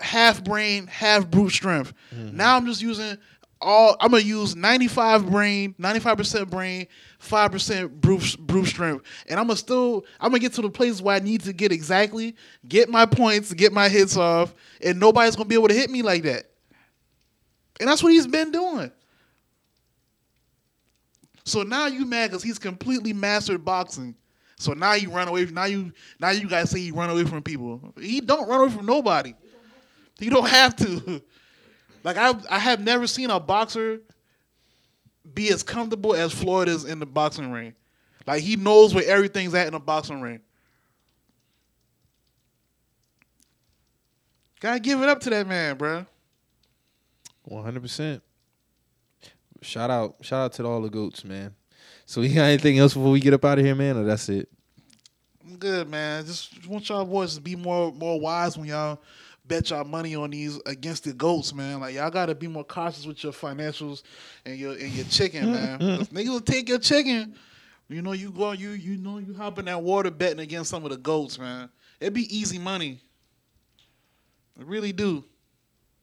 half 0.00 0.44
brain, 0.44 0.86
half 0.86 1.28
brute 1.30 1.52
strength. 1.52 1.92
Mm-hmm. 2.14 2.36
Now 2.36 2.56
I'm 2.56 2.66
just 2.66 2.82
using 2.82 3.16
all. 3.62 3.96
I'm 4.00 4.10
gonna 4.10 4.22
use 4.22 4.54
95 4.54 5.30
brain, 5.30 5.74
95 5.78 6.18
percent 6.18 6.50
brain, 6.50 6.86
five 7.18 7.50
percent 7.52 7.98
brute 8.00 8.36
brute 8.38 8.66
strength, 8.66 9.06
and 9.28 9.40
I'm 9.40 9.46
gonna 9.46 9.56
still 9.56 10.04
I'm 10.20 10.30
gonna 10.30 10.40
get 10.40 10.52
to 10.54 10.62
the 10.62 10.68
place 10.70 11.00
where 11.00 11.16
I 11.16 11.20
need 11.20 11.40
to 11.42 11.54
get 11.54 11.72
exactly 11.72 12.34
get 12.68 12.90
my 12.90 13.06
points, 13.06 13.54
get 13.54 13.72
my 13.72 13.88
hits 13.88 14.16
off, 14.18 14.54
and 14.84 15.00
nobody's 15.00 15.34
gonna 15.36 15.48
be 15.48 15.54
able 15.54 15.68
to 15.68 15.74
hit 15.74 15.88
me 15.88 16.02
like 16.02 16.24
that. 16.24 16.50
And 17.80 17.88
that's 17.88 18.02
what 18.02 18.12
he's 18.12 18.26
been 18.26 18.50
doing. 18.50 18.90
So 21.44 21.62
now 21.62 21.86
you 21.86 22.06
mad 22.06 22.30
because 22.30 22.42
he's 22.42 22.58
completely 22.58 23.12
mastered 23.12 23.64
boxing. 23.64 24.14
So 24.56 24.72
now 24.72 24.94
you 24.94 25.10
run 25.10 25.28
away. 25.28 25.44
Now 25.46 25.64
you 25.64 25.92
now 26.18 26.30
you 26.30 26.48
guys 26.48 26.70
say 26.70 26.80
he 26.80 26.90
run 26.90 27.10
away 27.10 27.24
from 27.24 27.42
people. 27.42 27.92
He 28.00 28.20
don't 28.20 28.48
run 28.48 28.60
away 28.60 28.70
from 28.70 28.86
nobody. 28.86 29.34
He 30.18 30.30
don't 30.30 30.48
have 30.48 30.76
to. 30.76 31.22
Like 32.04 32.18
I 32.18 32.34
I 32.50 32.58
have 32.58 32.80
never 32.80 33.06
seen 33.06 33.30
a 33.30 33.40
boxer 33.40 34.00
be 35.32 35.48
as 35.48 35.62
comfortable 35.62 36.14
as 36.14 36.34
Floyd 36.34 36.68
is 36.68 36.84
in 36.84 36.98
the 36.98 37.06
boxing 37.06 37.50
ring. 37.50 37.74
Like 38.26 38.42
he 38.42 38.56
knows 38.56 38.94
where 38.94 39.06
everything's 39.06 39.54
at 39.54 39.66
in 39.66 39.72
the 39.72 39.80
boxing 39.80 40.20
ring. 40.20 40.40
Gotta 44.60 44.80
give 44.80 45.02
it 45.02 45.08
up 45.08 45.20
to 45.20 45.30
that 45.30 45.46
man, 45.46 45.76
bruh. 45.76 46.06
One 47.44 47.62
hundred 47.62 47.82
percent. 47.82 48.22
Shout 49.62 49.90
out, 49.90 50.16
shout 50.20 50.44
out 50.44 50.52
to 50.54 50.66
all 50.66 50.82
the 50.82 50.90
goats, 50.90 51.24
man. 51.24 51.54
So 52.06 52.20
you 52.22 52.34
got 52.34 52.44
anything 52.44 52.78
else 52.78 52.94
before 52.94 53.10
we 53.10 53.20
get 53.20 53.34
up 53.34 53.44
out 53.44 53.58
of 53.58 53.64
here, 53.64 53.74
man, 53.74 53.96
or 53.96 54.04
that's 54.04 54.28
it? 54.28 54.48
I'm 55.44 55.56
good, 55.56 55.88
man. 55.88 56.24
Just 56.24 56.66
want 56.66 56.88
y'all 56.88 57.04
boys 57.04 57.34
to 57.36 57.40
be 57.40 57.56
more 57.56 57.92
more 57.92 58.18
wise 58.18 58.56
when 58.56 58.68
y'all 58.68 59.00
bet 59.46 59.70
y'all 59.70 59.84
money 59.84 60.14
on 60.16 60.30
these 60.30 60.58
against 60.64 61.04
the 61.04 61.12
goats, 61.12 61.52
man. 61.54 61.80
Like 61.80 61.94
y'all 61.94 62.10
gotta 62.10 62.34
be 62.34 62.48
more 62.48 62.64
cautious 62.64 63.06
with 63.06 63.22
your 63.22 63.32
financials 63.32 64.02
and 64.46 64.58
your 64.58 64.72
and 64.72 64.90
your 64.92 65.04
chicken, 65.06 65.52
man. 65.52 65.78
niggas 65.80 66.28
will 66.28 66.40
take 66.40 66.68
your 66.68 66.78
chicken. 66.78 67.34
You 67.88 68.00
know, 68.00 68.12
you 68.12 68.30
go 68.30 68.52
you 68.52 68.70
you 68.70 68.96
know 68.96 69.18
you 69.18 69.34
hop 69.34 69.58
in 69.58 69.66
that 69.66 69.82
water 69.82 70.10
betting 70.10 70.40
against 70.40 70.70
some 70.70 70.84
of 70.84 70.90
the 70.90 70.96
goats, 70.96 71.38
man. 71.38 71.68
It'd 72.00 72.14
be 72.14 72.34
easy 72.34 72.58
money. 72.58 73.00
It 74.58 74.66
really 74.66 74.92
do. 74.92 75.24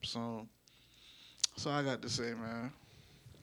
So 0.04 0.48
that's 1.54 1.66
all 1.68 1.74
I 1.74 1.84
got 1.84 2.02
to 2.02 2.10
say, 2.10 2.34
man. 2.34 2.72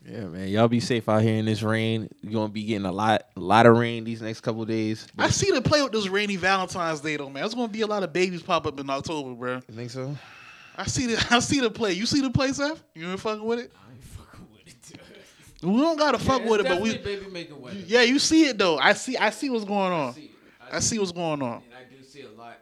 Yeah, 0.05 0.25
man. 0.25 0.47
Y'all 0.47 0.67
be 0.69 0.79
safe 0.79 1.09
out 1.09 1.21
here 1.21 1.35
in 1.35 1.45
this 1.45 1.61
rain. 1.61 2.09
You're 2.21 2.33
gonna 2.33 2.47
be 2.49 2.63
getting 2.63 2.85
a 2.85 2.91
lot, 2.91 3.23
a 3.35 3.39
lot 3.39 3.65
of 3.65 3.77
rain 3.77 4.05
these 4.05 4.21
next 4.21 4.39
couple 4.41 4.63
days. 4.65 5.05
I 5.17 5.29
see 5.29 5.51
the 5.51 5.61
play 5.61 5.81
with 5.81 5.91
this 5.91 6.07
rainy 6.07 6.37
Valentine's 6.37 7.01
Day 7.01 7.17
though, 7.17 7.25
man. 7.29 7.41
There's 7.43 7.53
gonna 7.53 7.67
be 7.67 7.81
a 7.81 7.87
lot 7.87 8.03
of 8.03 8.13
babies 8.13 8.41
pop 8.41 8.65
up 8.65 8.79
in 8.79 8.89
October, 8.89 9.33
bro. 9.33 9.55
You 9.55 9.75
think 9.75 9.91
so? 9.91 10.15
I 10.77 10.85
see 10.85 11.07
the 11.07 11.27
I 11.35 11.39
see 11.39 11.59
the 11.59 11.69
play. 11.69 11.91
You 11.93 12.05
see 12.05 12.21
the 12.21 12.29
play, 12.29 12.53
Seth? 12.53 12.81
You 12.95 13.07
ain't 13.09 13.19
fucking 13.19 13.43
with 13.43 13.59
it? 13.59 13.73
I 13.75 13.91
ain't 13.91 14.03
fucking 14.03 14.47
with 14.53 14.67
it. 14.67 15.65
We 15.67 15.77
don't 15.81 15.97
gotta 15.97 16.17
fuck 16.17 16.43
Yeah, 16.43 16.49
with 16.49 16.61
it, 16.61 16.67
but 16.69 16.81
we 16.81 16.97
baby 16.97 17.25
making 17.29 17.61
weather. 17.61 17.77
yeah, 17.85 18.01
you 18.03 18.19
see 18.19 18.45
it 18.47 18.57
though. 18.57 18.77
I 18.77 18.93
see 18.93 19.17
I 19.17 19.31
see 19.31 19.49
what's 19.49 19.65
going 19.65 19.91
I 19.91 19.95
on. 19.95 20.13
see 20.13 20.21
it. 20.23 20.31
I 20.71 20.79
see 20.79 20.97
what's 20.97 21.11
going 21.11 21.41
on. 21.41 21.55
And 21.55 21.73
I 21.77 21.93
do 21.93 22.01
see 22.05 22.21
a 22.21 22.29
lot. 22.29 22.57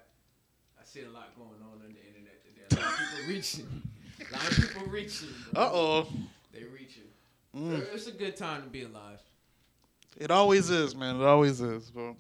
I 0.82 0.84
see 0.86 1.02
a 1.03 1.10
lot 1.10 1.36
going 1.38 1.49
on 1.61 1.82
on 1.84 1.94
the 1.94 2.07
internet 2.07 2.44
today. 2.44 2.82
A 2.82 2.84
lot 2.84 2.94
of 2.94 2.99
people 2.99 3.28
reaching. 3.36 3.84
A 4.30 4.34
lot 4.34 4.52
of 4.52 4.58
people 4.58 4.88
reaching. 4.88 5.30
bro. 5.54 5.62
Uh 5.64 5.70
oh. 5.74 6.08
They 6.54 6.64
reaching. 6.64 7.04
Mm. 7.56 7.94
It's 7.94 8.08
a 8.08 8.12
good 8.12 8.36
time 8.36 8.64
to 8.64 8.70
be 8.70 8.84
alive. 8.84 9.20
It 10.18 10.32
always 10.32 10.70
is, 10.70 10.95
man. 10.95 11.18
It 11.22 11.24
always 11.24 11.62
is, 11.62 11.90
bro. 11.91 12.16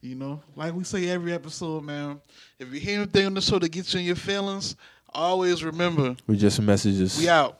You 0.00 0.16
know, 0.16 0.40
like 0.56 0.74
we 0.74 0.84
say 0.84 1.08
every 1.08 1.32
episode, 1.32 1.84
man. 1.84 2.20
If 2.58 2.72
you 2.72 2.80
hear 2.80 2.96
anything 3.02 3.26
on 3.26 3.34
the 3.34 3.40
show 3.40 3.58
that 3.58 3.68
gets 3.68 3.94
you 3.94 4.00
in 4.00 4.06
your 4.06 4.16
feelings, 4.16 4.76
always 5.14 5.62
remember 5.62 6.16
We're 6.26 6.34
just 6.36 6.60
messages. 6.60 7.18
we 7.18 7.28
out. 7.28 7.58